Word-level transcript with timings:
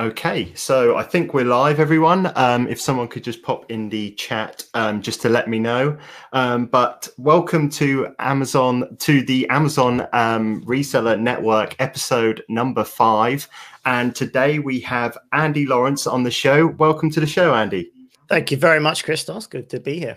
Okay, 0.00 0.50
so 0.54 0.96
I 0.96 1.02
think 1.02 1.34
we're 1.34 1.44
live, 1.44 1.78
everyone. 1.78 2.32
Um, 2.34 2.66
if 2.68 2.80
someone 2.80 3.06
could 3.06 3.22
just 3.22 3.42
pop 3.42 3.70
in 3.70 3.90
the 3.90 4.12
chat 4.12 4.64
um, 4.72 5.02
just 5.02 5.20
to 5.20 5.28
let 5.28 5.46
me 5.46 5.58
know. 5.58 5.98
Um, 6.32 6.64
but 6.64 7.06
welcome 7.18 7.68
to 7.72 8.14
Amazon, 8.18 8.96
to 9.00 9.20
the 9.20 9.46
Amazon 9.50 10.08
um, 10.14 10.64
Reseller 10.64 11.20
Network 11.20 11.76
episode 11.80 12.42
number 12.48 12.82
five. 12.82 13.46
And 13.84 14.16
today 14.16 14.58
we 14.58 14.80
have 14.80 15.18
Andy 15.34 15.66
Lawrence 15.66 16.06
on 16.06 16.22
the 16.22 16.30
show. 16.30 16.68
Welcome 16.68 17.10
to 17.10 17.20
the 17.20 17.26
show, 17.26 17.54
Andy. 17.54 17.92
Thank 18.26 18.50
you 18.50 18.56
very 18.56 18.80
much, 18.80 19.04
Christos. 19.04 19.46
Good 19.46 19.68
to 19.68 19.80
be 19.80 19.98
here. 19.98 20.16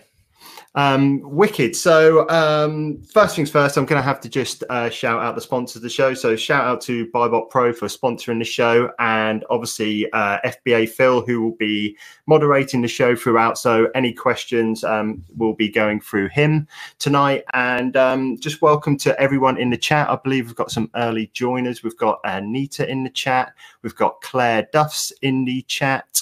Um, 0.76 1.20
wicked. 1.22 1.76
So, 1.76 2.28
um, 2.28 3.00
first 3.04 3.36
things 3.36 3.48
first, 3.48 3.76
I'm 3.76 3.86
going 3.86 4.00
to 4.00 4.02
have 4.02 4.20
to 4.22 4.28
just 4.28 4.64
uh, 4.70 4.90
shout 4.90 5.22
out 5.22 5.36
the 5.36 5.40
sponsors 5.40 5.76
of 5.76 5.82
the 5.82 5.88
show. 5.88 6.14
So, 6.14 6.34
shout 6.34 6.64
out 6.66 6.80
to 6.82 7.06
BuyBotPro 7.12 7.76
for 7.76 7.86
sponsoring 7.86 8.40
the 8.40 8.44
show, 8.44 8.90
and 8.98 9.44
obviously 9.50 10.10
uh, 10.12 10.38
FBA 10.44 10.88
Phil, 10.88 11.24
who 11.24 11.42
will 11.42 11.54
be 11.56 11.96
moderating 12.26 12.82
the 12.82 12.88
show 12.88 13.14
throughout. 13.14 13.56
So, 13.56 13.88
any 13.94 14.12
questions 14.12 14.82
um, 14.82 15.24
will 15.36 15.54
be 15.54 15.68
going 15.68 16.00
through 16.00 16.30
him 16.30 16.66
tonight. 16.98 17.44
And 17.52 17.96
um, 17.96 18.36
just 18.40 18.60
welcome 18.60 18.96
to 18.98 19.18
everyone 19.20 19.58
in 19.58 19.70
the 19.70 19.78
chat. 19.78 20.10
I 20.10 20.16
believe 20.16 20.46
we've 20.46 20.56
got 20.56 20.72
some 20.72 20.90
early 20.96 21.30
joiners. 21.34 21.84
We've 21.84 21.96
got 21.96 22.18
Anita 22.24 22.90
in 22.90 23.04
the 23.04 23.10
chat. 23.10 23.54
We've 23.82 23.94
got 23.94 24.20
Claire 24.22 24.66
Duffs 24.72 25.12
in 25.22 25.44
the 25.44 25.62
chat. 25.62 26.20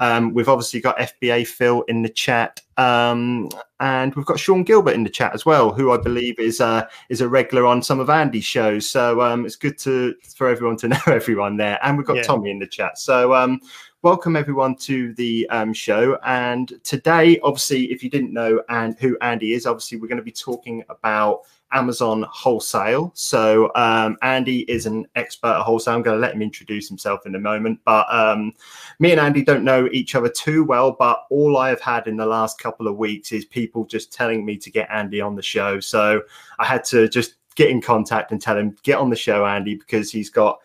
Um, 0.00 0.32
we've 0.32 0.48
obviously 0.48 0.80
got 0.80 0.98
FBA 0.98 1.46
Phil 1.46 1.82
in 1.82 2.02
the 2.02 2.08
chat, 2.08 2.60
um, 2.76 3.48
and 3.80 4.14
we've 4.14 4.26
got 4.26 4.38
Sean 4.38 4.62
Gilbert 4.62 4.94
in 4.94 5.04
the 5.04 5.10
chat 5.10 5.34
as 5.34 5.44
well, 5.44 5.72
who 5.72 5.92
I 5.92 5.98
believe 5.98 6.38
is 6.38 6.60
uh, 6.60 6.86
is 7.08 7.20
a 7.20 7.28
regular 7.28 7.66
on 7.66 7.82
some 7.82 8.00
of 8.00 8.08
Andy's 8.08 8.44
shows. 8.44 8.88
So 8.88 9.20
um, 9.20 9.44
it's 9.44 9.56
good 9.56 9.78
to 9.78 10.14
for 10.36 10.48
everyone 10.48 10.76
to 10.78 10.88
know 10.88 11.00
everyone 11.06 11.56
there, 11.56 11.78
and 11.82 11.96
we've 11.96 12.06
got 12.06 12.16
yeah. 12.16 12.22
Tommy 12.22 12.50
in 12.50 12.58
the 12.58 12.66
chat. 12.66 12.98
So 12.98 13.34
um, 13.34 13.60
welcome 14.02 14.34
everyone 14.34 14.74
to 14.74 15.14
the 15.14 15.48
um, 15.50 15.72
show. 15.72 16.18
And 16.24 16.72
today, 16.82 17.38
obviously, 17.44 17.84
if 17.92 18.02
you 18.02 18.10
didn't 18.10 18.32
know 18.32 18.60
and 18.68 18.98
who 18.98 19.16
Andy 19.20 19.52
is, 19.52 19.64
obviously 19.64 19.98
we're 19.98 20.08
going 20.08 20.16
to 20.16 20.24
be 20.24 20.32
talking 20.32 20.82
about 20.88 21.42
Amazon 21.70 22.26
wholesale. 22.28 23.12
So 23.14 23.70
um, 23.76 24.16
Andy 24.22 24.62
is 24.62 24.86
an 24.86 25.06
expert 25.14 25.54
at 25.54 25.62
wholesale. 25.62 25.94
I'm 25.94 26.02
going 26.02 26.16
to 26.16 26.20
let 26.20 26.34
him 26.34 26.42
introduce 26.42 26.88
himself 26.88 27.26
in 27.26 27.36
a 27.36 27.38
moment. 27.38 27.78
But 27.84 28.12
um, 28.12 28.52
me 28.98 29.12
and 29.12 29.20
Andy 29.20 29.44
don't 29.44 29.62
know 29.62 29.88
each 29.92 30.16
other 30.16 30.28
too 30.28 30.64
well. 30.64 30.96
But 30.98 31.24
all 31.30 31.56
I 31.56 31.68
have 31.68 31.80
had 31.80 32.08
in 32.08 32.16
the 32.16 32.26
last 32.26 32.58
couple 32.58 32.88
of 32.88 32.96
weeks 32.96 33.30
is 33.30 33.44
people 33.44 33.84
just 33.84 34.12
telling 34.12 34.44
me 34.44 34.56
to 34.58 34.70
get 34.70 34.90
Andy 34.90 35.20
on 35.20 35.36
the 35.36 35.42
show. 35.42 35.78
So 35.78 36.22
I 36.58 36.66
had 36.66 36.82
to 36.86 37.08
just 37.08 37.36
get 37.54 37.70
in 37.70 37.80
contact 37.80 38.32
and 38.32 38.42
tell 38.42 38.58
him 38.58 38.76
get 38.82 38.98
on 38.98 39.10
the 39.10 39.16
show, 39.16 39.46
Andy, 39.46 39.76
because 39.76 40.10
he's 40.10 40.28
got 40.28 40.58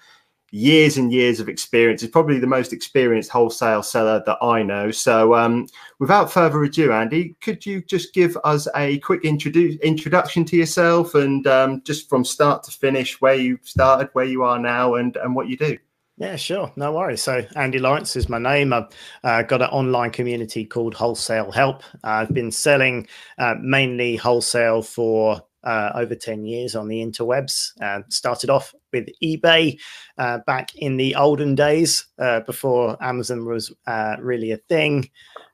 years 0.51 0.97
and 0.97 1.11
years 1.11 1.39
of 1.39 1.49
experience. 1.49 2.01
He's 2.01 2.09
probably 2.09 2.39
the 2.39 2.47
most 2.47 2.73
experienced 2.73 3.29
wholesale 3.29 3.83
seller 3.83 4.23
that 4.25 4.37
I 4.41 4.63
know. 4.63 4.91
So, 4.91 5.35
um, 5.35 5.67
without 5.99 6.31
further 6.31 6.63
ado, 6.63 6.91
Andy, 6.91 7.35
could 7.41 7.65
you 7.65 7.81
just 7.81 8.13
give 8.13 8.37
us 8.43 8.67
a 8.75 8.99
quick 8.99 9.23
introdu- 9.23 9.81
introduction 9.81 10.45
to 10.45 10.57
yourself 10.57 11.15
and 11.15 11.45
um, 11.47 11.81
just 11.83 12.09
from 12.09 12.23
start 12.23 12.63
to 12.63 12.71
finish, 12.71 13.19
where 13.19 13.35
you 13.35 13.59
started, 13.63 14.09
where 14.13 14.25
you 14.25 14.43
are 14.43 14.59
now, 14.59 14.95
and 14.95 15.17
and 15.17 15.35
what 15.35 15.47
you 15.47 15.57
do? 15.57 15.77
Yeah, 16.19 16.35
sure. 16.35 16.71
No 16.75 16.93
worries. 16.93 17.21
So, 17.21 17.45
Andy 17.55 17.77
Lawrence 17.77 18.15
is 18.15 18.27
my 18.27 18.39
name. 18.39 18.73
I've 18.73 18.87
uh, 19.23 19.43
got 19.43 19.61
an 19.61 19.69
online 19.69 20.09
community 20.09 20.65
called 20.65 20.95
Wholesale 20.95 21.51
Help. 21.51 21.83
I've 22.03 22.33
been 22.33 22.51
selling 22.51 23.07
uh, 23.37 23.55
mainly 23.61 24.15
wholesale 24.15 24.81
for 24.81 25.43
uh, 25.67 25.91
over 25.95 26.15
10 26.15 26.45
years 26.45 26.75
on 26.75 26.87
the 26.87 27.05
interwebs. 27.05 27.71
Uh, 27.81 28.01
started 28.07 28.49
off 28.49 28.73
with 28.93 29.09
eBay 29.21 29.77
uh, 30.17 30.39
back 30.47 30.73
in 30.77 30.95
the 30.95 31.13
olden 31.15 31.55
days 31.55 32.05
uh, 32.19 32.39
before 32.41 32.97
Amazon 33.03 33.45
was 33.45 33.75
uh, 33.85 34.15
really 34.19 34.51
a 34.51 34.57
thing. 34.57 35.09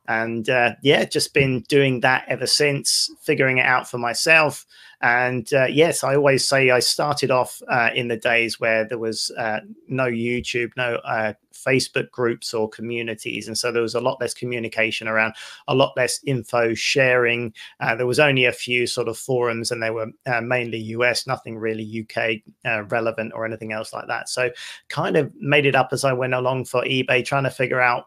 And 0.07 0.49
uh, 0.49 0.75
yeah, 0.81 1.05
just 1.05 1.33
been 1.33 1.61
doing 1.69 2.01
that 2.01 2.25
ever 2.27 2.47
since, 2.47 3.09
figuring 3.21 3.57
it 3.57 3.65
out 3.65 3.89
for 3.89 3.97
myself. 3.97 4.65
And 5.01 5.51
uh, 5.53 5.65
yes, 5.65 6.01
I 6.01 6.15
always 6.15 6.47
say 6.47 6.69
I 6.69 6.79
started 6.79 7.29
off 7.29 7.61
uh, 7.69 7.89
in 7.93 8.07
the 8.07 8.15
days 8.15 8.59
where 8.59 8.85
there 8.85 8.97
was 8.97 9.31
uh, 9.37 9.59
no 9.89 10.05
YouTube, 10.05 10.71
no 10.77 10.95
uh, 10.95 11.33
Facebook 11.53 12.09
groups 12.09 12.53
or 12.53 12.69
communities. 12.69 13.47
And 13.47 13.57
so 13.57 13.69
there 13.69 13.81
was 13.81 13.95
a 13.95 13.99
lot 13.99 14.21
less 14.21 14.33
communication 14.33 15.09
around, 15.09 15.35
a 15.67 15.75
lot 15.75 15.91
less 15.97 16.21
info 16.25 16.73
sharing. 16.73 17.53
Uh, 17.81 17.95
there 17.95 18.07
was 18.07 18.19
only 18.19 18.45
a 18.45 18.53
few 18.53 18.87
sort 18.87 19.09
of 19.09 19.17
forums, 19.17 19.71
and 19.71 19.83
they 19.83 19.91
were 19.91 20.07
mainly 20.41 20.77
US, 20.77 21.27
nothing 21.27 21.57
really 21.57 22.07
UK 22.07 22.89
relevant 22.89 23.33
or 23.35 23.45
anything 23.45 23.73
else 23.73 23.91
like 23.91 24.07
that. 24.07 24.29
So 24.29 24.51
kind 24.87 25.17
of 25.17 25.33
made 25.35 25.65
it 25.65 25.75
up 25.75 25.89
as 25.91 26.05
I 26.05 26.13
went 26.13 26.33
along 26.33 26.65
for 26.65 26.81
eBay, 26.83 27.25
trying 27.25 27.43
to 27.43 27.51
figure 27.51 27.81
out 27.81 28.05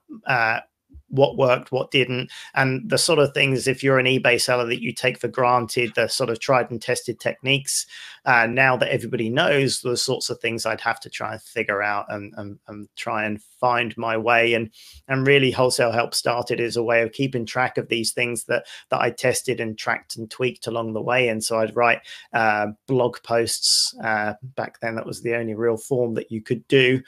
what 1.08 1.36
worked, 1.36 1.72
what 1.72 1.90
didn't, 1.90 2.30
and 2.54 2.88
the 2.88 2.98
sort 2.98 3.18
of 3.18 3.32
things 3.32 3.66
if 3.66 3.82
you're 3.82 3.98
an 3.98 4.06
eBay 4.06 4.40
seller 4.40 4.66
that 4.66 4.82
you 4.82 4.92
take 4.92 5.18
for 5.18 5.28
granted, 5.28 5.92
the 5.94 6.08
sort 6.08 6.30
of 6.30 6.40
tried 6.40 6.70
and 6.70 6.82
tested 6.82 7.20
techniques. 7.20 7.86
Uh, 8.26 8.46
now 8.46 8.76
that 8.76 8.92
everybody 8.92 9.30
knows 9.30 9.80
the 9.80 9.96
sorts 9.96 10.28
of 10.28 10.38
things 10.40 10.66
I'd 10.66 10.80
have 10.80 11.00
to 11.00 11.10
try 11.10 11.32
and 11.32 11.42
figure 11.42 11.82
out 11.82 12.06
and, 12.08 12.34
and, 12.36 12.58
and 12.66 12.88
try 12.96 13.24
and 13.24 13.40
find 13.60 13.96
my 13.96 14.16
way. 14.16 14.54
And 14.54 14.70
and 15.08 15.26
really, 15.26 15.50
wholesale 15.50 15.92
help 15.92 16.14
started 16.14 16.60
as 16.60 16.76
a 16.76 16.82
way 16.82 17.02
of 17.02 17.12
keeping 17.12 17.46
track 17.46 17.78
of 17.78 17.88
these 17.88 18.12
things 18.12 18.44
that 18.44 18.66
that 18.90 19.00
I 19.00 19.10
tested 19.10 19.60
and 19.60 19.78
tracked 19.78 20.16
and 20.16 20.30
tweaked 20.30 20.66
along 20.66 20.92
the 20.92 21.02
way. 21.02 21.28
And 21.28 21.42
so 21.42 21.60
I'd 21.60 21.76
write 21.76 22.00
uh, 22.32 22.68
blog 22.86 23.22
posts. 23.22 23.94
Uh, 24.02 24.34
back 24.56 24.80
then, 24.80 24.96
that 24.96 25.06
was 25.06 25.22
the 25.22 25.36
only 25.36 25.54
real 25.54 25.76
form 25.76 26.14
that 26.14 26.30
you 26.30 26.42
could 26.42 26.66
do. 26.68 27.00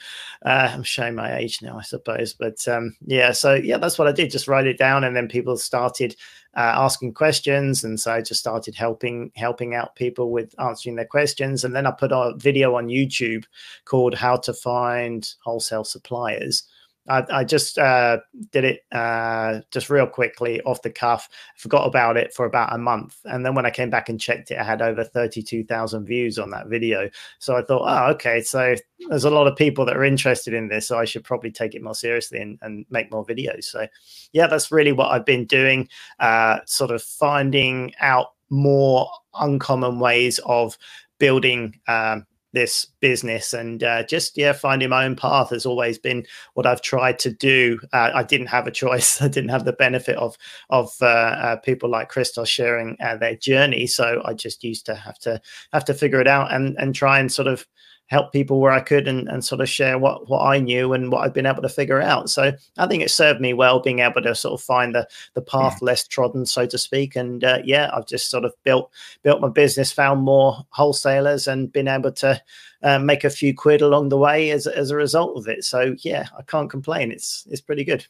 Uh, 0.45 0.71
I'm 0.73 0.83
showing 0.83 1.15
my 1.15 1.37
age 1.37 1.61
now, 1.61 1.77
I 1.77 1.83
suppose, 1.83 2.33
but 2.33 2.67
um, 2.67 2.95
yeah. 3.05 3.31
So 3.31 3.55
yeah, 3.55 3.77
that's 3.77 3.99
what 3.99 4.07
I 4.07 4.11
did. 4.11 4.31
Just 4.31 4.47
write 4.47 4.67
it 4.67 4.77
down, 4.77 5.03
and 5.03 5.15
then 5.15 5.27
people 5.27 5.57
started 5.57 6.15
uh, 6.55 6.73
asking 6.75 7.13
questions, 7.13 7.83
and 7.83 7.99
so 7.99 8.13
I 8.13 8.21
just 8.21 8.39
started 8.39 8.75
helping 8.75 9.31
helping 9.35 9.75
out 9.75 9.95
people 9.95 10.31
with 10.31 10.53
answering 10.59 10.95
their 10.95 11.05
questions. 11.05 11.63
And 11.63 11.75
then 11.75 11.85
I 11.85 11.91
put 11.91 12.11
a 12.11 12.33
video 12.37 12.75
on 12.75 12.87
YouTube 12.87 13.45
called 13.85 14.15
"How 14.15 14.37
to 14.37 14.53
Find 14.53 15.27
Wholesale 15.43 15.83
Suppliers." 15.83 16.63
I, 17.09 17.39
I 17.39 17.43
just 17.43 17.77
uh, 17.77 18.19
did 18.51 18.63
it 18.63 18.85
uh, 18.91 19.61
just 19.71 19.89
real 19.89 20.07
quickly 20.07 20.61
off 20.61 20.81
the 20.83 20.91
cuff. 20.91 21.27
Forgot 21.57 21.87
about 21.87 22.15
it 22.17 22.33
for 22.33 22.45
about 22.45 22.73
a 22.73 22.77
month, 22.77 23.17
and 23.25 23.45
then 23.45 23.55
when 23.55 23.65
I 23.65 23.71
came 23.71 23.89
back 23.89 24.09
and 24.09 24.21
checked 24.21 24.51
it, 24.51 24.57
I 24.57 24.63
had 24.63 24.81
over 24.81 25.03
thirty-two 25.03 25.63
thousand 25.65 26.05
views 26.05 26.39
on 26.39 26.51
that 26.51 26.67
video. 26.67 27.09
So 27.39 27.57
I 27.57 27.63
thought, 27.63 27.83
oh, 27.85 28.11
okay, 28.11 28.41
so 28.41 28.75
there's 29.09 29.25
a 29.25 29.29
lot 29.29 29.47
of 29.47 29.55
people 29.55 29.85
that 29.85 29.97
are 29.97 30.03
interested 30.03 30.53
in 30.53 30.67
this, 30.67 30.87
so 30.87 30.97
I 30.97 31.05
should 31.05 31.23
probably 31.23 31.51
take 31.51 31.73
it 31.73 31.81
more 31.81 31.95
seriously 31.95 32.39
and, 32.39 32.59
and 32.61 32.85
make 32.89 33.11
more 33.11 33.25
videos. 33.25 33.63
So, 33.63 33.87
yeah, 34.33 34.47
that's 34.47 34.71
really 34.71 34.91
what 34.91 35.11
I've 35.11 35.25
been 35.25 35.45
doing. 35.45 35.89
Uh, 36.19 36.59
sort 36.65 36.91
of 36.91 37.01
finding 37.01 37.93
out 38.01 38.27
more 38.49 39.09
uncommon 39.39 39.99
ways 39.99 40.39
of 40.45 40.77
building 41.17 41.79
um, 41.87 42.25
this 42.53 42.85
business 42.99 43.53
and 43.53 43.83
uh, 43.83 44.03
just 44.03 44.37
yeah 44.37 44.53
finding 44.53 44.89
my 44.89 45.05
own 45.05 45.15
path 45.15 45.49
has 45.51 45.65
always 45.65 45.97
been 45.97 46.25
what 46.53 46.65
i've 46.65 46.81
tried 46.81 47.19
to 47.19 47.31
do. 47.31 47.79
Uh, 47.93 48.11
i 48.13 48.23
didn't 48.23 48.47
have 48.47 48.67
a 48.67 48.71
choice. 48.71 49.21
I 49.21 49.27
didn't 49.27 49.49
have 49.49 49.65
the 49.65 49.73
benefit 49.73 50.17
of 50.17 50.37
of 50.69 50.91
uh, 51.01 51.05
uh 51.05 51.55
people 51.57 51.89
like 51.89 52.09
christos 52.09 52.49
sharing 52.49 52.97
uh, 52.99 53.17
their 53.17 53.35
journey. 53.35 53.87
So 53.87 54.21
i 54.25 54.33
just 54.33 54.63
used 54.63 54.85
to 54.87 54.95
have 54.95 55.19
to 55.19 55.41
have 55.73 55.85
to 55.85 55.93
figure 55.93 56.21
it 56.21 56.27
out 56.27 56.53
and 56.53 56.75
and 56.79 56.95
try 56.95 57.19
and 57.19 57.31
sort 57.31 57.47
of 57.47 57.65
help 58.09 58.33
people 58.33 58.59
where 58.59 58.71
I 58.71 58.79
could 58.79 59.07
and, 59.07 59.27
and 59.29 59.45
sort 59.45 59.61
of 59.61 59.69
share 59.69 59.99
what, 59.99 60.27
what 60.27 60.41
I 60.41 60.59
knew 60.59 60.93
and 60.93 61.11
what 61.11 61.21
I've 61.21 61.33
been 61.33 61.45
able 61.45 61.61
to 61.61 61.69
figure 61.69 62.01
out. 62.01 62.29
So 62.29 62.51
I 62.77 62.87
think 62.87 63.03
it 63.03 63.11
served 63.11 63.39
me 63.39 63.53
well 63.53 63.79
being 63.79 63.99
able 63.99 64.21
to 64.23 64.33
sort 64.33 64.59
of 64.59 64.65
find 64.65 64.95
the 64.95 65.07
the 65.35 65.41
path 65.41 65.77
yeah. 65.79 65.85
less 65.85 66.07
trodden, 66.07 66.45
so 66.45 66.65
to 66.65 66.77
speak. 66.77 67.15
And 67.15 67.43
uh, 67.43 67.59
yeah, 67.63 67.91
I've 67.93 68.07
just 68.07 68.29
sort 68.29 68.45
of 68.45 68.53
built 68.63 68.91
built 69.21 69.41
my 69.41 69.49
business, 69.49 69.91
found 69.91 70.23
more 70.23 70.65
wholesalers, 70.69 71.47
and 71.47 71.71
been 71.71 71.87
able 71.87 72.11
to 72.13 72.41
uh, 72.81 72.97
make 72.97 73.23
a 73.23 73.29
few 73.29 73.53
quid 73.53 73.81
along 73.81 74.09
the 74.09 74.17
way 74.17 74.49
as 74.49 74.65
as 74.65 74.89
a 74.89 74.95
result 74.95 75.37
of 75.37 75.47
it. 75.47 75.63
So 75.63 75.95
yeah, 75.99 76.27
I 76.37 76.41
can't 76.41 76.69
complain. 76.69 77.11
It's 77.11 77.45
it's 77.49 77.61
pretty 77.61 77.83
good. 77.83 78.05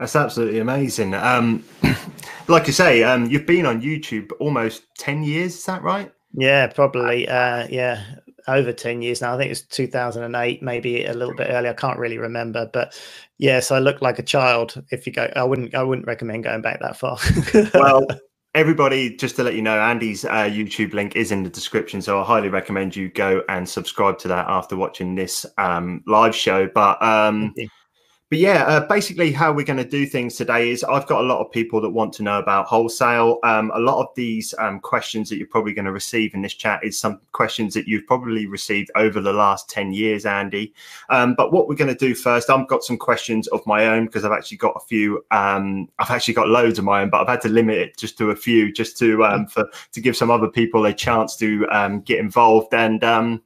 That's 0.00 0.16
absolutely 0.16 0.58
amazing. 0.58 1.14
Um, 1.14 1.64
like 2.48 2.66
you 2.66 2.72
say, 2.72 3.04
um, 3.04 3.26
you've 3.26 3.46
been 3.46 3.66
on 3.66 3.82
YouTube 3.82 4.32
almost 4.40 4.84
ten 4.96 5.22
years. 5.22 5.54
Is 5.54 5.64
that 5.66 5.82
right? 5.82 6.10
Yeah, 6.36 6.66
probably. 6.66 7.28
Uh, 7.28 7.68
yeah, 7.70 8.04
over 8.48 8.72
10 8.72 9.02
years 9.02 9.20
now. 9.20 9.34
I 9.34 9.38
think 9.38 9.50
it's 9.50 9.62
2008, 9.62 10.62
maybe 10.62 11.04
a 11.04 11.14
little 11.14 11.34
bit 11.34 11.48
earlier. 11.50 11.70
I 11.70 11.74
can't 11.74 11.98
really 11.98 12.18
remember, 12.18 12.68
but 12.72 12.98
yes, 13.38 13.70
I 13.70 13.78
look 13.78 14.02
like 14.02 14.18
a 14.18 14.22
child. 14.22 14.82
If 14.90 15.06
you 15.06 15.12
go, 15.12 15.30
I 15.34 15.44
wouldn't, 15.44 15.74
I 15.74 15.82
wouldn't 15.82 16.06
recommend 16.06 16.44
going 16.44 16.62
back 16.62 16.80
that 16.80 16.96
far. 16.96 17.18
well, 17.74 18.06
everybody, 18.54 19.16
just 19.16 19.36
to 19.36 19.42
let 19.42 19.54
you 19.54 19.62
know, 19.62 19.80
Andy's 19.80 20.24
uh, 20.24 20.48
YouTube 20.48 20.94
link 20.94 21.16
is 21.16 21.32
in 21.32 21.42
the 21.42 21.50
description, 21.50 22.00
so 22.00 22.20
I 22.20 22.24
highly 22.24 22.48
recommend 22.48 22.96
you 22.96 23.08
go 23.08 23.42
and 23.48 23.68
subscribe 23.68 24.18
to 24.20 24.28
that 24.28 24.46
after 24.48 24.76
watching 24.76 25.14
this 25.14 25.44
um, 25.58 26.02
live 26.06 26.34
show. 26.34 26.68
But 26.68 27.02
um, 27.02 27.54
but 28.34 28.40
yeah, 28.40 28.64
uh, 28.64 28.84
basically, 28.88 29.30
how 29.30 29.52
we're 29.52 29.64
going 29.64 29.76
to 29.76 29.88
do 29.88 30.06
things 30.06 30.34
today 30.34 30.70
is 30.72 30.82
I've 30.82 31.06
got 31.06 31.20
a 31.20 31.24
lot 31.24 31.38
of 31.38 31.52
people 31.52 31.80
that 31.80 31.90
want 31.90 32.12
to 32.14 32.24
know 32.24 32.40
about 32.40 32.66
wholesale. 32.66 33.38
Um, 33.44 33.70
a 33.72 33.78
lot 33.78 34.02
of 34.02 34.08
these 34.16 34.52
um, 34.58 34.80
questions 34.80 35.28
that 35.28 35.36
you're 35.36 35.46
probably 35.46 35.72
going 35.72 35.84
to 35.84 35.92
receive 35.92 36.34
in 36.34 36.42
this 36.42 36.54
chat 36.54 36.80
is 36.82 36.98
some 36.98 37.20
questions 37.30 37.74
that 37.74 37.86
you've 37.86 38.08
probably 38.08 38.48
received 38.48 38.90
over 38.96 39.20
the 39.20 39.32
last 39.32 39.70
10 39.70 39.92
years, 39.92 40.26
Andy. 40.26 40.74
Um, 41.10 41.36
but 41.36 41.52
what 41.52 41.68
we're 41.68 41.76
going 41.76 41.94
to 41.94 42.06
do 42.06 42.12
first, 42.12 42.50
I've 42.50 42.66
got 42.66 42.82
some 42.82 42.96
questions 42.96 43.46
of 43.46 43.64
my 43.68 43.86
own 43.86 44.06
because 44.06 44.24
I've 44.24 44.32
actually 44.32 44.56
got 44.56 44.74
a 44.74 44.84
few. 44.84 45.24
Um, 45.30 45.88
I've 46.00 46.10
actually 46.10 46.34
got 46.34 46.48
loads 46.48 46.80
of 46.80 46.84
my 46.84 47.02
own, 47.02 47.10
but 47.10 47.20
I've 47.20 47.28
had 47.28 47.40
to 47.42 47.48
limit 47.48 47.78
it 47.78 47.96
just 47.96 48.18
to 48.18 48.32
a 48.32 48.36
few, 48.36 48.72
just 48.72 48.98
to 48.98 49.24
um, 49.24 49.46
for 49.46 49.70
to 49.92 50.00
give 50.00 50.16
some 50.16 50.32
other 50.32 50.48
people 50.48 50.84
a 50.86 50.92
chance 50.92 51.36
to 51.36 51.68
um, 51.70 52.00
get 52.00 52.18
involved 52.18 52.74
and. 52.74 53.40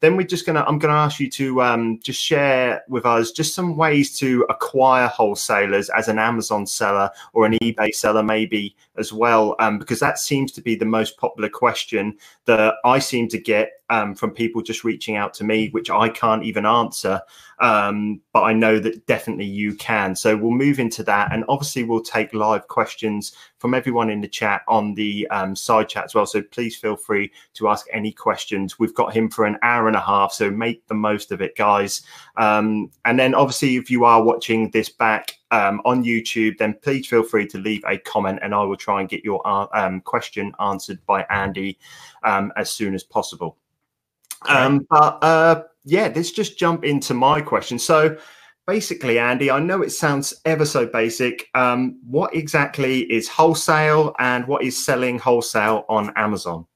Then 0.00 0.16
we're 0.16 0.26
just 0.26 0.46
gonna 0.46 0.64
I'm 0.66 0.78
gonna 0.78 0.94
ask 0.94 1.20
you 1.20 1.30
to 1.30 1.62
um, 1.62 2.00
just 2.02 2.20
share 2.20 2.82
with 2.88 3.06
us 3.06 3.32
just 3.32 3.54
some 3.54 3.76
ways 3.76 4.16
to 4.18 4.46
acquire 4.48 5.06
wholesalers 5.08 5.90
as 5.90 6.08
an 6.08 6.18
Amazon 6.18 6.66
seller 6.66 7.10
or 7.32 7.46
an 7.46 7.52
eBay 7.58 7.94
seller 7.94 8.22
maybe 8.22 8.74
as 9.00 9.12
well, 9.12 9.56
um, 9.58 9.78
because 9.78 9.98
that 9.98 10.18
seems 10.18 10.52
to 10.52 10.60
be 10.60 10.76
the 10.76 10.84
most 10.84 11.16
popular 11.16 11.48
question 11.48 12.16
that 12.44 12.74
I 12.84 12.98
seem 12.98 13.28
to 13.28 13.38
get 13.38 13.72
um, 13.90 14.14
from 14.14 14.30
people 14.30 14.62
just 14.62 14.84
reaching 14.84 15.16
out 15.16 15.34
to 15.34 15.44
me, 15.44 15.68
which 15.70 15.90
I 15.90 16.08
can't 16.08 16.44
even 16.44 16.64
answer. 16.64 17.20
Um, 17.58 18.20
but 18.32 18.42
I 18.42 18.52
know 18.52 18.78
that 18.78 19.06
definitely 19.06 19.46
you 19.46 19.74
can. 19.74 20.14
So 20.14 20.36
we'll 20.36 20.52
move 20.52 20.78
into 20.78 21.02
that. 21.04 21.32
And 21.32 21.44
obviously, 21.48 21.82
we'll 21.82 22.02
take 22.02 22.32
live 22.32 22.68
questions 22.68 23.32
from 23.58 23.74
everyone 23.74 24.08
in 24.08 24.20
the 24.20 24.28
chat 24.28 24.62
on 24.68 24.94
the 24.94 25.26
um, 25.28 25.56
side 25.56 25.88
chat 25.88 26.04
as 26.04 26.14
well. 26.14 26.26
So 26.26 26.40
please 26.40 26.76
feel 26.76 26.96
free 26.96 27.32
to 27.54 27.68
ask 27.68 27.86
any 27.92 28.12
questions. 28.12 28.78
We've 28.78 28.94
got 28.94 29.12
him 29.12 29.28
for 29.28 29.44
an 29.44 29.58
hour 29.62 29.88
and 29.88 29.96
a 29.96 30.00
half. 30.00 30.32
So 30.32 30.50
make 30.50 30.86
the 30.86 30.94
most 30.94 31.32
of 31.32 31.40
it, 31.40 31.56
guys. 31.56 32.02
Um, 32.36 32.90
and 33.04 33.18
then, 33.18 33.34
obviously, 33.34 33.76
if 33.76 33.90
you 33.90 34.04
are 34.04 34.22
watching 34.22 34.70
this 34.70 34.88
back, 34.88 35.39
um, 35.50 35.80
on 35.84 36.04
YouTube, 36.04 36.58
then 36.58 36.74
please 36.82 37.06
feel 37.06 37.22
free 37.22 37.46
to 37.48 37.58
leave 37.58 37.82
a 37.86 37.98
comment 37.98 38.38
and 38.42 38.54
I 38.54 38.62
will 38.62 38.76
try 38.76 39.00
and 39.00 39.08
get 39.08 39.24
your 39.24 39.46
uh, 39.46 39.66
um, 39.74 40.00
question 40.00 40.52
answered 40.60 40.98
by 41.06 41.24
Andy 41.30 41.78
um, 42.22 42.52
as 42.56 42.70
soon 42.70 42.94
as 42.94 43.02
possible. 43.02 43.56
Um, 44.48 44.86
but 44.88 45.22
uh, 45.22 45.64
yeah, 45.84 46.10
let's 46.14 46.30
just 46.30 46.58
jump 46.58 46.84
into 46.84 47.14
my 47.14 47.40
question. 47.40 47.78
So 47.78 48.16
basically, 48.66 49.18
Andy, 49.18 49.50
I 49.50 49.58
know 49.58 49.82
it 49.82 49.90
sounds 49.90 50.34
ever 50.44 50.64
so 50.64 50.86
basic. 50.86 51.48
Um, 51.54 52.00
what 52.04 52.34
exactly 52.34 53.00
is 53.12 53.28
wholesale 53.28 54.14
and 54.18 54.46
what 54.46 54.62
is 54.62 54.82
selling 54.82 55.18
wholesale 55.18 55.84
on 55.88 56.12
Amazon? 56.16 56.66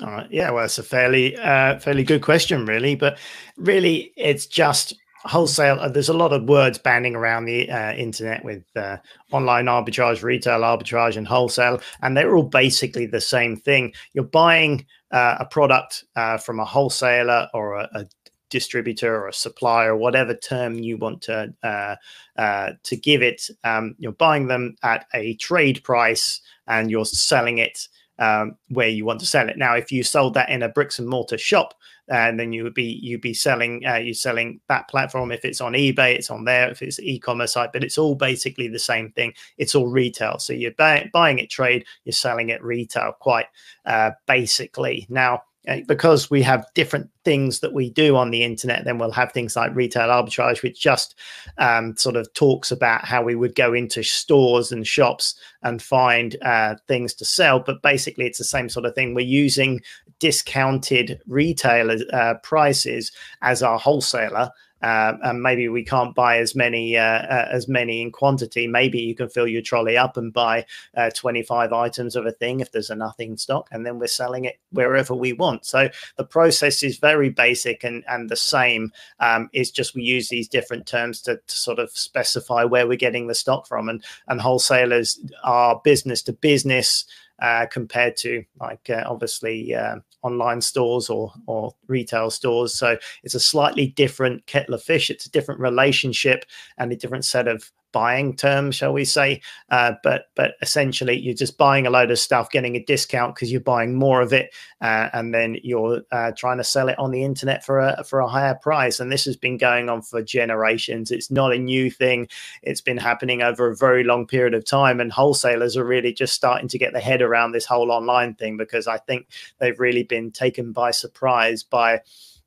All 0.00 0.10
right. 0.10 0.26
Yeah, 0.30 0.50
well, 0.50 0.64
it's 0.64 0.78
a 0.78 0.82
fairly, 0.82 1.36
uh, 1.36 1.78
fairly 1.78 2.02
good 2.02 2.22
question, 2.22 2.64
really. 2.64 2.94
But 2.94 3.18
really, 3.56 4.12
it's 4.16 4.46
just 4.46 4.94
wholesale. 5.24 5.78
Uh, 5.80 5.88
there's 5.88 6.08
a 6.08 6.14
lot 6.14 6.32
of 6.32 6.48
words 6.48 6.78
banding 6.78 7.14
around 7.14 7.44
the 7.44 7.70
uh, 7.70 7.92
internet 7.92 8.44
with 8.44 8.64
uh, 8.76 8.96
online 9.30 9.66
arbitrage, 9.66 10.22
retail 10.22 10.60
arbitrage, 10.60 11.16
and 11.16 11.26
wholesale, 11.26 11.80
and 12.02 12.16
they're 12.16 12.34
all 12.34 12.42
basically 12.42 13.06
the 13.06 13.20
same 13.20 13.56
thing. 13.56 13.92
You're 14.12 14.24
buying 14.24 14.86
uh, 15.10 15.36
a 15.40 15.44
product 15.44 16.04
uh, 16.16 16.38
from 16.38 16.60
a 16.60 16.64
wholesaler 16.64 17.48
or 17.54 17.74
a, 17.74 17.88
a, 17.94 18.06
distributor 18.50 19.16
or 19.16 19.28
a 19.28 19.32
supplier, 19.32 19.96
whatever 19.96 20.34
term 20.34 20.74
you 20.74 20.98
want 20.98 21.22
to 21.22 21.54
to 21.64 22.96
give 22.96 23.22
it. 23.22 23.48
Um, 23.64 23.94
you're 23.98 24.12
buying 24.12 24.46
them 24.46 24.76
at 24.82 25.06
a 25.14 25.36
trade 25.36 25.82
price, 25.84 26.42
and 26.66 26.90
you're 26.90 27.06
selling 27.06 27.56
it 27.56 27.88
um, 28.18 28.56
where 28.68 28.88
you 28.88 29.04
want 29.04 29.20
to 29.20 29.26
sell 29.26 29.48
it. 29.48 29.56
Now, 29.56 29.74
if 29.74 29.90
you 29.90 30.02
sold 30.02 30.34
that 30.34 30.50
in 30.50 30.62
a 30.62 30.68
bricks 30.68 30.98
and 30.98 31.08
mortar 31.08 31.38
shop, 31.38 31.74
and 32.08 32.38
then 32.38 32.52
you 32.52 32.64
would 32.64 32.74
be 32.74 32.98
you'd 33.02 33.20
be 33.20 33.34
selling 33.34 33.84
uh, 33.86 33.94
you're 33.94 34.14
selling 34.14 34.60
that 34.68 34.88
platform 34.88 35.30
if 35.30 35.44
it's 35.44 35.60
on 35.60 35.72
ebay 35.72 36.14
it's 36.14 36.30
on 36.30 36.44
there 36.44 36.70
if 36.70 36.82
it's 36.82 36.98
e-commerce 37.00 37.52
site 37.52 37.72
but 37.72 37.84
it's 37.84 37.98
all 37.98 38.14
basically 38.14 38.68
the 38.68 38.78
same 38.78 39.10
thing. 39.12 39.32
It's 39.58 39.74
all 39.74 39.88
retail. 39.88 40.38
So 40.38 40.52
you're 40.52 40.72
buy- 40.72 41.10
buying 41.12 41.38
it 41.38 41.50
trade 41.50 41.84
you're 42.04 42.12
selling 42.12 42.50
it 42.50 42.62
retail 42.62 43.12
quite 43.20 43.46
uh, 43.86 44.12
basically. 44.26 45.06
Now 45.08 45.42
because 45.86 46.28
we 46.28 46.42
have 46.42 46.66
different 46.74 47.08
things 47.24 47.60
that 47.60 47.72
we 47.72 47.90
do 47.90 48.16
on 48.16 48.30
the 48.30 48.42
internet, 48.42 48.84
then 48.84 48.98
we'll 48.98 49.12
have 49.12 49.32
things 49.32 49.54
like 49.54 49.74
retail 49.74 50.08
arbitrage, 50.08 50.62
which 50.62 50.80
just 50.80 51.14
um, 51.58 51.96
sort 51.96 52.16
of 52.16 52.32
talks 52.34 52.70
about 52.70 53.04
how 53.04 53.22
we 53.22 53.34
would 53.34 53.54
go 53.54 53.72
into 53.72 54.02
stores 54.02 54.72
and 54.72 54.86
shops 54.86 55.34
and 55.62 55.80
find 55.80 56.36
uh, 56.42 56.74
things 56.88 57.14
to 57.14 57.24
sell. 57.24 57.60
But 57.60 57.82
basically, 57.82 58.26
it's 58.26 58.38
the 58.38 58.44
same 58.44 58.68
sort 58.68 58.86
of 58.86 58.94
thing. 58.94 59.14
We're 59.14 59.20
using 59.20 59.82
discounted 60.18 61.20
retailer 61.26 61.96
uh, 62.12 62.34
prices 62.42 63.12
as 63.40 63.62
our 63.62 63.78
wholesaler 63.78 64.50
uh, 64.82 65.14
and 65.22 65.42
maybe 65.42 65.68
we 65.68 65.84
can't 65.84 66.14
buy 66.14 66.38
as 66.38 66.54
many 66.54 66.96
uh, 66.96 67.02
uh, 67.02 67.48
as 67.50 67.68
many 67.68 68.02
in 68.02 68.10
quantity. 68.10 68.66
Maybe 68.66 69.00
you 69.00 69.14
can 69.14 69.28
fill 69.28 69.46
your 69.46 69.62
trolley 69.62 69.96
up 69.96 70.16
and 70.16 70.32
buy 70.32 70.66
uh, 70.96 71.10
25 71.10 71.72
items 71.72 72.16
of 72.16 72.26
a 72.26 72.32
thing 72.32 72.60
if 72.60 72.72
there's 72.72 72.90
enough 72.90 73.18
in 73.18 73.36
stock, 73.36 73.68
and 73.70 73.86
then 73.86 73.98
we're 73.98 74.06
selling 74.06 74.44
it 74.44 74.58
wherever 74.70 75.14
we 75.14 75.32
want. 75.32 75.64
So 75.64 75.88
the 76.16 76.24
process 76.24 76.82
is 76.82 76.98
very 76.98 77.30
basic 77.30 77.84
and 77.84 78.04
and 78.08 78.28
the 78.28 78.36
same. 78.36 78.92
Um, 79.20 79.48
it's 79.52 79.70
just 79.70 79.94
we 79.94 80.02
use 80.02 80.28
these 80.28 80.48
different 80.48 80.86
terms 80.86 81.20
to, 81.22 81.36
to, 81.36 81.56
sort 81.56 81.78
of 81.78 81.90
specify 81.90 82.64
where 82.64 82.86
we're 82.88 82.96
getting 82.96 83.28
the 83.28 83.34
stock 83.34 83.66
from, 83.66 83.88
and 83.88 84.02
and 84.28 84.40
wholesalers 84.40 85.20
are 85.44 85.80
business 85.84 86.22
to 86.22 86.32
business. 86.32 87.04
Uh, 87.40 87.66
compared 87.66 88.16
to 88.16 88.44
like 88.60 88.88
uh, 88.88 89.02
obviously 89.06 89.74
uh, 89.74 89.96
online 90.22 90.60
stores 90.60 91.10
or 91.10 91.32
or 91.46 91.74
retail 91.88 92.30
stores. 92.30 92.72
So 92.74 92.96
it's 93.24 93.34
a 93.34 93.40
slightly 93.40 93.88
different 93.88 94.46
kettle 94.46 94.74
of 94.74 94.82
fish. 94.82 95.10
It's 95.10 95.26
a 95.26 95.30
different 95.30 95.60
relationship 95.60 96.44
and 96.78 96.92
a 96.92 96.96
different 96.96 97.24
set 97.24 97.48
of 97.48 97.72
buying 97.92 98.34
term, 98.34 98.70
shall 98.70 98.92
we 98.92 99.04
say? 99.04 99.40
Uh, 99.70 99.92
but 100.02 100.26
but 100.34 100.54
essentially, 100.62 101.18
you're 101.18 101.34
just 101.34 101.58
buying 101.58 101.86
a 101.86 101.90
load 101.90 102.10
of 102.10 102.18
stuff, 102.18 102.50
getting 102.50 102.76
a 102.76 102.84
discount 102.84 103.34
because 103.34 103.52
you're 103.52 103.60
buying 103.60 103.94
more 103.94 104.20
of 104.20 104.32
it, 104.32 104.54
uh, 104.80 105.08
and 105.12 105.34
then 105.34 105.56
you're 105.62 106.02
uh, 106.10 106.32
trying 106.36 106.58
to 106.58 106.64
sell 106.64 106.88
it 106.88 106.98
on 106.98 107.10
the 107.10 107.24
internet 107.24 107.64
for 107.64 107.78
a 107.78 108.04
for 108.04 108.20
a 108.20 108.28
higher 108.28 108.54
price. 108.54 109.00
And 109.00 109.12
this 109.12 109.24
has 109.24 109.36
been 109.36 109.58
going 109.58 109.88
on 109.88 110.02
for 110.02 110.22
generations. 110.22 111.10
It's 111.10 111.30
not 111.30 111.52
a 111.52 111.58
new 111.58 111.90
thing. 111.90 112.28
It's 112.62 112.80
been 112.80 112.98
happening 112.98 113.42
over 113.42 113.68
a 113.68 113.76
very 113.76 114.04
long 114.04 114.26
period 114.26 114.54
of 114.54 114.64
time, 114.64 115.00
and 115.00 115.12
wholesalers 115.12 115.76
are 115.76 115.84
really 115.84 116.12
just 116.12 116.34
starting 116.34 116.68
to 116.68 116.78
get 116.78 116.92
their 116.92 117.02
head 117.02 117.22
around 117.22 117.52
this 117.52 117.66
whole 117.66 117.90
online 117.90 118.34
thing 118.34 118.56
because 118.56 118.86
I 118.86 118.98
think 118.98 119.28
they've 119.58 119.78
really 119.78 120.02
been 120.02 120.30
taken 120.30 120.72
by 120.72 120.90
surprise 120.90 121.62
by 121.62 122.00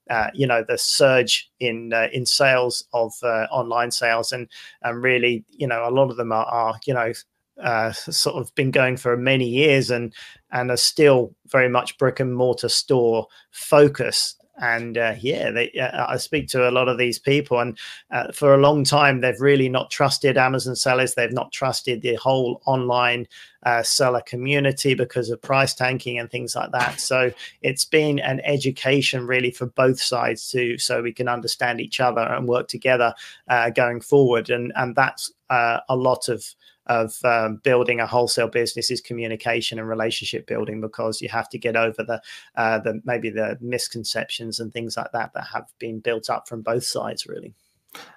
uh, 0.09 0.27
you 0.33 0.47
know 0.47 0.63
the 0.67 0.77
surge 0.77 1.49
in 1.59 1.93
uh, 1.93 2.07
in 2.11 2.25
sales 2.25 2.85
of 2.93 3.13
uh, 3.23 3.47
online 3.51 3.91
sales. 3.91 4.31
And 4.31 4.47
and 4.81 5.01
really 5.01 5.43
you 5.49 5.67
know 5.67 5.87
a 5.87 5.91
lot 5.91 6.09
of 6.09 6.17
them 6.17 6.31
are, 6.31 6.45
are 6.45 6.79
you 6.85 6.93
know 6.93 7.13
uh, 7.61 7.91
sort 7.91 8.35
of 8.35 8.53
been 8.55 8.71
going 8.71 8.97
for 8.97 9.15
many 9.15 9.47
years 9.47 9.89
and 9.89 10.13
and 10.51 10.71
are 10.71 10.77
still 10.77 11.33
very 11.47 11.69
much 11.69 11.97
brick 11.97 12.19
and 12.19 12.35
mortar 12.35 12.69
store 12.69 13.27
focus 13.51 14.35
and 14.61 14.97
uh, 14.97 15.15
yeah, 15.19 15.51
they, 15.51 15.71
uh, 15.71 16.05
I 16.07 16.17
speak 16.17 16.47
to 16.49 16.69
a 16.69 16.71
lot 16.71 16.87
of 16.87 16.97
these 16.97 17.19
people, 17.19 17.59
and 17.59 17.77
uh, 18.11 18.31
for 18.31 18.53
a 18.53 18.59
long 18.59 18.83
time 18.83 19.21
they've 19.21 19.39
really 19.39 19.69
not 19.69 19.91
trusted 19.91 20.37
Amazon 20.37 20.75
sellers. 20.75 21.15
They've 21.15 21.31
not 21.31 21.51
trusted 21.51 22.01
the 22.01 22.15
whole 22.15 22.61
online 22.65 23.27
uh, 23.63 23.83
seller 23.83 24.21
community 24.25 24.93
because 24.93 25.29
of 25.29 25.41
price 25.41 25.73
tanking 25.73 26.19
and 26.19 26.29
things 26.29 26.55
like 26.55 26.71
that. 26.71 26.99
So 26.99 27.31
it's 27.61 27.85
been 27.85 28.19
an 28.19 28.39
education 28.41 29.27
really 29.27 29.51
for 29.51 29.65
both 29.65 30.01
sides 30.01 30.49
too, 30.49 30.77
so 30.77 31.01
we 31.01 31.13
can 31.13 31.27
understand 31.27 31.81
each 31.81 31.99
other 31.99 32.21
and 32.21 32.47
work 32.47 32.67
together 32.67 33.13
uh, 33.47 33.71
going 33.71 34.01
forward. 34.01 34.49
And 34.49 34.71
and 34.75 34.95
that's 34.95 35.31
uh, 35.49 35.79
a 35.89 35.95
lot 35.95 36.29
of 36.29 36.45
of 36.87 37.15
um, 37.23 37.57
building 37.63 37.99
a 37.99 38.07
wholesale 38.07 38.47
business 38.47 38.91
is 38.91 39.01
communication 39.01 39.79
and 39.79 39.87
relationship 39.87 40.47
building 40.47 40.81
because 40.81 41.21
you 41.21 41.29
have 41.29 41.49
to 41.49 41.57
get 41.57 41.75
over 41.75 42.03
the 42.03 42.21
uh, 42.55 42.79
the 42.79 43.01
maybe 43.05 43.29
the 43.29 43.57
misconceptions 43.61 44.59
and 44.59 44.71
things 44.73 44.97
like 44.97 45.11
that 45.11 45.33
that 45.33 45.47
have 45.51 45.67
been 45.79 45.99
built 45.99 46.29
up 46.29 46.47
from 46.47 46.61
both 46.61 46.83
sides 46.83 47.25
really 47.27 47.53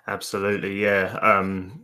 absolutely 0.06 0.80
yeah 0.80 1.18
um 1.22 1.82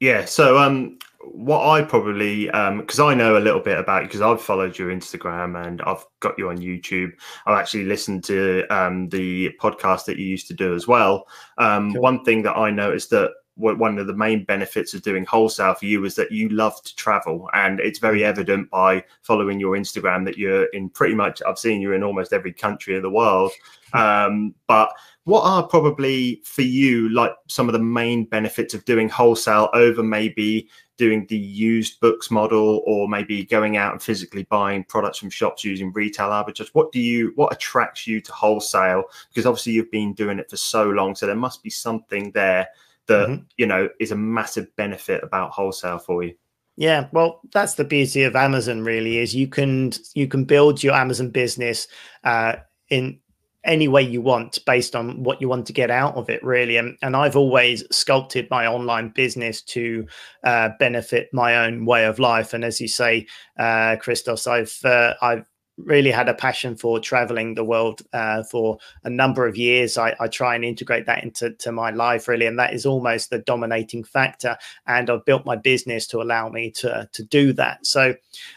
yeah 0.00 0.24
so 0.24 0.58
um 0.58 0.98
what 1.32 1.66
I 1.66 1.82
probably 1.82 2.46
because 2.46 3.00
um, 3.00 3.08
I 3.08 3.14
know 3.14 3.36
a 3.36 3.40
little 3.40 3.60
bit 3.60 3.78
about 3.78 4.02
you 4.02 4.08
because 4.08 4.20
I've 4.20 4.40
followed 4.40 4.78
your 4.78 4.90
Instagram 4.90 5.66
and 5.66 5.82
I've 5.82 6.04
got 6.20 6.38
you 6.38 6.48
on 6.48 6.58
YouTube. 6.58 7.12
I've 7.46 7.58
actually 7.58 7.84
listened 7.84 8.24
to 8.24 8.64
um, 8.70 9.08
the 9.08 9.50
podcast 9.60 10.04
that 10.06 10.18
you 10.18 10.26
used 10.26 10.46
to 10.48 10.54
do 10.54 10.74
as 10.74 10.86
well. 10.86 11.26
Um, 11.58 11.92
cool. 11.92 12.02
One 12.02 12.24
thing 12.24 12.42
that 12.42 12.56
I 12.56 12.70
noticed 12.70 13.10
that 13.10 13.32
one 13.58 13.98
of 13.98 14.06
the 14.06 14.14
main 14.14 14.44
benefits 14.44 14.94
of 14.94 15.02
doing 15.02 15.24
wholesale 15.24 15.74
for 15.74 15.84
you 15.84 16.04
is 16.04 16.14
that 16.14 16.30
you 16.30 16.48
love 16.48 16.80
to 16.84 16.94
travel 16.96 17.48
and 17.54 17.80
it's 17.80 17.98
very 17.98 18.20
mm. 18.20 18.24
evident 18.24 18.70
by 18.70 19.02
following 19.22 19.58
your 19.58 19.76
instagram 19.76 20.24
that 20.24 20.38
you're 20.38 20.66
in 20.66 20.88
pretty 20.88 21.14
much 21.14 21.42
i've 21.46 21.58
seen 21.58 21.80
you 21.80 21.92
in 21.92 22.02
almost 22.02 22.32
every 22.32 22.52
country 22.52 22.96
of 22.96 23.02
the 23.02 23.10
world. 23.10 23.52
Um, 23.94 24.54
but 24.66 24.92
what 25.24 25.44
are 25.44 25.66
probably 25.66 26.42
for 26.44 26.60
you 26.60 27.08
like 27.10 27.32
some 27.46 27.70
of 27.70 27.72
the 27.72 27.78
main 27.78 28.24
benefits 28.24 28.74
of 28.74 28.84
doing 28.84 29.08
wholesale 29.08 29.70
over 29.72 30.02
maybe 30.02 30.68
doing 30.98 31.26
the 31.28 31.38
used 31.38 31.98
books 32.00 32.30
model 32.30 32.82
or 32.86 33.08
maybe 33.08 33.44
going 33.44 33.78
out 33.78 33.92
and 33.92 34.02
physically 34.02 34.42
buying 34.44 34.84
products 34.84 35.18
from 35.18 35.30
shops 35.30 35.64
using 35.64 35.92
retail 35.92 36.28
arbitrage 36.28 36.68
what 36.74 36.92
do 36.92 37.00
you 37.00 37.32
what 37.36 37.52
attracts 37.52 38.06
you 38.06 38.20
to 38.20 38.32
wholesale? 38.32 39.04
Because 39.28 39.46
obviously 39.46 39.72
you've 39.72 39.90
been 39.90 40.12
doing 40.12 40.38
it 40.38 40.50
for 40.50 40.58
so 40.58 40.88
long 40.90 41.14
so 41.14 41.26
there 41.26 41.34
must 41.34 41.62
be 41.62 41.70
something 41.70 42.30
there 42.32 42.68
that 43.08 43.28
mm-hmm. 43.28 43.42
you 43.56 43.66
know 43.66 43.88
is 44.00 44.12
a 44.12 44.16
massive 44.16 44.74
benefit 44.76 45.22
about 45.24 45.50
wholesale 45.50 45.98
for 45.98 46.22
you. 46.22 46.34
Yeah, 46.76 47.08
well, 47.10 47.40
that's 47.52 47.74
the 47.74 47.84
beauty 47.84 48.22
of 48.22 48.36
Amazon. 48.36 48.84
Really, 48.84 49.18
is 49.18 49.34
you 49.34 49.48
can 49.48 49.92
you 50.14 50.28
can 50.28 50.44
build 50.44 50.82
your 50.82 50.94
Amazon 50.94 51.30
business 51.30 51.88
uh, 52.24 52.56
in 52.88 53.18
any 53.64 53.88
way 53.88 54.02
you 54.02 54.20
want 54.20 54.64
based 54.64 54.94
on 54.94 55.22
what 55.22 55.40
you 55.40 55.48
want 55.48 55.66
to 55.66 55.72
get 55.72 55.90
out 55.90 56.14
of 56.14 56.30
it 56.30 56.42
really 56.44 56.76
and, 56.76 56.96
and 57.02 57.16
i've 57.16 57.36
always 57.36 57.82
sculpted 57.90 58.48
my 58.50 58.66
online 58.66 59.08
business 59.10 59.62
to 59.62 60.06
uh, 60.44 60.70
benefit 60.78 61.28
my 61.32 61.66
own 61.66 61.84
way 61.84 62.04
of 62.06 62.18
life 62.18 62.54
and 62.54 62.64
as 62.64 62.80
you 62.80 62.88
say 62.88 63.26
uh, 63.58 63.96
christos 63.96 64.46
i've 64.46 64.78
uh, 64.84 65.14
i've 65.22 65.44
really 65.78 66.10
had 66.10 66.28
a 66.28 66.34
passion 66.34 66.76
for 66.76 66.98
traveling 67.00 67.54
the 67.54 67.64
world 67.64 68.02
uh, 68.12 68.42
for 68.42 68.78
a 69.04 69.10
number 69.10 69.46
of 69.46 69.56
years. 69.56 69.96
I, 69.96 70.14
I, 70.20 70.28
try 70.28 70.54
and 70.54 70.64
integrate 70.64 71.06
that 71.06 71.22
into 71.22 71.50
to 71.50 71.72
my 71.72 71.90
life 71.90 72.28
really, 72.28 72.46
and 72.46 72.58
that 72.58 72.74
is 72.74 72.84
almost 72.84 73.30
the 73.30 73.38
dominating 73.38 74.04
factor. 74.04 74.56
And 74.86 75.08
I've 75.08 75.24
built 75.24 75.46
my 75.46 75.56
business 75.56 76.06
to 76.08 76.20
allow 76.20 76.48
me 76.48 76.70
to 76.72 77.08
to 77.12 77.22
do 77.24 77.52
that. 77.54 77.86
So 77.86 78.14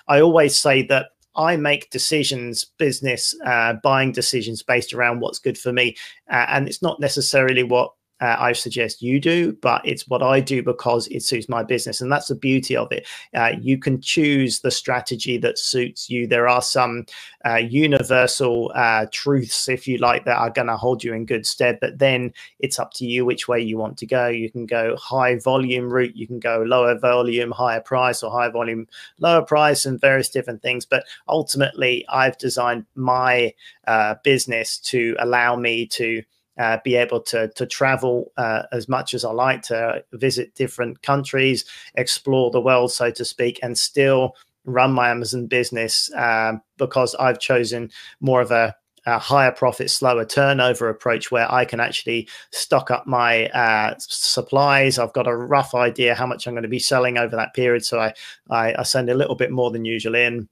I 0.08 0.22
always 0.22 0.58
say 0.58 0.84
that. 0.88 1.08
I 1.34 1.56
make 1.56 1.92
decisions, 1.92 2.66
business 2.78 3.34
uh, 3.46 3.76
buying 3.82 4.12
decisions 4.12 4.64
based 4.64 4.94
around 4.94 5.22
what's 5.22 5.40
good 5.40 5.58
for 5.58 5.72
me, 5.72 5.96
uh, 6.30 6.46
and 6.50 6.68
it's 6.68 6.82
not 6.82 7.00
necessarily 7.00 7.64
what 7.64 7.94
uh, 8.22 8.36
I 8.40 8.54
suggest 8.54 9.02
you 9.02 9.20
do, 9.20 9.54
but 9.62 9.82
it's 9.84 10.08
what 10.08 10.22
I 10.22 10.40
do 10.40 10.62
because 10.62 11.08
it 11.08 11.24
suits 11.24 11.50
my 11.50 11.64
business. 11.64 12.02
And 12.02 12.12
that's 12.12 12.28
the 12.28 12.36
beauty 12.36 12.76
of 12.76 12.92
it. 12.92 13.08
Uh, 13.34 13.54
you 13.60 13.80
can 13.80 14.00
choose 14.00 14.60
the 14.60 14.70
strategy 14.70 15.38
that 15.40 15.58
suits 15.58 16.10
you. 16.10 16.28
There 16.28 16.48
are 16.48 16.62
some 16.62 17.06
uh, 17.44 17.56
universal 17.56 18.72
uh, 18.76 19.08
truths, 19.12 19.68
if 19.68 19.88
you 19.88 19.98
like, 19.98 20.26
that 20.26 20.38
are 20.38 20.52
going 20.52 20.68
to 20.68 20.78
hold 20.78 21.04
you 21.04 21.14
in 21.14 21.26
good 21.26 21.48
stead. 21.48 21.80
But 21.82 21.98
then 21.98 22.32
it's 22.60 22.80
up 22.80 22.94
to 22.96 23.06
you 23.06 23.26
which 23.26 23.48
way 23.48 23.60
you 23.60 23.78
want 23.78 23.98
to 23.98 24.06
go. 24.06 24.28
You 24.28 24.52
can 24.52 24.68
go 24.68 24.96
high 24.98 25.40
volume 25.40 25.92
route, 25.92 26.16
you 26.16 26.28
can 26.28 26.40
go 26.40 26.62
lower 26.62 26.98
volume, 27.00 27.52
higher 27.52 27.82
price, 27.82 28.22
or 28.22 28.32
high 28.32 28.50
volume, 28.50 28.88
lower 29.20 29.42
price, 29.42 29.86
and 29.86 30.00
various 30.00 30.30
different 30.30 30.62
things. 30.62 30.86
But 30.86 31.06
ultimately, 31.28 32.06
I've 32.08 32.38
designed 32.38 32.86
my 32.94 33.54
uh, 33.88 34.16
business 34.24 34.78
to 34.78 35.16
allow 35.20 35.56
me 35.56 35.88
to 35.88 36.22
uh, 36.58 36.78
be 36.84 36.96
able 36.96 37.22
to 37.22 37.50
to 37.50 37.66
travel 37.66 38.32
uh, 38.38 38.64
as 38.72 38.88
much 38.90 39.14
as 39.14 39.26
I 39.26 39.32
like 39.32 39.62
to 39.64 40.04
visit 40.14 40.56
different 40.56 41.02
countries, 41.02 41.66
explore 41.96 42.52
the 42.52 42.62
world, 42.62 42.92
so 42.92 43.12
to 43.12 43.26
speak, 43.26 43.60
and 43.64 43.78
still 43.78 44.36
run 44.66 44.92
my 44.92 45.10
Amazon 45.10 45.48
business 45.48 46.12
uh, 46.14 46.54
because 46.78 47.16
I've 47.16 47.40
chosen 47.40 47.90
more 48.20 48.42
of 48.42 48.52
a, 48.52 48.76
a, 49.06 49.18
higher 49.18 49.52
profit, 49.52 49.90
slower 49.90 50.26
turnover 50.26 50.90
approach 50.90 51.32
where 51.32 51.52
I 51.52 51.66
can 51.66 51.80
actually 51.80 52.30
stock 52.52 52.92
up 52.92 53.08
my 53.08 53.48
uh, 53.48 53.96
supplies. 53.98 55.00
I've 55.00 55.14
got 55.14 55.28
a 55.28 55.36
rough 55.36 55.74
idea 55.74 56.14
how 56.14 56.28
much 56.28 56.46
I'm 56.46 56.54
going 56.54 56.64
to 56.64 56.70
be 56.70 56.80
selling 56.80 57.18
over 57.18 57.36
that 57.36 57.54
period, 57.54 57.84
so 57.86 58.00
I, 58.00 58.14
I, 58.50 58.76
I 58.80 58.84
send 58.84 59.10
a 59.10 59.16
little 59.16 59.36
bit 59.36 59.52
more 59.52 59.72
than 59.72 59.86
usual 59.86 60.16
in 60.16 60.48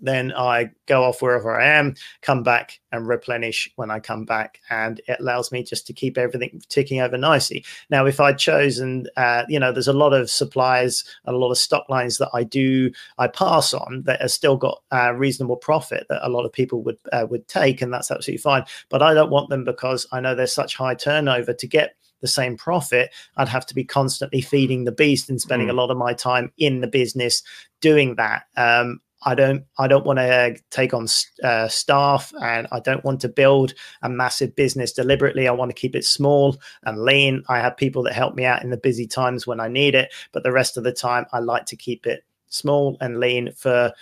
then 0.00 0.32
I 0.32 0.70
go 0.86 1.04
off 1.04 1.22
wherever 1.22 1.58
I 1.58 1.66
am, 1.66 1.94
come 2.22 2.42
back 2.42 2.80
and 2.92 3.06
replenish 3.06 3.70
when 3.76 3.90
I 3.90 4.00
come 4.00 4.24
back. 4.24 4.60
And 4.70 5.00
it 5.06 5.20
allows 5.20 5.52
me 5.52 5.62
just 5.62 5.86
to 5.86 5.92
keep 5.92 6.18
everything 6.18 6.60
ticking 6.68 7.00
over 7.00 7.16
nicely. 7.16 7.64
Now, 7.90 8.06
if 8.06 8.20
I'd 8.20 8.38
chosen, 8.38 9.06
uh, 9.16 9.44
you 9.48 9.60
know, 9.60 9.72
there's 9.72 9.88
a 9.88 9.92
lot 9.92 10.12
of 10.12 10.30
supplies 10.30 11.04
and 11.24 11.34
a 11.34 11.38
lot 11.38 11.50
of 11.50 11.58
stock 11.58 11.88
lines 11.88 12.18
that 12.18 12.30
I 12.32 12.44
do, 12.44 12.90
I 13.18 13.28
pass 13.28 13.74
on 13.74 14.02
that 14.06 14.20
have 14.20 14.30
still 14.30 14.56
got 14.56 14.82
uh, 14.92 15.12
reasonable 15.12 15.56
profit 15.56 16.06
that 16.08 16.26
a 16.26 16.30
lot 16.30 16.44
of 16.44 16.52
people 16.52 16.82
would, 16.82 16.98
uh, 17.12 17.26
would 17.30 17.46
take. 17.48 17.82
And 17.82 17.92
that's 17.92 18.10
absolutely 18.10 18.42
fine. 18.42 18.64
But 18.88 19.02
I 19.02 19.14
don't 19.14 19.30
want 19.30 19.50
them 19.50 19.64
because 19.64 20.06
I 20.12 20.20
know 20.20 20.34
there's 20.34 20.52
such 20.52 20.76
high 20.76 20.94
turnover 20.94 21.52
to 21.52 21.66
get 21.66 21.94
the 22.20 22.28
same 22.28 22.56
profit, 22.56 23.10
I'd 23.36 23.48
have 23.48 23.66
to 23.66 23.74
be 23.74 23.84
constantly 23.84 24.40
feeding 24.40 24.84
the 24.84 24.92
beast 24.92 25.28
and 25.28 25.40
spending 25.40 25.68
mm. 25.68 25.72
a 25.72 25.74
lot 25.74 25.90
of 25.90 25.96
my 25.96 26.12
time 26.12 26.52
in 26.58 26.80
the 26.80 26.86
business 26.86 27.42
doing 27.80 28.16
that. 28.16 28.44
Um, 28.56 29.00
I 29.22 29.34
don't 29.34 29.64
I 29.78 29.86
don't 29.86 30.06
want 30.06 30.18
to 30.18 30.56
take 30.70 30.94
on 30.94 31.06
uh, 31.44 31.68
staff 31.68 32.32
and 32.42 32.66
I 32.72 32.80
don't 32.80 33.04
want 33.04 33.20
to 33.20 33.28
build 33.28 33.74
a 34.02 34.08
massive 34.08 34.54
business 34.56 34.92
deliberately. 34.92 35.48
I 35.48 35.52
want 35.52 35.70
to 35.70 35.80
keep 35.80 35.94
it 35.94 36.04
small 36.04 36.56
and 36.84 37.02
lean. 37.02 37.42
I 37.48 37.58
have 37.58 37.76
people 37.76 38.02
that 38.04 38.14
help 38.14 38.34
me 38.34 38.44
out 38.44 38.62
in 38.62 38.70
the 38.70 38.76
busy 38.76 39.06
times 39.06 39.46
when 39.46 39.60
I 39.60 39.68
need 39.68 39.94
it, 39.94 40.12
but 40.32 40.42
the 40.42 40.52
rest 40.52 40.76
of 40.76 40.84
the 40.84 40.92
time 40.92 41.26
I 41.32 41.40
like 41.40 41.66
to 41.66 41.76
keep 41.76 42.06
it 42.06 42.24
small 42.48 42.96
and 43.00 43.20
lean 43.20 43.52
for 43.52 43.92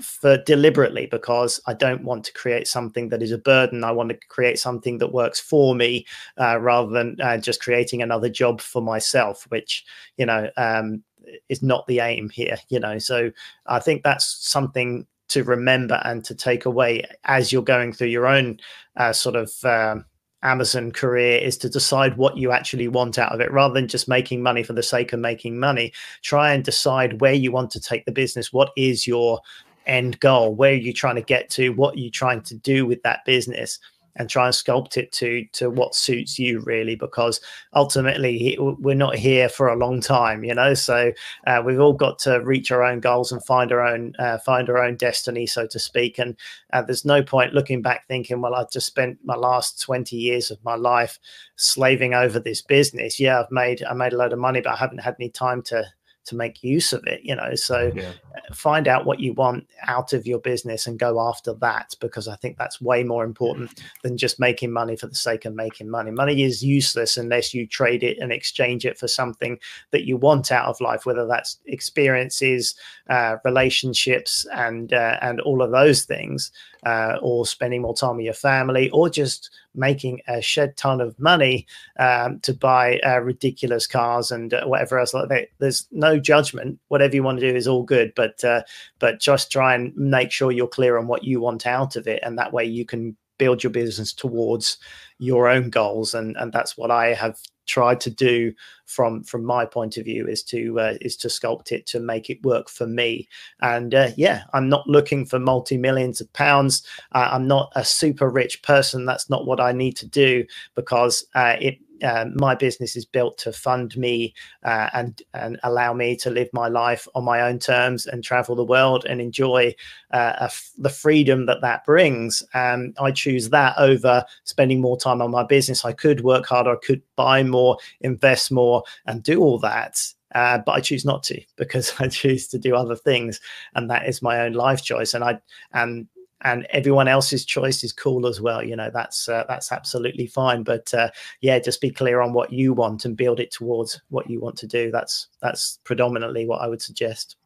for 0.00 0.36
deliberately 0.44 1.06
because 1.06 1.58
I 1.66 1.72
don't 1.72 2.04
want 2.04 2.24
to 2.24 2.32
create 2.34 2.68
something 2.68 3.08
that 3.08 3.22
is 3.22 3.32
a 3.32 3.38
burden. 3.38 3.84
I 3.84 3.92
want 3.92 4.10
to 4.10 4.18
create 4.28 4.58
something 4.58 4.98
that 4.98 5.14
works 5.14 5.40
for 5.40 5.74
me 5.74 6.06
uh, 6.38 6.58
rather 6.60 6.90
than 6.90 7.16
uh, 7.22 7.38
just 7.38 7.62
creating 7.62 8.02
another 8.02 8.28
job 8.28 8.60
for 8.60 8.82
myself, 8.82 9.46
which 9.48 9.84
you 10.18 10.26
know 10.26 10.50
um, 10.56 11.02
is 11.48 11.62
not 11.62 11.86
the 11.86 12.00
aim 12.00 12.28
here. 12.30 12.56
You 12.68 12.80
know, 12.80 12.98
so 12.98 13.30
I 13.66 13.78
think 13.78 14.02
that's 14.02 14.26
something 14.46 15.06
to 15.28 15.44
remember 15.44 16.00
and 16.04 16.24
to 16.24 16.34
take 16.34 16.66
away 16.66 17.04
as 17.24 17.52
you're 17.52 17.62
going 17.62 17.92
through 17.92 18.08
your 18.08 18.26
own 18.26 18.58
uh, 18.96 19.12
sort 19.12 19.36
of. 19.36 19.52
Um, 19.64 20.04
Amazon 20.44 20.90
career 20.90 21.38
is 21.38 21.56
to 21.58 21.68
decide 21.68 22.16
what 22.16 22.36
you 22.36 22.50
actually 22.50 22.88
want 22.88 23.16
out 23.16 23.32
of 23.32 23.40
it 23.40 23.52
rather 23.52 23.74
than 23.74 23.86
just 23.86 24.08
making 24.08 24.42
money 24.42 24.64
for 24.64 24.72
the 24.72 24.82
sake 24.82 25.12
of 25.12 25.20
making 25.20 25.58
money. 25.58 25.92
Try 26.22 26.52
and 26.52 26.64
decide 26.64 27.20
where 27.20 27.32
you 27.32 27.52
want 27.52 27.70
to 27.70 27.80
take 27.80 28.04
the 28.06 28.10
business. 28.12 28.52
What 28.52 28.72
is 28.76 29.06
your 29.06 29.40
end 29.86 30.18
goal? 30.20 30.54
Where 30.54 30.72
are 30.72 30.74
you 30.74 30.92
trying 30.92 31.14
to 31.16 31.22
get 31.22 31.48
to? 31.50 31.70
What 31.70 31.94
are 31.94 32.00
you 32.00 32.10
trying 32.10 32.42
to 32.42 32.54
do 32.56 32.86
with 32.86 33.02
that 33.02 33.24
business? 33.24 33.78
And 34.16 34.28
try 34.28 34.46
and 34.46 34.54
sculpt 34.54 34.96
it 34.96 35.12
to 35.12 35.44
to 35.52 35.70
what 35.70 35.94
suits 35.94 36.38
you 36.38 36.60
really 36.60 36.94
because 36.94 37.40
ultimately 37.74 38.56
we're 38.58 38.94
not 38.94 39.16
here 39.16 39.48
for 39.48 39.68
a 39.68 39.76
long 39.76 40.00
time 40.00 40.44
you 40.44 40.54
know? 40.54 40.74
So 40.74 41.12
uh, 41.46 41.62
we've 41.64 41.80
all 41.80 41.92
got 41.92 42.18
to 42.20 42.40
reach 42.40 42.70
our 42.70 42.82
own 42.82 43.00
goals 43.00 43.32
and 43.32 43.44
find 43.44 43.72
our 43.72 43.86
own 43.86 44.14
uh, 44.18 44.38
find 44.38 44.68
our 44.68 44.78
own 44.78 44.96
destiny 44.96 45.46
so 45.46 45.66
to 45.66 45.78
speak. 45.78 46.18
And 46.18 46.36
uh, 46.72 46.82
there's 46.82 47.04
no 47.04 47.22
point 47.22 47.54
looking 47.54 47.82
back 47.82 48.06
thinking 48.08 48.40
well 48.40 48.54
i 48.54 48.64
just 48.72 48.86
spent 48.86 49.18
my 49.24 49.36
last 49.36 49.80
20 49.80 50.16
years 50.16 50.50
of 50.50 50.62
my 50.64 50.74
life 50.74 51.18
slaving 51.56 52.14
over 52.14 52.38
this 52.38 52.62
business. 52.62 53.18
Yeah 53.18 53.40
i've 53.40 53.50
made 53.50 53.82
i 53.84 53.94
made 53.94 54.12
a 54.12 54.16
load 54.16 54.32
of 54.32 54.38
money 54.38 54.60
but 54.60 54.72
i 54.72 54.76
haven't 54.76 54.98
had 54.98 55.16
any 55.18 55.30
time 55.30 55.62
to 55.62 55.84
to 56.24 56.36
make 56.36 56.62
use 56.62 56.92
of 56.92 57.04
it 57.06 57.20
you 57.22 57.34
know? 57.34 57.54
So 57.54 57.92
yeah. 57.94 58.12
Uh, 58.36 58.54
find 58.54 58.88
out 58.88 59.06
what 59.06 59.20
you 59.20 59.32
want 59.34 59.66
out 59.82 60.12
of 60.12 60.26
your 60.26 60.38
business 60.38 60.86
and 60.86 60.98
go 60.98 61.20
after 61.20 61.54
that 61.54 61.94
because 62.00 62.28
i 62.28 62.36
think 62.36 62.56
that's 62.56 62.80
way 62.80 63.04
more 63.04 63.24
important 63.24 63.82
than 64.02 64.16
just 64.16 64.40
making 64.40 64.72
money 64.72 64.96
for 64.96 65.06
the 65.06 65.14
sake 65.14 65.44
of 65.44 65.54
making 65.54 65.88
money. 65.88 66.10
Money 66.10 66.42
is 66.42 66.62
useless 66.62 67.16
unless 67.16 67.54
you 67.54 67.66
trade 67.66 68.02
it 68.02 68.18
and 68.18 68.32
exchange 68.32 68.84
it 68.84 68.98
for 68.98 69.08
something 69.08 69.58
that 69.90 70.06
you 70.06 70.16
want 70.16 70.50
out 70.52 70.68
of 70.68 70.80
life 70.80 71.06
whether 71.06 71.26
that's 71.26 71.58
experiences 71.66 72.74
uh, 73.08 73.36
relationships 73.44 74.46
and 74.52 74.92
uh, 74.92 75.18
and 75.22 75.40
all 75.40 75.62
of 75.62 75.70
those 75.70 76.02
things 76.02 76.50
uh, 76.84 77.16
or 77.22 77.46
spending 77.46 77.82
more 77.82 77.94
time 77.94 78.16
with 78.16 78.24
your 78.24 78.34
family, 78.34 78.90
or 78.90 79.08
just 79.08 79.50
making 79.74 80.20
a 80.28 80.40
shed 80.40 80.76
ton 80.76 81.00
of 81.00 81.18
money 81.18 81.66
um, 81.98 82.40
to 82.40 82.52
buy 82.52 82.98
uh, 83.06 83.20
ridiculous 83.20 83.86
cars 83.86 84.30
and 84.30 84.54
uh, 84.54 84.64
whatever 84.64 84.98
else 84.98 85.14
like 85.14 85.28
that. 85.28 85.48
There's 85.58 85.86
no 85.90 86.18
judgment. 86.18 86.78
Whatever 86.88 87.14
you 87.14 87.22
want 87.22 87.40
to 87.40 87.50
do 87.50 87.56
is 87.56 87.68
all 87.68 87.82
good, 87.82 88.12
but 88.14 88.42
uh, 88.44 88.62
but 88.98 89.20
just 89.20 89.52
try 89.52 89.74
and 89.74 89.96
make 89.96 90.30
sure 90.30 90.52
you're 90.52 90.66
clear 90.66 90.98
on 90.98 91.06
what 91.06 91.24
you 91.24 91.40
want 91.40 91.66
out 91.66 91.96
of 91.96 92.06
it, 92.06 92.20
and 92.22 92.38
that 92.38 92.52
way 92.52 92.64
you 92.64 92.84
can 92.84 93.16
build 93.38 93.64
your 93.64 93.72
business 93.72 94.12
towards 94.12 94.78
your 95.18 95.48
own 95.48 95.68
goals 95.68 96.14
and 96.14 96.36
and 96.36 96.52
that's 96.52 96.76
what 96.76 96.90
i 96.92 97.14
have 97.14 97.38
tried 97.66 98.00
to 98.00 98.10
do 98.10 98.52
from 98.92 99.24
from 99.24 99.44
my 99.44 99.64
point 99.64 99.96
of 99.96 100.04
view 100.04 100.26
is 100.28 100.42
to 100.42 100.78
uh, 100.78 100.94
is 101.00 101.16
to 101.16 101.28
sculpt 101.28 101.72
it 101.72 101.86
to 101.86 101.98
make 101.98 102.28
it 102.28 102.42
work 102.42 102.68
for 102.68 102.86
me 102.86 103.26
and 103.60 103.94
uh, 103.94 104.10
yeah 104.16 104.42
i'm 104.52 104.68
not 104.68 104.86
looking 104.86 105.24
for 105.24 105.38
multi 105.38 105.76
millions 105.76 106.20
of 106.20 106.32
pounds 106.32 106.86
uh, 107.12 107.28
i'm 107.32 107.46
not 107.46 107.72
a 107.74 107.84
super 107.84 108.28
rich 108.28 108.62
person 108.62 109.06
that's 109.06 109.30
not 109.30 109.46
what 109.46 109.60
i 109.60 109.72
need 109.72 109.96
to 109.96 110.06
do 110.06 110.44
because 110.74 111.24
uh, 111.34 111.56
it 111.60 111.78
uh, 112.02 112.26
my 112.34 112.54
business 112.54 112.96
is 112.96 113.04
built 113.04 113.38
to 113.38 113.52
fund 113.52 113.96
me 113.96 114.34
uh, 114.64 114.88
and 114.92 115.22
and 115.34 115.58
allow 115.62 115.92
me 115.92 116.16
to 116.16 116.30
live 116.30 116.48
my 116.52 116.68
life 116.68 117.06
on 117.14 117.24
my 117.24 117.40
own 117.42 117.58
terms 117.58 118.06
and 118.06 118.24
travel 118.24 118.54
the 118.54 118.64
world 118.64 119.04
and 119.08 119.20
enjoy 119.20 119.74
uh, 120.12 120.48
the 120.78 120.88
freedom 120.88 121.46
that 121.46 121.60
that 121.60 121.84
brings. 121.84 122.42
And 122.54 122.96
I 123.00 123.12
choose 123.12 123.50
that 123.50 123.74
over 123.78 124.24
spending 124.44 124.80
more 124.80 124.96
time 124.96 125.22
on 125.22 125.30
my 125.30 125.44
business. 125.44 125.84
I 125.84 125.92
could 125.92 126.22
work 126.22 126.46
harder, 126.46 126.72
I 126.72 126.84
could 126.84 127.02
buy 127.16 127.42
more, 127.42 127.76
invest 128.00 128.50
more, 128.50 128.81
and 129.06 129.22
do 129.22 129.40
all 129.40 129.58
that. 129.58 130.00
Uh, 130.34 130.58
but 130.64 130.72
I 130.72 130.80
choose 130.80 131.04
not 131.04 131.22
to 131.24 131.40
because 131.56 131.92
I 132.00 132.08
choose 132.08 132.48
to 132.48 132.58
do 132.58 132.74
other 132.74 132.96
things, 132.96 133.40
and 133.74 133.90
that 133.90 134.08
is 134.08 134.22
my 134.22 134.40
own 134.40 134.52
life 134.52 134.82
choice. 134.82 135.14
And 135.14 135.24
I 135.24 135.40
and 135.72 136.06
and 136.44 136.66
everyone 136.70 137.08
else's 137.08 137.44
choice 137.44 137.84
is 137.84 137.92
cool 137.92 138.26
as 138.26 138.40
well. 138.40 138.62
You 138.62 138.76
know, 138.76 138.90
that's 138.92 139.28
uh, 139.28 139.44
that's 139.48 139.72
absolutely 139.72 140.26
fine. 140.26 140.62
But 140.62 140.92
uh, 140.94 141.10
yeah, 141.40 141.58
just 141.58 141.80
be 141.80 141.90
clear 141.90 142.20
on 142.20 142.32
what 142.32 142.52
you 142.52 142.72
want 142.72 143.04
and 143.04 143.16
build 143.16 143.40
it 143.40 143.50
towards 143.50 144.00
what 144.10 144.28
you 144.28 144.40
want 144.40 144.56
to 144.58 144.66
do. 144.66 144.90
That's 144.90 145.28
that's 145.40 145.78
predominantly 145.84 146.46
what 146.46 146.60
I 146.60 146.68
would 146.68 146.82
suggest. 146.82 147.36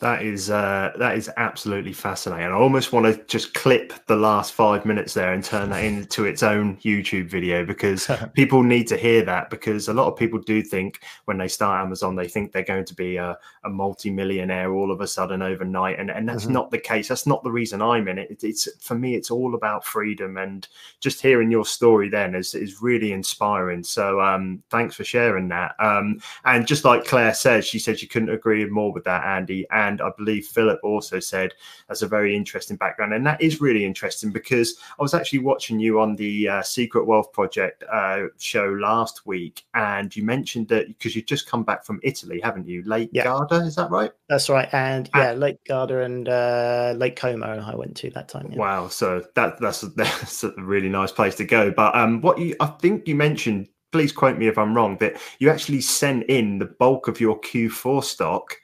That 0.00 0.22
is 0.22 0.48
uh, 0.48 0.92
that 0.98 1.18
is 1.18 1.30
absolutely 1.36 1.92
fascinating. 1.92 2.46
I 2.46 2.52
almost 2.52 2.90
want 2.90 3.04
to 3.04 3.22
just 3.24 3.52
clip 3.52 3.92
the 4.06 4.16
last 4.16 4.54
five 4.54 4.86
minutes 4.86 5.12
there 5.12 5.34
and 5.34 5.44
turn 5.44 5.68
that 5.70 5.84
into 5.84 6.24
its 6.24 6.42
own 6.42 6.78
YouTube 6.78 7.28
video 7.28 7.66
because 7.66 8.10
people 8.34 8.62
need 8.62 8.86
to 8.88 8.96
hear 8.96 9.22
that. 9.26 9.50
Because 9.50 9.88
a 9.88 9.92
lot 9.92 10.06
of 10.06 10.16
people 10.16 10.38
do 10.38 10.62
think 10.62 11.00
when 11.26 11.36
they 11.36 11.48
start 11.48 11.84
Amazon, 11.84 12.16
they 12.16 12.28
think 12.28 12.50
they're 12.50 12.62
going 12.62 12.86
to 12.86 12.94
be 12.94 13.16
a, 13.16 13.36
a 13.64 13.68
multi-millionaire 13.68 14.72
all 14.72 14.90
of 14.90 15.02
a 15.02 15.06
sudden 15.06 15.42
overnight, 15.42 15.98
and 15.98 16.10
and 16.10 16.26
that's 16.26 16.44
mm-hmm. 16.44 16.54
not 16.54 16.70
the 16.70 16.78
case. 16.78 17.08
That's 17.08 17.26
not 17.26 17.44
the 17.44 17.52
reason 17.52 17.82
I'm 17.82 18.08
in 18.08 18.18
it. 18.18 18.38
It's 18.42 18.68
for 18.82 18.94
me, 18.94 19.16
it's 19.16 19.30
all 19.30 19.54
about 19.54 19.84
freedom, 19.84 20.38
and 20.38 20.66
just 21.00 21.20
hearing 21.20 21.50
your 21.50 21.66
story 21.66 22.08
then 22.08 22.34
is 22.34 22.54
is 22.54 22.80
really 22.80 23.12
inspiring. 23.12 23.84
So 23.84 24.18
um, 24.22 24.62
thanks 24.70 24.96
for 24.96 25.04
sharing 25.04 25.48
that. 25.48 25.74
Um, 25.78 26.20
and 26.46 26.66
just 26.66 26.86
like 26.86 27.04
Claire 27.04 27.34
said, 27.34 27.66
she 27.66 27.78
said 27.78 27.98
she 27.98 28.06
couldn't 28.06 28.30
agree 28.30 28.64
more 28.64 28.92
with 28.92 29.04
that, 29.04 29.24
Andy. 29.24 29.66
And 29.70 29.89
and 29.90 30.00
I 30.00 30.10
believe 30.16 30.46
Philip 30.46 30.80
also 30.82 31.20
said 31.20 31.52
that's 31.88 32.02
a 32.02 32.08
very 32.08 32.34
interesting 32.34 32.76
background, 32.76 33.12
and 33.12 33.26
that 33.26 33.42
is 33.42 33.60
really 33.60 33.84
interesting 33.84 34.30
because 34.30 34.76
I 34.98 35.02
was 35.02 35.14
actually 35.14 35.40
watching 35.40 35.80
you 35.80 36.00
on 36.00 36.16
the 36.16 36.48
uh, 36.48 36.62
Secret 36.62 37.04
Wealth 37.06 37.32
Project 37.32 37.84
uh, 37.92 38.26
show 38.38 38.66
last 38.80 39.26
week, 39.26 39.64
and 39.74 40.14
you 40.14 40.24
mentioned 40.24 40.68
that 40.68 40.88
because 40.88 41.16
you've 41.16 41.26
just 41.26 41.48
come 41.48 41.64
back 41.64 41.84
from 41.84 42.00
Italy, 42.02 42.40
haven't 42.40 42.66
you? 42.66 42.82
Lake 42.84 43.10
yeah. 43.12 43.24
Garda, 43.24 43.56
is 43.56 43.74
that 43.76 43.90
right? 43.90 44.12
That's 44.28 44.48
right, 44.48 44.68
and 44.72 45.10
yeah, 45.14 45.32
Lake 45.32 45.58
Garda 45.66 46.02
and 46.02 46.28
uh, 46.28 46.94
Lake 46.96 47.16
Como, 47.16 47.46
I 47.46 47.74
went 47.74 47.96
to 47.98 48.10
that 48.10 48.28
time. 48.28 48.50
Yeah. 48.52 48.58
Wow, 48.58 48.88
so 48.88 49.24
that 49.34 49.60
that's 49.60 49.80
that's 49.96 50.44
a 50.44 50.52
really 50.58 50.88
nice 50.88 51.12
place 51.12 51.34
to 51.36 51.44
go. 51.44 51.70
But 51.70 51.94
um, 51.96 52.20
what 52.20 52.38
you 52.38 52.54
I 52.60 52.66
think 52.66 53.08
you 53.08 53.16
mentioned 53.16 53.68
please 53.92 54.12
quote 54.12 54.38
me 54.38 54.46
if 54.46 54.56
I'm 54.56 54.72
wrong, 54.72 54.96
that 54.98 55.16
you 55.40 55.50
actually 55.50 55.80
sent 55.80 56.22
in 56.24 56.60
the 56.60 56.66
bulk 56.66 57.08
of 57.08 57.20
your 57.20 57.40
Q4 57.40 58.04
stock 58.04 58.56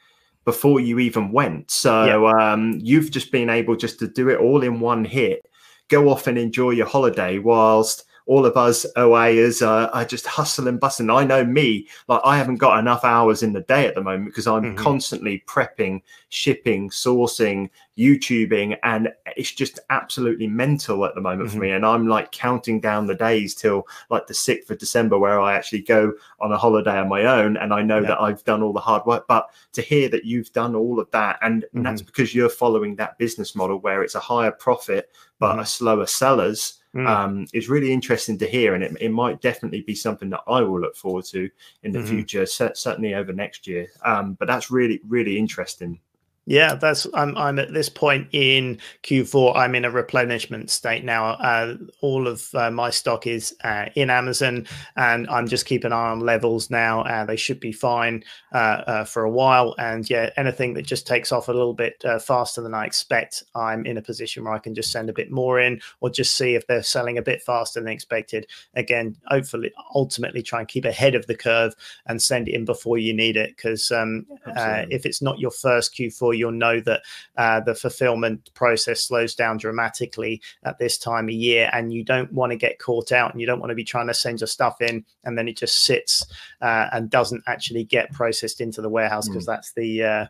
before 0.47 0.81
you 0.81 0.99
even 1.01 1.33
went. 1.33 1.71
So 1.71 2.05
yeah. 2.05 2.53
um, 2.53 2.79
you've 2.81 3.11
just 3.11 3.31
been 3.31 3.51
able 3.51 3.77
just 3.77 3.99
to 3.99 4.09
do 4.09 4.31
it 4.31 4.39
all 4.39 4.63
in 4.63 4.81
one 4.81 5.05
hit, 5.05 5.45
go 5.89 6.09
off 6.09 6.29
and 6.29 6.39
enjoy 6.39 6.71
your 6.71 6.87
holiday 6.87 7.39
whilst 7.39 8.05
all 8.27 8.45
of 8.45 8.57
us 8.57 8.85
OAers 8.97 9.63
uh, 9.63 9.89
are 9.93 10.05
just 10.05 10.27
hustling, 10.27 10.69
and 10.69 10.81
busting. 10.81 11.11
I 11.11 11.25
know 11.25 11.45
me, 11.45 11.89
like 12.09 12.21
I 12.25 12.37
haven't 12.37 12.57
got 12.57 12.79
enough 12.79 13.05
hours 13.05 13.43
in 13.43 13.53
the 13.53 13.61
day 13.63 13.87
at 13.87 13.95
the 13.95 14.03
moment 14.03 14.27
because 14.27 14.47
I'm 14.47 14.63
mm-hmm. 14.63 14.77
constantly 14.77 15.45
prepping, 15.47 16.03
shipping, 16.29 16.91
sourcing, 16.91 17.71
YouTubing, 17.97 18.77
and 18.83 19.09
it's 19.37 19.53
just 19.53 19.79
absolutely 19.91 20.49
mental 20.49 21.05
at 21.05 21.15
the 21.15 21.21
moment 21.21 21.49
mm-hmm. 21.49 21.59
for 21.59 21.65
me. 21.65 21.71
And 21.71 21.87
I'm 21.87 22.09
like 22.09 22.33
counting 22.33 22.81
down 22.81 23.07
the 23.07 23.15
days 23.15 23.55
till 23.55 23.87
like 24.11 24.27
the 24.27 24.35
6th 24.35 24.71
of 24.71 24.79
December 24.79 25.19
where 25.19 25.41
I 25.41 25.55
actually 25.55 25.83
go 25.83 26.13
on 26.41 26.53
a 26.53 26.59
holiday 26.59 26.99
on 26.99 27.09
my 27.09 27.25
own. 27.25 27.57
And 27.57 27.73
I 27.73 27.83
know 27.83 28.01
yeah. 28.01 28.09
that 28.09 28.21
I've 28.21 28.45
done 28.45 28.63
all 28.63 28.73
the 28.73 28.81
hard 28.81 29.07
work. 29.07 29.27
But 29.29 29.49
to 29.73 29.83
hear 29.83 30.09
that 30.09 30.25
you've 30.25 30.53
done 30.53 30.75
all 30.75 30.99
of 30.99 31.11
that, 31.13 31.39
and, 31.43 31.63
mm-hmm. 31.63 31.77
and 31.77 31.87
that's 31.87 32.03
mm-hmm. 32.03 32.07
because 32.07 32.35
you're 32.35 32.49
following 32.49 32.97
that 32.97 33.19
business 33.19 33.55
model 33.55 33.79
where 33.79 34.03
it's 34.03 34.17
a 34.17 34.21
higher 34.21 34.53
profit, 34.53 35.11
but 35.39 35.53
mm-hmm. 35.53 35.61
a 35.61 35.67
slower 35.67 36.07
sellers 36.07 36.81
mm. 36.97 37.07
um, 37.07 37.47
is 37.53 37.69
really 37.69 37.93
interesting 37.93 38.39
to 38.39 38.47
hear, 38.47 38.75
and 38.75 38.83
it, 38.83 38.97
it 39.01 39.11
might 39.11 39.41
definitely 39.41 39.83
be 39.83 39.95
something 39.95 40.31
that 40.31 40.43
I 40.47 40.63
will 40.63 40.81
look 40.81 40.97
forward 40.97 41.25
to 41.27 41.49
in 41.83 41.93
the 41.93 42.01
mm-hmm. 42.01 42.09
future, 42.09 42.47
certainly 42.47 43.15
over 43.15 43.33
next 43.33 43.67
year. 43.67 43.89
Um, 44.05 44.35
but 44.35 44.49
that's 44.49 44.71
really 44.71 45.01
really 45.07 45.39
interesting. 45.39 46.01
Yeah, 46.49 46.77
that's 46.77 47.09
I'm 47.13 47.37
I'm 47.37 47.59
at 47.59 47.75
this 47.75 47.89
point 47.89 48.29
in 48.31 48.79
Q4. 49.03 49.57
I'm 49.57 49.75
in 49.75 49.85
a 49.85 49.91
replenishment 49.91 50.71
state 50.71 51.05
now. 51.05 51.31
Uh, 51.31 51.75
all 52.01 52.29
of 52.29 52.49
uh, 52.55 52.71
my 52.71 52.91
stock 52.91 53.27
is 53.27 53.53
uh, 53.65 53.87
in 53.97 54.11
Amazon, 54.11 54.65
and 54.95 55.29
I'm 55.29 55.49
just 55.49 55.67
keeping 55.67 55.87
an 55.87 55.93
eye 55.93 56.11
on 56.11 56.21
levels 56.21 56.71
now. 56.71 57.01
Uh, 57.01 57.25
they 57.25 57.35
should 57.35 57.59
be 57.59 57.73
fine 57.73 58.23
uh, 58.53 58.83
uh, 58.87 59.05
for 59.05 59.25
a 59.25 59.31
while. 59.31 59.75
And 59.79 60.09
yeah, 60.09 60.31
anything 60.37 60.75
that 60.75 60.83
just 60.83 61.05
takes 61.05 61.33
off 61.33 61.49
a 61.49 61.53
little 61.53 61.75
bit 61.75 62.05
faster 62.23 62.63
than 62.63 62.75
I 62.75 62.87
expect, 62.87 63.43
I'm 63.57 63.85
in 63.85 63.97
a 63.99 64.03
position 64.03 64.45
where 64.45 64.55
I 64.55 64.61
can 64.61 64.75
just 64.75 64.93
send 64.93 65.11
a 65.11 65.15
bit 65.15 65.33
more 65.33 65.59
in, 65.59 65.81
or 66.01 66.11
just 66.11 66.37
see 66.37 66.55
if 66.55 66.69
they're 66.69 66.85
selling 66.85 67.19
a 67.19 67.23
bit 67.23 67.43
faster 67.43 67.81
than 67.81 67.89
expected. 67.89 68.47
Again, 68.77 69.17
hopefully, 69.27 69.73
ultimately, 69.97 70.45
try 70.45 70.61
and 70.61 70.69
keep 70.69 70.85
ahead 70.85 71.17
of 71.17 71.27
the 71.27 71.37
curve 71.37 71.75
and 72.07 72.23
send 72.23 72.49
it 72.49 72.55
in 72.55 72.65
before 72.65 72.99
you 72.99 73.13
need 73.13 73.37
it. 73.37 73.57
Because 73.57 73.91
um, 73.91 74.27
if 74.47 75.05
it's 75.05 75.21
not 75.21 75.41
your 75.41 75.51
first 75.51 75.93
Q4 75.93 76.36
you'll 76.37 76.53
know 76.53 76.81
that 76.81 77.03
uh, 77.37 77.61
the 77.61 77.75
fulfillment 77.75 78.51
process 78.55 79.03
slows 79.03 79.35
down 79.35 79.57
dramatically 79.57 80.41
at 80.65 80.79
this 80.79 80.99
time 80.99 81.29
of 81.29 81.35
year, 81.35 81.71
and 81.73 81.93
you 81.93 82.05
don't 82.05 82.33
want 82.33 82.53
to 82.53 82.57
get 82.57 82.79
caught 82.79 83.13
out, 83.13 83.33
and 83.33 83.41
you 83.41 83.47
don't 83.47 83.61
want 83.61 83.71
to 83.71 83.77
be 83.77 83.85
trying 83.85 84.07
to 84.07 84.15
send 84.15 84.41
your 84.41 84.49
stuff 84.49 84.81
in, 84.81 85.05
and 85.25 85.37
then 85.37 85.49
it 85.49 85.57
just 85.57 85.85
sits 85.85 86.27
uh, 86.61 86.89
and 86.93 87.11
doesn't 87.11 87.43
actually 87.47 87.85
get 87.85 88.13
processed 88.13 88.61
into 88.61 88.81
the 88.81 88.89
warehouse 88.89 89.29
because 89.29 89.45
mm. 89.45 89.49
that's 89.49 89.73
the 89.73 90.03
uh, 90.05 90.27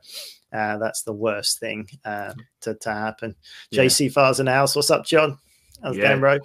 uh, 0.53 0.79
that's 0.79 1.03
the 1.03 1.13
worst 1.13 1.59
thing 1.59 1.89
uh, 2.05 2.33
to, 2.61 2.75
to 2.77 2.93
happen. 2.93 3.35
Yeah. 3.71 3.85
JC 3.85 4.13
Fars 4.13 4.41
in 4.41 4.47
the 4.47 4.53
house. 4.53 4.77
What's 4.77 4.91
up, 4.91 5.05
John? 5.05 5.39
How's 5.83 5.97
yeah. 5.97 6.09
going, 6.09 6.21
bro? 6.21 6.39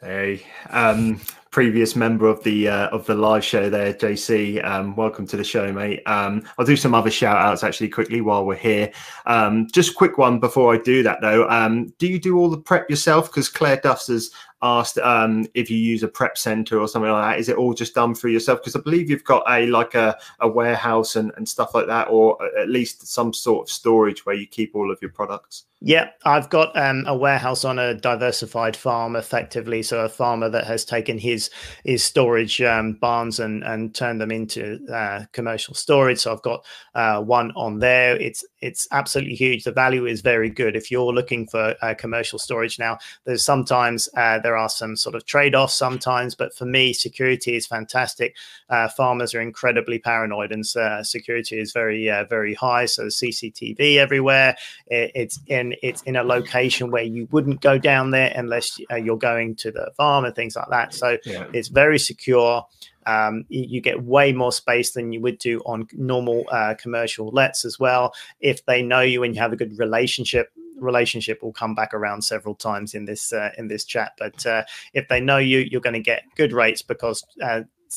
Hey, 0.00 0.42
um, 0.68 1.20
previous 1.52 1.94
member 1.94 2.26
of 2.26 2.42
the 2.42 2.66
uh, 2.66 2.88
of 2.88 3.06
the 3.06 3.14
live 3.14 3.44
show 3.44 3.70
there, 3.70 3.92
JC. 3.92 4.64
Um, 4.64 4.96
welcome 4.96 5.26
to 5.28 5.36
the 5.36 5.44
show, 5.44 5.70
mate. 5.70 6.02
Um, 6.06 6.42
I'll 6.58 6.64
do 6.64 6.76
some 6.76 6.94
other 6.94 7.10
shout 7.10 7.36
outs 7.36 7.62
actually 7.62 7.90
quickly 7.90 8.22
while 8.22 8.44
we're 8.44 8.56
here. 8.56 8.90
Um, 9.26 9.68
just 9.70 9.94
quick 9.94 10.18
one 10.18 10.40
before 10.40 10.74
I 10.74 10.78
do 10.78 11.02
that 11.04 11.20
though. 11.20 11.48
Um, 11.48 11.92
do 11.98 12.08
you 12.08 12.18
do 12.18 12.38
all 12.38 12.48
the 12.48 12.58
prep 12.58 12.90
yourself? 12.90 13.26
Because 13.28 13.48
Claire 13.48 13.76
Duffs 13.76 14.08
has 14.08 14.32
asked 14.62 14.98
um, 14.98 15.46
if 15.54 15.70
you 15.70 15.76
use 15.76 16.02
a 16.02 16.08
prep 16.08 16.38
center 16.38 16.78
or 16.78 16.86
something 16.86 17.10
like 17.10 17.34
that. 17.34 17.40
Is 17.40 17.48
it 17.48 17.56
all 17.56 17.74
just 17.74 17.94
done 17.94 18.14
for 18.14 18.28
yourself? 18.28 18.60
Because 18.60 18.76
I 18.76 18.80
believe 18.80 19.10
you've 19.10 19.24
got 19.24 19.42
a 19.48 19.66
like 19.66 19.94
a, 19.94 20.16
a 20.40 20.48
warehouse 20.48 21.16
and, 21.16 21.32
and 21.36 21.48
stuff 21.48 21.74
like 21.74 21.86
that, 21.88 22.08
or 22.08 22.38
at 22.58 22.68
least 22.68 23.06
some 23.06 23.32
sort 23.32 23.68
of 23.68 23.72
storage 23.72 24.24
where 24.24 24.36
you 24.36 24.46
keep 24.46 24.74
all 24.74 24.90
of 24.90 24.98
your 25.02 25.10
products. 25.10 25.64
Yeah, 25.84 26.10
I've 26.24 26.48
got 26.48 26.76
um, 26.76 27.04
a 27.08 27.16
warehouse 27.16 27.64
on 27.64 27.80
a 27.80 27.94
diversified 27.94 28.76
farm, 28.76 29.16
effectively. 29.16 29.82
So 29.82 30.04
a 30.04 30.08
farmer 30.08 30.48
that 30.48 30.64
has 30.66 30.84
taken 30.84 31.18
his 31.18 31.50
his 31.84 32.04
storage 32.04 32.60
um, 32.62 32.92
barns 32.92 33.40
and 33.40 33.64
and 33.64 33.92
turned 33.92 34.20
them 34.20 34.30
into 34.30 34.78
uh, 34.92 35.24
commercial 35.32 35.74
storage. 35.74 36.20
So 36.20 36.32
I've 36.32 36.42
got 36.42 36.64
uh, 36.94 37.20
one 37.22 37.50
on 37.56 37.80
there. 37.80 38.16
It's 38.16 38.44
it's 38.62 38.88
absolutely 38.92 39.34
huge. 39.34 39.64
The 39.64 39.72
value 39.72 40.06
is 40.06 40.20
very 40.20 40.48
good. 40.48 40.76
If 40.76 40.90
you're 40.90 41.12
looking 41.12 41.46
for 41.46 41.74
uh, 41.82 41.94
commercial 41.94 42.38
storage 42.38 42.78
now, 42.78 42.98
there's 43.24 43.44
sometimes 43.44 44.08
uh, 44.16 44.38
there 44.38 44.56
are 44.56 44.68
some 44.68 44.96
sort 44.96 45.14
of 45.14 45.26
trade 45.26 45.54
offs 45.54 45.74
sometimes, 45.74 46.34
but 46.34 46.54
for 46.54 46.64
me, 46.64 46.92
security 46.92 47.56
is 47.56 47.66
fantastic. 47.66 48.36
Uh, 48.70 48.88
farmers 48.88 49.34
are 49.34 49.40
incredibly 49.40 49.98
paranoid, 49.98 50.52
and 50.52 50.64
uh, 50.76 51.02
security 51.02 51.58
is 51.58 51.72
very 51.72 52.06
very 52.30 52.54
high. 52.54 52.86
So 52.86 53.06
CCTV 53.06 53.96
everywhere. 53.96 54.56
It, 54.86 55.12
it's 55.14 55.40
in 55.48 55.74
it's 55.82 56.02
in 56.02 56.16
a 56.16 56.22
location 56.22 56.90
where 56.90 57.02
you 57.02 57.28
wouldn't 57.30 57.60
go 57.60 57.78
down 57.78 58.10
there 58.10 58.32
unless 58.34 58.80
uh, 58.90 58.96
you're 58.96 59.18
going 59.18 59.56
to 59.56 59.70
the 59.70 59.90
farm 59.96 60.24
and 60.24 60.34
things 60.34 60.56
like 60.56 60.68
that. 60.70 60.94
So 60.94 61.18
yeah. 61.24 61.46
it's 61.52 61.68
very 61.68 61.98
secure. 61.98 62.66
Um, 63.06 63.44
you, 63.48 63.80
get 63.80 64.02
way 64.02 64.32
more 64.32 64.52
space 64.52 64.92
than 64.92 65.12
you 65.12 65.20
would 65.20 65.38
do 65.38 65.60
on 65.60 65.88
normal 65.92 66.44
uh, 66.50 66.74
commercial 66.78 67.28
lets 67.30 67.64
as 67.64 67.78
well. 67.78 68.14
If 68.40 68.64
they 68.66 68.82
know 68.82 69.00
you 69.00 69.22
and 69.22 69.34
you 69.34 69.40
have 69.40 69.52
a 69.52 69.56
good 69.56 69.78
relationship, 69.78 70.50
relationship 70.76 71.42
will 71.42 71.52
come 71.52 71.74
back 71.74 71.94
around 71.94 72.22
several 72.22 72.54
times 72.54 72.94
in 72.94 73.04
this 73.04 73.32
uh, 73.32 73.50
in 73.58 73.68
this 73.68 73.84
chat. 73.84 74.12
But 74.18 74.44
uh, 74.46 74.64
if 74.94 75.08
they 75.08 75.20
know 75.20 75.38
you, 75.38 75.60
you're 75.60 75.80
going 75.80 75.94
to 75.94 76.00
get 76.00 76.24
good 76.36 76.52
rates 76.52 76.82
because 76.82 77.24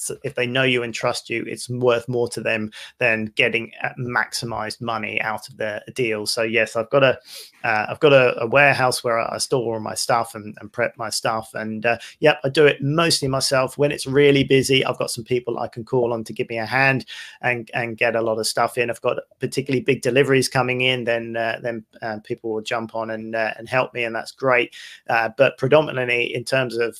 uh, 0.10 0.15
if 0.23 0.36
they 0.36 0.47
know 0.47 0.63
you 0.63 0.84
and 0.84 0.93
trust 0.93 1.29
you, 1.29 1.43
it's 1.47 1.69
worth 1.69 2.08
more 2.08 2.27
to 2.29 2.41
them 2.41 2.71
than 2.99 3.25
getting 3.36 3.71
uh, 3.84 3.89
maximized 3.99 4.81
money 4.81 5.21
out 5.21 5.47
of 5.47 5.58
their 5.58 5.81
deal. 5.93 6.25
So 6.25 6.43
yes, 6.43 6.75
I've 6.75 6.89
got 6.89 7.03
a 7.03 7.19
uh, 7.65 7.88
I've 7.89 7.99
got 7.99 8.13
a, 8.13 8.39
a, 8.41 8.45
warehouse 8.45 9.03
where 9.03 9.19
I 9.19 9.39
store 9.39 9.73
all 9.73 9.79
my 9.79 9.95
stuff 9.95 10.36
and, 10.36 10.55
and 10.62 10.71
prep 10.71 10.95
my 10.97 11.10
stuff, 11.10 11.51
and 11.55 11.84
uh, 11.84 11.97
yep, 12.19 12.39
I 12.43 12.49
do 12.49 12.67
it 12.67 12.79
mostly 12.79 13.27
myself. 13.27 13.75
When 13.75 13.91
it's 13.91 14.05
really 14.05 14.43
busy, 14.43 14.86
I've 14.86 14.99
got 14.99 15.10
some 15.10 15.23
people 15.23 15.58
I 15.58 15.67
can 15.67 15.84
call 15.84 16.13
on 16.13 16.23
to 16.25 16.34
give 16.34 16.47
me 16.47 16.60
a 16.60 16.65
hand 16.65 17.08
and 17.41 17.69
and 17.73 17.97
get 17.97 18.15
a 18.15 18.21
lot 18.21 18.38
of 18.38 18.45
stuff 18.45 18.77
in. 18.77 18.91
I've 18.91 19.01
got 19.01 19.17
particularly 19.39 19.81
big 19.81 20.03
deliveries 20.03 20.47
coming 20.47 20.81
in, 20.81 21.05
then 21.05 21.36
uh, 21.36 21.60
then 21.60 21.84
uh, 22.03 22.19
people 22.23 22.53
will 22.53 22.62
jump 22.62 22.93
on 22.93 23.10
and 23.10 23.36
uh, 23.36 23.53
and 23.58 23.67
help 23.67 23.95
me, 23.95 24.03
and 24.03 24.15
that's 24.15 24.31
great. 24.31 24.75
but 25.08 25.58
predominantly 25.58 26.36
in 26.36 26.43
terms 26.43 26.77
of 26.77 26.99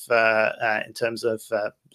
in 0.84 0.92
terms 0.94 1.22
of 1.22 1.42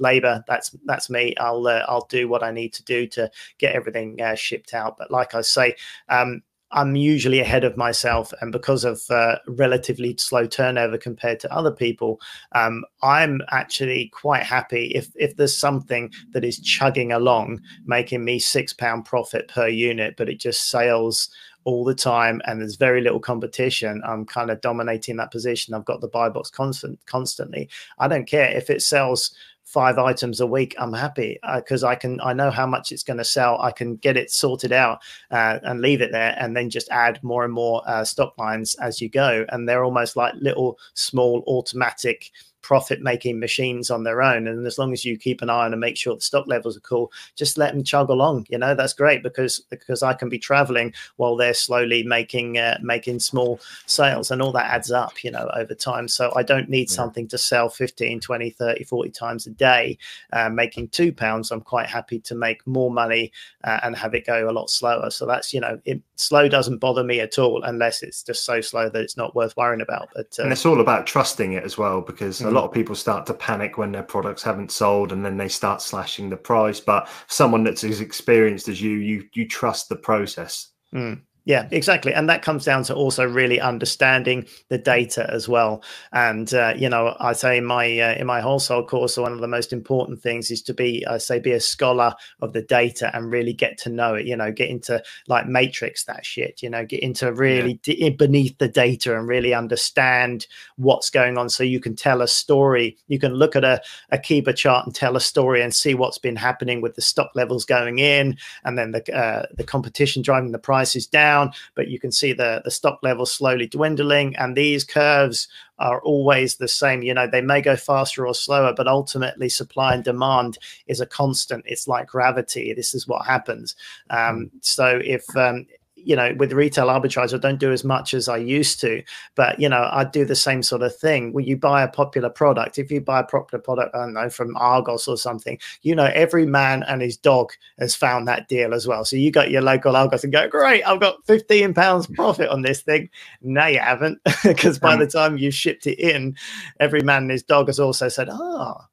labor 0.02 0.44
that's 0.48 0.76
that's 0.86 1.10
me. 1.10 1.36
I'll 1.38 1.66
uh, 1.68 1.86
i'll 1.88 2.08
do 2.10 2.28
what 2.28 2.44
i 2.44 2.52
need 2.52 2.74
to 2.74 2.84
do 2.84 3.08
to 3.08 3.30
get 3.58 3.76
everything 3.76 4.22
uh, 4.22 4.36
shipped 4.36 4.74
out. 4.74 4.98
But 4.98 5.12
like 5.12 5.36
i 5.36 5.42
say 5.42 5.76
um, 6.10 6.42
I'm 6.74 6.96
usually 6.96 7.40
ahead 7.40 7.64
of 7.64 7.76
myself, 7.76 8.32
and 8.40 8.52
because 8.52 8.86
of 8.86 9.02
uh, 9.10 9.38
relatively 9.48 10.16
slow 10.18 10.46
turnover 10.46 10.98
compared 10.98 11.40
to 11.42 11.54
other 11.54 11.72
people, 11.72 12.22
um, 12.54 12.86
I'm 13.04 13.42
actually 13.50 14.10
quite 14.14 14.44
happy 14.44 14.88
if 14.96 15.10
if 15.16 15.36
there's 15.36 15.56
something 15.56 16.12
that 16.32 16.46
is 16.46 16.60
chugging 16.60 17.12
along, 17.12 17.62
making 17.86 18.24
me 18.24 18.40
six 18.40 18.74
pound 18.74 19.06
profit 19.06 19.50
per 19.50 19.68
unit, 19.68 20.16
but 20.18 20.30
it 20.30 20.40
just 20.40 20.70
sales 20.70 21.30
all 21.64 21.84
the 21.84 21.96
time 21.96 22.42
and 22.46 22.60
there's 22.60 22.76
very 22.76 23.02
little 23.02 23.20
competition 23.20 24.02
i'm 24.04 24.26
kind 24.26 24.50
of 24.50 24.60
dominating 24.62 25.16
that 25.18 25.32
position. 25.32 25.74
I've 25.74 25.86
got 25.86 26.02
the 26.02 26.08
buy 26.08 26.30
box 26.30 26.50
constant 26.50 27.00
constantly. 27.06 27.70
I 28.00 28.08
don't 28.08 28.26
care 28.26 28.50
if 28.50 28.70
it 28.70 28.82
sells 28.82 29.32
five 29.72 29.98
items 29.98 30.42
a 30.42 30.48
week, 30.48 30.76
I'm 30.78 30.94
happy 30.94 31.40
because 31.56 31.84
uh, 31.84 31.88
I 31.88 31.96
can 31.96 32.20
I 32.22 32.34
know 32.34 32.52
how 32.52 32.68
much 32.68 32.92
it's 32.92 33.04
going 33.04 33.18
to 33.18 33.26
sell. 33.26 33.62
I 33.62 33.72
can 33.72 33.96
get 33.96 34.18
it 34.18 34.30
sorted 34.30 34.72
out 34.72 35.00
uh, 35.32 35.60
and 35.64 35.82
leave 35.82 36.02
it 36.02 36.12
there, 36.12 36.36
and 36.38 36.56
then 36.56 36.70
just 36.70 36.90
add 36.90 37.24
more 37.24 37.46
and 37.46 37.54
more 37.54 37.82
uh, 37.88 38.04
stock 38.04 38.38
lines 38.38 38.76
as 38.76 39.02
you 39.02 39.10
go. 39.10 39.46
And 39.50 39.68
they're 39.68 39.84
almost 39.84 40.16
like 40.16 40.34
little 40.36 40.78
small 40.94 41.44
automatic 41.48 42.32
profit 42.62 43.02
making 43.02 43.40
machines 43.40 43.90
on 43.90 44.04
their 44.04 44.22
own. 44.22 44.48
And 44.48 44.66
as 44.66 44.78
long 44.78 44.94
as 44.94 45.06
you 45.06 45.18
keep 45.18 45.42
an 45.42 45.50
eye 45.50 45.66
on 45.66 45.74
and 45.74 45.80
make 45.80 45.98
sure 45.98 46.16
the 46.16 46.22
stock 46.22 46.48
levels 46.48 46.78
are 46.78 46.82
cool, 46.82 47.12
just 47.36 47.58
let 47.58 47.74
them 47.74 47.84
chug 47.84 48.10
along. 48.10 48.46
You 48.50 48.58
know, 48.58 48.76
that's 48.76 48.94
great 48.94 49.24
because 49.24 49.60
because 49.70 50.04
I 50.04 50.14
can 50.14 50.30
be 50.30 50.40
traveling 50.40 50.94
while 51.18 51.36
they're 51.36 51.54
slowly 51.54 52.04
making 52.04 52.58
uh, 52.58 52.78
making 52.82 53.20
small 53.20 53.60
sales 53.86 54.32
and 54.32 54.42
all 54.42 54.52
that 54.54 54.72
adds 54.72 54.92
up, 54.92 55.24
you 55.24 55.32
know, 55.32 55.50
over 55.56 55.74
time. 55.74 56.08
So 56.08 56.32
I 56.36 56.44
don't 56.44 56.70
need 56.70 56.90
yeah. 56.90 56.96
something 56.96 57.28
to 57.30 57.38
sell 57.38 57.70
15, 57.70 58.20
20, 58.20 58.50
30, 58.50 58.84
40 58.84 59.10
times 59.10 59.48
a 59.48 59.52
day, 59.52 59.98
uh, 60.34 60.50
making 60.50 60.90
two 60.90 61.12
pounds. 61.12 61.52
I'm 61.52 61.62
quite 61.62 61.88
happy 61.88 62.20
to 62.20 62.36
make 62.36 62.66
more 62.68 62.92
money 62.92 63.32
uh, 63.64 63.80
and 63.84 63.96
have 63.96 64.14
it 64.14 64.26
go 64.26 64.50
a 64.50 64.52
lot 64.52 64.70
slower. 64.70 65.10
So 65.10 65.26
that's, 65.26 65.54
you 65.54 65.60
know, 65.60 65.80
it, 65.86 66.02
slow 66.16 66.48
doesn't 66.48 66.78
bother 66.78 67.04
me 67.04 67.20
at 67.20 67.40
all 67.40 67.64
unless 67.64 68.04
it's 68.04 68.24
just 68.24 68.46
so 68.46 68.62
slow 68.62 68.90
that 68.90 69.02
it's 69.02 69.18
not 69.18 69.36
worth 69.36 69.56
worrying 69.58 69.82
about. 69.82 70.10
But 70.16 70.38
and 70.40 70.50
uh, 70.50 70.52
it's 70.52 70.66
all 70.66 70.82
about 70.82 71.08
trusting 71.08 71.54
it 71.54 71.64
as 71.64 71.78
well 71.78 72.02
because. 72.02 72.42
A 72.52 72.54
lot 72.54 72.66
of 72.66 72.72
people 72.72 72.96
start 72.96 73.26
to 73.26 73.34
panic 73.34 73.78
when 73.78 73.92
their 73.92 74.04
products 74.04 74.44
haven't 74.44 74.72
sold 74.72 75.12
and 75.12 75.26
then 75.26 75.38
they 75.38 75.48
start 75.48 75.82
slashing 75.82 76.30
the 76.30 76.38
price. 76.38 76.80
But 76.80 77.08
someone 77.28 77.64
that's 77.64 77.84
as 77.84 78.02
experienced 78.02 78.68
as 78.68 78.82
you, 78.82 78.92
you 78.92 79.28
you 79.34 79.48
trust 79.48 79.90
the 79.90 79.96
process. 79.96 80.72
Mm. 80.94 81.22
Yeah, 81.44 81.68
exactly, 81.72 82.14
and 82.14 82.30
that 82.30 82.44
comes 82.44 82.66
down 82.66 82.84
to 82.84 82.94
also 82.94 83.26
really 83.28 83.60
understanding 83.60 84.46
the 84.70 84.78
data 84.78 85.28
as 85.28 85.50
well. 85.50 85.84
And 86.14 86.54
uh, 86.54 86.76
you 86.78 86.88
know, 86.88 87.16
I 87.20 87.34
say 87.34 87.58
in 87.58 87.66
my 87.66 88.00
uh, 88.00 88.14
in 88.14 88.28
my 88.28 88.42
wholesale 88.42 88.86
course, 88.86 89.18
one 89.18 89.34
of 89.34 89.40
the 89.40 89.48
most 89.48 89.74
important 89.74 90.22
things 90.22 90.52
is 90.52 90.62
to 90.64 90.74
be, 90.76 91.04
I 91.08 91.18
say, 91.18 91.40
be 91.40 91.54
a 91.54 91.60
scholar 91.60 92.14
of 92.42 92.54
the 92.54 92.62
data 92.62 93.10
and 93.16 93.32
really 93.32 93.54
get 93.54 93.80
to 93.80 93.90
know 93.90 94.14
it. 94.14 94.28
You 94.28 94.38
know, 94.38 94.52
get 94.52 94.70
into 94.70 95.02
like 95.28 95.48
matrix 95.48 96.04
that 96.04 96.28
shit. 96.28 96.62
You 96.62 96.70
know, 96.70 96.86
get 96.86 97.02
into 97.02 97.34
really 97.34 97.80
yeah. 97.86 98.10
beneath 98.10 98.60
the 98.60 98.68
data 98.68 99.18
and 99.18 99.28
really 99.28 99.56
understand 99.56 100.46
what's 100.76 101.10
going 101.10 101.40
on, 101.40 101.50
so 101.50 101.64
you 101.64 101.80
can 101.80 101.96
tell 101.96 102.22
a 102.22 102.28
story. 102.28 102.98
You 103.08 103.18
can 103.18 103.34
look 103.34 103.56
at 103.56 103.64
a 103.64 103.82
a 104.12 104.20
Keepa 104.20 104.56
chart 104.56 104.86
and 104.86 104.94
tell 104.94 105.16
a 105.16 105.22
story 105.22 105.64
and 105.64 105.74
see 105.74 105.96
what's 105.96 106.20
been 106.20 106.36
happening 106.36 106.82
with 106.82 106.94
the 106.94 107.02
stock 107.02 107.32
levels 107.34 107.66
going 107.66 107.98
in, 107.98 108.38
and 108.64 108.78
then 108.78 108.92
the 108.92 109.12
uh, 109.12 109.48
the 109.56 109.64
competition 109.64 110.22
driving 110.22 110.52
the 110.52 110.60
prices 110.60 111.08
down 111.08 111.31
down, 111.32 111.54
but 111.76 111.88
you 111.88 112.00
can 112.00 112.12
see 112.12 112.34
the, 112.34 112.62
the 112.64 112.72
stock 112.72 113.00
level 113.02 113.26
slowly 113.26 113.68
dwindling. 113.68 114.36
And 114.38 114.56
these 114.56 114.84
curves 114.84 115.48
are 115.80 116.02
always 116.04 116.56
the 116.56 116.68
same. 116.68 117.02
You 117.04 117.14
know, 117.14 117.28
they 117.28 117.42
may 117.42 117.62
go 117.62 117.76
faster 117.76 118.28
or 118.28 118.36
slower, 118.36 118.74
but 118.74 118.88
ultimately 118.88 119.50
supply 119.50 119.94
and 119.94 120.04
demand 120.04 120.58
is 120.88 121.02
a 121.02 121.06
constant. 121.06 121.66
It's 121.66 121.88
like 121.88 122.08
gravity. 122.08 122.74
This 122.74 122.94
is 122.94 123.08
what 123.08 123.26
happens. 123.26 123.76
Um, 124.10 124.36
hmm. 124.36 124.58
so 124.62 125.00
if 125.04 125.24
um, 125.36 125.66
you 126.04 126.16
know, 126.16 126.34
with 126.38 126.54
retail 126.54 126.88
arbitrage, 126.88 127.34
I 127.34 127.38
don't 127.38 127.60
do 127.60 127.72
as 127.72 127.84
much 127.84 128.14
as 128.14 128.28
I 128.28 128.38
used 128.38 128.80
to, 128.82 129.04
but 129.36 129.60
you 129.60 129.70
know, 129.70 129.90
I 129.92 130.04
do 130.04 130.26
the 130.26 130.36
same 130.36 130.64
sort 130.64 130.82
of 130.82 130.96
thing. 130.96 131.34
When 131.34 131.46
you 131.46 131.58
buy 131.58 131.84
a 131.84 131.88
popular 131.88 132.30
product, 132.30 132.78
if 132.78 132.92
you 132.92 133.02
buy 133.02 133.20
a 133.20 133.24
popular 133.24 133.62
product, 133.62 133.96
I 133.96 134.00
don't 134.00 134.14
know, 134.14 134.30
from 134.30 134.56
Argos 134.58 135.08
or 135.08 135.18
something, 135.18 135.60
you 135.82 135.96
know, 135.96 136.12
every 136.14 136.46
man 136.46 136.84
and 136.84 137.02
his 137.02 137.18
dog 137.18 137.52
has 137.80 137.96
found 137.96 138.28
that 138.28 138.48
deal 138.48 138.74
as 138.74 138.88
well. 138.88 139.06
So 139.06 139.16
you 139.16 139.32
got 139.32 139.52
your 139.52 139.62
local 139.62 139.96
Argos 139.96 140.24
and 140.24 140.34
go, 140.34 140.48
great, 140.48 140.84
I've 140.84 141.00
got 141.00 141.26
15 141.26 141.74
pounds 141.74 142.08
profit 142.08 142.50
on 142.50 142.62
this 142.62 142.82
thing. 142.82 143.10
No, 143.42 143.66
you 143.66 143.80
haven't, 143.80 144.20
because 144.44 144.80
by 144.80 144.96
the 144.96 145.08
time 145.08 145.38
you 145.38 145.52
shipped 145.52 145.88
it 145.88 146.00
in, 146.00 146.36
every 146.80 147.02
man 147.02 147.24
and 147.24 147.32
his 147.32 147.44
dog 147.44 147.68
has 147.68 147.80
also 147.80 148.10
said, 148.10 148.30
ah, 148.30 148.38
oh, 148.40 148.86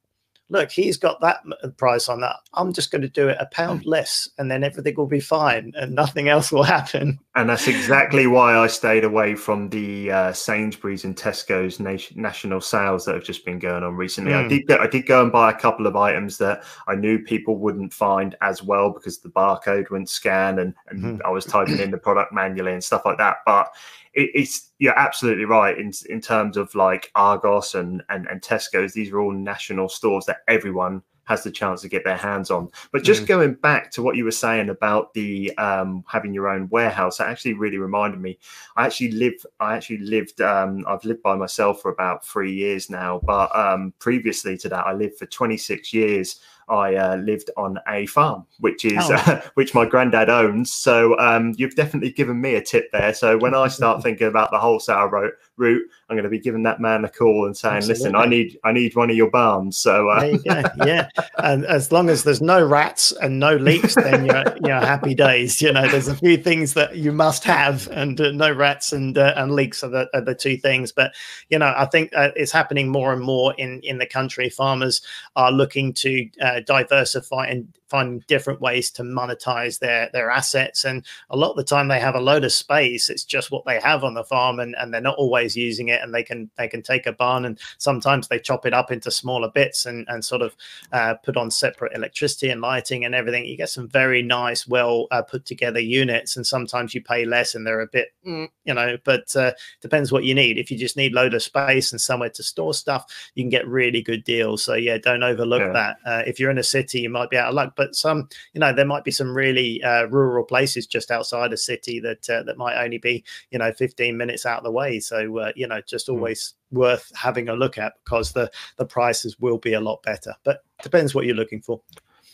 look, 0.49 0.71
he's 0.71 0.97
got 0.97 1.21
that 1.21 1.43
price 1.77 2.09
on 2.09 2.21
that. 2.21 2.37
I'm 2.53 2.73
just 2.73 2.91
going 2.91 3.03
to 3.03 3.07
do 3.07 3.29
it 3.29 3.37
a 3.39 3.45
pound 3.47 3.85
less, 3.85 4.29
and 4.37 4.49
then 4.49 4.63
everything 4.63 4.95
will 4.95 5.07
be 5.07 5.19
fine, 5.19 5.73
and 5.75 5.93
nothing 5.93 6.27
else 6.27 6.51
will 6.51 6.63
happen. 6.63 7.19
And 7.39 7.49
that's 7.49 7.69
exactly 7.69 8.27
why 8.27 8.57
I 8.57 8.67
stayed 8.67 9.05
away 9.05 9.33
from 9.33 9.69
the 9.69 10.11
uh, 10.11 10.33
Sainsbury's 10.33 11.05
and 11.05 11.15
Tesco's 11.15 11.79
nation, 11.79 12.21
national 12.21 12.59
sales 12.59 13.05
that 13.05 13.15
have 13.15 13.23
just 13.23 13.45
been 13.45 13.59
going 13.59 13.81
on 13.81 13.95
recently. 13.95 14.33
Mm. 14.33 14.35
I 14.35 14.41
hmm. 14.41 14.49
did 14.49 14.67
go, 14.67 14.77
I 14.77 14.87
did 14.87 15.05
go 15.05 15.23
and 15.23 15.31
buy 15.31 15.49
a 15.49 15.55
couple 15.55 15.87
of 15.87 15.95
items 15.95 16.37
that 16.39 16.63
I 16.89 16.95
knew 16.95 17.17
people 17.17 17.57
wouldn't 17.57 17.93
find 17.93 18.35
as 18.41 18.61
well 18.61 18.91
because 18.91 19.19
the 19.19 19.29
barcode 19.29 19.89
wouldn't 19.89 20.09
scan, 20.09 20.59
and, 20.59 20.73
and 20.89 21.01
mm. 21.01 21.21
I 21.25 21.29
was 21.29 21.45
typing 21.45 21.79
in 21.79 21.91
the 21.91 21.97
product 21.97 22.33
manually 22.33 22.73
and 22.73 22.83
stuff 22.83 23.03
like 23.05 23.19
that. 23.19 23.37
But 23.45 23.73
it, 24.13 24.29
it's 24.33 24.71
you're 24.79 24.97
absolutely 24.97 25.45
right 25.45 25.77
in 25.77 25.91
in 26.09 26.21
terms 26.21 26.57
of 26.57 26.73
like 26.75 27.11
Argos 27.15 27.75
and, 27.75 28.03
and 28.09 28.27
and 28.27 28.41
Tesco's. 28.41 28.93
These 28.93 29.11
are 29.11 29.19
all 29.19 29.31
national 29.31 29.89
stores 29.89 30.25
that 30.25 30.39
everyone 30.47 31.01
has 31.29 31.43
the 31.43 31.51
chance 31.51 31.81
to 31.81 31.87
get 31.87 32.03
their 32.03 32.17
hands 32.17 32.49
on. 32.49 32.67
But 32.91 33.03
just 33.03 33.23
mm. 33.23 33.27
going 33.27 33.53
back 33.53 33.91
to 33.91 34.01
what 34.01 34.15
you 34.15 34.25
were 34.25 34.31
saying 34.31 34.69
about 34.69 35.13
the 35.13 35.55
um, 35.59 36.03
having 36.07 36.33
your 36.33 36.49
own 36.49 36.67
warehouse, 36.69 37.17
that 37.17 37.27
actually 37.29 37.53
really 37.53 37.77
reminded 37.77 38.19
me. 38.19 38.39
I 38.75 38.87
actually 38.87 39.11
live. 39.11 39.45
I 39.59 39.75
actually 39.75 39.99
lived. 39.99 40.41
Um, 40.41 40.83
I've 40.87 41.05
lived 41.05 41.21
by 41.21 41.35
myself 41.35 41.81
for 41.81 41.91
about 41.91 42.25
three 42.25 42.51
years 42.51 42.89
now. 42.89 43.21
But 43.23 43.55
um, 43.55 43.93
previously 43.99 44.57
to 44.57 44.69
that, 44.69 44.87
I 44.87 44.93
lived 44.93 45.19
for 45.19 45.27
26 45.27 45.93
years 45.93 46.41
I 46.69 46.95
uh, 46.95 47.15
lived 47.17 47.49
on 47.57 47.79
a 47.87 48.05
farm, 48.05 48.45
which 48.59 48.85
is 48.85 48.97
oh. 48.99 49.15
uh, 49.15 49.41
which 49.55 49.73
my 49.73 49.85
granddad 49.85 50.29
owns. 50.29 50.71
So 50.71 51.17
um, 51.19 51.53
you've 51.57 51.75
definitely 51.75 52.11
given 52.11 52.39
me 52.39 52.55
a 52.55 52.61
tip 52.61 52.91
there. 52.91 53.13
So 53.13 53.37
when 53.37 53.55
I 53.55 53.67
start 53.67 54.03
thinking 54.03 54.27
about 54.27 54.51
the 54.51 54.59
wholesale 54.59 55.05
route, 55.05 55.33
route, 55.59 55.83
I'm 56.09 56.15
going 56.15 56.23
to 56.23 56.29
be 56.29 56.39
giving 56.39 56.63
that 56.63 56.79
man 56.79 57.05
a 57.05 57.09
call 57.09 57.45
and 57.45 57.55
saying, 57.55 57.77
Absolutely. 57.77 58.03
"Listen, 58.03 58.15
I 58.15 58.25
need 58.25 58.59
I 58.63 58.71
need 58.71 58.95
one 58.95 59.09
of 59.09 59.15
your 59.15 59.29
barns." 59.29 59.77
So 59.77 60.09
uh... 60.09 60.37
yeah, 60.85 61.09
and 61.37 61.65
as 61.65 61.91
long 61.91 62.09
as 62.09 62.23
there's 62.23 62.41
no 62.41 62.65
rats 62.65 63.11
and 63.11 63.39
no 63.39 63.55
leaks, 63.55 63.95
then 63.95 64.25
you're 64.25 64.57
you're 64.63 64.79
happy 64.79 65.13
days. 65.13 65.61
You 65.61 65.73
know, 65.73 65.87
there's 65.87 66.07
a 66.07 66.15
few 66.15 66.37
things 66.37 66.73
that 66.73 66.95
you 66.95 67.11
must 67.11 67.43
have, 67.43 67.87
and 67.89 68.19
uh, 68.19 68.31
no 68.31 68.51
rats 68.51 68.93
and 68.93 69.17
uh, 69.17 69.33
and 69.35 69.51
leaks 69.51 69.83
are 69.83 69.89
the, 69.89 70.09
are 70.13 70.21
the 70.21 70.35
two 70.35 70.57
things. 70.57 70.91
But 70.91 71.13
you 71.49 71.59
know, 71.59 71.73
I 71.75 71.85
think 71.85 72.11
uh, 72.15 72.31
it's 72.35 72.51
happening 72.51 72.89
more 72.89 73.13
and 73.13 73.21
more 73.21 73.53
in 73.57 73.81
in 73.83 73.97
the 73.97 74.07
country. 74.07 74.49
Farmers 74.49 75.01
are 75.35 75.51
looking 75.51 75.93
to 75.93 76.29
uh, 76.41 76.61
diversify 76.65 77.47
and 77.47 77.67
finding 77.89 78.23
different 78.27 78.61
ways 78.61 78.91
to 78.91 79.03
monetize 79.03 79.79
their 79.79 80.09
their 80.13 80.29
assets. 80.29 80.85
And 80.85 81.05
a 81.29 81.37
lot 81.37 81.51
of 81.51 81.57
the 81.57 81.63
time 81.63 81.87
they 81.87 81.99
have 81.99 82.15
a 82.15 82.21
load 82.21 82.43
of 82.43 82.53
space. 82.53 83.09
It's 83.09 83.23
just 83.23 83.51
what 83.51 83.65
they 83.65 83.79
have 83.79 84.03
on 84.03 84.13
the 84.13 84.23
farm 84.23 84.59
and, 84.59 84.75
and 84.77 84.93
they're 84.93 85.01
not 85.01 85.17
always 85.17 85.55
using 85.57 85.89
it 85.89 86.01
and 86.01 86.13
they 86.13 86.23
can 86.23 86.49
they 86.57 86.67
can 86.67 86.81
take 86.81 87.07
a 87.07 87.11
barn 87.11 87.45
and 87.45 87.59
sometimes 87.77 88.27
they 88.27 88.39
chop 88.39 88.65
it 88.65 88.73
up 88.73 88.91
into 88.91 89.11
smaller 89.11 89.49
bits 89.49 89.85
and 89.85 90.05
and 90.09 90.23
sort 90.23 90.41
of 90.41 90.55
uh, 90.91 91.15
put 91.15 91.37
on 91.37 91.51
separate 91.51 91.95
electricity 91.95 92.49
and 92.49 92.61
lighting 92.61 93.05
and 93.05 93.15
everything. 93.15 93.45
You 93.45 93.57
get 93.57 93.69
some 93.69 93.87
very 93.89 94.21
nice 94.21 94.67
well 94.67 95.07
uh, 95.11 95.21
put 95.21 95.45
together 95.45 95.79
units 95.79 96.37
and 96.37 96.45
sometimes 96.45 96.93
you 96.93 97.01
pay 97.01 97.25
less 97.25 97.55
and 97.55 97.65
they're 97.65 97.81
a 97.81 97.87
bit 97.87 98.13
mm, 98.25 98.47
you 98.65 98.73
know 98.73 98.97
but 99.03 99.35
uh, 99.35 99.51
depends 99.81 100.11
what 100.11 100.23
you 100.23 100.35
need. 100.35 100.57
If 100.57 100.69
you 100.71 100.77
just 100.77 100.97
need 100.97 101.13
load 101.13 101.33
of 101.33 101.43
space 101.43 101.91
and 101.91 101.99
somewhere 101.99 102.29
to 102.29 102.43
store 102.43 102.73
stuff 102.73 103.05
you 103.35 103.43
can 103.43 103.49
get 103.49 103.67
really 103.67 104.01
good 104.01 104.23
deals. 104.23 104.63
So 104.63 104.75
yeah 104.75 104.97
don't 104.97 105.23
overlook 105.23 105.61
yeah. 105.61 105.73
that. 105.73 105.97
Uh, 106.05 106.23
if 106.27 106.39
you're 106.39 106.51
in 106.51 106.57
a 106.57 106.63
city 106.63 107.01
you 107.01 107.09
might 107.09 107.29
be 107.29 107.37
out 107.37 107.49
of 107.49 107.55
luck 107.55 107.75
but 107.79 107.95
some, 107.95 108.27
you 108.51 108.59
know, 108.59 108.73
there 108.73 108.85
might 108.85 109.05
be 109.05 109.11
some 109.11 109.33
really 109.33 109.81
uh, 109.83 110.03
rural 110.07 110.43
places 110.43 110.85
just 110.85 111.11
outside 111.11 111.53
a 111.53 111.57
city 111.57 112.01
that 112.01 112.29
uh, 112.29 112.43
that 112.43 112.57
might 112.57 112.75
only 112.75 112.97
be, 112.97 113.23
you 113.51 113.57
know, 113.57 113.71
15 113.71 114.17
minutes 114.17 114.45
out 114.45 114.57
of 114.57 114.65
the 114.65 114.71
way. 114.71 114.99
So, 114.99 115.37
uh, 115.37 115.53
you 115.55 115.65
know, 115.65 115.79
just 115.87 116.07
hmm. 116.07 116.15
always 116.15 116.55
mm. 116.73 116.77
worth 116.77 117.09
having 117.15 117.47
a 117.47 117.55
look 117.55 117.77
at 117.77 117.93
because 118.03 118.33
the 118.33 118.51
the 118.75 118.85
prices 118.85 119.39
will 119.39 119.59
be 119.59 119.71
a 119.71 119.79
lot 119.79 120.03
better. 120.03 120.35
But 120.43 120.65
depends 120.83 121.15
what 121.15 121.25
you're 121.25 121.37
looking 121.37 121.61
for. 121.61 121.79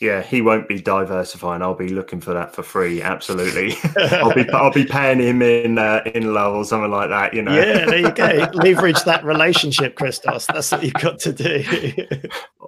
Yeah, 0.02 0.22
he 0.22 0.42
won't 0.42 0.68
be 0.68 0.82
diversifying. 0.82 1.62
I'll 1.62 1.74
be 1.74 1.88
looking 1.90 2.20
for 2.20 2.34
that 2.34 2.54
for 2.54 2.64
free. 2.64 3.02
Absolutely, 3.02 3.76
I'll 4.12 4.34
be 4.34 4.50
I'll 4.50 4.74
be 4.74 4.86
paying 4.86 5.20
him 5.20 5.42
in 5.42 5.78
uh, 5.78 6.02
in 6.14 6.34
love 6.34 6.54
or 6.54 6.66
something 6.66 6.92
like 6.92 7.10
that. 7.10 7.34
You 7.34 7.42
know. 7.42 7.54
Yeah, 7.54 7.86
there 7.86 8.00
you 8.00 8.12
go. 8.12 8.50
Leverage 8.54 9.02
that 9.06 9.24
relationship, 9.24 9.96
Christos. 9.96 10.48
That's 10.48 10.72
what 10.72 10.84
you've 10.84 10.94
got 10.94 11.20
to 11.20 11.32
do. 11.32 11.64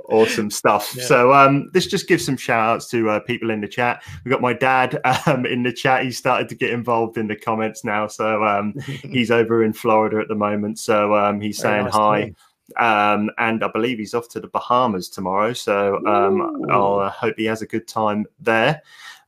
awesome 0.10 0.50
stuff. 0.50 0.94
Yeah. 0.96 1.04
So 1.04 1.34
um, 1.34 1.70
this 1.74 1.88
just 1.88 2.08
gives 2.08 2.26
some 2.26 2.38
shout 2.38 2.76
outs 2.76 2.88
to 2.90 3.10
uh, 3.10 3.20
people 3.20 3.50
in 3.50 3.62
the 3.62 3.68
chat. 3.68 4.04
We've 4.24 4.32
got 4.32 4.42
my 4.42 4.54
dad 4.54 5.00
um, 5.26 5.46
in 5.46 5.64
the 5.64 5.74
chat. 5.74 6.04
He 6.04 6.12
started 6.12 6.48
to 6.50 6.56
get 6.56 6.72
involved 6.72 7.18
in 7.18 7.28
the 7.28 7.36
comments 7.36 7.84
now. 7.84 8.08
So 8.08 8.44
um, 8.44 8.74
he's 9.04 9.32
over 9.32 9.64
in 9.64 9.74
Florida 9.74 10.20
at 10.20 10.28
the 10.28 10.36
moment. 10.36 10.80
So 10.80 11.16
um, 11.16 11.42
he's 11.42 11.60
Very 11.60 11.74
saying 11.74 11.86
nice 11.86 11.94
hi. 11.94 12.34
Um, 12.76 13.32
and 13.38 13.64
I 13.64 13.70
believe 13.70 13.98
he's 13.98 14.14
off 14.14 14.28
to 14.30 14.40
the 14.40 14.48
Bahamas 14.50 15.10
tomorrow. 15.10 15.54
So 15.54 16.06
um, 16.06 16.66
I'll 16.70 17.00
uh, 17.00 17.10
hope 17.10 17.36
he 17.38 17.46
has 17.46 17.62
a 17.62 17.68
good 17.68 17.88
time 17.88 18.26
there. 18.40 18.82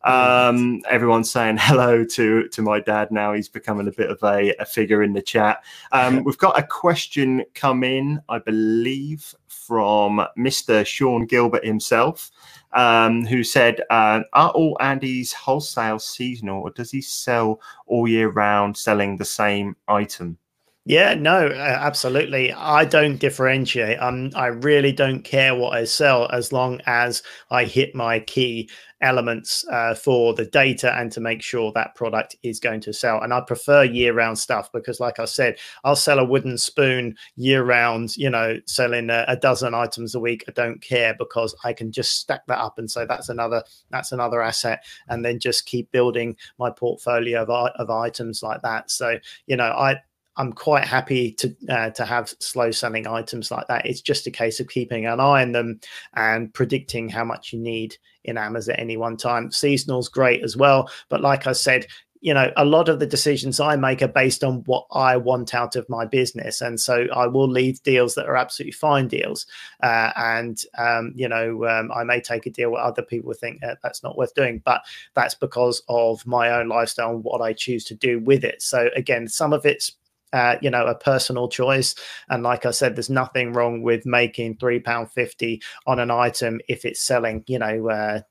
Um, 0.03 0.81
everyone's 0.89 1.29
saying 1.29 1.57
hello 1.59 2.05
to 2.05 2.47
to 2.47 2.61
my 2.61 2.79
dad 2.79 3.11
now. 3.11 3.33
He's 3.33 3.49
becoming 3.49 3.87
a 3.87 3.91
bit 3.91 4.09
of 4.09 4.21
a, 4.23 4.53
a 4.59 4.65
figure 4.65 5.03
in 5.03 5.13
the 5.13 5.21
chat. 5.21 5.63
Um, 5.91 6.23
we've 6.23 6.37
got 6.37 6.57
a 6.57 6.63
question 6.63 7.43
come 7.53 7.83
in, 7.83 8.21
I 8.29 8.39
believe, 8.39 9.33
from 9.47 10.25
Mr. 10.37 10.85
Sean 10.85 11.25
Gilbert 11.25 11.65
himself, 11.65 12.31
um, 12.73 13.25
who 13.25 13.43
said, 13.43 13.81
uh, 13.89 14.21
"Are 14.33 14.49
all 14.51 14.77
Andy's 14.79 15.33
wholesale 15.33 15.99
seasonal, 15.99 16.61
or 16.61 16.71
does 16.71 16.91
he 16.91 17.01
sell 17.01 17.61
all 17.85 18.07
year 18.07 18.29
round, 18.29 18.77
selling 18.77 19.17
the 19.17 19.25
same 19.25 19.75
item?" 19.87 20.37
Yeah, 20.85 21.13
no, 21.13 21.49
absolutely. 21.49 22.51
I 22.51 22.83
don't 22.85 23.17
differentiate. 23.19 23.99
Um, 24.01 24.31
I 24.35 24.47
really 24.47 24.91
don't 24.91 25.21
care 25.23 25.53
what 25.53 25.73
I 25.77 25.83
sell 25.83 26.27
as 26.31 26.51
long 26.51 26.81
as 26.87 27.21
I 27.51 27.65
hit 27.65 27.93
my 27.93 28.21
key 28.21 28.69
elements 29.01 29.63
uh, 29.71 29.93
for 29.93 30.33
the 30.33 30.45
data 30.45 30.93
and 30.97 31.11
to 31.11 31.19
make 31.21 31.41
sure 31.43 31.71
that 31.73 31.93
product 31.95 32.35
is 32.43 32.59
going 32.59 32.81
to 32.81 32.91
sell. 32.93 33.21
And 33.21 33.33
I 33.33 33.41
prefer 33.41 33.83
year 33.83 34.13
round 34.13 34.39
stuff 34.39 34.71
because, 34.71 34.99
like 34.99 35.19
I 35.19 35.25
said, 35.25 35.57
I'll 35.83 35.95
sell 35.95 36.17
a 36.17 36.25
wooden 36.25 36.57
spoon 36.57 37.15
year 37.35 37.63
round, 37.63 38.17
you 38.17 38.29
know, 38.29 38.57
selling 38.65 39.09
a, 39.11 39.25
a, 39.27 39.35
dozen 39.37 39.73
items 39.75 40.15
a 40.15 40.19
week. 40.19 40.43
I 40.47 40.51
don't 40.53 40.81
care 40.81 41.13
because 41.19 41.55
I 41.63 41.71
can 41.71 41.91
just 41.91 42.15
stack 42.15 42.47
that 42.47 42.57
up 42.59 42.79
and 42.79 42.89
say 42.89 43.05
that's 43.05 43.29
another 43.29 43.63
that's 43.91 44.11
another 44.11 44.41
asset 44.41 44.83
and 45.07 45.23
then 45.23 45.39
just 45.39 45.65
keep 45.65 45.91
building 45.91 46.35
my 46.57 46.71
portfolio 46.71 47.43
of, 47.43 47.49
of 47.49 47.89
items 47.91 48.41
like 48.41 48.61
that. 48.63 48.89
So, 48.89 49.17
you 49.45 49.55
know, 49.55 49.65
I 49.71 49.97
I'm 50.39 50.53
quite 50.53 50.85
happy 50.85 51.33
to 51.33 51.55
uh, 51.67 51.89
to 51.91 52.05
have 52.05 52.33
slow 52.39 52.71
selling 52.71 53.05
items 53.05 53.51
like 53.51 53.67
that. 53.67 53.85
It's 53.85 54.01
just 54.01 54.25
a 54.25 54.31
case 54.31 54.61
of 54.61 54.69
keeping 54.69 55.05
an 55.05 55.19
eye 55.19 55.41
on 55.41 55.51
them 55.51 55.81
and 56.15 56.51
predicting 56.53 57.09
how 57.09 57.25
much 57.25 57.51
you 57.51 57.59
need 57.59 57.97
in 58.23 58.37
Amazon 58.37 58.75
at 58.75 58.79
any 58.79 58.95
one 58.95 59.17
time. 59.17 59.51
Seasonal's 59.51 60.07
great 60.07 60.41
as 60.41 60.55
well, 60.55 60.89
but 61.09 61.21
like 61.21 61.45
I 61.45 61.51
said, 61.51 61.87
you 62.21 62.33
know, 62.33 62.51
a 62.57 62.65
lot 62.65 62.89
of 62.89 62.99
the 62.99 63.05
decisions 63.05 63.59
I 63.59 63.75
make 63.77 64.01
are 64.01 64.07
based 64.07 64.43
on 64.43 64.63
what 64.65 64.85
I 64.91 65.15
want 65.15 65.53
out 65.53 65.75
of 65.75 65.89
my 65.89 66.05
business, 66.05 66.61
and 66.61 66.79
so 66.79 67.05
I 67.13 67.27
will 67.27 67.47
leave 67.47 67.83
deals 67.83 68.15
that 68.15 68.25
are 68.25 68.37
absolutely 68.37 68.73
fine 68.73 69.09
deals, 69.09 69.45
uh, 69.83 70.11
and 70.15 70.61
um, 70.77 71.11
you 71.15 71.27
know, 71.27 71.65
um, 71.65 71.91
I 71.93 72.03
may 72.03 72.21
take 72.21 72.45
a 72.45 72.49
deal 72.49 72.71
where 72.71 72.81
other 72.81 73.01
people 73.01 73.33
think 73.33 73.61
uh, 73.63 73.75
that's 73.83 74.03
not 74.03 74.17
worth 74.17 74.33
doing, 74.35 74.61
but 74.63 74.81
that's 75.15 75.35
because 75.35 75.81
of 75.89 76.25
my 76.25 76.49
own 76.51 76.69
lifestyle 76.69 77.11
and 77.11 77.23
what 77.23 77.41
I 77.41 77.51
choose 77.51 77.83
to 77.85 77.95
do 77.95 78.19
with 78.19 78.45
it. 78.45 78.61
So 78.61 78.89
again, 78.95 79.27
some 79.27 79.53
of 79.53 79.65
it's 79.65 79.91
uh, 80.33 80.55
you 80.61 80.69
know, 80.69 80.85
a 80.85 80.95
personal 80.95 81.47
choice. 81.47 81.95
And 82.29 82.43
like 82.43 82.65
I 82.65 82.71
said, 82.71 82.95
there's 82.95 83.09
nothing 83.09 83.53
wrong 83.53 83.81
with 83.81 84.05
making 84.05 84.57
three 84.57 84.79
pound 84.79 85.11
fifty 85.11 85.61
on 85.87 85.99
an 85.99 86.11
item 86.11 86.59
if 86.67 86.85
it's 86.85 87.01
selling, 87.01 87.43
you 87.47 87.59
know, 87.59 87.89
uh, 87.89 88.21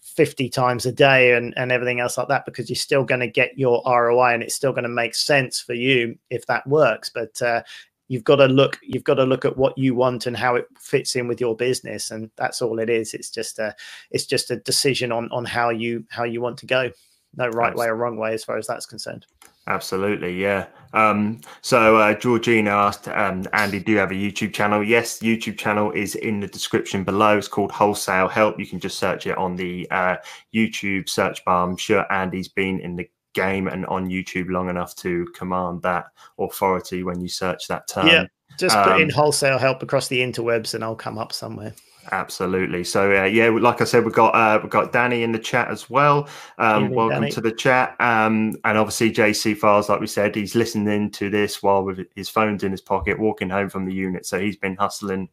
fifty 0.00 0.48
times 0.48 0.86
a 0.86 0.92
day 0.92 1.34
and 1.34 1.54
and 1.56 1.72
everything 1.72 2.00
else 2.00 2.18
like 2.18 2.28
that, 2.28 2.44
because 2.46 2.68
you're 2.68 2.76
still 2.76 3.04
going 3.04 3.20
to 3.20 3.28
get 3.28 3.58
your 3.58 3.82
ROI 3.86 4.34
and 4.34 4.42
it's 4.42 4.54
still 4.54 4.72
going 4.72 4.84
to 4.84 4.88
make 4.88 5.14
sense 5.14 5.60
for 5.60 5.74
you 5.74 6.18
if 6.30 6.46
that 6.46 6.66
works. 6.66 7.10
But 7.10 7.40
uh, 7.42 7.62
you've 8.08 8.24
got 8.24 8.36
to 8.36 8.46
look 8.46 8.78
you've 8.82 9.04
got 9.04 9.14
to 9.14 9.24
look 9.24 9.44
at 9.44 9.56
what 9.56 9.76
you 9.76 9.94
want 9.94 10.26
and 10.26 10.36
how 10.36 10.54
it 10.54 10.66
fits 10.78 11.16
in 11.16 11.26
with 11.28 11.40
your 11.40 11.56
business 11.56 12.10
and 12.10 12.30
that's 12.36 12.62
all 12.62 12.78
it 12.78 12.88
is 12.88 13.14
it's 13.14 13.30
just 13.30 13.58
a 13.58 13.74
it's 14.10 14.26
just 14.26 14.50
a 14.50 14.56
decision 14.56 15.10
on 15.12 15.28
on 15.32 15.44
how 15.44 15.70
you 15.70 16.04
how 16.10 16.24
you 16.24 16.40
want 16.40 16.56
to 16.56 16.66
go 16.66 16.90
no 17.34 17.48
right 17.48 17.74
way 17.74 17.86
or 17.86 17.96
wrong 17.96 18.16
way 18.16 18.32
as 18.32 18.44
far 18.44 18.56
as 18.56 18.66
that's 18.66 18.86
concerned 18.86 19.26
Absolutely, 19.68 20.40
yeah. 20.40 20.66
Um, 20.92 21.40
so 21.60 21.96
uh, 21.96 22.14
Georgina 22.14 22.70
asked, 22.70 23.08
um, 23.08 23.44
Andy, 23.52 23.80
do 23.80 23.92
you 23.92 23.98
have 23.98 24.12
a 24.12 24.14
YouTube 24.14 24.54
channel? 24.54 24.82
Yes, 24.82 25.18
YouTube 25.18 25.58
channel 25.58 25.90
is 25.92 26.14
in 26.14 26.40
the 26.40 26.46
description 26.46 27.04
below. 27.04 27.36
It's 27.36 27.48
called 27.48 27.72
Wholesale 27.72 28.28
Help. 28.28 28.58
You 28.58 28.66
can 28.66 28.80
just 28.80 28.98
search 28.98 29.26
it 29.26 29.36
on 29.36 29.56
the 29.56 29.86
uh, 29.90 30.16
YouTube 30.54 31.08
search 31.08 31.44
bar. 31.44 31.68
I'm 31.68 31.76
sure 31.76 32.10
Andy's 32.12 32.48
been 32.48 32.80
in 32.80 32.96
the 32.96 33.08
game 33.34 33.68
and 33.68 33.84
on 33.86 34.08
YouTube 34.08 34.48
long 34.50 34.70
enough 34.70 34.94
to 34.96 35.26
command 35.34 35.82
that 35.82 36.06
authority 36.38 37.02
when 37.02 37.20
you 37.20 37.28
search 37.28 37.68
that 37.68 37.86
term. 37.88 38.06
Yeah, 38.06 38.26
just 38.58 38.76
put 38.76 39.00
in 39.00 39.10
um, 39.10 39.14
Wholesale 39.14 39.58
Help 39.58 39.82
across 39.82 40.08
the 40.08 40.20
interwebs 40.20 40.74
and 40.74 40.82
I'll 40.82 40.96
come 40.96 41.18
up 41.18 41.32
somewhere. 41.32 41.74
Absolutely. 42.12 42.84
So 42.84 43.12
uh, 43.12 43.24
yeah, 43.24 43.48
like 43.48 43.80
I 43.80 43.84
said, 43.84 44.04
we've 44.04 44.14
got 44.14 44.34
uh, 44.34 44.60
we've 44.62 44.70
got 44.70 44.92
Danny 44.92 45.22
in 45.22 45.32
the 45.32 45.38
chat 45.38 45.68
as 45.68 45.90
well. 45.90 46.28
Um, 46.58 46.84
Evening, 46.84 46.96
welcome 46.96 47.20
Danny. 47.20 47.32
to 47.32 47.40
the 47.40 47.52
chat. 47.52 47.96
Um, 48.00 48.56
and 48.64 48.78
obviously 48.78 49.12
JC 49.12 49.56
Files, 49.56 49.88
like 49.88 50.00
we 50.00 50.06
said, 50.06 50.34
he's 50.34 50.54
listening 50.54 51.10
to 51.12 51.30
this 51.30 51.62
while 51.62 51.82
with 51.84 52.06
his 52.14 52.28
phones 52.28 52.62
in 52.64 52.70
his 52.70 52.80
pocket, 52.80 53.18
walking 53.18 53.50
home 53.50 53.68
from 53.68 53.84
the 53.84 53.94
unit. 53.94 54.26
So 54.26 54.40
he's 54.40 54.56
been 54.56 54.76
hustling 54.76 55.28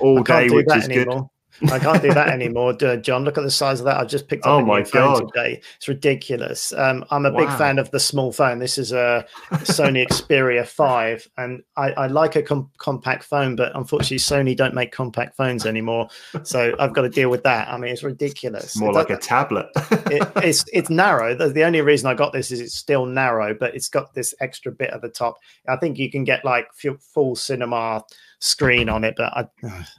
all 0.00 0.22
day, 0.22 0.48
which 0.50 0.66
is 0.74 0.84
anymore. 0.84 1.20
good. 1.20 1.28
I 1.70 1.78
can't 1.78 2.02
do 2.02 2.12
that 2.12 2.28
anymore, 2.28 2.72
John. 2.74 3.24
Look 3.24 3.38
at 3.38 3.44
the 3.44 3.50
size 3.50 3.80
of 3.80 3.86
that. 3.86 3.98
I've 3.98 4.08
just 4.08 4.28
picked 4.28 4.44
up 4.44 4.52
oh 4.52 4.58
a 4.58 4.64
my 4.64 4.78
new 4.78 4.84
phone 4.84 5.20
God. 5.20 5.32
today. 5.34 5.62
It's 5.76 5.88
ridiculous. 5.88 6.72
Um, 6.72 7.04
I'm 7.10 7.26
a 7.26 7.32
wow. 7.32 7.40
big 7.40 7.58
fan 7.58 7.78
of 7.78 7.90
the 7.90 8.00
small 8.00 8.32
phone. 8.32 8.58
This 8.58 8.78
is 8.78 8.92
a 8.92 9.26
Sony 9.52 10.06
Xperia 10.06 10.66
5, 10.66 11.28
and 11.36 11.62
I, 11.76 11.90
I 11.92 12.06
like 12.06 12.36
a 12.36 12.42
com- 12.42 12.70
compact 12.78 13.24
phone, 13.24 13.56
but 13.56 13.74
unfortunately, 13.74 14.18
Sony 14.18 14.56
don't 14.56 14.74
make 14.74 14.92
compact 14.92 15.36
phones 15.36 15.66
anymore. 15.66 16.08
So 16.44 16.74
I've 16.78 16.94
got 16.94 17.02
to 17.02 17.10
deal 17.10 17.30
with 17.30 17.42
that. 17.44 17.68
I 17.68 17.76
mean, 17.76 17.92
it's 17.92 18.02
ridiculous. 18.02 18.64
It's 18.64 18.76
more 18.76 18.92
like 18.92 19.10
a 19.10 19.16
tablet. 19.16 19.66
it, 20.10 20.30
it's 20.36 20.64
it's 20.72 20.90
narrow. 20.90 21.34
The, 21.34 21.48
the 21.48 21.64
only 21.64 21.80
reason 21.80 22.08
I 22.08 22.14
got 22.14 22.32
this 22.32 22.50
is 22.50 22.60
it's 22.60 22.74
still 22.74 23.06
narrow, 23.06 23.54
but 23.54 23.74
it's 23.74 23.88
got 23.88 24.14
this 24.14 24.34
extra 24.40 24.72
bit 24.72 24.90
at 24.90 25.02
the 25.02 25.08
top. 25.08 25.38
I 25.68 25.76
think 25.76 25.98
you 25.98 26.10
can 26.10 26.24
get 26.24 26.44
like 26.44 26.68
full 27.00 27.36
cinema 27.36 28.04
screen 28.40 28.88
on 28.88 29.04
it, 29.04 29.14
but 29.16 29.32
I, 29.36 29.48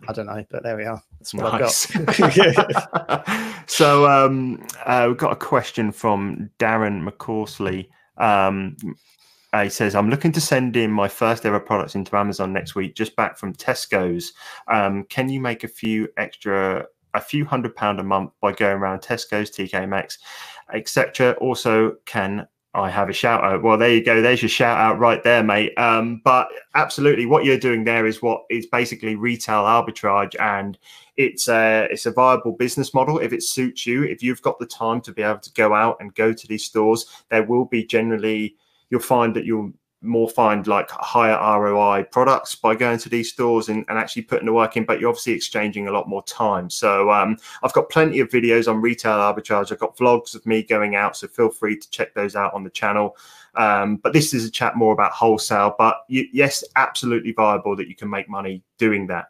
I 0.08 0.13
don't 0.13 0.25
know. 0.25 0.43
But 0.49 0.63
there 0.63 0.78
we 0.78 0.86
are. 0.86 1.02
That's 1.19 1.34
what 1.34 1.60
nice. 1.60 1.95
I've 1.95 2.56
got. 2.56 3.30
so 3.69 4.08
um, 4.08 4.65
uh, 4.86 5.06
we've 5.08 5.17
got 5.17 5.34
a 5.34 5.36
question 5.36 5.91
from 5.91 6.49
Darren 6.60 7.08
McCorsley. 7.08 7.89
Um, 8.17 8.78
uh, 9.52 9.63
he 9.63 9.69
says, 9.69 9.95
I'm 9.95 10.10
looking 10.10 10.32
to 10.34 10.41
send 10.41 10.78
in 10.78 10.91
my 10.91 11.08
first 11.08 11.45
ever 11.45 11.60
products 11.60 11.95
into 11.95 12.15
Amazon 12.15 12.54
next 12.54 12.75
week, 12.75 12.95
just 12.95 13.15
back 13.15 13.38
from 13.38 13.54
Tesco's. 13.54 14.34
Um, 14.67 15.06
can 15.06 15.28
you 15.28 15.39
make 15.39 15.63
a 15.63 15.67
few 15.67 16.08
extra, 16.17 16.86
a 17.15 17.21
few 17.21 17.45
hundred 17.45 17.75
pound 17.75 17.99
a 17.99 18.04
month 18.04 18.32
by 18.41 18.52
going 18.52 18.78
around 18.78 18.99
Tesco's, 18.99 19.49
TK 19.49 19.89
Maxx, 19.89 20.19
etc.? 20.71 21.32
Also, 21.41 21.95
can 22.06 22.47
I 22.75 22.89
have 22.89 23.10
a 23.10 23.13
shout 23.13 23.43
out. 23.43 23.63
Well, 23.63 23.79
there 23.79 23.91
you 23.91 24.03
go. 24.03 24.21
There's 24.21 24.43
your 24.43 24.49
shout 24.49 24.77
out 24.77 24.99
right 24.99 25.23
there, 25.23 25.43
mate. 25.43 25.73
Um, 25.77 26.21
but 26.23 26.49
absolutely, 26.75 27.25
what 27.25 27.43
you're 27.43 27.58
doing 27.58 27.84
there 27.84 28.05
is 28.05 28.21
what 28.21 28.43
is 28.51 28.67
basically 28.67 29.15
retail 29.15 29.63
arbitrage, 29.63 30.39
and 30.39 30.77
it's 31.17 31.47
a 31.47 31.88
it's 31.89 32.05
a 32.05 32.12
viable 32.12 32.51
business 32.51 32.93
model 32.93 33.17
if 33.17 33.34
it 33.34 33.41
suits 33.41 33.88
you. 33.88 34.03
If 34.03 34.21
you've 34.21 34.43
got 34.43 34.60
the 34.60 34.67
time 34.67 35.01
to 35.01 35.12
be 35.12 35.23
able 35.23 35.39
to 35.39 35.53
go 35.53 35.73
out 35.73 35.97
and 35.99 36.13
go 36.13 36.32
to 36.32 36.47
these 36.47 36.65
stores, 36.65 37.08
there 37.29 37.43
will 37.43 37.65
be 37.65 37.84
generally 37.86 38.55
you'll 38.91 39.01
find 39.01 39.36
that 39.36 39.45
you'll 39.45 39.73
more 40.01 40.29
find 40.29 40.65
like 40.67 40.89
higher 40.91 41.38
ROI 41.59 42.05
products 42.12 42.55
by 42.55 42.75
going 42.75 42.97
to 42.99 43.09
these 43.09 43.31
stores 43.31 43.69
and, 43.69 43.85
and 43.89 43.97
actually 43.97 44.21
putting 44.21 44.45
the 44.45 44.53
work 44.53 44.77
in, 44.77 44.85
but 44.85 44.99
you're 44.99 45.09
obviously 45.09 45.33
exchanging 45.33 45.88
a 45.88 45.91
lot 45.91 46.07
more 46.07 46.23
time. 46.23 46.69
So 46.69 47.12
um, 47.12 47.38
I've 47.63 47.73
got 47.73 47.89
plenty 47.89 48.19
of 48.19 48.29
videos 48.29 48.69
on 48.69 48.81
retail 48.81 49.17
arbitrage. 49.17 49.71
I've 49.71 49.79
got 49.79 49.97
vlogs 49.97 50.35
of 50.35 50.45
me 50.45 50.63
going 50.63 50.95
out, 50.95 51.17
so 51.17 51.27
feel 51.27 51.49
free 51.49 51.77
to 51.77 51.89
check 51.89 52.13
those 52.13 52.35
out 52.35 52.53
on 52.53 52.63
the 52.63 52.69
channel. 52.69 53.17
Um, 53.55 53.97
but 53.97 54.13
this 54.13 54.33
is 54.33 54.45
a 54.45 54.51
chat 54.51 54.75
more 54.75 54.93
about 54.93 55.12
wholesale. 55.12 55.75
But 55.77 55.97
you, 56.07 56.27
yes, 56.31 56.63
absolutely 56.75 57.33
viable 57.33 57.75
that 57.75 57.88
you 57.88 57.95
can 57.95 58.09
make 58.09 58.29
money 58.29 58.63
doing 58.77 59.07
that. 59.07 59.27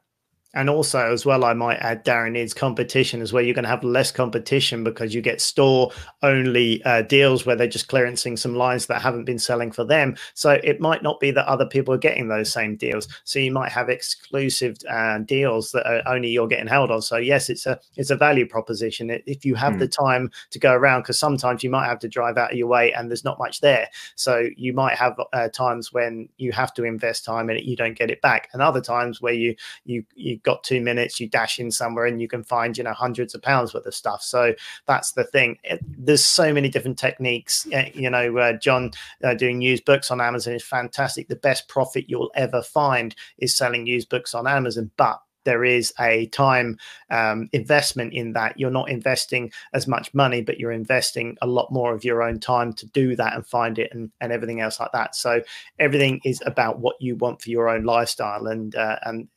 And 0.60 0.70
also, 0.70 1.14
as 1.14 1.26
well, 1.26 1.46
I 1.46 1.54
might 1.54 1.78
add, 1.78 2.04
Darren, 2.04 2.36
is 2.36 2.54
competition 2.54 3.22
as 3.22 3.32
well. 3.32 3.42
You're 3.42 3.56
going 3.56 3.64
to 3.64 3.70
have 3.70 3.82
less 3.82 4.12
competition 4.12 4.84
because 4.84 5.16
you 5.16 5.22
get 5.22 5.40
store 5.40 5.90
only 6.22 6.84
uh, 6.84 7.04
deals 7.04 7.46
where 7.46 7.56
they're 7.56 7.66
just 7.66 7.88
clearancing 7.88 8.38
some 8.38 8.56
lines 8.56 8.88
that 8.88 9.02
haven't 9.02 9.24
been 9.24 9.40
selling 9.40 9.72
for 9.72 9.86
them. 9.86 10.18
So 10.34 10.60
it 10.62 10.82
might 10.82 11.02
not 11.02 11.22
be 11.22 11.32
that 11.32 11.48
other 11.48 11.66
people 11.66 11.94
are 11.94 11.98
getting 11.98 12.28
those 12.28 12.52
same 12.52 12.76
deals. 12.76 13.08
So 13.24 13.40
you 13.40 13.54
might 13.54 13.72
have 13.72 13.88
exclusive 13.88 14.76
uh, 14.90 15.20
deals 15.20 15.72
that 15.72 15.88
are 15.88 16.14
only 16.14 16.28
you're 16.28 16.46
getting 16.46 16.68
held 16.68 16.92
on. 16.92 17.02
So 17.04 17.16
yes, 17.16 17.50
it's 17.50 17.66
a 17.66 17.80
it's 17.96 18.10
a 18.10 18.18
value 18.18 18.46
proposition 18.46 19.10
if 19.26 19.46
you 19.46 19.56
have 19.56 19.76
hmm. 19.76 19.80
the 19.80 19.88
time 19.88 20.30
to 20.50 20.60
go 20.60 20.74
around. 20.74 21.04
Because 21.04 21.20
sometimes 21.20 21.64
you 21.64 21.70
might 21.70 21.88
have 21.88 22.00
to 22.00 22.10
drive 22.10 22.38
out 22.38 22.52
of 22.52 22.58
your 22.58 22.68
way 22.68 22.92
and 22.92 23.10
there's 23.10 23.24
not 23.24 23.40
much 23.40 23.62
there. 23.62 23.88
So 24.16 24.50
you 24.58 24.74
might 24.74 24.98
have 24.98 25.18
uh, 25.32 25.48
times 25.48 25.94
when 25.94 26.28
you 26.36 26.52
have 26.52 26.74
to 26.74 26.84
invest 26.84 27.24
time 27.24 27.50
and 27.50 27.62
you 27.62 27.78
don't 27.78 27.98
get 27.98 28.12
it 28.12 28.22
back, 28.22 28.50
and 28.52 28.62
other 28.62 28.82
times 28.82 29.22
where 29.22 29.32
you 29.32 29.56
you 29.86 30.04
you 30.16 30.38
got 30.50 30.64
two 30.64 30.82
minutes, 30.82 31.20
you 31.20 31.28
dash 31.30 31.60
in 31.60 31.70
somewhere 31.72 32.06
and 32.06 32.20
you 32.22 32.28
can 32.28 32.44
find, 32.44 32.78
you 32.78 32.84
know, 32.84 32.94
hundreds 32.94 33.36
of 33.36 33.42
pounds 33.42 33.74
worth 33.74 33.86
of 33.86 33.94
stuff. 33.94 34.22
So 34.24 34.54
that's 34.88 35.12
the 35.12 35.24
thing. 35.24 35.58
It, 35.64 35.80
there's 36.06 36.26
so 36.26 36.54
many 36.54 36.70
different 36.70 36.98
techniques. 36.98 37.68
You 37.94 38.10
know, 38.10 38.38
uh, 38.38 38.54
John 38.54 38.92
uh, 39.24 39.36
doing 39.36 39.62
used 39.62 39.86
books 39.86 40.12
on 40.12 40.20
Amazon 40.20 40.54
is 40.54 40.64
fantastic. 40.64 41.28
The 41.28 41.36
best 41.36 41.68
profit 41.68 42.06
you'll 42.08 42.32
ever 42.36 42.62
find 42.64 43.16
is 43.38 43.56
selling 43.56 43.86
used 43.86 44.10
books 44.10 44.34
on 44.34 44.48
Amazon, 44.48 44.90
but 44.98 45.22
there 45.44 45.64
is 45.64 45.94
a 46.00 46.28
time 46.28 46.78
um, 47.10 47.50
investment 47.54 48.14
in 48.14 48.34
that. 48.34 48.60
You're 48.60 48.72
not 48.72 48.90
investing 48.90 49.52
as 49.74 49.88
much 49.88 50.14
money, 50.14 50.42
but 50.42 50.60
you're 50.60 50.72
investing 50.72 51.38
a 51.42 51.48
lot 51.48 51.72
more 51.72 51.94
of 51.94 52.04
your 52.04 52.22
own 52.24 52.40
time 52.40 52.74
to 52.74 52.86
do 52.88 53.16
that 53.16 53.36
and 53.36 53.46
find 53.46 53.80
it 53.80 53.92
and, 53.94 54.12
and 54.22 54.32
everything 54.32 54.62
else 54.62 54.80
like 54.80 54.92
that. 54.94 55.16
So 55.16 55.42
everything 55.80 56.22
is 56.26 56.42
about 56.46 56.80
what 56.80 56.96
you 57.00 57.16
want 57.16 57.42
for 57.42 57.50
your 57.50 57.70
own 57.70 57.84
lifestyle, 57.84 58.48
and 58.48 58.76
uh, 58.76 59.00
and 59.04 59.28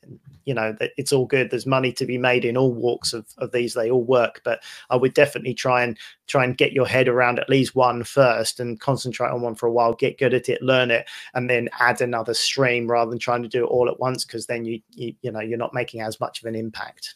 you 0.45 0.55
know 0.55 0.77
it's 0.97 1.13
all 1.13 1.27
good. 1.27 1.51
There's 1.51 1.67
money 1.67 1.93
to 1.93 2.07
be 2.07 2.19
made 2.19 2.45
in 2.45 2.57
all 2.57 2.73
walks 2.73 3.13
of, 3.13 3.27
of 3.39 3.53
these. 3.53 3.75
They 3.75 3.91
all 3.91 4.05
work, 4.05 4.41
but 4.45 4.63
I 4.91 4.97
would 4.97 5.15
definitely 5.15 5.55
try 5.55 5.83
and 5.83 5.99
try 6.27 6.45
and 6.45 6.57
get 6.57 6.73
your 6.73 6.87
head 6.87 7.09
around 7.09 7.39
at 7.39 7.51
least 7.51 7.75
one 7.75 8.03
first 8.05 8.59
and 8.59 8.81
concentrate 8.81 9.31
on 9.31 9.43
one 9.43 9.55
for 9.55 9.67
a 9.67 9.73
while. 9.73 9.93
Get 9.93 10.19
good 10.19 10.35
at 10.35 10.49
it, 10.49 10.63
learn 10.63 10.91
it, 10.91 11.09
and 11.35 11.49
then 11.49 11.69
add 11.79 12.01
another 12.01 12.35
stream 12.35 12.91
rather 12.91 13.11
than 13.11 13.19
trying 13.19 13.43
to 13.43 13.49
do 13.49 13.65
it 13.65 13.69
all 13.69 13.89
at 13.89 14.01
once 14.01 14.25
because 14.25 14.47
then 14.47 14.65
you, 14.65 14.81
you 14.91 15.15
you 15.23 15.31
know 15.31 15.41
you're 15.41 15.59
not 15.59 15.75
making 15.75 15.92
as 16.01 16.21
much 16.21 16.41
of 16.41 16.47
an 16.47 16.55
impact. 16.55 17.15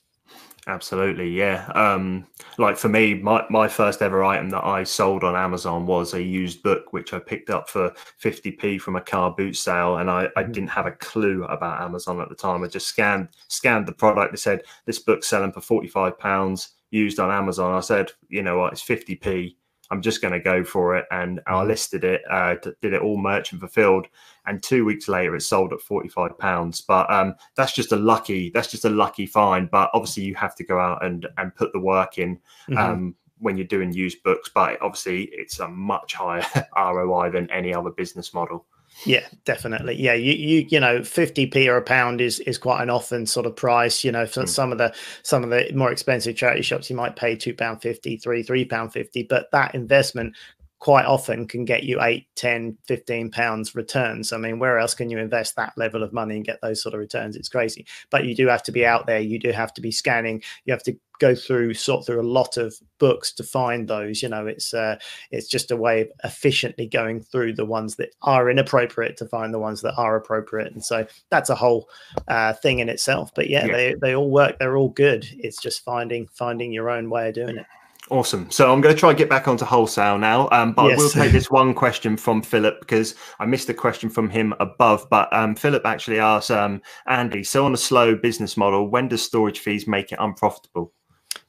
Absolutely, 0.68 1.30
yeah. 1.30 1.70
Um, 1.76 2.26
like 2.58 2.76
for 2.76 2.88
me, 2.88 3.14
my, 3.14 3.44
my 3.50 3.68
first 3.68 4.02
ever 4.02 4.24
item 4.24 4.50
that 4.50 4.64
I 4.64 4.82
sold 4.82 5.22
on 5.22 5.36
Amazon 5.36 5.86
was 5.86 6.12
a 6.12 6.22
used 6.22 6.60
book, 6.64 6.92
which 6.92 7.14
I 7.14 7.20
picked 7.20 7.50
up 7.50 7.68
for 7.68 7.94
50p 8.20 8.80
from 8.80 8.96
a 8.96 9.00
car 9.00 9.30
boot 9.30 9.56
sale. 9.56 9.98
And 9.98 10.10
I, 10.10 10.24
I 10.36 10.42
mm-hmm. 10.42 10.52
didn't 10.52 10.70
have 10.70 10.86
a 10.86 10.92
clue 10.92 11.44
about 11.44 11.82
Amazon 11.82 12.20
at 12.20 12.28
the 12.28 12.34
time. 12.34 12.64
I 12.64 12.66
just 12.66 12.88
scanned 12.88 13.28
scanned 13.46 13.86
the 13.86 13.92
product. 13.92 14.34
It 14.34 14.38
said 14.38 14.62
this 14.86 14.98
book's 14.98 15.28
selling 15.28 15.52
for 15.52 15.60
45 15.60 16.18
pounds 16.18 16.70
used 16.90 17.20
on 17.20 17.30
Amazon. 17.30 17.72
I 17.72 17.80
said, 17.80 18.10
you 18.28 18.42
know 18.42 18.58
what, 18.58 18.72
it's 18.72 18.82
50p. 18.82 19.54
I'm 19.90 20.02
just 20.02 20.20
going 20.20 20.32
to 20.32 20.40
go 20.40 20.64
for 20.64 20.96
it. 20.96 21.06
And 21.10 21.40
I 21.46 21.52
mm-hmm. 21.52 21.68
listed 21.68 22.04
it, 22.04 22.22
uh, 22.30 22.56
did 22.82 22.92
it 22.92 23.02
all 23.02 23.16
merchant 23.16 23.60
fulfilled. 23.60 24.06
And 24.46 24.62
two 24.62 24.84
weeks 24.84 25.08
later, 25.08 25.34
it 25.34 25.42
sold 25.42 25.72
at 25.72 25.80
45 25.80 26.38
pounds. 26.38 26.80
But 26.80 27.10
um, 27.12 27.34
that's 27.56 27.72
just 27.72 27.92
a 27.92 27.96
lucky, 27.96 28.50
that's 28.50 28.70
just 28.70 28.84
a 28.84 28.90
lucky 28.90 29.26
find. 29.26 29.70
But 29.70 29.90
obviously, 29.94 30.24
you 30.24 30.34
have 30.34 30.54
to 30.56 30.64
go 30.64 30.78
out 30.78 31.04
and, 31.04 31.26
and 31.36 31.54
put 31.54 31.72
the 31.72 31.80
work 31.80 32.18
in. 32.18 32.36
Mm-hmm. 32.68 32.78
Um, 32.78 33.14
when 33.38 33.58
you're 33.58 33.66
doing 33.66 33.92
used 33.92 34.22
books, 34.22 34.50
but 34.54 34.80
obviously 34.80 35.24
it's 35.24 35.58
a 35.58 35.68
much 35.68 36.14
higher 36.14 36.42
ROI 36.76 37.30
than 37.30 37.50
any 37.50 37.74
other 37.74 37.90
business 37.90 38.32
model. 38.32 38.64
Yeah, 39.04 39.26
definitely. 39.44 39.94
Yeah, 39.96 40.14
you 40.14 40.32
you 40.32 40.66
you 40.70 40.80
know, 40.80 41.02
fifty 41.02 41.46
p 41.46 41.68
or 41.68 41.76
a 41.76 41.82
pound 41.82 42.20
is 42.20 42.40
is 42.40 42.56
quite 42.56 42.82
an 42.82 42.88
often 42.88 43.26
sort 43.26 43.44
of 43.44 43.54
price. 43.54 44.02
You 44.02 44.10
know, 44.10 44.26
for 44.26 44.44
mm. 44.44 44.48
some 44.48 44.72
of 44.72 44.78
the 44.78 44.94
some 45.22 45.44
of 45.44 45.50
the 45.50 45.70
more 45.74 45.92
expensive 45.92 46.36
charity 46.36 46.62
shops, 46.62 46.88
you 46.88 46.96
might 46.96 47.14
pay 47.14 47.36
two 47.36 47.54
pound 47.54 47.82
fifty, 47.82 48.16
three 48.16 48.42
three 48.42 48.64
pound 48.64 48.92
fifty, 48.92 49.22
but 49.22 49.50
that 49.52 49.74
investment 49.74 50.34
quite 50.78 51.06
often 51.06 51.48
can 51.48 51.64
get 51.64 51.84
you 51.84 52.02
8 52.02 52.26
10 52.36 52.76
15 52.86 53.30
pounds 53.30 53.74
returns. 53.74 54.32
I 54.32 54.36
mean 54.36 54.58
where 54.58 54.78
else 54.78 54.94
can 54.94 55.08
you 55.08 55.18
invest 55.18 55.56
that 55.56 55.72
level 55.76 56.02
of 56.02 56.12
money 56.12 56.36
and 56.36 56.44
get 56.44 56.60
those 56.60 56.82
sort 56.82 56.94
of 56.94 57.00
returns? 57.00 57.34
It's 57.34 57.48
crazy. 57.48 57.86
But 58.10 58.24
you 58.24 58.34
do 58.34 58.46
have 58.48 58.62
to 58.64 58.72
be 58.72 58.84
out 58.84 59.06
there. 59.06 59.20
You 59.20 59.38
do 59.38 59.52
have 59.52 59.72
to 59.74 59.80
be 59.80 59.90
scanning. 59.90 60.42
You 60.64 60.72
have 60.72 60.82
to 60.84 60.96
go 61.18 61.34
through 61.34 61.72
sort 61.72 62.04
through 62.04 62.20
a 62.20 62.28
lot 62.28 62.58
of 62.58 62.76
books 62.98 63.32
to 63.32 63.42
find 63.42 63.88
those. 63.88 64.22
You 64.22 64.28
know 64.28 64.46
it's 64.46 64.74
uh 64.74 64.96
it's 65.30 65.48
just 65.48 65.70
a 65.70 65.76
way 65.76 66.02
of 66.02 66.08
efficiently 66.24 66.86
going 66.86 67.22
through 67.22 67.54
the 67.54 67.64
ones 67.64 67.96
that 67.96 68.10
are 68.22 68.50
inappropriate 68.50 69.16
to 69.16 69.26
find 69.26 69.54
the 69.54 69.58
ones 69.58 69.80
that 69.80 69.94
are 69.96 70.14
appropriate. 70.14 70.72
And 70.72 70.84
so 70.84 71.06
that's 71.30 71.48
a 71.48 71.54
whole 71.54 71.88
uh 72.28 72.52
thing 72.52 72.80
in 72.80 72.90
itself. 72.90 73.30
But 73.34 73.48
yeah, 73.48 73.64
yeah. 73.64 73.72
they 73.72 73.94
they 73.94 74.14
all 74.14 74.30
work. 74.30 74.58
They're 74.58 74.76
all 74.76 74.90
good. 74.90 75.26
It's 75.32 75.60
just 75.60 75.84
finding 75.84 76.28
finding 76.34 76.70
your 76.72 76.90
own 76.90 77.08
way 77.08 77.28
of 77.28 77.34
doing 77.34 77.56
it 77.56 77.66
Awesome. 78.08 78.48
So 78.50 78.72
I'm 78.72 78.80
going 78.80 78.94
to 78.94 78.98
try 78.98 79.10
and 79.10 79.18
get 79.18 79.28
back 79.28 79.48
onto 79.48 79.64
wholesale 79.64 80.16
now, 80.16 80.48
um, 80.52 80.72
but 80.72 80.86
yes. 80.86 80.98
I 80.98 81.02
will 81.02 81.10
take 81.10 81.32
this 81.32 81.50
one 81.50 81.74
question 81.74 82.16
from 82.16 82.40
Philip 82.40 82.78
because 82.80 83.16
I 83.40 83.46
missed 83.46 83.68
a 83.68 83.74
question 83.74 84.10
from 84.10 84.30
him 84.30 84.54
above. 84.60 85.08
But 85.10 85.32
um, 85.32 85.56
Philip 85.56 85.84
actually 85.84 86.20
asked 86.20 86.52
um, 86.52 86.80
Andy, 87.08 87.42
so 87.42 87.64
on 87.64 87.74
a 87.74 87.76
slow 87.76 88.14
business 88.14 88.56
model, 88.56 88.88
when 88.88 89.08
does 89.08 89.22
storage 89.22 89.58
fees 89.58 89.88
make 89.88 90.12
it 90.12 90.18
unprofitable? 90.20 90.92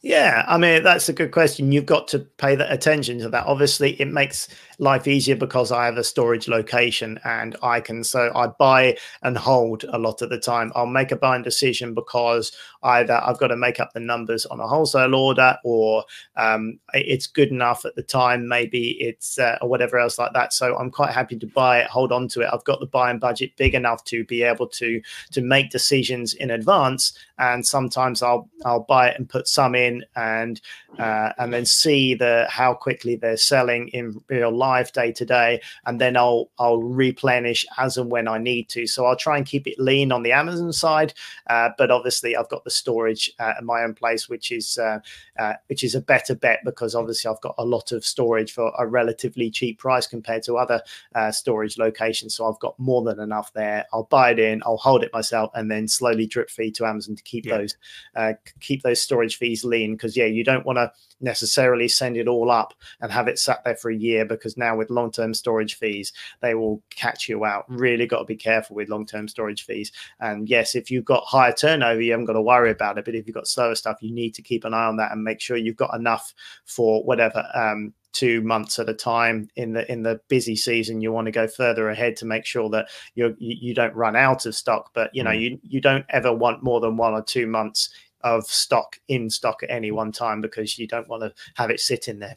Yeah, 0.04 0.46
I 0.48 0.58
mean 0.58 0.84
that's 0.84 1.10
a 1.10 1.14
good 1.14 1.32
question. 1.32 1.72
You've 1.72 1.88
got 1.88 2.08
to 2.10 2.20
pay 2.20 2.56
that 2.56 2.72
attention 2.72 3.18
to 3.20 3.30
that. 3.30 3.48
Obviously, 3.48 4.00
it 4.00 4.08
makes 4.08 4.48
life 4.80 5.08
easier 5.08 5.36
because 5.36 5.72
I 5.72 5.86
have 5.86 5.98
a 5.98 6.04
storage 6.04 6.48
location 6.48 7.20
and 7.26 7.56
I 7.64 7.80
can 7.82 8.04
so 8.04 8.32
I 8.36 8.48
buy 8.48 8.98
and 9.24 9.36
hold 9.36 9.86
a 9.86 9.98
lot 9.98 10.22
of 10.22 10.30
the 10.30 10.40
time. 10.40 10.72
I'll 10.76 10.86
make 10.86 11.12
a 11.12 11.16
buying 11.16 11.42
decision 11.42 11.96
because 11.96 12.52
either 12.84 13.20
I've 13.26 13.40
got 13.40 13.48
to 13.48 13.58
make 13.58 13.80
up 13.80 13.94
the 13.94 14.00
numbers 14.00 14.46
on 14.46 14.60
a 14.60 14.68
wholesale 14.68 15.16
order 15.16 15.58
or 15.64 16.06
um, 16.36 16.80
it's 16.94 17.26
good 17.26 17.50
enough 17.50 17.84
at 17.84 17.96
the 17.96 18.04
time. 18.04 18.48
Maybe 18.48 18.92
it's 19.02 19.40
uh, 19.40 19.58
or 19.64 19.68
whatever 19.70 19.98
else 19.98 20.20
like 20.20 20.34
that. 20.34 20.54
So 20.54 20.78
I'm 20.78 20.92
quite 20.92 21.12
happy 21.12 21.40
to 21.40 21.48
buy 21.48 21.80
it, 21.80 21.88
hold 21.88 22.12
on 22.12 22.28
to 22.30 22.42
it. 22.42 22.50
I've 22.54 22.64
got 22.66 22.80
the 22.80 22.86
buying 22.86 23.18
budget 23.18 23.58
big 23.58 23.74
enough 23.74 24.04
to 24.06 24.24
be 24.26 24.44
able 24.44 24.68
to 24.68 25.02
to 25.32 25.42
make 25.42 25.72
decisions 25.72 26.36
in 26.36 26.52
advance. 26.52 27.18
And 27.40 27.66
sometimes 27.66 28.22
I'll 28.22 28.48
I'll 28.64 28.82
buy 28.84 29.10
it 29.10 29.18
and 29.18 29.28
put 29.28 29.48
some 29.48 29.74
in 29.74 29.87
and 30.16 30.62
uh, 30.98 31.34
and 31.38 31.54
then 31.54 31.66
see 31.66 32.16
the 32.16 32.46
how 32.50 32.74
quickly 32.74 33.16
they're 33.16 33.38
selling 33.38 33.90
in 33.90 34.22
real 34.30 34.52
life 34.52 34.78
live 34.78 34.92
day 34.92 35.12
to 35.12 35.26
day, 35.26 35.62
and 35.86 36.00
then 36.00 36.18
I'll 36.18 36.50
I'll 36.60 36.82
replenish 36.82 37.66
as 37.78 37.98
and 37.98 38.12
when 38.12 38.28
I 38.28 38.38
need 38.38 38.70
to. 38.70 38.88
So 38.88 39.06
I'll 39.06 39.16
try 39.16 39.38
and 39.38 39.46
keep 39.46 39.68
it 39.68 39.80
lean 39.80 40.12
on 40.12 40.24
the 40.24 40.32
Amazon 40.32 40.74
side, 40.74 41.14
uh, 41.50 41.70
but 41.78 41.92
obviously 41.92 42.36
I've 42.36 42.50
got 42.50 42.64
the 42.64 42.70
storage 42.70 43.32
uh, 43.40 43.54
at 43.58 43.64
my 43.64 43.84
own 43.84 43.94
place, 43.94 44.30
which 44.30 44.52
is 44.52 44.78
uh, 44.78 45.00
uh, 45.40 45.54
which 45.68 45.84
is 45.84 45.96
a 45.96 46.02
better 46.02 46.36
bet 46.36 46.60
because 46.64 46.96
obviously 46.96 47.30
I've 47.30 47.42
got 47.42 47.56
a 47.58 47.66
lot 47.66 47.92
of 47.92 48.06
storage 48.06 48.52
for 48.52 48.72
a 48.78 48.86
relatively 48.88 49.50
cheap 49.50 49.80
price 49.80 50.08
compared 50.08 50.44
to 50.44 50.58
other 50.58 50.82
uh, 51.16 51.32
storage 51.32 51.78
locations. 51.78 52.36
So 52.36 52.48
I've 52.48 52.60
got 52.60 52.78
more 52.80 53.04
than 53.04 53.20
enough 53.20 53.52
there. 53.54 53.86
I'll 53.94 54.04
buy 54.04 54.32
it 54.32 54.40
in, 54.40 54.62
I'll 54.66 54.78
hold 54.78 55.04
it 55.04 55.14
myself, 55.14 55.52
and 55.54 55.70
then 55.72 55.88
slowly 55.88 56.28
drip 56.28 56.50
feed 56.50 56.76
to 56.76 56.86
Amazon 56.86 57.16
to 57.16 57.24
keep 57.24 57.46
yeah. 57.46 57.58
those 57.58 57.78
uh, 58.16 58.34
keep 58.60 58.84
those 58.84 59.02
storage 59.02 59.38
fees 59.38 59.64
lean. 59.64 59.77
Because 59.86 60.18
yeah, 60.18 60.26
you 60.26 60.44
don't 60.44 60.66
want 60.66 60.78
to 60.78 60.92
necessarily 61.20 61.88
send 61.88 62.18
it 62.18 62.28
all 62.28 62.52
up 62.52 62.74
and 63.02 63.12
have 63.12 63.28
it 63.28 63.40
sat 63.40 63.64
there 63.64 63.76
for 63.76 63.90
a 63.90 63.96
year 63.96 64.26
because 64.26 64.58
now 64.58 64.76
with 64.76 64.90
long-term 64.90 65.34
storage 65.34 65.76
fees 65.76 66.14
they 66.42 66.54
will 66.54 66.82
catch 66.90 67.28
you 67.28 67.46
out. 67.46 67.66
Really 67.68 68.06
got 68.06 68.20
to 68.20 68.26
be 68.26 68.36
careful 68.36 68.76
with 68.76 68.90
long-term 68.90 69.28
storage 69.28 69.66
fees. 69.66 69.92
And 70.20 70.48
yes 70.48 70.76
if 70.76 70.92
you've 70.92 71.06
got 71.06 71.24
higher 71.26 71.54
turnover 71.54 72.02
you 72.02 72.12
haven't 72.12 72.26
got 72.26 72.34
to 72.34 72.42
worry 72.42 72.72
about 72.72 72.98
it 72.98 73.06
but 73.06 73.16
if 73.16 73.26
you've 73.26 73.36
got 73.36 73.48
slower 73.48 73.76
stuff 73.76 73.98
you 74.02 74.14
need 74.14 74.34
to 74.36 74.42
keep 74.42 74.64
an 74.64 74.74
eye 74.74 74.86
on 74.86 74.98
that 74.98 75.12
and 75.12 75.24
make 75.24 75.42
sure 75.42 75.58
you've 75.58 75.76
got 75.76 75.96
enough 75.96 76.34
for 76.66 77.04
whatever 77.04 77.44
um, 77.56 77.94
two 78.18 78.42
months 78.42 78.80
at 78.80 78.90
a 78.90 78.96
time 78.96 79.48
in 79.56 79.74
the 79.74 79.92
in 79.92 80.02
the 80.02 80.20
busy 80.28 80.56
season 80.56 81.02
you 81.02 81.12
want 81.12 81.26
to 81.26 81.32
go 81.32 81.48
further 81.48 81.90
ahead 81.90 82.16
to 82.16 82.26
make 82.26 82.46
sure 82.46 82.68
that 82.68 82.88
you 83.14 83.36
you 83.38 83.76
don't 83.76 83.94
run 83.94 84.16
out 84.16 84.48
of 84.48 84.56
stock. 84.56 84.90
But 84.96 85.14
you 85.14 85.24
know 85.24 85.30
mm. 85.30 85.40
you 85.40 85.60
you 85.62 85.82
don't 85.82 86.06
ever 86.10 86.34
want 86.34 86.64
more 86.64 86.80
than 86.80 86.98
one 86.98 87.14
or 87.14 87.22
two 87.22 87.46
months 87.46 87.90
of 88.22 88.46
stock 88.46 89.00
in 89.08 89.30
stock 89.30 89.64
at 89.64 89.70
any 89.70 89.92
one 89.92 90.12
time 90.12 90.42
because 90.42 90.78
you 90.78 90.88
don't 90.88 91.08
want 91.08 91.24
to 91.24 91.34
have 91.56 91.70
it 91.70 91.80
sitting 91.80 92.20
there. 92.20 92.36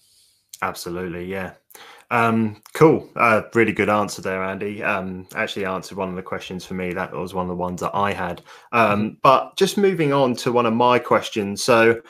Absolutely, 0.63 1.25
yeah. 1.25 1.53
Um, 2.11 2.61
cool. 2.75 3.09
Uh, 3.17 3.43
really 3.55 3.73
good 3.73 3.89
answer 3.89 4.21
there, 4.21 4.43
Andy. 4.43 4.83
Um, 4.83 5.27
actually 5.35 5.65
answered 5.65 5.97
one 5.97 6.09
of 6.09 6.17
the 6.17 6.23
questions 6.23 6.65
for 6.65 6.75
me. 6.75 6.93
That 6.93 7.13
was 7.13 7.35
one 7.35 7.45
of 7.45 7.49
the 7.49 7.55
ones 7.55 7.81
that 7.81 7.95
I 7.95 8.13
had. 8.13 8.43
Um, 8.73 9.01
mm-hmm. 9.01 9.15
but 9.23 9.57
just 9.57 9.79
moving 9.79 10.13
on 10.13 10.35
to 10.37 10.53
one 10.53 10.67
of 10.67 10.75
my 10.75 10.99
questions. 10.99 11.63
So, 11.63 12.01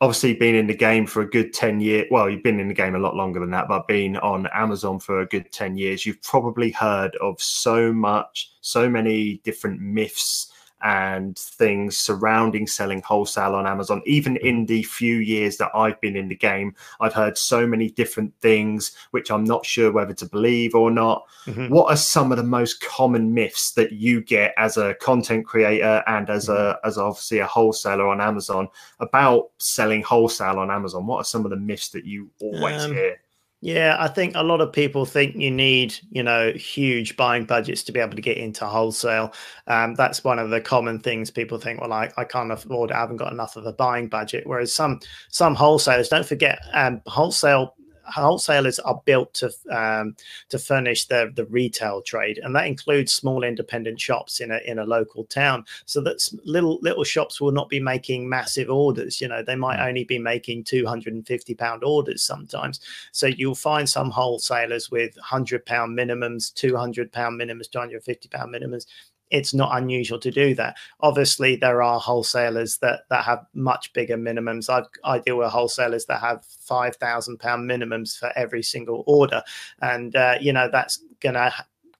obviously, 0.00 0.34
been 0.34 0.54
in 0.54 0.68
the 0.68 0.76
game 0.76 1.06
for 1.06 1.22
a 1.22 1.28
good 1.28 1.52
10 1.52 1.80
years. 1.80 2.06
Well, 2.10 2.30
you've 2.30 2.44
been 2.44 2.60
in 2.60 2.68
the 2.68 2.74
game 2.74 2.94
a 2.94 3.00
lot 3.00 3.16
longer 3.16 3.40
than 3.40 3.50
that, 3.50 3.66
but 3.68 3.88
been 3.88 4.16
on 4.18 4.46
Amazon 4.54 5.00
for 5.00 5.20
a 5.20 5.26
good 5.26 5.50
10 5.50 5.76
years. 5.76 6.06
You've 6.06 6.22
probably 6.22 6.70
heard 6.70 7.16
of 7.16 7.40
so 7.42 7.92
much, 7.92 8.52
so 8.60 8.88
many 8.88 9.40
different 9.44 9.80
myths 9.80 10.51
and 10.82 11.38
things 11.38 11.96
surrounding 11.96 12.66
selling 12.66 13.02
wholesale 13.02 13.54
on 13.54 13.66
Amazon. 13.66 14.02
Even 14.04 14.36
in 14.38 14.66
the 14.66 14.82
few 14.82 15.16
years 15.16 15.56
that 15.58 15.70
I've 15.74 16.00
been 16.00 16.16
in 16.16 16.28
the 16.28 16.34
game, 16.34 16.74
I've 17.00 17.14
heard 17.14 17.38
so 17.38 17.66
many 17.66 17.90
different 17.90 18.32
things, 18.40 18.96
which 19.12 19.30
I'm 19.30 19.44
not 19.44 19.64
sure 19.64 19.92
whether 19.92 20.14
to 20.14 20.26
believe 20.26 20.74
or 20.74 20.90
not. 20.90 21.24
Mm-hmm. 21.46 21.68
What 21.68 21.90
are 21.90 21.96
some 21.96 22.32
of 22.32 22.38
the 22.38 22.44
most 22.44 22.80
common 22.80 23.32
myths 23.32 23.72
that 23.72 23.92
you 23.92 24.20
get 24.22 24.54
as 24.56 24.76
a 24.76 24.94
content 24.94 25.46
creator 25.46 26.02
and 26.06 26.28
as 26.28 26.48
a 26.48 26.52
mm-hmm. 26.52 26.88
as 26.88 26.98
obviously 26.98 27.38
a 27.38 27.46
wholesaler 27.46 28.08
on 28.08 28.20
Amazon 28.20 28.68
about 29.00 29.50
selling 29.58 30.02
wholesale 30.02 30.58
on 30.58 30.70
Amazon? 30.70 31.06
What 31.06 31.18
are 31.18 31.24
some 31.24 31.44
of 31.44 31.50
the 31.50 31.56
myths 31.56 31.90
that 31.90 32.04
you 32.04 32.30
always 32.40 32.82
um, 32.82 32.92
hear? 32.92 33.21
Yeah, 33.64 33.96
I 34.00 34.08
think 34.08 34.34
a 34.34 34.42
lot 34.42 34.60
of 34.60 34.72
people 34.72 35.06
think 35.06 35.36
you 35.36 35.48
need, 35.48 35.94
you 36.10 36.24
know, 36.24 36.52
huge 36.52 37.16
buying 37.16 37.44
budgets 37.44 37.84
to 37.84 37.92
be 37.92 38.00
able 38.00 38.16
to 38.16 38.20
get 38.20 38.36
into 38.36 38.66
wholesale. 38.66 39.32
Um, 39.68 39.94
that's 39.94 40.24
one 40.24 40.40
of 40.40 40.50
the 40.50 40.60
common 40.60 40.98
things 40.98 41.30
people 41.30 41.58
think. 41.58 41.80
Well, 41.80 41.92
I, 41.92 42.10
I 42.16 42.24
can't 42.24 42.50
afford. 42.50 42.90
I 42.90 42.98
haven't 42.98 43.18
got 43.18 43.32
enough 43.32 43.54
of 43.54 43.64
a 43.64 43.72
buying 43.72 44.08
budget. 44.08 44.48
Whereas 44.48 44.72
some 44.72 44.98
some 45.28 45.54
wholesalers 45.54 46.08
don't 46.08 46.26
forget, 46.26 46.58
um, 46.72 47.02
wholesale 47.06 47.76
wholesalers 48.04 48.78
are 48.78 49.00
built 49.04 49.32
to 49.34 49.50
um, 49.70 50.16
to 50.48 50.58
furnish 50.58 51.06
the 51.06 51.32
the 51.34 51.44
retail 51.46 52.02
trade, 52.02 52.38
and 52.42 52.54
that 52.54 52.66
includes 52.66 53.12
small 53.12 53.44
independent 53.44 54.00
shops 54.00 54.40
in 54.40 54.50
a 54.50 54.58
in 54.66 54.78
a 54.78 54.84
local 54.84 55.24
town. 55.24 55.64
So 55.86 56.00
that 56.02 56.28
little 56.44 56.78
little 56.82 57.04
shops 57.04 57.40
will 57.40 57.52
not 57.52 57.68
be 57.68 57.80
making 57.80 58.28
massive 58.28 58.70
orders. 58.70 59.20
You 59.20 59.28
know, 59.28 59.42
they 59.42 59.56
might 59.56 59.78
mm. 59.78 59.86
only 59.88 60.04
be 60.04 60.18
making 60.18 60.64
two 60.64 60.86
hundred 60.86 61.14
and 61.14 61.26
fifty 61.26 61.54
pound 61.54 61.84
orders 61.84 62.22
sometimes. 62.22 62.80
So 63.12 63.26
you'll 63.26 63.54
find 63.54 63.88
some 63.88 64.10
wholesalers 64.10 64.90
with 64.90 65.16
hundred 65.18 65.66
pound 65.66 65.96
minimums, 65.98 66.52
two 66.52 66.76
hundred 66.76 67.12
pound 67.12 67.40
minimums, 67.40 67.70
two 67.70 67.78
hundred 67.78 68.04
fifty 68.04 68.28
pound 68.28 68.54
minimums 68.54 68.86
it's 69.32 69.54
not 69.54 69.76
unusual 69.76 70.20
to 70.20 70.30
do 70.30 70.54
that. 70.54 70.76
Obviously, 71.00 71.56
there 71.56 71.82
are 71.82 71.98
wholesalers 71.98 72.78
that 72.78 73.00
that 73.08 73.24
have 73.24 73.44
much 73.54 73.92
bigger 73.94 74.16
minimums. 74.16 74.68
I 74.68 74.82
I 75.04 75.18
deal 75.18 75.38
with 75.38 75.48
wholesalers 75.48 76.04
that 76.06 76.20
have 76.20 76.44
five 76.44 76.96
thousand 76.96 77.38
pound 77.38 77.68
minimums 77.68 78.16
for 78.16 78.30
every 78.36 78.62
single 78.62 79.02
order, 79.06 79.42
and 79.80 80.14
uh, 80.14 80.36
you 80.40 80.52
know 80.52 80.68
that's 80.70 81.02
going 81.20 81.34
to 81.34 81.52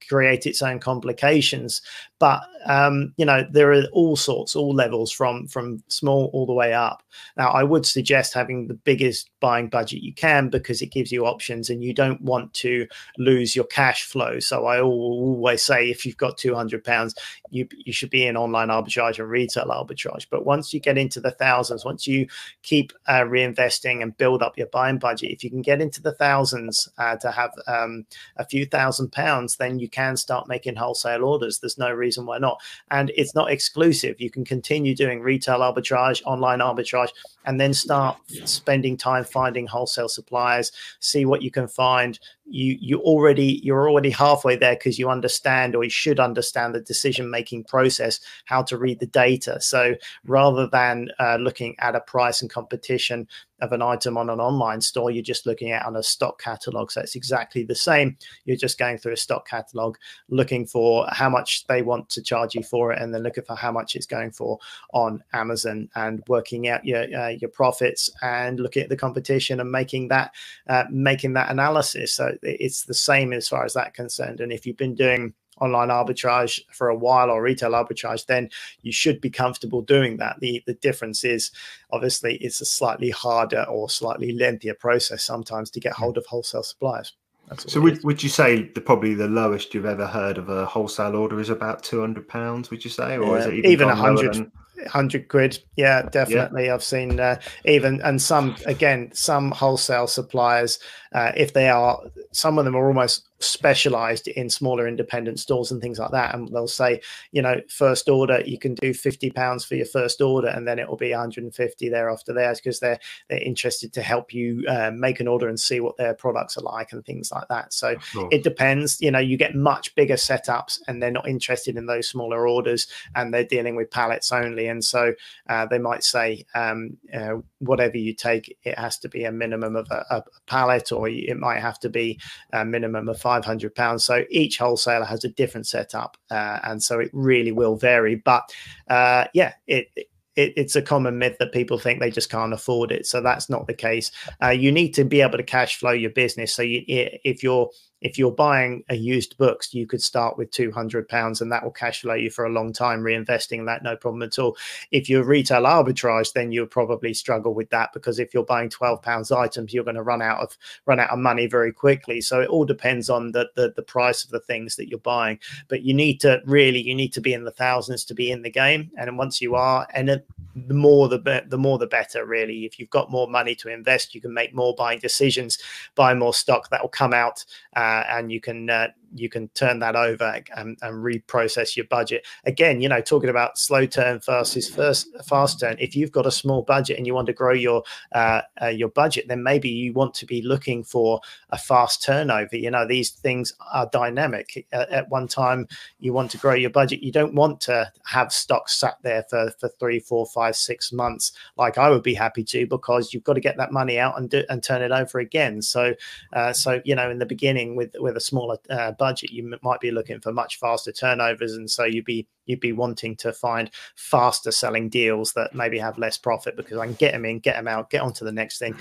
create 0.09 0.47
its 0.47 0.62
own 0.62 0.79
complications. 0.79 1.83
But 2.19 2.43
um, 2.67 3.12
you 3.17 3.25
know, 3.25 3.45
there 3.51 3.73
are 3.73 3.85
all 3.93 4.17
sorts, 4.17 4.55
all 4.55 4.75
levels 4.75 5.11
from 5.11 5.49
from 5.49 5.83
small 5.88 6.31
all 6.33 6.47
the 6.47 6.53
way 6.53 6.73
up. 6.73 7.03
Now, 7.37 7.51
I 7.51 7.65
would 7.65 7.85
suggest 7.85 8.35
having 8.35 8.69
the 8.69 8.75
biggest 8.75 9.31
buying 9.41 9.69
budget 9.69 10.03
you 10.03 10.15
can 10.15 10.49
because 10.49 10.83
it 10.83 10.93
gives 10.93 11.11
you 11.11 11.27
options, 11.27 11.71
and 11.71 11.83
you 11.83 11.93
don't 11.93 12.21
want 12.21 12.55
to 12.55 12.87
lose 13.19 13.57
your 13.57 13.65
cash 13.65 14.05
flow. 14.05 14.38
So 14.38 14.67
I 14.67 14.81
always 14.81 15.62
say, 15.62 15.91
if 15.91 16.07
you've 16.07 16.17
got 16.17 16.38
two 16.38 16.55
hundred 16.55 16.85
pounds, 16.85 17.15
you 17.53 17.69
you 17.77 17.92
should 17.92 18.11
be 18.11 18.27
in 18.27 18.37
online 18.37 18.69
arbitrage 18.69 19.19
and 19.19 19.29
retail 19.29 19.67
arbitrage. 19.67 20.27
But 20.31 20.46
once 20.46 20.73
you 20.73 20.81
get 20.81 20.98
into 20.98 21.21
the 21.21 21.31
thousands, 21.31 21.85
once 21.85 22.07
you 22.07 22.27
keep 22.63 22.92
uh, 23.07 23.21
reinvesting 23.21 24.03
and 24.03 24.17
build 24.17 24.42
up 24.42 24.57
your 24.57 24.69
buying 24.69 24.98
budget, 24.98 25.31
if 25.31 25.44
you 25.44 25.50
can 25.50 25.63
get 25.63 25.81
into 25.81 26.00
the 26.00 26.13
thousands 26.13 26.88
uh, 26.98 27.17
to 27.17 27.31
have 27.31 27.53
um, 27.67 28.07
a 28.38 28.44
few 28.44 28.65
thousand 28.65 29.13
pounds, 29.13 29.57
then 29.57 29.79
you 29.79 29.88
can 29.88 30.17
start 30.17 30.48
making 30.48 30.77
wholesale 30.77 31.25
orders. 31.25 31.59
There's 31.59 31.79
no 31.79 31.92
reason 31.92 32.27
why 32.27 32.38
not, 32.38 32.61
and 32.90 33.13
it's 33.15 33.35
not 33.35 33.50
exclusive. 33.50 34.21
You 34.21 34.31
can 34.31 34.44
continue 34.44 34.94
doing 34.94 35.21
retail 35.21 35.59
arbitrage, 35.59 36.23
online 36.25 36.61
arbitrage, 36.61 37.11
and 37.45 37.61
then 37.61 37.75
start 37.75 38.17
spending 38.45 38.97
time 38.97 39.25
finding 39.25 39.67
wholesale 39.67 40.09
suppliers. 40.09 40.73
See 41.01 41.25
what 41.25 41.43
you 41.43 41.51
can 41.51 41.69
find 41.69 42.19
you 42.53 42.77
you 42.81 42.99
already 42.99 43.61
you're 43.63 43.88
already 43.88 44.11
halfway 44.11 44.57
there 44.57 44.75
because 44.75 44.99
you 44.99 45.09
understand 45.09 45.75
or 45.75 45.85
you 45.85 45.90
should 45.90 46.21
understand 46.21 46.75
the 46.75 46.81
decision 46.81 47.31
making 47.31 47.65
process 47.65 48.21
how 48.45 48.63
to 48.63 48.77
read 48.77 48.99
the 49.01 49.07
data 49.07 49.61
so 49.61 49.95
rather 50.25 50.67
than 50.67 51.09
uh, 51.19 51.37
looking 51.37 51.75
at 51.79 51.95
a 51.95 52.01
price 52.01 52.43
and 52.43 52.51
competition 52.51 53.27
of 53.63 53.73
an 53.73 53.81
item 53.81 54.19
on 54.19 54.29
an 54.29 54.40
online 54.40 54.81
store 54.81 55.10
you're 55.10 55.23
just 55.23 55.46
looking 55.46 55.71
at 55.71 55.87
on 55.87 55.96
a 55.96 56.02
stock 56.02 56.40
catalog. 56.40 56.90
So 56.90 57.00
it's 57.00 57.17
exactly 57.17 57.63
the 57.63 57.75
same. 57.75 58.17
You're 58.44 58.56
just 58.56 58.79
going 58.79 58.98
through 58.98 59.13
a 59.13 59.17
stock 59.17 59.48
catalog 59.48 59.96
looking 60.29 60.67
for 60.67 61.06
how 61.10 61.31
much 61.31 61.67
they 61.69 61.81
want 61.81 62.10
to 62.10 62.23
charge 62.23 62.54
you 62.54 62.63
for 62.63 62.92
it 62.92 63.00
and 63.00 63.15
then 63.15 63.23
looking 63.23 63.44
for 63.44 63.56
how 63.56 63.73
much 63.73 63.96
it's 63.96 64.06
going 64.06 64.33
for 64.33 64.58
on 64.92 65.23
amazon 65.33 65.88
and 65.94 66.23
working 66.29 66.69
out 66.69 66.85
your 66.85 67.02
uh, 67.17 67.29
your 67.29 67.50
profits 67.50 68.10
and 68.23 68.60
looking 68.60 68.83
at 68.83 68.88
the 68.88 68.96
competition 68.96 69.60
and 69.60 69.71
making 69.71 70.08
that 70.08 70.35
uh, 70.69 70.85
making 70.90 71.33
that 71.35 71.50
analysis. 71.50 72.13
So 72.13 72.37
it's 72.42 72.85
the 72.85 72.94
same 72.94 73.33
as 73.33 73.48
far 73.48 73.65
as 73.65 73.75
that 73.75 73.94
concerned. 73.94 74.40
And 74.40 74.52
if 74.52 74.67
you've 74.67 74.77
been 74.77 74.94
doing 74.94 75.35
online 75.61 75.88
arbitrage 75.88 76.61
for 76.73 76.88
a 76.88 76.96
while 76.96 77.31
or 77.31 77.42
retail 77.42 77.73
arbitrage, 77.73 78.27
then 78.27 78.50
you 78.83 78.92
should 78.92 79.21
be 79.21 79.31
comfortable 79.31 79.83
doing 79.83 80.17
that. 80.17 80.40
The 80.40 80.63
the 80.67 80.75
difference 80.75 81.25
is 81.25 81.50
obviously 81.90 82.37
it's 82.37 82.61
a 82.61 82.65
slightly 82.65 83.11
harder 83.11 83.65
or 83.69 83.88
slightly 83.88 84.33
lengthier 84.33 84.75
process 84.75 85.23
sometimes 85.23 85.71
to 85.71 85.81
get 85.81 85.92
hold 85.92 86.17
of 86.19 86.27
wholesale 86.27 86.63
suppliers. 86.63 87.13
So 87.59 87.81
would, 87.81 88.03
would 88.03 88.23
you 88.23 88.29
say 88.29 88.63
the 88.75 88.81
probably 88.81 89.15
the 89.15 89.29
lowest 89.29 89.75
you've 89.75 89.85
ever 89.85 90.07
heard 90.07 90.38
of 90.38 90.48
a 90.48 90.65
wholesale 90.65 91.17
order 91.17 91.38
is 91.38 91.50
about 91.50 91.83
two 91.83 92.00
hundred 92.00 92.29
pounds? 92.29 92.71
Would 92.71 92.85
you 92.85 92.90
say, 92.90 93.19
or 93.19 93.37
yeah, 93.37 93.42
is 93.42 93.46
it 93.46 93.55
even, 93.55 93.71
even 93.71 93.88
a 93.88 93.94
hundred? 93.94 94.50
100 94.77 95.29
quid 95.29 95.59
yeah 95.77 96.03
definitely 96.03 96.67
yeah. 96.67 96.75
i've 96.75 96.83
seen 96.83 97.21
uh, 97.21 97.38
even 97.67 98.00
and 98.03 98.21
some 98.21 98.57
again 98.67 99.11
some 99.13 99.53
wholesale 99.53 100.07
suppliers 100.07 100.79
uh, 101.15 101.33
if 101.37 101.52
they 101.52 101.69
are 101.69 102.00
some 102.33 102.58
of 102.58 102.65
them 102.65 102.75
are 102.75 102.87
almost 102.87 103.29
specialized 103.40 104.29
in 104.29 104.48
smaller 104.48 104.87
independent 104.87 105.38
stores 105.38 105.71
and 105.71 105.83
things 105.83 105.98
like 105.98 106.13
that. 106.13 106.35
And 106.35 106.48
they'll 106.48 106.69
say 106.69 107.00
you 107.33 107.42
know 107.42 107.60
first 107.69 108.08
order 108.08 108.42
you 108.44 108.58
can 108.58 108.75
do 108.75 108.94
50 108.94 109.31
pounds 109.31 109.65
for 109.65 109.75
your 109.75 109.87
first 109.87 110.21
order 110.21 110.48
and 110.48 110.67
then 110.67 110.79
it 110.79 110.88
will 110.88 110.96
be 110.96 111.10
150 111.10 111.88
thereafter 111.88 112.33
there 112.33 112.54
because 112.54 112.81
they're 112.81 112.98
they're 113.29 113.42
interested 113.42 113.92
to 113.94 114.02
help 114.02 114.33
you 114.33 114.65
uh, 114.69 114.90
make 114.94 115.21
an 115.21 115.29
order 115.29 115.48
and 115.48 115.58
see 115.58 115.81
what 115.81 115.96
their 115.96 116.15
products 116.15 116.56
are 116.56 116.63
like 116.63 116.92
and 116.92 117.04
things 117.04 117.31
like 117.33 117.48
that. 117.48 117.73
So 117.73 117.96
it 118.31 118.42
depends 118.42 119.00
you 119.00 119.10
know 119.10 119.19
you 119.19 119.37
get 119.37 119.54
much 119.54 119.94
bigger 119.94 120.15
setups 120.15 120.81
and 120.87 121.02
they're 121.02 121.10
not 121.10 121.29
interested 121.29 121.77
in 121.77 121.87
those 121.87 122.08
smaller 122.08 122.46
orders 122.46 122.87
and 123.15 123.33
they're 123.33 123.44
dealing 123.44 123.77
with 123.77 123.90
pallets 123.90 124.33
only. 124.33 124.67
And 124.69 124.85
so 124.85 125.15
uh, 125.48 125.67
they 125.67 125.79
might 125.79 126.04
say 126.04 126.44
um, 126.54 126.96
uh, 127.13 127.37
whatever 127.58 127.96
you 127.96 128.15
take 128.15 128.56
it 128.65 128.79
has 128.79 128.98
to 128.98 129.08
be 129.08 129.25
a 129.25 129.33
minimum 129.33 129.77
of 129.77 129.88
a, 129.90 130.04
a 130.10 130.25
pallet 130.46 130.92
or 130.92 131.02
it 131.07 131.38
might 131.38 131.61
have 131.61 131.79
to 131.81 131.88
be 131.88 132.21
a 132.53 132.65
minimum 132.65 133.09
of 133.09 133.21
500 133.21 133.75
pounds. 133.75 134.05
So 134.05 134.25
each 134.31 134.59
wholesaler 134.59 135.05
has 135.05 135.25
a 135.25 135.29
different 135.29 135.67
setup, 135.67 136.17
uh, 136.31 136.61
and 136.65 136.83
so 136.83 137.00
it 137.00 137.11
really 137.13 137.53
will 137.53 137.77
vary. 137.77 138.17
But 138.17 138.44
uh, 138.88 139.27
yeah, 139.35 139.55
it, 139.67 139.88
it 139.96 140.07
it's 140.35 140.77
a 140.77 140.83
common 140.83 141.19
myth 141.19 141.37
that 141.38 141.53
people 141.53 141.79
think 141.79 142.00
they 142.00 142.11
just 142.11 142.31
can't 142.31 142.55
afford 142.55 142.90
it. 142.90 143.07
So 143.07 143.21
that's 143.21 143.50
not 143.50 143.67
the 143.67 143.75
case. 143.75 144.11
Uh, 144.42 144.48
you 144.48 144.73
need 144.73 144.92
to 144.92 145.05
be 145.05 145.21
able 145.21 145.37
to 145.37 145.42
cash 145.42 145.77
flow 145.77 145.92
your 145.92 146.11
business. 146.11 146.55
So 146.55 146.63
you, 146.63 146.83
if 146.87 147.42
you're 147.42 147.69
if 148.03 148.19
you're 148.19 148.33
buying 148.33 148.85
a 148.88 148.94
used 148.94 149.38
books, 149.38 149.73
you 149.73 149.87
could 149.87 150.03
start 150.03 150.37
with 150.37 150.50
two 150.50 150.71
hundred 150.71 151.09
pounds, 151.09 151.40
and 151.40 151.50
that 151.53 151.63
will 151.63 151.71
cash 151.71 152.03
flow 152.03 152.15
you 152.15 152.31
for 152.31 152.44
a 152.44 152.50
long 152.50 152.73
time, 152.73 153.00
reinvesting 153.00 153.65
that 153.67 153.83
no 153.83 153.96
problem 153.96 154.23
at 154.23 154.38
all. 154.38 154.57
If 154.90 155.09
you're 155.09 155.25
retail 155.25 155.63
arbitrage, 155.63 156.33
then 156.33 156.53
you'll 156.53 156.67
probably 156.67 157.15
struggle 157.15 157.55
with 157.55 157.71
that 157.71 157.92
because 157.92 158.19
if 158.19 158.35
you're 158.35 158.44
buying 158.44 158.69
twelve 158.69 159.03
pounds 159.03 159.31
items, 159.31 159.73
you're 159.73 159.85
going 159.85 159.96
to 159.96 160.03
run 160.03 160.23
out 160.23 160.40
of 160.40 160.59
run 160.85 161.00
out 161.00 161.11
of 161.11 161.19
money 161.19 161.46
very 161.46 161.73
quickly. 161.73 162.21
So 162.21 162.40
it 162.40 162.48
all 162.48 162.65
depends 162.65 163.09
on 163.09 163.33
the, 163.33 163.48
the 163.55 163.73
the 163.75 163.83
price 163.83 164.25
of 164.25 164.31
the 164.31 164.40
things 164.40 164.77
that 164.77 164.88
you're 164.88 164.98
buying. 164.98 165.38
But 165.69 165.83
you 165.83 165.94
need 165.94 166.21
to 166.21 166.42
really 166.44 166.81
you 166.81 166.94
need 166.94 167.13
to 167.13 167.21
be 167.21 167.33
in 167.33 167.44
the 167.44 167.50
thousands 167.50 168.05
to 168.07 168.15
be 168.15 168.31
in 168.31 168.42
the 168.42 168.50
game, 168.50 168.90
and 168.98 169.17
once 169.17 169.40
you 169.40 169.55
are, 169.55 169.87
and 169.94 170.09
the 170.09 170.75
more 170.75 171.09
the 171.09 171.44
the 171.46 171.59
more 171.59 171.79
the 171.79 171.87
better. 171.87 172.27
Really, 172.27 172.65
if 172.65 172.79
you've 172.79 172.90
got 172.90 173.11
more 173.11 173.29
money 173.29 173.55
to 173.57 173.69
invest, 173.69 174.15
you 174.15 174.21
can 174.21 174.35
make 174.35 174.55
more 174.55 174.75
buying 174.75 174.98
decisions, 174.98 175.59
buy 175.94 176.15
more 176.15 176.35
stock 176.35 176.69
that 176.71 176.83
will 176.83 176.88
come 176.88 177.15
out. 177.15 177.44
Uh, 177.75 177.92
and 178.09 178.31
you 178.33 178.40
can 178.40 178.69
uh, 178.71 178.88
you 179.15 179.29
can 179.29 179.48
turn 179.48 179.79
that 179.81 179.96
over 179.96 180.42
and, 180.56 180.79
and, 180.83 181.02
reprocess 181.02 181.77
your 181.77 181.87
budget. 181.87 182.25
Again, 182.44 182.81
you 182.81 182.88
know, 182.88 183.00
talking 183.00 183.31
about 183.31 183.58
slow 183.58 183.87
turn 183.87 184.21
versus 184.21 184.69
first 184.69 185.08
fast 185.27 185.60
turn. 185.60 185.77
If 185.79 185.96
you've 185.96 186.13
got 186.13 186.27
a 186.27 186.31
small 186.31 186.63
budget 186.63 186.96
and 186.96 187.06
you 187.06 187.15
want 187.15 187.27
to 187.27 187.33
grow 187.33 187.52
your 187.52 187.83
uh, 188.13 188.42
uh, 188.60 188.69
your 188.69 188.88
budget, 188.88 189.27
then 189.29 189.42
maybe 189.42 189.69
you 189.69 189.92
want 189.92 190.15
to 190.15 190.27
be 190.27 190.42
looking 190.42 190.85
for 190.85 191.21
a 191.50 191.58
fast 191.58 192.02
turnover. 192.02 192.56
You 192.56 192.71
know, 192.71 192.87
these 192.87 193.10
things 193.10 193.52
are 193.73 193.88
dynamic. 193.92 194.67
At, 194.73 194.90
at 194.90 195.08
one 195.08 195.29
time, 195.29 195.67
you 195.98 196.13
want 196.13 196.31
to 196.33 196.38
grow 196.38 196.54
your 196.54 196.71
budget. 196.71 197.02
You 197.02 197.13
don't 197.13 197.35
want 197.35 197.60
to 197.63 197.90
have 198.06 198.33
stocks 198.33 198.77
sat 198.77 198.96
there 199.02 199.25
for 199.29 199.52
for 199.58 199.69
three, 199.69 199.98
four, 199.98 200.27
five, 200.27 200.56
six 200.56 200.92
months, 200.92 201.33
like 201.56 201.79
I 201.79 201.90
would 201.90 202.02
be 202.02 202.15
happy 202.15 202.44
to, 202.44 202.67
because 202.67 203.13
you've 203.13 203.25
got 203.25 203.35
to 203.35 203.40
get 203.40 203.56
that 203.56 203.73
money 203.73 203.98
out 203.98 204.19
and 204.19 204.31
do, 204.31 204.44
and 204.48 204.63
turn 204.63 204.83
it 204.83 204.92
over 204.92 205.19
again. 205.19 205.63
So, 205.63 205.94
uh, 206.33 206.52
so 206.52 206.81
you 206.85 206.94
know, 206.94 207.10
in 207.10 207.19
the 207.19 207.27
beginning 207.27 207.77
with 207.77 207.94
with 207.98 208.17
a 208.17 208.21
smaller 208.21 208.58
uh, 208.71 208.92
budget, 209.03 209.33
you 209.33 209.53
might 209.63 209.81
be 209.81 209.90
looking 209.90 210.21
for 210.21 210.33
much 210.33 210.61
faster 210.61 210.92
turnovers, 210.92 211.55
and 211.55 211.69
so 211.69 211.83
you'd 211.83 212.05
be 212.05 212.29
you'd 212.46 212.61
be 212.61 212.71
wanting 212.71 213.17
to 213.17 213.33
find 213.33 213.69
faster 213.96 214.53
selling 214.53 214.88
deals 214.88 215.33
that 215.33 215.57
maybe 215.57 215.77
have 215.77 215.98
less 215.98 216.17
profit 216.17 216.57
because 216.57 216.79
I 216.79 216.87
can 216.87 216.94
get 216.94 217.13
them 217.13 217.25
in, 217.25 217.40
get 217.40 217.57
them 217.57 217.67
out, 217.67 217.90
get 217.90 218.03
on 218.03 218.13
to 218.13 218.25
the 218.25 218.31
next 218.31 218.61
thing, 218.61 218.77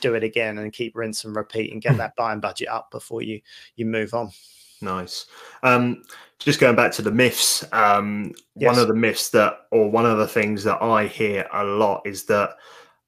do 0.00 0.14
it 0.14 0.22
again, 0.22 0.58
and 0.58 0.72
keep 0.72 0.94
rinse 0.94 1.24
and 1.24 1.34
repeat, 1.34 1.72
and 1.72 1.82
get 1.82 1.92
hmm. 1.92 1.98
that 1.98 2.14
buying 2.14 2.38
budget 2.38 2.68
up 2.68 2.92
before 2.92 3.20
you 3.20 3.40
you 3.74 3.84
move 3.84 4.14
on. 4.14 4.30
Nice. 4.80 5.26
Um, 5.64 6.04
just 6.38 6.60
going 6.60 6.76
back 6.76 6.92
to 6.92 7.02
the 7.02 7.10
myths, 7.10 7.64
um, 7.72 8.32
yes. 8.54 8.68
one 8.68 8.78
of 8.78 8.86
the 8.86 8.94
myths 8.94 9.30
that, 9.30 9.66
or 9.72 9.90
one 9.90 10.06
of 10.06 10.18
the 10.18 10.28
things 10.28 10.62
that 10.64 10.80
I 10.82 11.08
hear 11.08 11.48
a 11.52 11.64
lot 11.64 12.02
is 12.04 12.26
that 12.26 12.50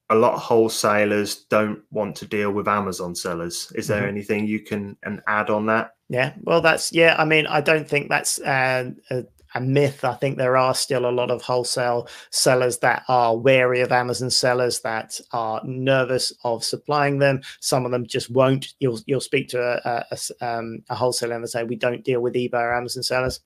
a 0.09 0.15
lot 0.15 0.33
of 0.33 0.41
wholesalers 0.41 1.43
don't 1.49 1.81
want 1.91 2.15
to 2.17 2.25
deal 2.25 2.51
with 2.51 2.67
Amazon 2.67 3.13
sellers. 3.13 3.71
Is 3.75 3.87
there 3.87 4.01
mm-hmm. 4.01 4.09
anything 4.09 4.47
you 4.47 4.61
can 4.61 4.97
and 5.03 5.21
add 5.27 5.49
on 5.49 5.65
that? 5.67 5.96
Yeah, 6.09 6.33
well, 6.41 6.61
that's 6.61 6.93
yeah. 6.93 7.15
I 7.17 7.25
mean, 7.25 7.47
I 7.47 7.61
don't 7.61 7.87
think 7.87 8.09
that's 8.09 8.39
uh, 8.39 8.91
a, 9.11 9.25
a, 9.55 9.59
myth. 9.59 10.05
I 10.05 10.13
think 10.13 10.37
there 10.37 10.55
are 10.55 10.73
still 10.73 11.05
a 11.05 11.11
lot 11.11 11.29
of 11.29 11.41
wholesale 11.41 12.07
sellers 12.29 12.77
that 12.77 13.03
are 13.09 13.35
wary 13.35 13.81
of 13.81 13.91
Amazon 13.91 14.29
sellers 14.29 14.79
that 14.81 15.19
are 15.33 15.61
nervous 15.65 16.31
of 16.45 16.63
supplying 16.63 17.19
them. 17.19 17.41
Some 17.59 17.83
of 17.85 17.91
them 17.91 18.07
just 18.07 18.31
won't. 18.31 18.73
You'll 18.79 18.99
you'll 19.05 19.19
speak 19.19 19.49
to 19.49 19.61
a, 19.61 20.05
a, 20.09 20.47
um, 20.47 20.79
a 20.89 20.95
wholesaler 20.95 21.35
and 21.35 21.49
say 21.49 21.65
we 21.65 21.75
don't 21.75 22.05
deal 22.05 22.21
with 22.21 22.35
eBay 22.35 22.53
or 22.53 22.73
Amazon 22.73 23.03
sellers 23.03 23.41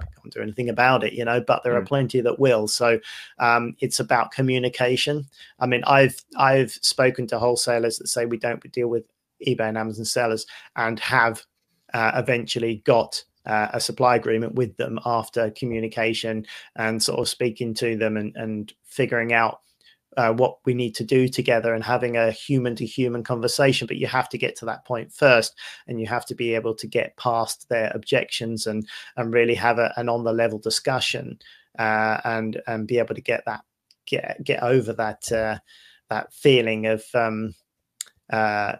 I 0.00 0.04
can't 0.04 0.32
do 0.32 0.42
anything 0.42 0.68
about 0.68 1.04
it, 1.04 1.12
you 1.12 1.24
know, 1.24 1.40
but 1.40 1.62
there 1.64 1.74
mm. 1.74 1.78
are 1.78 1.84
plenty 1.84 2.20
that 2.20 2.38
will. 2.38 2.68
So 2.68 3.00
um, 3.38 3.74
it's 3.80 4.00
about 4.00 4.32
communication. 4.32 5.26
I 5.58 5.66
mean, 5.66 5.82
I've 5.86 6.16
I've 6.36 6.70
spoken 6.70 7.26
to 7.28 7.38
wholesalers 7.38 7.98
that 7.98 8.08
say 8.08 8.26
we 8.26 8.38
don't 8.38 8.60
deal 8.72 8.88
with 8.88 9.04
eBay 9.46 9.68
and 9.68 9.78
Amazon 9.78 10.04
sellers 10.04 10.46
and 10.76 10.98
have 11.00 11.44
uh, 11.94 12.12
eventually 12.14 12.82
got 12.84 13.22
uh, 13.46 13.68
a 13.72 13.80
supply 13.80 14.16
agreement 14.16 14.54
with 14.54 14.76
them 14.76 14.98
after 15.06 15.50
communication 15.52 16.44
and 16.76 17.02
sort 17.02 17.18
of 17.18 17.28
speaking 17.28 17.74
to 17.74 17.96
them 17.96 18.16
and, 18.16 18.36
and 18.36 18.72
figuring 18.84 19.32
out 19.32 19.60
uh, 20.16 20.32
what 20.32 20.58
we 20.64 20.74
need 20.74 20.94
to 20.96 21.04
do 21.04 21.28
together 21.28 21.72
and 21.72 21.84
having 21.84 22.16
a 22.16 22.30
human 22.30 22.74
to 22.74 22.84
human 22.84 23.22
conversation. 23.22 23.86
But 23.86 23.98
you 23.98 24.06
have 24.06 24.28
to 24.30 24.38
get 24.38 24.56
to 24.56 24.64
that 24.66 24.84
point 24.84 25.12
first 25.12 25.56
and 25.86 26.00
you 26.00 26.06
have 26.06 26.26
to 26.26 26.34
be 26.34 26.54
able 26.54 26.74
to 26.74 26.86
get 26.86 27.16
past 27.16 27.68
their 27.68 27.92
objections 27.94 28.66
and 28.66 28.86
and 29.16 29.32
really 29.32 29.54
have 29.54 29.78
a, 29.78 29.92
an 29.96 30.08
on 30.08 30.24
the 30.24 30.32
level 30.32 30.58
discussion 30.58 31.38
uh, 31.78 32.20
and 32.24 32.60
and 32.66 32.88
be 32.88 32.98
able 32.98 33.14
to 33.14 33.20
get 33.20 33.44
that 33.46 33.60
get 34.06 34.42
get 34.42 34.62
over 34.62 34.92
that 34.92 35.30
uh, 35.30 35.58
that 36.10 36.32
feeling 36.32 36.86
of 36.86 37.04
um, 37.14 37.54
uh, 38.30 38.72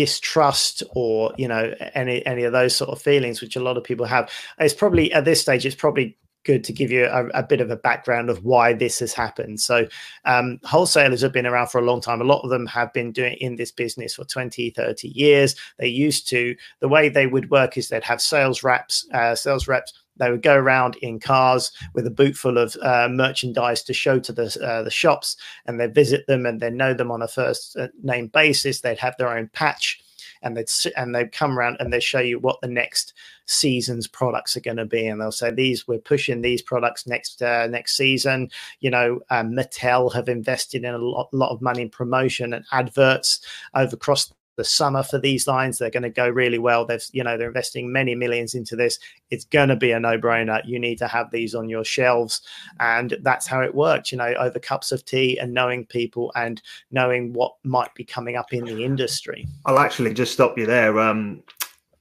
distrust 0.00 0.82
or 0.94 1.30
you 1.36 1.46
know 1.46 1.74
any 1.94 2.24
any 2.24 2.44
of 2.44 2.52
those 2.52 2.74
sort 2.74 2.88
of 2.88 3.02
feelings 3.02 3.42
which 3.42 3.54
a 3.54 3.60
lot 3.60 3.76
of 3.76 3.84
people 3.84 4.06
have 4.06 4.30
it's 4.58 4.72
probably 4.72 5.12
at 5.12 5.26
this 5.26 5.42
stage 5.42 5.66
it's 5.66 5.74
probably 5.74 6.16
good 6.44 6.64
to 6.64 6.72
give 6.72 6.90
you 6.90 7.04
a, 7.04 7.26
a, 7.34 7.42
bit 7.42 7.60
of 7.60 7.70
a 7.70 7.76
background 7.76 8.30
of 8.30 8.42
why 8.46 8.72
this 8.72 8.98
has 8.98 9.12
happened. 9.12 9.60
So, 9.60 9.86
um, 10.24 10.58
wholesalers 10.64 11.20
have 11.20 11.34
been 11.34 11.44
around 11.46 11.68
for 11.68 11.78
a 11.78 11.84
long 11.84 12.00
time. 12.00 12.22
A 12.22 12.24
lot 12.24 12.40
of 12.42 12.48
them 12.48 12.64
have 12.64 12.90
been 12.94 13.12
doing 13.12 13.36
in 13.42 13.56
this 13.56 13.70
business 13.70 14.14
for 14.14 14.24
20, 14.24 14.70
30 14.70 15.08
years. 15.08 15.54
They 15.78 15.88
used 15.88 16.28
to, 16.30 16.56
the 16.80 16.88
way 16.88 17.10
they 17.10 17.26
would 17.26 17.50
work 17.50 17.76
is 17.76 17.90
they'd 17.90 18.02
have 18.04 18.22
sales 18.22 18.62
reps, 18.62 19.06
uh, 19.12 19.34
sales 19.34 19.68
reps 19.68 19.92
They 20.20 20.30
would 20.30 20.42
go 20.42 20.54
around 20.54 20.96
in 20.96 21.18
cars 21.18 21.72
with 21.94 22.06
a 22.06 22.10
boot 22.10 22.36
full 22.36 22.58
of 22.58 22.76
uh, 22.82 23.08
merchandise 23.10 23.82
to 23.84 23.92
show 23.92 24.20
to 24.20 24.32
the 24.32 24.56
uh, 24.64 24.82
the 24.82 24.90
shops, 24.90 25.36
and 25.66 25.80
they 25.80 25.86
visit 25.88 26.26
them 26.26 26.46
and 26.46 26.60
they 26.60 26.70
know 26.70 26.94
them 26.94 27.10
on 27.10 27.22
a 27.22 27.28
first 27.28 27.76
uh, 27.76 27.88
name 28.02 28.28
basis. 28.28 28.80
They'd 28.80 28.98
have 28.98 29.16
their 29.18 29.36
own 29.36 29.48
patch 29.52 30.00
and 30.42 30.56
they'd 30.56 30.70
and 30.96 31.14
they'd 31.14 31.32
come 31.32 31.58
around 31.58 31.76
and 31.80 31.92
they'd 31.92 32.02
show 32.02 32.20
you 32.20 32.38
what 32.38 32.60
the 32.60 32.68
next 32.68 33.12
season's 33.46 34.06
products 34.06 34.56
are 34.56 34.60
going 34.60 34.76
to 34.76 34.86
be, 34.86 35.06
and 35.06 35.20
they'll 35.20 35.32
say 35.32 35.50
these 35.50 35.86
we're 35.86 35.98
pushing 35.98 36.40
these 36.40 36.62
products 36.62 37.06
next 37.06 37.42
uh, 37.42 37.66
next 37.66 37.96
season. 37.96 38.50
You 38.80 38.90
know, 38.90 39.20
um, 39.30 39.52
Mattel 39.52 40.12
have 40.14 40.28
invested 40.28 40.84
in 40.84 40.94
a 40.94 40.98
lot, 40.98 41.32
lot 41.32 41.50
of 41.50 41.60
money 41.60 41.82
in 41.82 41.90
promotion 41.90 42.54
and 42.54 42.64
adverts 42.72 43.40
over 43.74 43.94
across 43.94 44.32
the 44.60 44.64
summer 44.64 45.02
for 45.02 45.18
these 45.18 45.46
lines. 45.46 45.78
They're 45.78 45.88
going 45.88 46.02
to 46.02 46.10
go 46.10 46.28
really 46.28 46.58
well. 46.58 46.84
They've, 46.84 47.02
you 47.12 47.24
know, 47.24 47.38
they're 47.38 47.48
investing 47.48 47.90
many 47.90 48.14
millions 48.14 48.54
into 48.54 48.76
this. 48.76 48.98
It's 49.30 49.46
going 49.46 49.70
to 49.70 49.76
be 49.76 49.90
a 49.90 49.98
no-brainer. 49.98 50.60
You 50.66 50.78
need 50.78 50.98
to 50.98 51.08
have 51.08 51.30
these 51.30 51.54
on 51.54 51.70
your 51.70 51.82
shelves, 51.82 52.42
and 52.78 53.16
that's 53.22 53.46
how 53.46 53.62
it 53.62 53.74
works. 53.74 54.12
You 54.12 54.18
know, 54.18 54.34
over 54.38 54.58
cups 54.58 54.92
of 54.92 55.02
tea 55.06 55.38
and 55.38 55.54
knowing 55.54 55.86
people 55.86 56.30
and 56.36 56.60
knowing 56.90 57.32
what 57.32 57.54
might 57.64 57.94
be 57.94 58.04
coming 58.04 58.36
up 58.36 58.52
in 58.52 58.66
the 58.66 58.84
industry. 58.84 59.48
I'll 59.64 59.78
actually 59.78 60.12
just 60.12 60.34
stop 60.34 60.58
you 60.58 60.66
there. 60.66 61.00
Um, 61.00 61.42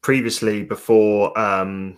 previously, 0.02 0.64
before 0.64 1.38
um, 1.40 1.98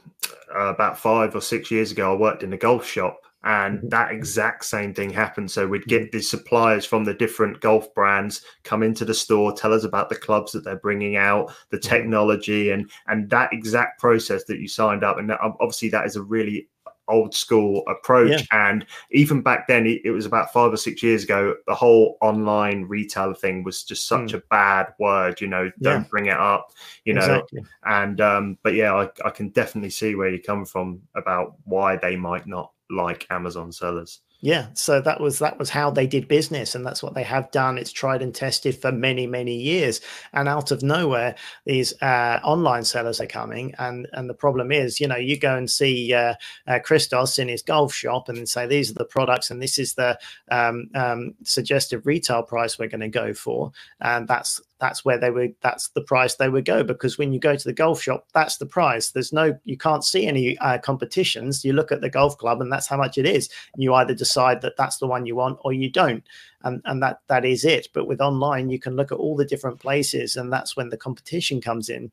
about 0.53 0.99
five 0.99 1.35
or 1.35 1.41
six 1.41 1.71
years 1.71 1.91
ago, 1.91 2.13
I 2.13 2.15
worked 2.15 2.43
in 2.43 2.53
a 2.53 2.57
golf 2.57 2.85
shop 2.85 3.19
and 3.43 3.79
mm-hmm. 3.79 3.89
that 3.89 4.11
exact 4.11 4.65
same 4.65 4.93
thing 4.93 5.09
happened 5.09 5.49
so 5.49 5.67
we'd 5.67 5.85
get 5.85 6.03
mm-hmm. 6.03 6.17
the 6.17 6.21
suppliers 6.21 6.85
from 6.85 7.03
the 7.03 7.13
different 7.13 7.59
golf 7.61 7.93
brands 7.93 8.43
come 8.63 8.83
into 8.83 9.05
the 9.05 9.13
store 9.13 9.51
tell 9.51 9.73
us 9.73 9.83
about 9.83 10.09
the 10.09 10.15
clubs 10.15 10.51
that 10.51 10.63
they're 10.63 10.75
bringing 10.77 11.15
out 11.15 11.51
the 11.69 11.77
mm-hmm. 11.77 11.89
technology 11.89 12.71
and 12.71 12.89
and 13.07 13.29
that 13.29 13.51
exact 13.53 13.99
process 13.99 14.43
that 14.45 14.59
you 14.59 14.67
signed 14.67 15.03
up 15.03 15.17
and 15.17 15.29
that, 15.29 15.39
obviously 15.41 15.89
that 15.89 16.05
is 16.05 16.15
a 16.15 16.21
really 16.21 16.67
old 17.07 17.35
school 17.35 17.83
approach 17.87 18.29
yeah. 18.29 18.69
and 18.69 18.85
even 19.11 19.41
back 19.41 19.67
then 19.67 19.85
it 19.85 20.11
was 20.11 20.25
about 20.25 20.53
five 20.53 20.71
or 20.71 20.77
six 20.77 21.03
years 21.03 21.23
ago 21.23 21.53
the 21.67 21.75
whole 21.75 22.17
online 22.21 22.83
retailer 22.83 23.35
thing 23.35 23.63
was 23.63 23.83
just 23.83 24.07
such 24.07 24.31
mm. 24.31 24.35
a 24.35 24.43
bad 24.49 24.87
word 24.97 25.41
you 25.41 25.47
know 25.47 25.69
don't 25.81 26.01
yeah. 26.01 26.07
bring 26.09 26.27
it 26.27 26.37
up 26.37 26.71
you 27.03 27.13
know 27.13 27.21
exactly. 27.21 27.61
and 27.85 28.21
um 28.21 28.57
but 28.63 28.73
yeah 28.73 28.93
I, 28.93 29.09
I 29.25 29.29
can 29.29 29.49
definitely 29.49 29.89
see 29.89 30.15
where 30.15 30.29
you 30.29 30.41
come 30.41 30.63
from 30.63 31.01
about 31.15 31.55
why 31.65 31.97
they 31.97 32.15
might 32.15 32.47
not 32.47 32.71
like 32.91 33.27
Amazon 33.29 33.71
sellers. 33.71 34.21
Yeah, 34.43 34.69
so 34.73 34.99
that 35.01 35.21
was 35.21 35.37
that 35.37 35.59
was 35.59 35.69
how 35.69 35.91
they 35.91 36.07
did 36.07 36.27
business, 36.27 36.73
and 36.73 36.83
that's 36.83 37.03
what 37.03 37.13
they 37.13 37.21
have 37.21 37.51
done. 37.51 37.77
It's 37.77 37.91
tried 37.91 38.23
and 38.23 38.33
tested 38.33 38.75
for 38.75 38.91
many 38.91 39.27
many 39.27 39.55
years, 39.55 40.01
and 40.33 40.49
out 40.49 40.71
of 40.71 40.81
nowhere, 40.81 41.35
these 41.67 41.93
uh, 42.01 42.39
online 42.43 42.83
sellers 42.83 43.21
are 43.21 43.27
coming, 43.27 43.75
and 43.77 44.07
and 44.13 44.27
the 44.27 44.33
problem 44.33 44.71
is, 44.71 44.99
you 44.99 45.07
know, 45.07 45.15
you 45.15 45.37
go 45.37 45.55
and 45.55 45.69
see 45.69 46.11
uh, 46.11 46.33
uh, 46.65 46.79
Christos 46.83 47.37
in 47.37 47.49
his 47.49 47.61
golf 47.61 47.93
shop, 47.93 48.29
and 48.29 48.49
say 48.49 48.65
these 48.65 48.89
are 48.89 48.95
the 48.95 49.05
products, 49.05 49.51
and 49.51 49.61
this 49.61 49.77
is 49.77 49.93
the 49.93 50.17
um, 50.49 50.89
um, 50.95 51.35
suggested 51.43 52.01
retail 52.03 52.41
price 52.41 52.79
we're 52.79 52.87
going 52.87 53.01
to 53.01 53.09
go 53.09 53.35
for, 53.35 53.71
and 53.99 54.27
that's 54.27 54.59
that's 54.81 55.05
where 55.05 55.17
they 55.17 55.29
would 55.29 55.53
that's 55.61 55.89
the 55.89 56.01
price 56.01 56.35
they 56.35 56.49
would 56.49 56.65
go 56.65 56.83
because 56.83 57.17
when 57.17 57.31
you 57.31 57.39
go 57.39 57.55
to 57.55 57.63
the 57.63 57.71
golf 57.71 58.01
shop 58.01 58.27
that's 58.33 58.57
the 58.57 58.65
price. 58.65 59.11
There's 59.11 59.31
no 59.31 59.57
you 59.63 59.77
can't 59.77 60.03
see 60.03 60.25
any 60.25 60.57
uh, 60.57 60.79
competitions. 60.79 61.63
You 61.63 61.73
look 61.73 61.91
at 61.91 62.01
the 62.01 62.09
golf 62.09 62.37
club 62.37 62.59
and 62.59 62.71
that's 62.71 62.87
how 62.87 62.97
much 62.97 63.17
it 63.17 63.25
is. 63.25 63.49
You 63.77 63.93
either 63.93 64.15
decide 64.15 64.61
that 64.61 64.75
that's 64.77 64.97
the 64.97 65.07
one 65.07 65.25
you 65.25 65.35
want 65.35 65.59
or 65.63 65.71
you 65.71 65.89
don't. 65.89 66.23
And 66.63 66.81
and 66.85 67.01
that 67.03 67.19
that 67.27 67.45
is 67.45 67.63
it. 67.63 67.87
But 67.93 68.07
with 68.07 68.19
online 68.19 68.69
you 68.69 68.79
can 68.79 68.95
look 68.95 69.11
at 69.11 69.19
all 69.19 69.37
the 69.37 69.45
different 69.45 69.79
places 69.79 70.35
and 70.35 70.51
that's 70.51 70.75
when 70.75 70.89
the 70.89 70.97
competition 70.97 71.61
comes 71.61 71.87
in 71.87 72.11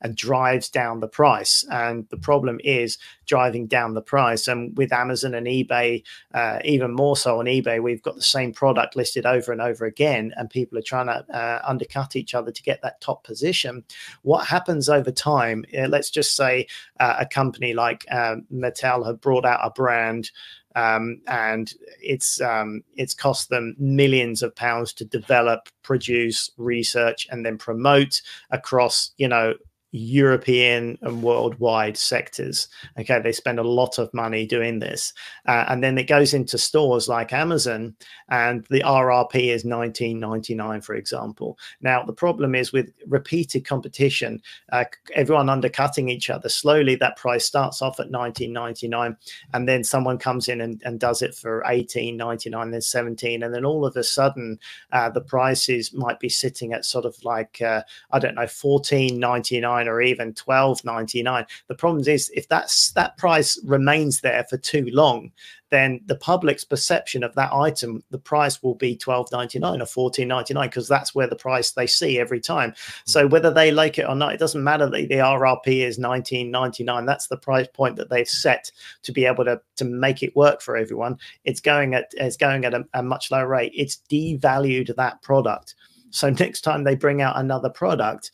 and 0.00 0.16
drives 0.16 0.68
down 0.68 1.00
the 1.00 1.08
price. 1.08 1.64
And 1.70 2.08
the 2.10 2.16
problem 2.16 2.60
is 2.64 2.98
driving 3.26 3.66
down 3.66 3.94
the 3.94 4.02
price. 4.02 4.48
And 4.48 4.76
with 4.76 4.92
Amazon 4.92 5.34
and 5.34 5.46
eBay, 5.46 6.02
uh, 6.34 6.58
even 6.64 6.92
more 6.92 7.16
so 7.16 7.38
on 7.38 7.46
eBay, 7.46 7.82
we've 7.82 8.02
got 8.02 8.16
the 8.16 8.22
same 8.22 8.52
product 8.52 8.96
listed 8.96 9.26
over 9.26 9.52
and 9.52 9.60
over 9.60 9.84
again, 9.84 10.32
and 10.36 10.50
people 10.50 10.78
are 10.78 10.82
trying 10.82 11.06
to 11.06 11.24
uh, 11.34 11.62
undercut 11.66 12.16
each 12.16 12.34
other 12.34 12.50
to 12.50 12.62
get 12.62 12.82
that 12.82 13.00
top 13.00 13.24
position. 13.24 13.84
What 14.22 14.46
happens 14.46 14.88
over 14.88 15.10
time? 15.10 15.64
Uh, 15.76 15.88
let's 15.88 16.10
just 16.10 16.36
say 16.36 16.66
uh, 17.00 17.16
a 17.20 17.26
company 17.26 17.74
like 17.74 18.04
uh, 18.10 18.36
Mattel 18.52 19.06
have 19.06 19.20
brought 19.20 19.44
out 19.44 19.60
a 19.62 19.70
brand. 19.70 20.30
Um, 20.74 21.20
and 21.28 21.72
it's 22.02 22.40
um, 22.40 22.82
it's 22.96 23.14
cost 23.14 23.48
them 23.48 23.76
millions 23.78 24.42
of 24.42 24.54
pounds 24.56 24.92
to 24.94 25.04
develop, 25.04 25.68
produce, 25.82 26.50
research, 26.56 27.28
and 27.30 27.46
then 27.46 27.58
promote 27.58 28.20
across 28.50 29.12
you 29.16 29.28
know 29.28 29.54
European 29.96 30.98
and 31.02 31.22
worldwide 31.22 31.96
sectors. 31.96 32.66
Okay, 32.98 33.20
they 33.20 33.30
spend 33.30 33.60
a 33.60 33.62
lot 33.62 33.96
of 33.96 34.12
money 34.12 34.44
doing 34.44 34.80
this. 34.80 35.12
Uh, 35.46 35.66
and 35.68 35.84
then 35.84 35.96
it 35.98 36.08
goes 36.08 36.34
into 36.34 36.58
stores 36.58 37.08
like 37.08 37.32
Amazon, 37.32 37.94
and 38.28 38.66
the 38.70 38.80
RRP 38.80 39.54
is 39.54 39.62
19.99, 39.62 40.84
for 40.84 40.96
example. 40.96 41.56
Now, 41.80 42.02
the 42.02 42.12
problem 42.12 42.56
is 42.56 42.72
with 42.72 42.92
repeated 43.06 43.64
competition, 43.64 44.42
uh, 44.72 44.84
everyone 45.14 45.48
undercutting 45.48 46.08
each 46.08 46.28
other. 46.28 46.48
Slowly, 46.48 46.96
that 46.96 47.16
price 47.16 47.44
starts 47.44 47.80
off 47.80 48.00
at 48.00 48.10
19.99, 48.10 49.16
and 49.52 49.68
then 49.68 49.84
someone 49.84 50.18
comes 50.18 50.48
in 50.48 50.60
and, 50.60 50.82
and 50.84 50.98
does 50.98 51.22
it 51.22 51.36
for 51.36 51.62
18.99, 51.68 52.72
then 52.72 52.82
17, 52.82 53.44
and 53.44 53.54
then 53.54 53.64
all 53.64 53.86
of 53.86 53.96
a 53.96 54.02
sudden, 54.02 54.58
uh, 54.90 55.08
the 55.08 55.20
prices 55.20 55.92
might 55.94 56.18
be 56.18 56.28
sitting 56.28 56.72
at 56.72 56.84
sort 56.84 57.04
of 57.04 57.16
like, 57.22 57.62
uh, 57.62 57.82
I 58.10 58.18
don't 58.18 58.34
know, 58.34 58.42
14.99 58.42 59.83
or 59.88 60.00
even 60.00 60.32
12.99 60.34 61.46
the 61.68 61.74
problem 61.74 62.06
is 62.06 62.30
if 62.34 62.48
that's 62.48 62.92
that 62.92 63.16
price 63.16 63.58
remains 63.64 64.20
there 64.20 64.44
for 64.44 64.56
too 64.56 64.86
long 64.92 65.30
then 65.74 66.00
the 66.06 66.14
public's 66.14 66.62
perception 66.62 67.24
of 67.24 67.34
that 67.34 67.52
item 67.52 68.00
the 68.10 68.18
price 68.18 68.62
will 68.62 68.76
be 68.76 68.96
12.99 68.96 69.80
or 69.96 70.10
14.99 70.12 70.62
because 70.62 70.86
that's 70.86 71.16
where 71.16 71.26
the 71.26 71.34
price 71.34 71.72
they 71.72 71.86
see 71.86 72.20
every 72.20 72.40
time. 72.40 72.70
Mm. 72.70 73.02
So 73.06 73.26
whether 73.26 73.50
they 73.52 73.72
like 73.72 73.98
it 73.98 74.08
or 74.08 74.14
not 74.14 74.34
it 74.34 74.38
doesn't 74.38 74.62
matter. 74.62 74.88
That 74.88 75.08
the 75.08 75.16
rrp 75.16 75.66
is 75.66 75.98
19.99 75.98 77.06
that's 77.06 77.26
the 77.26 77.36
price 77.36 77.66
point 77.72 77.96
that 77.96 78.08
they've 78.08 78.28
set 78.28 78.70
to 79.02 79.10
be 79.10 79.24
able 79.24 79.44
to 79.46 79.60
to 79.76 79.84
make 79.84 80.22
it 80.22 80.36
work 80.36 80.60
for 80.60 80.76
everyone. 80.76 81.18
It's 81.44 81.60
going 81.60 81.94
at 81.94 82.12
it's 82.12 82.36
going 82.36 82.64
at 82.64 82.74
a, 82.74 82.84
a 82.94 83.02
much 83.02 83.32
lower 83.32 83.48
rate. 83.48 83.72
It's 83.74 84.00
devalued 84.08 84.94
that 84.94 85.22
product 85.22 85.74
so 86.14 86.30
next 86.30 86.60
time 86.60 86.84
they 86.84 86.94
bring 86.94 87.20
out 87.22 87.36
another 87.36 87.68
product, 87.68 88.30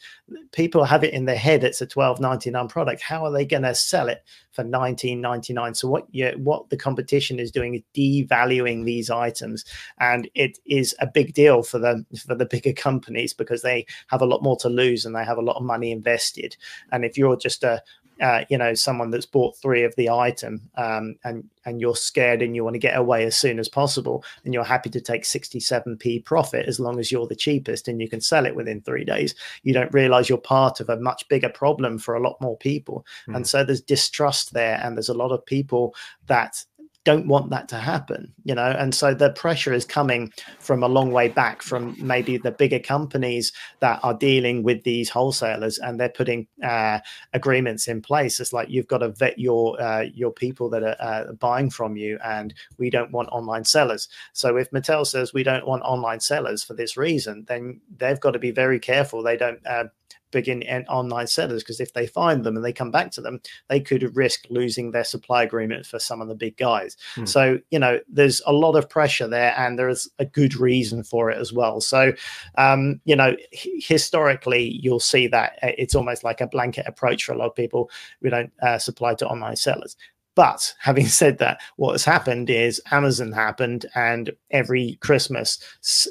people 0.53 0.85
have 0.85 1.03
it 1.03 1.14
in 1.14 1.24
their 1.24 1.35
head 1.35 1.64
it's 1.64 1.81
a 1.81 1.87
12.99 1.87 2.68
product. 2.68 3.01
How 3.01 3.24
are 3.24 3.33
they 3.33 3.47
going 3.47 3.62
to 3.62 3.74
sell 3.74 4.11
it 4.11 4.22
for 4.53 4.62
19.99? 4.62 5.74
So 5.74 5.89
what 5.89 6.07
you, 6.11 6.31
what 6.37 6.68
the 6.68 6.76
competition 6.76 7.41
is 7.41 7.51
doing 7.51 7.76
is 7.76 7.83
devaluing 7.95 8.85
these 8.85 9.09
items, 9.09 9.64
and 9.99 10.28
it 10.35 10.59
is 10.66 10.95
a 11.01 11.07
big 11.07 11.33
deal 11.33 11.62
for 11.62 11.78
the 11.78 12.05
for 12.26 12.35
the 12.35 12.45
bigger 12.45 12.74
companies 12.74 13.33
because 13.33 13.62
they 13.62 13.87
have 14.09 14.20
a 14.20 14.26
lot 14.26 14.43
more 14.43 14.57
to 14.59 14.68
lose 14.68 15.07
and 15.07 15.16
they 15.16 15.24
have 15.24 15.39
a 15.39 15.43
lot 15.43 15.57
of 15.57 15.62
money 15.62 15.91
invested. 15.91 16.59
And 16.93 17.03
if 17.07 17.16
you're 17.16 17.37
just 17.37 17.64
a 17.64 17.83
uh, 18.21 18.45
you 18.49 18.59
know 18.59 18.75
someone 18.75 19.11
that's 19.11 19.27
bought 19.27 19.57
three 19.57 19.83
of 19.83 19.95
the 19.97 20.11
item 20.11 20.61
um, 20.77 21.16
and 21.25 21.49
and 21.64 21.81
you're 21.81 21.97
scared 21.97 22.43
and 22.43 22.55
you 22.55 22.64
want 22.64 22.75
to 22.75 22.79
get 22.79 22.97
away 22.97 23.25
as 23.25 23.37
soon 23.37 23.59
as 23.59 23.68
possible 23.68 24.25
and 24.45 24.55
you're 24.55 24.64
happy 24.64 24.91
to 24.91 25.01
take 25.01 25.25
67p 25.25 26.25
profit 26.25 26.66
as 26.66 26.81
long 26.81 26.99
as 26.99 27.12
you're 27.12 27.27
the 27.27 27.37
cheapest 27.37 27.89
and 27.89 28.01
you 28.01 28.09
can 28.09 28.21
sell 28.21 28.47
it 28.47 28.55
within 28.55 28.81
three 28.81 29.05
days 29.05 29.35
you 29.62 29.73
don't 29.73 29.93
realize 29.93 30.29
you're 30.29 30.39
part 30.39 30.81
of 30.81 30.89
a 30.89 31.01
much 31.01 31.29
bigger 31.29 31.49
problem 31.49 31.99
for 31.99 32.14
a 32.14 32.21
lot 32.21 32.41
more 32.41 32.57
people 32.57 33.05
mm. 33.29 33.37
and 33.37 33.47
so 33.47 33.64
there's 33.64 33.83
distrust 33.83 34.53
there 34.53 34.81
and 34.83 34.97
there's 34.97 35.09
a 35.09 35.14
lot 35.14 35.33
of 35.33 35.45
people 35.45 35.95
that 36.27 36.64
don't 37.05 37.27
want 37.27 37.51
that 37.51 37.69
to 37.69 37.77
happen 37.77 38.33
you 38.45 38.55
know? 38.55 38.75
And 38.77 38.95
so 38.95 39.15
the 39.15 39.31
pressure 39.31 39.73
is 39.73 39.85
coming 39.85 40.33
from 40.59 40.83
a 40.83 40.89
long 40.89 41.13
way 41.13 41.29
back 41.29 41.63
from 41.63 41.95
maybe 41.99 42.37
the 42.37 42.51
bigger 42.51 42.79
companies 42.79 43.53
that 43.81 44.01
are 44.03 44.15
dealing 44.15 44.63
with 44.63 44.83
these 44.83 45.09
wholesalers 45.09 45.79
and 45.79 46.01
they're 46.01 46.09
putting 46.09 46.47
uh, 46.65 47.01
agreements 47.33 47.89
in 47.89 48.01
place. 48.01 48.41
It's 48.41 48.53
like 48.53 48.71
you've 48.71 48.89
got 48.89 48.99
to 48.99 49.11
vet 49.11 49.39
your 49.39 49.81
uh, 49.81 50.07
your 50.15 50.33
people 50.33 50.69
that 50.71 50.83
are 50.83 50.97
uh, 51.01 51.33
buying 51.35 51.71
from 51.71 51.97
you 51.97 52.19
and 52.25 52.55
we 52.79 52.91
don't 52.91 53.13
want 53.13 53.29
online 53.31 53.65
sellers. 53.65 54.09
So 54.33 54.57
if 54.57 54.71
mattel 54.71 55.07
says 55.07 55.33
we 55.33 55.43
don't 55.43 55.67
want 55.67 55.83
online 55.83 56.21
sellers 56.21 56.65
for 56.65 56.75
this 56.75 56.97
reason 56.97 57.45
then 57.47 57.81
they've 57.99 58.21
got 58.21 58.33
to 58.33 58.39
be 58.39 58.51
very 58.51 58.81
careful. 58.81 59.23
They 59.23 59.37
don't 59.37 59.65
uh, 59.67 59.85
begin 60.31 60.62
and 60.64 60.87
online 60.89 61.26
sellers 61.26 61.62
because 61.62 61.81
if 61.81 61.93
they 61.93 62.07
find 62.07 62.45
them 62.45 62.57
and 62.57 62.64
they 62.64 62.72
come 62.72 62.91
back 62.91 63.11
to 63.12 63.20
them, 63.20 63.41
they 63.68 63.81
could 63.81 64.16
risk 64.16 64.47
losing 64.51 64.91
their 64.91 65.05
supply 65.05 65.43
agreement 65.43 65.87
for 65.87 65.99
some 65.99 66.20
of 66.20 66.28
the 66.28 66.35
big 66.35 66.57
guys. 66.57 66.97
Hmm. 67.14 67.26
So, 67.26 67.59
you 67.70 67.78
know, 67.78 68.01
there's 68.09 68.41
a 68.47 68.53
lot 68.53 68.76
of 68.76 68.89
pressure 68.89 69.28
there 69.28 69.55
and 69.57 69.78
there 69.78 69.89
is 69.89 70.09
a 70.18 70.24
good 70.24 70.55
reason 70.57 71.03
for 71.03 71.31
it 71.31 71.39
as 71.39 71.53
well. 71.53 71.81
So, 71.81 72.12
um, 72.57 73.01
you 73.05 73.16
know, 73.16 73.37
historically, 73.53 74.78
you'll 74.81 75.01
see 75.01 75.26
that 75.28 75.59
uh, 75.62 75.72
it's 75.78 75.95
almost 75.95 76.24
like 76.24 76.41
a 76.41 76.47
blanket 76.47 76.87
approach 76.87 77.24
for 77.24 77.33
a 77.33 77.39
lot 77.39 77.47
of 77.47 77.55
people. 77.55 77.91
We 78.20 78.31
don't 78.31 78.53
uh, 78.62 78.78
supply 78.78 79.14
to 79.14 79.28
online 79.28 79.57
sellers. 79.57 79.97
But 80.41 80.74
having 80.78 81.07
said 81.07 81.36
that, 81.41 81.61
what 81.76 81.93
has 81.93 82.03
happened 82.03 82.49
is 82.49 82.80
Amazon 82.93 83.30
happened, 83.30 83.84
and 83.95 84.30
every 84.51 84.97
Christmas 85.03 85.59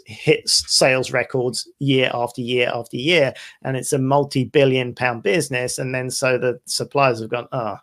hits 0.05 0.71
sales 0.71 1.11
records 1.11 1.67
year 1.80 2.11
after 2.13 2.39
year 2.39 2.69
after 2.71 2.95
year, 2.95 3.34
and 3.63 3.75
it's 3.75 3.91
a 3.91 3.97
multi-billion 3.97 4.93
pound 4.93 5.23
business. 5.23 5.80
And 5.80 5.95
then 5.95 6.11
so 6.11 6.38
the 6.38 6.61
suppliers 6.65 7.21
have 7.21 7.32
gone, 7.32 7.47
oh, 7.51 7.77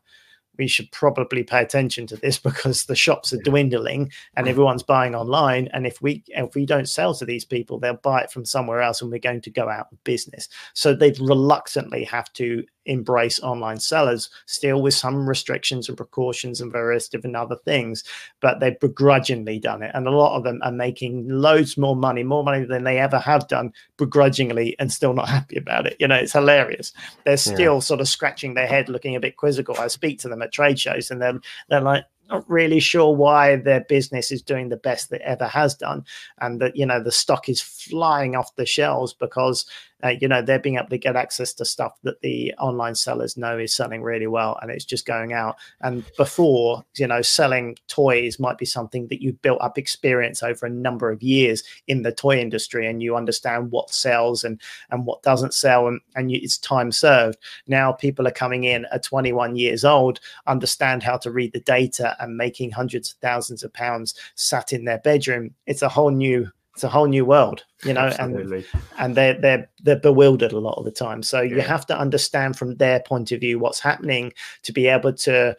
we 0.57 0.69
should 0.69 0.89
probably 0.93 1.43
pay 1.43 1.63
attention 1.63 2.07
to 2.07 2.17
this 2.17 2.39
because 2.49 2.85
the 2.85 2.95
shops 2.95 3.33
are 3.33 3.43
dwindling 3.43 4.13
and 4.37 4.47
mm. 4.47 4.51
everyone's 4.51 4.85
buying 4.85 5.17
online. 5.17 5.69
And 5.73 5.85
if 5.85 6.01
we 6.01 6.23
if 6.29 6.55
we 6.55 6.65
don't 6.65 6.89
sell 6.89 7.13
to 7.15 7.25
these 7.25 7.45
people, 7.45 7.81
they'll 7.81 7.95
buy 7.95 8.21
it 8.21 8.31
from 8.31 8.45
somewhere 8.45 8.83
else, 8.83 9.03
and 9.03 9.11
we're 9.11 9.19
going 9.19 9.41
to 9.41 9.51
go 9.51 9.69
out 9.69 9.89
of 9.91 10.05
business. 10.05 10.49
So 10.75 10.95
they've 10.95 11.19
reluctantly 11.19 12.05
have 12.05 12.33
to 12.35 12.65
embrace 12.87 13.41
online 13.41 13.79
sellers, 13.79 14.31
still 14.47 14.83
with 14.83 14.95
some 14.95 15.29
restrictions 15.29 15.89
and 15.89 15.97
precautions 15.97 16.61
and 16.61 16.73
various 16.73 17.09
different 17.09 17.37
other 17.37 17.57
things, 17.57 18.05
but 18.41 18.61
they've 18.61 18.79
begrudgingly 18.81 19.59
done 19.59 19.83
it. 19.83 19.91
And 19.95 20.07
a 20.07 20.11
lot 20.11 20.37
of 20.37 20.45
them 20.45 20.61
are 20.63 20.73
making 20.73 21.29
loads 21.29 21.77
more 21.77 21.97
money, 21.97 22.23
more 22.23 22.45
money 22.45 22.65
than 22.65 22.85
they 22.85 22.99
ever 22.99 23.19
have 23.19 23.49
done 23.49 23.73
begrudgingly 23.97 24.77
and 24.79 24.93
still 24.93 25.13
not 25.13 25.29
happy 25.37 25.57
about 25.57 25.87
it. 25.87 25.97
You 25.99 26.09
know, 26.09 26.17
it's 26.17 26.33
hilarious. 26.33 26.93
They're 27.25 27.37
still 27.37 27.75
yeah. 27.75 27.81
sort 27.81 28.01
of 28.01 28.09
scratching 28.09 28.55
their 28.55 28.67
head, 28.67 28.89
looking 28.89 29.17
a 29.17 29.21
bit 29.21 29.37
quizzical. 29.37 29.77
I 29.79 29.89
speak 29.89 30.19
to 30.21 30.29
them 30.29 30.43
at 30.43 30.53
trade 30.53 30.79
shows 30.79 31.11
and 31.11 31.21
they're, 31.21 31.41
they're 31.69 31.81
like, 31.81 32.05
not 32.29 32.49
really 32.51 32.81
sure 32.81 33.15
why 33.15 33.57
their 33.57 33.81
business 33.83 34.31
is 34.31 34.43
doing 34.43 34.69
the 34.69 34.77
best 34.77 35.11
that 35.11 35.21
ever 35.23 35.47
has 35.47 35.75
done 35.75 36.05
and 36.41 36.61
that 36.61 36.77
you 36.77 36.85
know 36.85 37.03
the 37.03 37.13
stock 37.13 37.49
is 37.49 37.61
flying 37.61 38.35
off 38.35 38.55
the 38.57 38.67
shelves 38.67 39.13
because 39.13 39.65
uh, 40.05 40.15
you 40.21 40.29
know 40.29 40.43
they're 40.43 40.59
being 40.59 40.77
able 40.77 40.89
to 40.89 40.99
get 40.99 41.17
access 41.17 41.53
to 41.55 41.65
stuff 41.65 41.99
that 42.03 42.21
the 42.21 42.53
online 42.59 42.95
sellers 42.95 43.37
know 43.37 43.59
is 43.59 43.75
selling 43.75 44.03
really 44.03 44.27
well 44.27 44.59
and 44.61 44.71
it's 44.71 44.85
just 44.85 45.07
going 45.07 45.33
out. 45.33 45.57
And 45.81 46.05
before 46.17 46.85
you 46.97 47.07
know 47.07 47.23
selling 47.23 47.77
toys 47.89 48.39
might 48.39 48.59
be 48.59 48.67
something 48.67 49.09
that 49.09 49.23
you've 49.23 49.41
built 49.43 49.61
up 49.61 49.79
experience 49.79 50.43
over 50.43 50.67
a 50.67 50.71
number 50.71 51.11
of 51.11 51.23
years 51.23 51.63
in 51.87 52.03
the 52.03 52.13
toy 52.13 52.39
industry 52.39 52.87
and 52.87 53.03
you 53.03 53.17
understand 53.17 53.71
what 53.71 53.91
sells 53.91 54.45
and 54.45 54.61
and 54.91 55.07
what 55.07 55.23
doesn't 55.23 55.55
sell 55.55 55.89
and, 55.89 56.01
and 56.15 56.31
you, 56.31 56.41
it's 56.43 56.59
time 56.59 56.93
served. 56.93 57.39
Now 57.67 57.93
people 57.93 58.27
are 58.27 58.33
coming 58.33 58.65
in 58.65 58.87
at 58.93 59.03
21 59.03 59.57
years 59.57 59.85
old 59.85 60.21
understand 60.47 61.03
how 61.03 61.17
to 61.19 61.31
read 61.31 61.53
the 61.53 61.61
data 61.61 62.17
and 62.21 62.37
making 62.37 62.71
hundreds 62.71 63.13
of 63.13 63.17
thousands 63.19 63.63
of 63.63 63.73
pounds 63.73 64.15
sat 64.35 64.73
in 64.73 64.85
their 64.85 64.99
bedroom. 64.99 65.55
It's 65.67 65.83
a 65.83 65.89
whole 65.89 66.11
new 66.11 66.51
it's 66.77 66.85
a 66.85 66.91
whole 66.91 67.07
new 67.07 67.25
world 67.25 67.65
you 67.85 67.95
know 67.95 68.03
Absolutely. 68.03 68.67
and 68.75 68.83
and 68.99 69.17
they're 69.17 69.41
they're 69.41 69.71
they're 69.83 69.99
bewildered 69.99 70.53
a 70.53 70.59
lot 70.59 70.77
of 70.77 70.85
the 70.85 70.91
time 70.91 71.23
so 71.23 71.41
yeah. 71.41 71.57
you 71.57 71.61
have 71.63 71.87
to 71.87 71.99
understand 71.99 72.59
from 72.59 72.77
their 72.77 73.01
point 73.01 73.33
of 73.33 73.41
view 73.41 73.59
what's 73.59 73.81
happening 73.81 74.31
to 74.63 74.75
be 74.75 74.87
able 74.87 75.11
to 75.11 75.57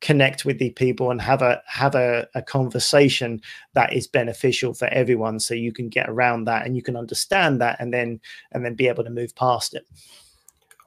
connect 0.00 0.46
with 0.46 0.58
the 0.58 0.70
people 0.70 1.10
and 1.10 1.20
have 1.20 1.42
a 1.42 1.60
have 1.66 1.94
a, 1.94 2.26
a 2.34 2.40
conversation 2.40 3.42
that 3.74 3.92
is 3.92 4.06
beneficial 4.06 4.72
for 4.72 4.88
everyone 4.88 5.38
so 5.38 5.52
you 5.52 5.70
can 5.70 5.90
get 5.90 6.08
around 6.08 6.44
that 6.44 6.64
and 6.64 6.76
you 6.76 6.82
can 6.82 6.96
understand 6.96 7.60
that 7.60 7.76
and 7.78 7.92
then 7.92 8.18
and 8.52 8.64
then 8.64 8.74
be 8.74 8.88
able 8.88 9.04
to 9.04 9.10
move 9.10 9.34
past 9.36 9.74
it 9.74 9.86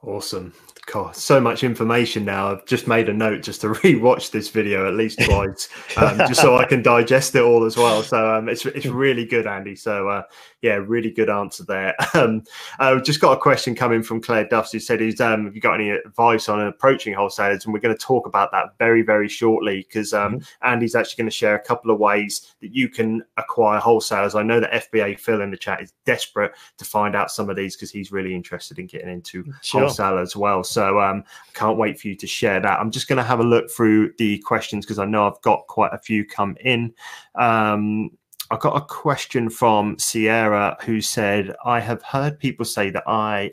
awesome 0.02 0.52
God, 0.92 1.14
so 1.14 1.40
much 1.40 1.62
information 1.62 2.24
now. 2.24 2.50
I've 2.50 2.64
just 2.64 2.88
made 2.88 3.08
a 3.08 3.12
note 3.12 3.42
just 3.42 3.60
to 3.60 3.68
re-watch 3.84 4.32
this 4.32 4.48
video 4.48 4.88
at 4.88 4.94
least 4.94 5.20
twice, 5.22 5.68
um, 5.96 6.18
just 6.18 6.40
so 6.40 6.56
I 6.56 6.64
can 6.64 6.82
digest 6.94 7.34
it 7.36 7.42
all 7.42 7.64
as 7.64 7.76
well. 7.76 8.02
So 8.02 8.34
um, 8.34 8.48
it's 8.48 8.66
it's 8.66 8.86
really 8.86 9.24
good, 9.24 9.46
Andy. 9.46 9.76
So 9.76 10.08
uh, 10.08 10.22
yeah, 10.62 10.74
really 10.74 11.10
good 11.10 11.30
answer 11.30 11.64
there. 11.64 11.94
Um, 12.12 12.42
I've 12.80 13.04
just 13.04 13.20
got 13.20 13.38
a 13.38 13.40
question 13.40 13.74
coming 13.74 14.02
from 14.02 14.20
Claire 14.20 14.46
Duffs 14.46 14.72
who 14.72 14.80
said, 14.80 15.00
"Is 15.00 15.20
um, 15.20 15.44
have 15.44 15.54
you 15.54 15.60
got 15.60 15.74
any 15.74 15.90
advice 15.90 16.48
on 16.48 16.60
approaching 16.60 17.14
wholesalers?" 17.14 17.64
And 17.64 17.72
we're 17.72 17.80
going 17.80 17.96
to 17.96 18.04
talk 18.04 18.26
about 18.26 18.50
that 18.50 18.76
very 18.78 19.02
very 19.02 19.28
shortly 19.28 19.86
because 19.86 20.12
um, 20.12 20.34
mm-hmm. 20.34 20.68
Andy's 20.68 20.96
actually 20.96 21.22
going 21.22 21.30
to 21.30 21.36
share 21.36 21.54
a 21.54 21.62
couple 21.62 21.90
of 21.90 22.00
ways 22.00 22.52
that 22.60 22.74
you 22.74 22.88
can 22.88 23.22
acquire 23.36 23.78
wholesalers. 23.78 24.34
I 24.34 24.42
know 24.42 24.58
that 24.58 24.90
FBA 24.90 25.20
Phil 25.20 25.40
in 25.40 25.52
the 25.52 25.56
chat 25.56 25.82
is 25.82 25.92
desperate 26.04 26.52
to 26.78 26.84
find 26.84 27.14
out 27.14 27.30
some 27.30 27.48
of 27.48 27.54
these 27.54 27.76
because 27.76 27.92
he's 27.92 28.10
really 28.10 28.34
interested 28.34 28.78
in 28.80 28.86
getting 28.86 29.08
into 29.08 29.44
sure. 29.62 29.82
wholesale 29.82 30.18
as 30.18 30.34
well. 30.34 30.64
So 30.64 31.00
um, 31.00 31.22
can't 31.54 31.78
wait 31.78 32.00
for 32.00 32.08
you 32.08 32.16
to 32.16 32.26
share 32.26 32.60
that. 32.60 32.80
I'm 32.80 32.90
just 32.90 33.06
going 33.06 33.18
to 33.18 33.22
have 33.22 33.40
a 33.40 33.44
look 33.44 33.70
through 33.70 34.14
the 34.18 34.38
questions 34.40 34.84
because 34.84 34.98
I 34.98 35.04
know 35.04 35.26
I've 35.26 35.40
got 35.42 35.66
quite 35.68 35.92
a 35.92 35.98
few 35.98 36.26
come 36.26 36.56
in. 36.60 36.92
Um, 37.36 38.10
I 38.52 38.56
got 38.56 38.76
a 38.76 38.84
question 38.84 39.48
from 39.48 39.96
Sierra 39.98 40.76
who 40.82 41.00
said, 41.00 41.54
I 41.64 41.78
have 41.78 42.02
heard 42.02 42.38
people 42.38 42.64
say 42.64 42.90
that 42.90 43.04
I 43.06 43.52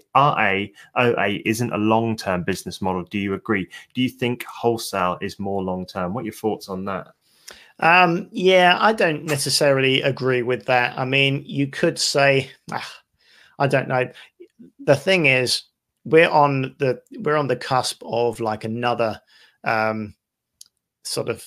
isn't 1.46 1.72
a 1.72 1.78
long 1.78 2.16
term 2.16 2.44
business 2.44 2.82
model. 2.82 3.04
Do 3.04 3.20
you 3.20 3.36
agree? 3.36 3.70
Do 3.94 4.02
you 4.02 4.10
think 4.10 4.44
wholesale 4.46 5.20
is 5.22 5.38
more 5.38 5.62
long 5.62 5.86
term? 5.86 6.14
What 6.14 6.22
are 6.22 6.26
your 6.26 6.34
thoughts 6.34 6.68
on 6.68 6.86
that? 6.86 7.10
Um, 7.80 8.28
yeah, 8.32 8.78
I 8.80 8.92
don't 8.92 9.26
necessarily 9.26 10.02
agree 10.02 10.42
with 10.42 10.66
that. 10.66 10.98
I 10.98 11.06
mean, 11.06 11.44
you 11.46 11.68
could 11.68 12.00
say, 12.00 12.50
ah, 12.72 12.94
I 13.60 13.68
don't 13.68 13.88
know. 13.88 14.10
The 14.80 14.96
thing 14.96 15.28
is, 15.28 15.64
we're 16.06 16.30
on 16.30 16.76
the 16.80 17.02
we're 17.20 17.36
on 17.36 17.48
the 17.48 17.56
cusp 17.56 18.02
of 18.04 18.40
like 18.40 18.64
another 18.64 19.22
um, 19.64 20.16
sort 21.04 21.30
of 21.30 21.46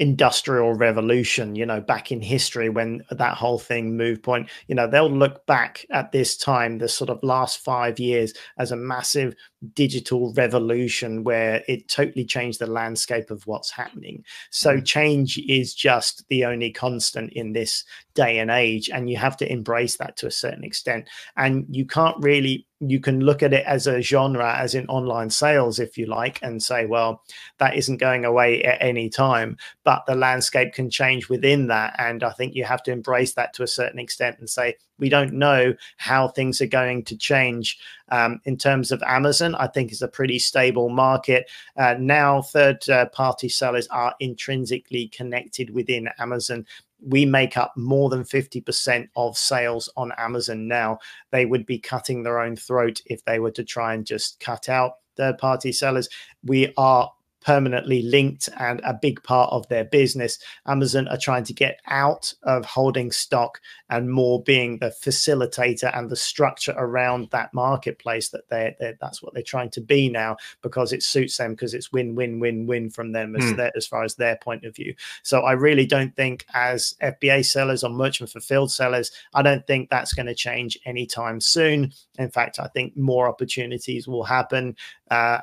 industrial 0.00 0.74
revolution 0.74 1.54
you 1.54 1.64
know 1.64 1.80
back 1.80 2.10
in 2.10 2.20
history 2.20 2.68
when 2.68 3.00
that 3.10 3.36
whole 3.36 3.58
thing 3.60 3.96
moved 3.96 4.24
point 4.24 4.50
you 4.66 4.74
know 4.74 4.88
they'll 4.88 5.08
look 5.08 5.46
back 5.46 5.86
at 5.90 6.10
this 6.10 6.36
time 6.36 6.78
the 6.78 6.88
sort 6.88 7.10
of 7.10 7.22
last 7.22 7.60
5 7.60 8.00
years 8.00 8.34
as 8.58 8.72
a 8.72 8.76
massive 8.76 9.36
digital 9.74 10.32
revolution 10.34 11.24
where 11.24 11.62
it 11.68 11.88
totally 11.88 12.24
changed 12.24 12.58
the 12.58 12.66
landscape 12.66 13.30
of 13.30 13.46
what's 13.46 13.70
happening. 13.70 14.24
So 14.50 14.76
mm. 14.76 14.84
change 14.84 15.38
is 15.38 15.74
just 15.74 16.26
the 16.28 16.44
only 16.44 16.70
constant 16.70 17.32
in 17.32 17.52
this 17.52 17.84
day 18.14 18.38
and 18.38 18.50
age 18.50 18.88
and 18.90 19.10
you 19.10 19.16
have 19.16 19.36
to 19.38 19.50
embrace 19.50 19.96
that 19.96 20.16
to 20.18 20.26
a 20.26 20.30
certain 20.30 20.64
extent. 20.64 21.08
And 21.36 21.66
you 21.68 21.86
can't 21.86 22.16
really 22.22 22.66
you 22.80 23.00
can 23.00 23.20
look 23.20 23.42
at 23.42 23.54
it 23.54 23.64
as 23.64 23.86
a 23.86 24.02
genre 24.02 24.54
as 24.58 24.74
in 24.74 24.86
online 24.88 25.30
sales 25.30 25.78
if 25.78 25.96
you 25.96 26.04
like 26.04 26.38
and 26.42 26.62
say 26.62 26.84
well 26.84 27.22
that 27.58 27.76
isn't 27.76 27.96
going 27.96 28.24
away 28.24 28.62
at 28.62 28.82
any 28.82 29.08
time. 29.08 29.56
But 29.84 30.04
the 30.06 30.14
landscape 30.14 30.74
can 30.74 30.90
change 30.90 31.28
within 31.28 31.68
that 31.68 31.94
and 31.98 32.22
i 32.22 32.30
think 32.30 32.54
you 32.54 32.64
have 32.64 32.82
to 32.82 32.92
embrace 32.92 33.34
that 33.34 33.52
to 33.54 33.62
a 33.62 33.66
certain 33.68 33.98
extent 33.98 34.36
and 34.38 34.48
say 34.48 34.76
we 34.98 35.08
don't 35.08 35.32
know 35.32 35.74
how 35.96 36.28
things 36.28 36.60
are 36.60 36.66
going 36.66 37.02
to 37.04 37.16
change 37.16 37.78
um, 38.10 38.40
in 38.44 38.56
terms 38.56 38.92
of 38.92 39.02
amazon 39.02 39.54
i 39.56 39.66
think 39.66 39.92
is 39.92 40.02
a 40.02 40.08
pretty 40.08 40.38
stable 40.38 40.88
market 40.88 41.50
uh, 41.76 41.94
now 41.98 42.42
third 42.42 42.88
uh, 42.88 43.06
party 43.06 43.48
sellers 43.48 43.86
are 43.88 44.14
intrinsically 44.20 45.08
connected 45.08 45.70
within 45.70 46.08
amazon 46.18 46.64
we 47.06 47.26
make 47.26 47.56
up 47.56 47.72
more 47.76 48.08
than 48.08 48.22
50% 48.22 49.08
of 49.16 49.36
sales 49.36 49.90
on 49.96 50.12
Amazon 50.16 50.66
now. 50.66 50.98
They 51.30 51.44
would 51.44 51.66
be 51.66 51.78
cutting 51.78 52.22
their 52.22 52.40
own 52.40 52.56
throat 52.56 53.02
if 53.06 53.24
they 53.24 53.38
were 53.38 53.50
to 53.52 53.64
try 53.64 53.94
and 53.94 54.06
just 54.06 54.40
cut 54.40 54.68
out 54.68 54.94
third 55.16 55.38
party 55.38 55.72
sellers. 55.72 56.08
We 56.44 56.72
are 56.76 57.12
permanently 57.44 58.02
linked 58.02 58.48
and 58.58 58.80
a 58.84 58.94
big 58.94 59.22
part 59.22 59.52
of 59.52 59.68
their 59.68 59.84
business. 59.84 60.38
Amazon 60.66 61.06
are 61.08 61.18
trying 61.18 61.44
to 61.44 61.52
get 61.52 61.80
out 61.86 62.32
of 62.42 62.64
holding 62.64 63.12
stock 63.12 63.60
and 63.90 64.10
more 64.10 64.42
being 64.42 64.78
the 64.78 64.94
facilitator 65.04 65.96
and 65.96 66.10
the 66.10 66.16
structure 66.16 66.74
around 66.76 67.28
that 67.30 67.52
marketplace 67.52 68.30
that 68.30 68.48
they 68.48 68.74
that's 69.00 69.22
what 69.22 69.34
they're 69.34 69.42
trying 69.42 69.70
to 69.70 69.80
be 69.80 70.08
now 70.08 70.36
because 70.62 70.92
it 70.92 71.02
suits 71.02 71.36
them 71.36 71.52
because 71.52 71.74
it's 71.74 71.92
win 71.92 72.14
win 72.14 72.40
win 72.40 72.66
win 72.66 72.90
from 72.90 73.12
them 73.12 73.36
as, 73.36 73.44
mm. 73.44 73.56
their, 73.56 73.72
as 73.76 73.86
far 73.86 74.04
as 74.04 74.14
their 74.14 74.36
point 74.36 74.64
of 74.64 74.74
view. 74.74 74.94
So 75.22 75.40
I 75.40 75.52
really 75.52 75.86
don't 75.86 76.14
think 76.16 76.46
as 76.54 76.94
FBA 77.02 77.44
sellers 77.44 77.84
or 77.84 77.90
merchant 77.90 78.30
fulfilled 78.30 78.72
sellers, 78.72 79.10
I 79.34 79.42
don't 79.42 79.66
think 79.66 79.90
that's 79.90 80.14
going 80.14 80.26
to 80.26 80.34
change 80.34 80.78
anytime 80.86 81.40
soon. 81.40 81.92
In 82.18 82.30
fact, 82.30 82.58
I 82.58 82.68
think 82.68 82.96
more 82.96 83.28
opportunities 83.28 84.08
will 84.08 84.24
happen. 84.24 84.76
Uh, 85.10 85.38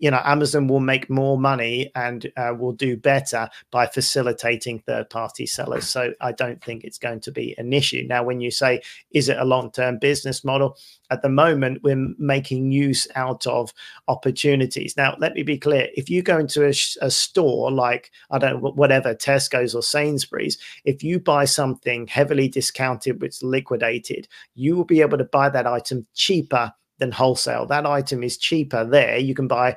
you 0.00 0.10
know 0.10 0.20
amazon 0.24 0.66
will 0.66 0.80
make 0.80 1.08
more 1.08 1.38
money 1.38 1.90
and 1.94 2.32
uh, 2.36 2.52
will 2.58 2.72
do 2.72 2.96
better 2.96 3.48
by 3.70 3.86
facilitating 3.86 4.80
third 4.80 5.08
party 5.08 5.46
sellers. 5.46 5.88
So 5.88 6.12
i 6.20 6.32
don't 6.32 6.62
think 6.62 6.84
it's 6.84 6.98
going 6.98 7.20
to 7.20 7.32
be 7.32 7.54
an 7.58 7.72
issue. 7.72 8.04
Now 8.08 8.24
when 8.24 8.40
you 8.40 8.50
say 8.50 8.82
is 9.12 9.28
it 9.28 9.38
a 9.38 9.44
long 9.44 9.70
term 9.70 9.98
business 9.98 10.44
model? 10.44 10.76
At 11.10 11.22
the 11.22 11.28
moment 11.28 11.82
we're 11.82 12.08
making 12.18 12.72
use 12.72 13.06
out 13.14 13.46
of 13.46 13.72
opportunities. 14.08 14.96
Now 14.96 15.16
let 15.18 15.34
me 15.34 15.42
be 15.42 15.58
clear. 15.58 15.88
If 15.94 16.08
you 16.10 16.22
go 16.22 16.38
into 16.38 16.64
a, 16.64 16.72
a 17.00 17.10
store 17.10 17.70
like 17.70 18.10
i 18.30 18.38
don't 18.38 18.62
know 18.62 18.70
whatever 18.70 19.14
tesco's 19.14 19.74
or 19.74 19.82
sainsbury's 19.82 20.58
if 20.84 21.02
you 21.02 21.20
buy 21.20 21.44
something 21.44 22.06
heavily 22.06 22.48
discounted 22.48 23.20
which 23.20 23.42
liquidated 23.42 24.26
you 24.54 24.76
will 24.76 24.84
be 24.84 25.00
able 25.00 25.18
to 25.18 25.24
buy 25.24 25.48
that 25.48 25.66
item 25.66 26.06
cheaper 26.14 26.72
than 27.00 27.10
wholesale. 27.10 27.66
That 27.66 27.86
item 27.86 28.22
is 28.22 28.36
cheaper 28.38 28.84
there. 28.84 29.18
You 29.18 29.34
can 29.34 29.48
buy 29.48 29.76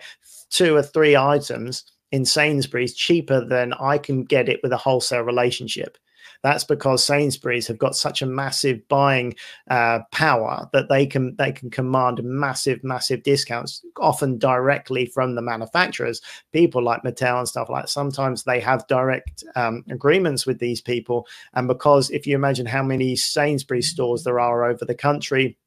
two 0.49 0.76
or 0.76 0.84
three 0.84 1.17
items 1.17 1.84
in 2.11 2.26
Sainsbury's 2.26 2.93
cheaper 2.93 3.43
than 3.43 3.74
I 3.74 3.97
can 3.97 4.24
get 4.24 4.47
it 4.47 4.59
with 4.61 4.71
a 4.71 4.78
wholesale 4.78 5.24
relationship. 5.24 5.97
That's 6.43 6.65
because 6.65 7.05
Sainsbury's 7.05 7.67
have 7.67 7.78
got 7.78 7.95
such 7.95 8.21
a 8.21 8.26
massive 8.26 8.86
buying 8.89 9.34
uh, 9.69 9.99
power 10.11 10.69
that 10.74 10.89
they 10.89 11.05
can 11.05 11.36
they 11.38 11.53
can 11.53 11.69
command 11.69 12.21
massive 12.21 12.84
massive 12.84 13.24
discounts, 13.24 13.84
often 13.97 14.38
directly 14.38 15.05
from 15.05 15.36
the 15.36 15.41
manufacturers. 15.41 16.21
People 16.51 16.84
like 16.84 17.01
Mattel 17.01 17.39
and 17.39 17.47
stuff 17.47 17.69
like. 17.69 17.88
Sometimes 17.88 18.43
they 18.43 18.59
have 18.59 18.86
direct 18.88 19.43
um, 19.55 19.86
agreements 19.89 20.45
with 20.45 20.59
these 20.59 20.82
people, 20.82 21.26
and 21.53 21.67
because 21.67 22.09
if 22.09 22.28
you 22.28 22.36
imagine 22.36 22.65
how 22.65 22.84
many 22.84 23.15
Sainsbury's 23.15 23.89
stores 23.89 24.24
there 24.24 24.39
are 24.39 24.65
over 24.65 24.84
the 24.84 24.95
country 24.95 25.57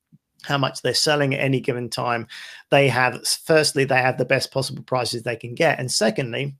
how 0.46 0.58
much 0.58 0.82
they're 0.82 0.94
selling 0.94 1.34
at 1.34 1.40
any 1.40 1.60
given 1.60 1.90
time. 1.90 2.26
They 2.70 2.88
have, 2.88 3.26
firstly, 3.26 3.84
they 3.84 4.00
have 4.00 4.18
the 4.18 4.24
best 4.24 4.52
possible 4.52 4.82
prices 4.82 5.22
they 5.22 5.36
can 5.36 5.54
get. 5.54 5.78
And 5.78 5.90
secondly, 5.90 6.56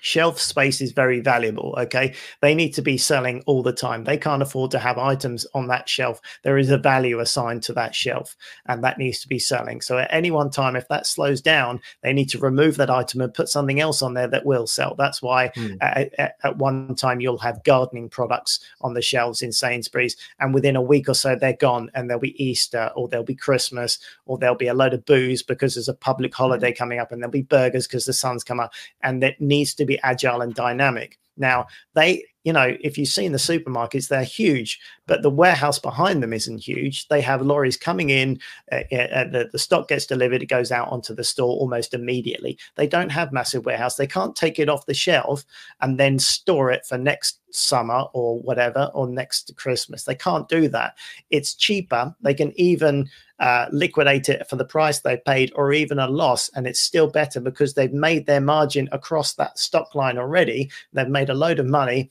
shelf 0.00 0.40
space 0.40 0.80
is 0.80 0.92
very 0.92 1.20
valuable 1.20 1.74
okay? 1.78 2.14
They 2.40 2.54
need 2.54 2.74
to 2.74 2.82
be 2.82 2.96
selling 2.96 3.42
all 3.46 3.62
the 3.62 3.72
time. 3.72 4.04
They 4.04 4.16
can't 4.16 4.42
afford 4.42 4.70
to 4.72 4.78
have 4.78 4.98
items 4.98 5.46
on 5.54 5.68
that 5.68 5.88
shelf. 5.88 6.20
There 6.42 6.58
is 6.58 6.70
a 6.70 6.78
value 6.78 7.20
assigned 7.20 7.62
to 7.64 7.72
that 7.74 7.94
shelf 7.94 8.36
and 8.66 8.82
that 8.84 8.98
needs 8.98 9.20
to 9.20 9.28
be 9.28 9.38
selling. 9.38 9.80
So 9.80 9.98
at 9.98 10.12
any 10.12 10.30
one 10.30 10.50
time 10.50 10.76
if 10.76 10.88
that 10.88 11.06
slows 11.06 11.40
down 11.40 11.80
they 12.02 12.12
need 12.12 12.28
to 12.30 12.38
remove 12.38 12.76
that 12.76 12.90
item 12.90 13.20
and 13.20 13.34
put 13.34 13.48
something 13.48 13.80
else 13.80 14.02
on 14.02 14.14
there 14.14 14.28
that 14.28 14.46
will 14.46 14.66
sell. 14.66 14.94
That's 14.96 15.22
why 15.22 15.48
mm. 15.48 15.76
at, 15.80 16.36
at, 16.42 16.56
one 16.58 16.94
time 16.94 17.20
you'll 17.20 17.38
have 17.38 17.62
gardening 17.64 18.08
products 18.08 18.60
on 18.80 18.94
the 18.94 19.02
shelves 19.02 19.42
in 19.42 19.52
sainsbury's 19.52 20.16
and 20.40 20.54
within 20.54 20.76
a 20.76 20.82
week 20.82 21.08
or 21.08 21.14
so 21.14 21.36
they're 21.36 21.54
gone 21.54 21.90
and 21.94 22.08
there'll 22.08 22.20
be 22.20 22.42
easter 22.42 22.90
or 22.96 23.08
there'll 23.08 23.24
be 23.24 23.34
christmas 23.34 23.98
or 24.26 24.38
there'll 24.38 24.56
be 24.56 24.66
a 24.66 24.74
load 24.74 24.94
of 24.94 25.04
booze 25.04 25.42
because 25.42 25.74
there's 25.74 25.88
a 25.88 25.94
public 25.94 26.34
holiday 26.34 26.72
hmm. 26.72 26.78
coming 26.78 26.98
up 26.98 27.12
and 27.12 27.22
there'll 27.22 27.30
be 27.30 27.42
burgers 27.42 27.86
because 27.86 28.06
the 28.06 28.12
sun's 28.12 28.44
come 28.44 28.60
up 28.60 28.72
and 29.02 29.22
it 29.22 29.40
needs 29.40 29.74
to 29.74 29.84
be 29.88 29.98
agile 30.02 30.42
and 30.42 30.54
dynamic. 30.54 31.18
Now, 31.36 31.66
they, 31.94 32.24
you 32.48 32.54
know, 32.54 32.78
if 32.80 32.96
you 32.96 33.04
see 33.04 33.26
in 33.26 33.32
the 33.32 33.38
supermarkets, 33.38 34.08
they're 34.08 34.24
huge, 34.24 34.80
but 35.06 35.20
the 35.20 35.28
warehouse 35.28 35.78
behind 35.78 36.22
them 36.22 36.32
isn't 36.32 36.66
huge. 36.66 37.06
They 37.08 37.20
have 37.20 37.42
lorries 37.42 37.76
coming 37.76 38.08
in, 38.08 38.40
uh, 38.72 38.76
uh, 38.90 39.24
the, 39.24 39.50
the 39.52 39.58
stock 39.58 39.88
gets 39.88 40.06
delivered, 40.06 40.42
it 40.42 40.46
goes 40.46 40.72
out 40.72 40.88
onto 40.88 41.14
the 41.14 41.24
store 41.24 41.58
almost 41.58 41.92
immediately. 41.92 42.58
They 42.76 42.86
don't 42.86 43.10
have 43.10 43.34
massive 43.34 43.66
warehouse. 43.66 43.96
They 43.96 44.06
can't 44.06 44.34
take 44.34 44.58
it 44.58 44.70
off 44.70 44.86
the 44.86 44.94
shelf 44.94 45.44
and 45.82 46.00
then 46.00 46.18
store 46.18 46.70
it 46.70 46.86
for 46.86 46.96
next 46.96 47.40
summer 47.50 48.04
or 48.14 48.40
whatever, 48.40 48.90
or 48.94 49.06
next 49.06 49.54
Christmas. 49.56 50.04
They 50.04 50.14
can't 50.14 50.48
do 50.48 50.68
that. 50.68 50.96
It's 51.28 51.54
cheaper. 51.54 52.14
They 52.22 52.32
can 52.32 52.58
even 52.58 53.10
uh, 53.40 53.66
liquidate 53.70 54.28
it 54.28 54.48
for 54.48 54.56
the 54.56 54.64
price 54.64 55.00
they 55.00 55.16
paid 55.18 55.52
or 55.54 55.72
even 55.72 55.98
a 55.98 56.08
loss. 56.08 56.50
And 56.54 56.66
it's 56.66 56.80
still 56.80 57.08
better 57.08 57.40
because 57.40 57.74
they've 57.74 57.92
made 57.92 58.26
their 58.26 58.40
margin 58.40 58.88
across 58.92 59.34
that 59.34 59.58
stock 59.58 59.94
line 59.94 60.18
already. 60.18 60.70
They've 60.92 61.08
made 61.08 61.30
a 61.30 61.34
load 61.34 61.58
of 61.58 61.66
money. 61.66 62.10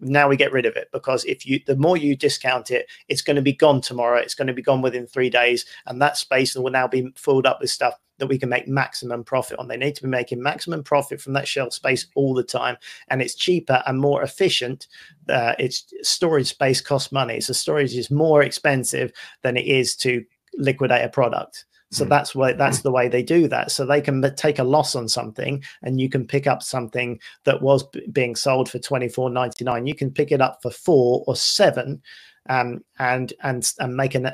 Now 0.00 0.28
we 0.28 0.36
get 0.36 0.52
rid 0.52 0.66
of 0.66 0.76
it 0.76 0.88
because 0.92 1.24
if 1.24 1.46
you, 1.46 1.60
the 1.66 1.76
more 1.76 1.96
you 1.96 2.16
discount 2.16 2.70
it, 2.70 2.86
it's 3.08 3.22
going 3.22 3.36
to 3.36 3.42
be 3.42 3.52
gone 3.52 3.80
tomorrow. 3.80 4.18
It's 4.18 4.34
going 4.34 4.48
to 4.48 4.52
be 4.52 4.62
gone 4.62 4.82
within 4.82 5.06
three 5.06 5.30
days. 5.30 5.64
And 5.86 6.00
that 6.02 6.16
space 6.16 6.54
will 6.54 6.70
now 6.70 6.86
be 6.86 7.08
filled 7.16 7.46
up 7.46 7.60
with 7.60 7.70
stuff 7.70 7.94
that 8.18 8.26
we 8.26 8.38
can 8.38 8.48
make 8.48 8.68
maximum 8.68 9.24
profit 9.24 9.58
on. 9.58 9.68
They 9.68 9.76
need 9.76 9.94
to 9.96 10.02
be 10.02 10.08
making 10.08 10.42
maximum 10.42 10.82
profit 10.82 11.20
from 11.20 11.34
that 11.34 11.48
shelf 11.48 11.72
space 11.72 12.06
all 12.14 12.34
the 12.34 12.42
time, 12.42 12.76
and 13.08 13.20
it's 13.20 13.34
cheaper 13.34 13.82
and 13.86 13.98
more 13.98 14.22
efficient. 14.22 14.86
Uh, 15.28 15.54
it's 15.58 15.92
storage 16.02 16.48
space 16.48 16.80
costs 16.80 17.12
money, 17.12 17.40
so 17.40 17.52
storage 17.52 17.94
is 17.94 18.10
more 18.10 18.42
expensive 18.42 19.12
than 19.42 19.56
it 19.56 19.66
is 19.66 19.94
to 19.96 20.24
liquidate 20.54 21.04
a 21.04 21.08
product. 21.08 21.66
So 21.90 22.04
mm. 22.04 22.08
that's 22.08 22.34
why 22.34 22.52
that's 22.52 22.80
the 22.80 22.90
way 22.90 23.08
they 23.08 23.22
do 23.22 23.48
that. 23.48 23.70
So 23.70 23.86
they 23.86 24.00
can 24.00 24.22
take 24.36 24.58
a 24.58 24.64
loss 24.64 24.94
on 24.94 25.08
something, 25.08 25.62
and 25.82 26.00
you 26.00 26.08
can 26.08 26.26
pick 26.26 26.46
up 26.46 26.62
something 26.62 27.20
that 27.44 27.62
was 27.62 27.84
being 28.12 28.36
sold 28.36 28.70
for 28.70 28.78
twenty 28.78 29.08
four 29.08 29.30
ninety 29.30 29.64
nine. 29.64 29.86
You 29.86 29.94
can 29.94 30.10
pick 30.10 30.32
it 30.32 30.40
up 30.40 30.60
for 30.62 30.70
four 30.70 31.24
or 31.26 31.36
seven, 31.36 32.02
um, 32.48 32.82
and 32.98 33.32
and 33.42 33.72
and 33.78 33.96
make 33.96 34.14
an 34.14 34.30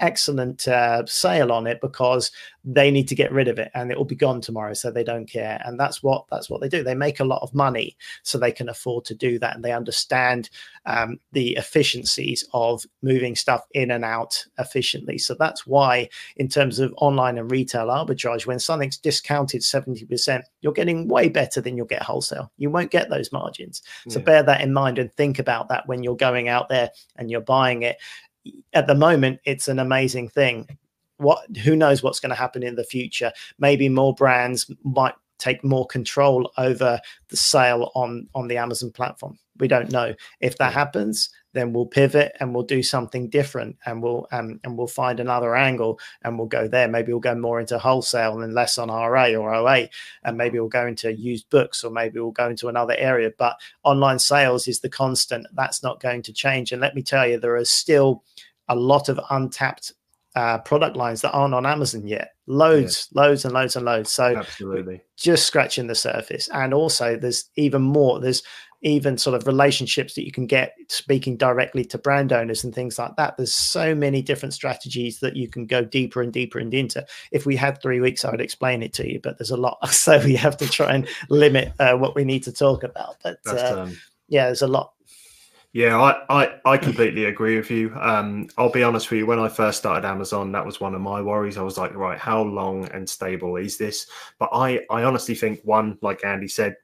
excellent 0.00 0.66
uh, 0.68 1.04
sale 1.06 1.52
on 1.52 1.66
it 1.66 1.80
because 1.80 2.30
they 2.68 2.90
need 2.90 3.06
to 3.06 3.14
get 3.14 3.30
rid 3.30 3.46
of 3.46 3.60
it 3.60 3.70
and 3.74 3.92
it 3.92 3.96
will 3.96 4.04
be 4.04 4.16
gone 4.16 4.40
tomorrow 4.40 4.74
so 4.74 4.90
they 4.90 5.04
don't 5.04 5.30
care. 5.30 5.62
And 5.64 5.78
that's 5.78 6.02
what 6.02 6.24
that's 6.30 6.50
what 6.50 6.60
they 6.60 6.68
do. 6.68 6.82
They 6.82 6.96
make 6.96 7.20
a 7.20 7.24
lot 7.24 7.40
of 7.42 7.54
money 7.54 7.96
so 8.24 8.38
they 8.38 8.50
can 8.50 8.68
afford 8.68 9.04
to 9.04 9.14
do 9.14 9.38
that 9.38 9.54
and 9.54 9.64
they 9.64 9.70
understand 9.70 10.50
um, 10.84 11.20
the 11.30 11.54
efficiencies 11.56 12.44
of 12.52 12.84
moving 13.02 13.36
stuff 13.36 13.62
in 13.72 13.92
and 13.92 14.04
out 14.04 14.44
efficiently. 14.58 15.16
So 15.16 15.36
that's 15.38 15.64
why 15.64 16.08
in 16.36 16.48
terms 16.48 16.80
of 16.80 16.92
online 16.96 17.38
and 17.38 17.48
retail 17.50 17.86
arbitrage 17.86 18.46
when 18.46 18.58
something's 18.58 18.98
discounted 18.98 19.60
70% 19.60 20.42
you're 20.60 20.72
getting 20.72 21.06
way 21.06 21.28
better 21.28 21.60
than 21.60 21.76
you'll 21.76 21.86
get 21.86 22.02
wholesale. 22.02 22.50
You 22.58 22.70
won't 22.70 22.90
get 22.90 23.10
those 23.10 23.30
margins. 23.30 23.80
So 24.08 24.18
yeah. 24.18 24.24
bear 24.24 24.42
that 24.42 24.60
in 24.60 24.72
mind 24.72 24.98
and 24.98 25.12
think 25.12 25.38
about 25.38 25.68
that 25.68 25.86
when 25.86 26.02
you're 26.02 26.16
going 26.16 26.48
out 26.48 26.68
there 26.68 26.90
and 27.14 27.30
you're 27.30 27.40
buying 27.40 27.82
it. 27.82 27.98
At 28.72 28.88
the 28.88 28.94
moment 28.96 29.38
it's 29.44 29.68
an 29.68 29.78
amazing 29.78 30.30
thing 30.30 30.66
what 31.18 31.56
who 31.58 31.76
knows 31.76 32.02
what's 32.02 32.20
going 32.20 32.30
to 32.30 32.36
happen 32.36 32.62
in 32.62 32.76
the 32.76 32.84
future. 32.84 33.32
Maybe 33.58 33.88
more 33.88 34.14
brands 34.14 34.70
might 34.82 35.14
take 35.38 35.62
more 35.62 35.86
control 35.86 36.50
over 36.56 37.00
the 37.28 37.36
sale 37.36 37.90
on 37.94 38.28
on 38.34 38.48
the 38.48 38.56
amazon 38.56 38.90
platform. 38.90 39.38
We 39.58 39.68
don't 39.68 39.90
know. 39.90 40.14
If 40.40 40.58
that 40.58 40.72
happens 40.72 41.30
then 41.56 41.72
we'll 41.72 41.86
pivot 41.86 42.32
and 42.38 42.54
we'll 42.54 42.64
do 42.64 42.82
something 42.82 43.30
different 43.30 43.74
and 43.86 44.02
we'll 44.02 44.28
um, 44.30 44.60
and 44.62 44.76
we'll 44.76 44.86
find 44.86 45.18
another 45.18 45.56
angle 45.56 45.98
and 46.22 46.38
we'll 46.38 46.46
go 46.46 46.68
there. 46.68 46.86
Maybe 46.86 47.12
we'll 47.12 47.20
go 47.20 47.34
more 47.34 47.58
into 47.58 47.78
wholesale 47.78 48.42
and 48.42 48.52
less 48.52 48.76
on 48.76 48.88
ra 48.88 49.28
or 49.28 49.54
oa 49.54 49.88
and 50.22 50.36
maybe 50.36 50.60
we'll 50.60 50.68
go 50.68 50.86
into 50.86 51.14
used 51.14 51.48
books 51.48 51.82
or 51.82 51.90
maybe 51.90 52.20
we'll 52.20 52.30
go 52.30 52.50
into 52.50 52.68
another 52.68 52.94
area. 52.98 53.32
But 53.36 53.58
online 53.84 54.18
sales 54.18 54.68
is 54.68 54.80
the 54.80 54.90
constant. 54.90 55.46
That's 55.54 55.82
not 55.82 55.98
going 55.98 56.22
to 56.24 56.32
change. 56.32 56.72
And 56.72 56.82
let 56.82 56.94
me 56.94 57.02
tell 57.02 57.26
you 57.26 57.40
there 57.40 57.56
is 57.56 57.70
still 57.70 58.22
a 58.68 58.76
lot 58.76 59.08
of 59.08 59.18
untapped 59.30 59.92
uh, 60.36 60.58
product 60.58 60.96
lines 60.96 61.22
that 61.22 61.32
aren't 61.32 61.54
on 61.54 61.66
Amazon 61.66 62.06
yet. 62.06 62.34
Loads, 62.46 63.08
loads, 63.14 63.44
and 63.44 63.54
loads 63.54 63.74
and 63.74 63.84
loads. 63.84 64.12
So 64.12 64.36
absolutely, 64.36 65.02
just 65.16 65.46
scratching 65.46 65.88
the 65.88 65.94
surface. 65.94 66.48
And 66.52 66.72
also, 66.72 67.16
there's 67.16 67.50
even 67.56 67.82
more. 67.82 68.20
There's 68.20 68.42
even 68.82 69.16
sort 69.16 69.34
of 69.34 69.46
relationships 69.46 70.14
that 70.14 70.26
you 70.26 70.30
can 70.30 70.46
get 70.46 70.74
speaking 70.88 71.36
directly 71.36 71.84
to 71.86 71.98
brand 71.98 72.32
owners 72.32 72.62
and 72.62 72.74
things 72.74 72.98
like 72.98 73.16
that. 73.16 73.36
There's 73.36 73.54
so 73.54 73.94
many 73.94 74.20
different 74.20 74.52
strategies 74.52 75.20
that 75.20 75.34
you 75.34 75.48
can 75.48 75.66
go 75.66 75.82
deeper 75.82 76.20
and 76.22 76.32
deeper 76.32 76.58
and 76.58 76.72
into. 76.72 77.04
If 77.32 77.46
we 77.46 77.56
had 77.56 77.80
three 77.80 78.00
weeks, 78.00 78.24
I 78.24 78.30
would 78.30 78.40
explain 78.40 78.82
it 78.82 78.92
to 78.94 79.10
you, 79.10 79.18
but 79.20 79.38
there's 79.38 79.50
a 79.50 79.56
lot, 79.56 79.88
so 79.90 80.22
we 80.22 80.36
have 80.36 80.58
to 80.58 80.68
try 80.68 80.94
and 80.94 81.08
limit 81.30 81.72
uh, 81.80 81.96
what 81.96 82.14
we 82.14 82.24
need 82.24 82.42
to 82.44 82.52
talk 82.52 82.84
about. 82.84 83.16
But 83.22 83.38
uh, 83.46 83.88
yeah, 84.28 84.44
there's 84.46 84.62
a 84.62 84.68
lot 84.68 84.92
yeah, 85.76 86.00
I, 86.00 86.42
I, 86.42 86.60
I 86.64 86.78
completely 86.78 87.26
agree 87.26 87.58
with 87.58 87.70
you. 87.70 87.94
Um, 88.00 88.48
I'll 88.56 88.72
be 88.72 88.82
honest 88.82 89.10
with 89.10 89.18
you. 89.18 89.26
When 89.26 89.38
I 89.38 89.46
first 89.46 89.76
started 89.76 90.08
Amazon, 90.08 90.50
that 90.52 90.64
was 90.64 90.80
one 90.80 90.94
of 90.94 91.02
my 91.02 91.20
worries. 91.20 91.58
I 91.58 91.62
was 91.62 91.76
like, 91.76 91.94
right, 91.94 92.18
how 92.18 92.40
long 92.40 92.88
and 92.94 93.06
stable 93.06 93.56
is 93.56 93.76
this? 93.76 94.06
But 94.38 94.48
I, 94.54 94.80
I 94.88 95.02
honestly 95.02 95.34
think 95.34 95.60
one, 95.64 95.98
like 96.00 96.24
Andy 96.24 96.48
said, 96.48 96.76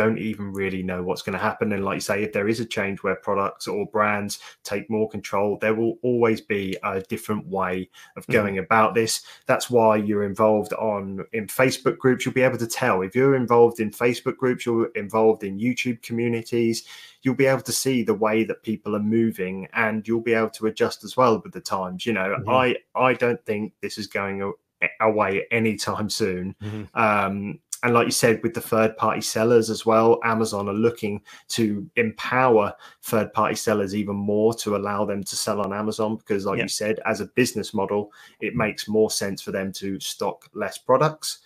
don't 0.00 0.18
even 0.18 0.50
really 0.50 0.82
know 0.82 1.02
what's 1.02 1.20
going 1.20 1.34
to 1.34 1.38
happen. 1.38 1.72
And 1.72 1.84
like 1.84 1.96
you 1.96 2.00
say, 2.00 2.22
if 2.22 2.32
there 2.32 2.48
is 2.48 2.58
a 2.58 2.64
change 2.64 3.02
where 3.02 3.16
products 3.16 3.68
or 3.68 3.84
brands 3.84 4.38
take 4.64 4.88
more 4.88 5.06
control, 5.10 5.58
there 5.60 5.74
will 5.74 5.98
always 6.02 6.40
be 6.40 6.74
a 6.82 7.02
different 7.02 7.46
way 7.46 7.90
of 8.16 8.22
mm-hmm. 8.22 8.32
going 8.32 8.54
mm. 8.54 8.64
about 8.64 8.94
this. 8.94 9.20
That's 9.44 9.68
why 9.68 9.96
you're 9.96 10.24
involved 10.24 10.72
on 10.72 11.26
in 11.34 11.48
Facebook 11.48 11.98
groups. 11.98 12.24
You'll 12.24 12.32
be 12.32 12.40
able 12.40 12.56
to 12.56 12.66
tell 12.66 13.02
if 13.02 13.14
you're 13.14 13.34
involved 13.34 13.78
in 13.78 13.90
Facebook 13.90 14.38
groups, 14.38 14.64
you're 14.64 14.86
involved 14.94 15.44
in 15.44 15.58
YouTube 15.58 16.00
communities. 16.00 16.86
You'll 17.20 17.34
be 17.34 17.44
able 17.44 17.60
to 17.62 17.72
see 17.72 18.02
the 18.02 18.14
way 18.14 18.44
that 18.44 18.62
people 18.62 18.96
are 18.96 19.00
moving, 19.02 19.68
and 19.74 20.08
you'll 20.08 20.22
be 20.22 20.32
able 20.32 20.48
to 20.50 20.66
adjust 20.68 21.04
as 21.04 21.14
well 21.14 21.42
with 21.44 21.52
the 21.52 21.60
times. 21.60 22.06
You 22.06 22.14
know, 22.14 22.36
mm-hmm. 22.38 22.48
I 22.48 22.76
I 22.94 23.12
don't 23.12 23.44
think 23.44 23.74
this 23.82 23.98
is 23.98 24.06
going 24.06 24.50
away 24.98 25.46
anytime 25.50 26.08
soon. 26.08 26.56
Mm-hmm. 26.62 26.98
Um, 26.98 27.58
and 27.82 27.94
like 27.94 28.06
you 28.06 28.12
said 28.12 28.42
with 28.42 28.54
the 28.54 28.60
third 28.60 28.96
party 28.96 29.20
sellers 29.20 29.70
as 29.70 29.86
well 29.86 30.18
amazon 30.24 30.68
are 30.68 30.74
looking 30.74 31.20
to 31.48 31.88
empower 31.96 32.72
third 33.02 33.32
party 33.32 33.54
sellers 33.54 33.94
even 33.94 34.16
more 34.16 34.52
to 34.54 34.76
allow 34.76 35.04
them 35.04 35.22
to 35.22 35.36
sell 35.36 35.60
on 35.60 35.72
amazon 35.72 36.16
because 36.16 36.46
like 36.46 36.58
yeah. 36.58 36.64
you 36.64 36.68
said 36.68 37.00
as 37.06 37.20
a 37.20 37.26
business 37.26 37.72
model 37.72 38.12
it 38.40 38.54
makes 38.54 38.88
more 38.88 39.10
sense 39.10 39.40
for 39.40 39.50
them 39.50 39.72
to 39.72 39.98
stock 40.00 40.48
less 40.54 40.78
products 40.78 41.40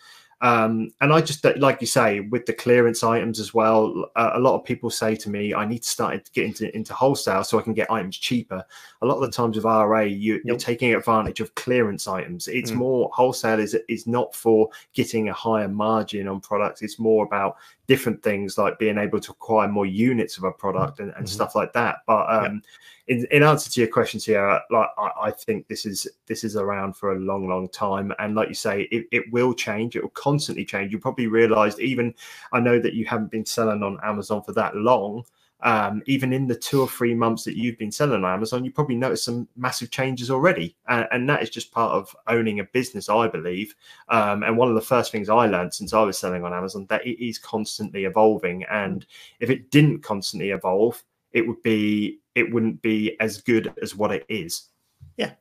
um, 0.45 0.93
and 1.01 1.11
I 1.11 1.23
just 1.23 1.43
like 1.57 1.81
you 1.81 1.87
say 1.87 2.21
with 2.21 2.45
the 2.45 2.53
clearance 2.53 3.03
items 3.03 3.41
as 3.41 3.55
well. 3.55 4.11
Uh, 4.15 4.33
a 4.35 4.39
lot 4.39 4.55
of 4.55 4.63
people 4.63 4.91
say 4.91 5.17
to 5.17 5.31
me, 5.31 5.55
"I 5.55 5.65
need 5.65 5.83
to 5.83 5.89
start 5.89 6.23
to 6.23 6.33
get 6.33 6.45
into 6.45 6.77
into 6.77 6.93
wholesale 6.93 7.45
so 7.45 7.59
I 7.59 7.63
can 7.63 7.73
get 7.73 7.91
items 7.91 8.19
cheaper." 8.19 8.63
A 9.01 9.07
lot 9.07 9.15
of 9.15 9.23
the 9.23 9.31
times 9.31 9.57
with 9.57 9.65
RA, 9.65 10.01
you, 10.01 10.43
are 10.51 10.57
taking 10.57 10.95
advantage 10.95 11.41
of 11.41 11.55
clearance 11.55 12.07
items. 12.07 12.47
It's 12.47 12.73
mm. 12.73 12.77
more 12.77 13.11
wholesale 13.15 13.59
is 13.59 13.75
is 13.89 14.07
not 14.07 14.35
for 14.35 14.69
getting 14.93 15.31
a 15.31 15.33
higher 15.33 15.67
margin 15.67 16.29
on 16.29 16.41
products. 16.41 16.83
It's 16.83 16.99
more 16.99 17.25
about 17.25 17.57
different 17.87 18.23
things 18.23 18.57
like 18.57 18.79
being 18.79 18.99
able 18.99 19.21
to 19.21 19.33
acquire 19.33 19.69
more 19.69 19.87
units 19.87 20.39
of 20.39 20.45
a 20.45 20.53
product 20.53 21.01
and, 21.01 21.09
and 21.09 21.27
mm-hmm. 21.27 21.27
stuff 21.27 21.55
like 21.55 21.73
that. 21.75 21.99
But 22.07 22.33
um, 22.33 22.63
in, 23.09 23.27
in 23.31 23.43
answer 23.43 23.71
to 23.71 23.81
your 23.81 23.91
question, 23.91 24.19
Sierra, 24.21 24.63
like 24.71 24.89
I, 24.97 25.11
I, 25.25 25.31
think 25.31 25.69
this 25.69 25.85
is 25.85 26.07
this 26.27 26.45
is 26.45 26.57
around 26.57 26.97
for 26.97 27.13
a 27.13 27.19
long, 27.19 27.49
long 27.49 27.69
time, 27.69 28.13
and 28.19 28.35
like 28.35 28.49
you 28.49 28.55
say, 28.55 28.83
it, 28.91 29.07
it 29.13 29.33
will 29.33 29.53
change. 29.53 29.97
It 29.97 30.03
will 30.03 30.11
constantly 30.11 30.65
change. 30.65 30.93
You 30.93 30.99
probably 30.99 31.27
realised 31.27 31.81
even 31.81 32.15
I 32.53 32.61
know 32.61 32.79
that 32.81 32.95
you 32.95 33.05
haven't 33.05 33.31
been 33.31 33.45
selling 33.45 33.83
on 33.83 33.99
Amazon 34.03 34.43
for 34.43 34.53
that 34.53 34.75
long. 34.77 35.25
Um, 35.65 36.03
even 36.07 36.33
in 36.33 36.47
the 36.47 36.55
two 36.55 36.81
or 36.83 36.89
three 36.89 37.15
months 37.15 37.43
that 37.45 37.57
you've 37.57 37.79
been 37.79 37.91
selling 37.91 38.23
on 38.23 38.33
Amazon, 38.33 38.65
you 38.65 38.71
probably 38.71 38.97
noticed 38.97 39.25
some 39.25 39.49
massive 39.57 39.91
changes 39.91 40.31
already, 40.31 40.77
and, 40.89 41.09
and 41.11 41.29
that 41.31 41.43
is 41.43 41.51
just 41.51 41.73
part 41.73 41.93
of 41.93 42.15
owning 42.29 42.61
a 42.61 42.65
business, 42.65 43.09
I 43.09 43.29
believe. 43.29 43.75
Um, 44.09 44.43
and 44.43 44.57
one 44.57 44.69
of 44.69 44.75
the 44.75 44.83
first 44.83 45.11
things 45.11 45.31
I 45.31 45.47
learned 45.47 45.73
since 45.73 45.95
I 45.95 46.03
was 46.03 46.19
selling 46.19 46.45
on 46.45 46.53
Amazon 46.53 46.87
that 46.91 47.07
it 47.07 47.25
is 47.25 47.39
constantly 47.39 48.05
evolving, 48.05 48.65
and 48.65 49.07
if 49.41 49.49
it 49.49 49.71
didn't 49.71 50.03
constantly 50.03 50.51
evolve, 50.51 51.03
it 51.33 51.47
would 51.47 51.63
be 51.63 52.21
it 52.35 52.53
wouldn't 52.53 52.83
be 52.83 53.19
as 53.21 53.41
good 53.41 53.73
as 53.83 53.97
what 53.97 54.13
it 54.13 54.27
is. 54.29 54.69
Yeah. 55.17 55.33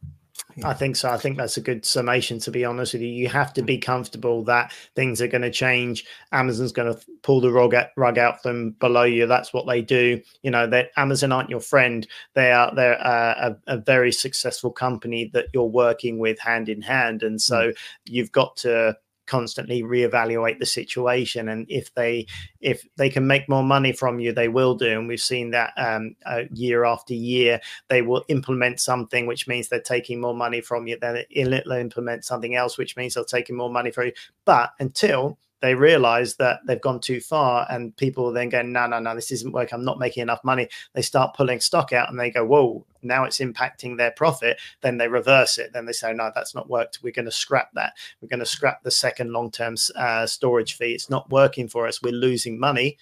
I 0.64 0.74
think 0.74 0.96
so. 0.96 1.10
I 1.10 1.18
think 1.18 1.38
that's 1.38 1.58
a 1.58 1.62
good 1.62 1.86
summation, 1.86 2.40
to 2.40 2.52
be 2.52 2.66
honest 2.66 2.94
with 2.94 3.02
you. 3.02 3.08
You 3.08 3.28
have 3.30 3.54
to 3.54 3.62
be 3.62 3.78
comfortable 3.78 4.44
that 4.44 4.74
things 4.96 5.22
are 5.22 5.28
going 5.28 5.42
to 5.42 5.52
change. 5.52 6.06
Amazon's 6.32 6.72
going 6.72 6.94
to 6.94 7.00
pull 7.22 7.42
the 7.42 7.52
rug, 7.52 7.76
rug 7.98 8.18
out 8.18 8.42
from 8.44 8.72
below 8.72 9.04
you. 9.04 9.26
That's 9.26 9.54
what 9.54 9.66
they 9.68 9.82
do. 9.82 10.22
You 10.42 10.52
know, 10.52 10.68
that 10.68 10.92
Amazon 10.98 11.32
aren't 11.32 11.50
your 11.50 11.60
friend. 11.60 12.06
They 12.34 12.52
are, 12.52 12.74
they're 12.76 12.94
a, 12.94 13.58
a, 13.68 13.78
very 13.78 14.12
successful 14.12 14.72
company 14.72 15.30
that 15.34 15.48
you're 15.54 15.66
working 15.66 16.20
with 16.20 16.40
hand 16.40 16.70
in 16.70 16.82
hand. 16.82 17.24
And 17.24 17.42
so 17.42 17.70
mm. 17.70 17.76
you've 18.06 18.32
got 18.32 18.56
to 18.58 18.98
constantly 19.26 19.84
reevaluate 19.84 20.60
the 20.60 20.66
situation 20.66 21.50
and 21.50 21.66
if 21.70 21.94
they 21.94 22.26
if 22.60 22.86
they 22.98 23.10
can 23.10 23.26
make 23.26 23.48
more 23.48 23.64
money 23.64 23.92
from 23.92 24.20
you 24.20 24.34
they 24.34 24.48
will 24.48 24.76
do. 24.76 25.00
And 25.00 25.08
we've 25.08 25.20
seen 25.20 25.52
that 25.52 25.74
um, 25.78 26.16
uh, 26.26 26.44
year 26.52 26.86
after 26.86 27.14
year 27.14 27.60
they 27.90 28.02
will 28.02 28.24
implement 28.28 28.80
something 28.80 29.26
which 29.26 29.48
means 29.48 29.70
they're 29.70 29.82
taking 29.82 30.20
more 30.20 30.36
money 30.36 30.62
from 30.62 30.88
you. 30.88 30.98
Then 31.00 31.24
they'll 31.34 31.72
implement 31.72 32.26
something 32.26 32.56
else 32.56 32.78
which 32.78 32.98
means 32.98 33.14
they're 33.14 33.24
taking 33.24 33.56
more 33.56 33.72
money 33.72 33.92
from 33.92 34.08
you. 34.08 34.14
But 34.46 34.72
until 34.80 35.38
they 35.64 35.76
realize 35.76 36.36
that 36.36 36.60
they've 36.68 36.82
gone 36.82 37.00
too 37.00 37.22
far 37.22 37.66
and 37.70 37.96
people 37.96 38.34
then 38.34 38.50
go 38.50 38.62
no 38.62 38.86
no 38.86 39.00
no 39.00 39.16
this 39.16 39.32
isn't 39.32 39.54
working. 39.54 39.76
I'm 39.76 39.86
not 39.86 39.98
making 39.98 40.22
enough 40.22 40.44
money. 40.44 40.68
They 40.92 41.02
start 41.02 41.38
pulling 41.38 41.62
stock 41.62 41.94
out 41.94 42.10
and 42.10 42.20
they 42.20 42.30
go 42.30 42.46
whoa 42.46 42.86
now 43.02 43.24
it's 43.24 43.40
impacting 43.40 43.96
their 43.96 44.12
profit. 44.12 44.58
Then 44.82 44.98
they 44.98 45.08
reverse 45.08 45.58
it. 45.58 45.72
Then 45.72 45.86
they 45.86 45.94
say 45.94 46.12
no 46.14 46.34
that's 46.36 46.54
not 46.54 46.70
worked. 46.70 47.00
We're 47.02 47.14
going 47.14 47.26
to 47.28 47.32
scrap 47.32 47.72
that. 47.76 47.94
We're 48.22 48.28
going 48.28 48.42
to 48.42 48.46
scrap 48.46 48.84
the 48.84 48.92
second 48.92 49.32
long-term 49.32 49.76
uh, 49.96 50.26
storage 50.26 50.76
fee. 50.76 50.92
It's 50.92 51.10
not 51.10 51.30
working 51.30 51.70
for 51.70 51.88
us. 51.88 52.02
We're 52.02 52.12
losing 52.12 52.60
money. 52.60 52.98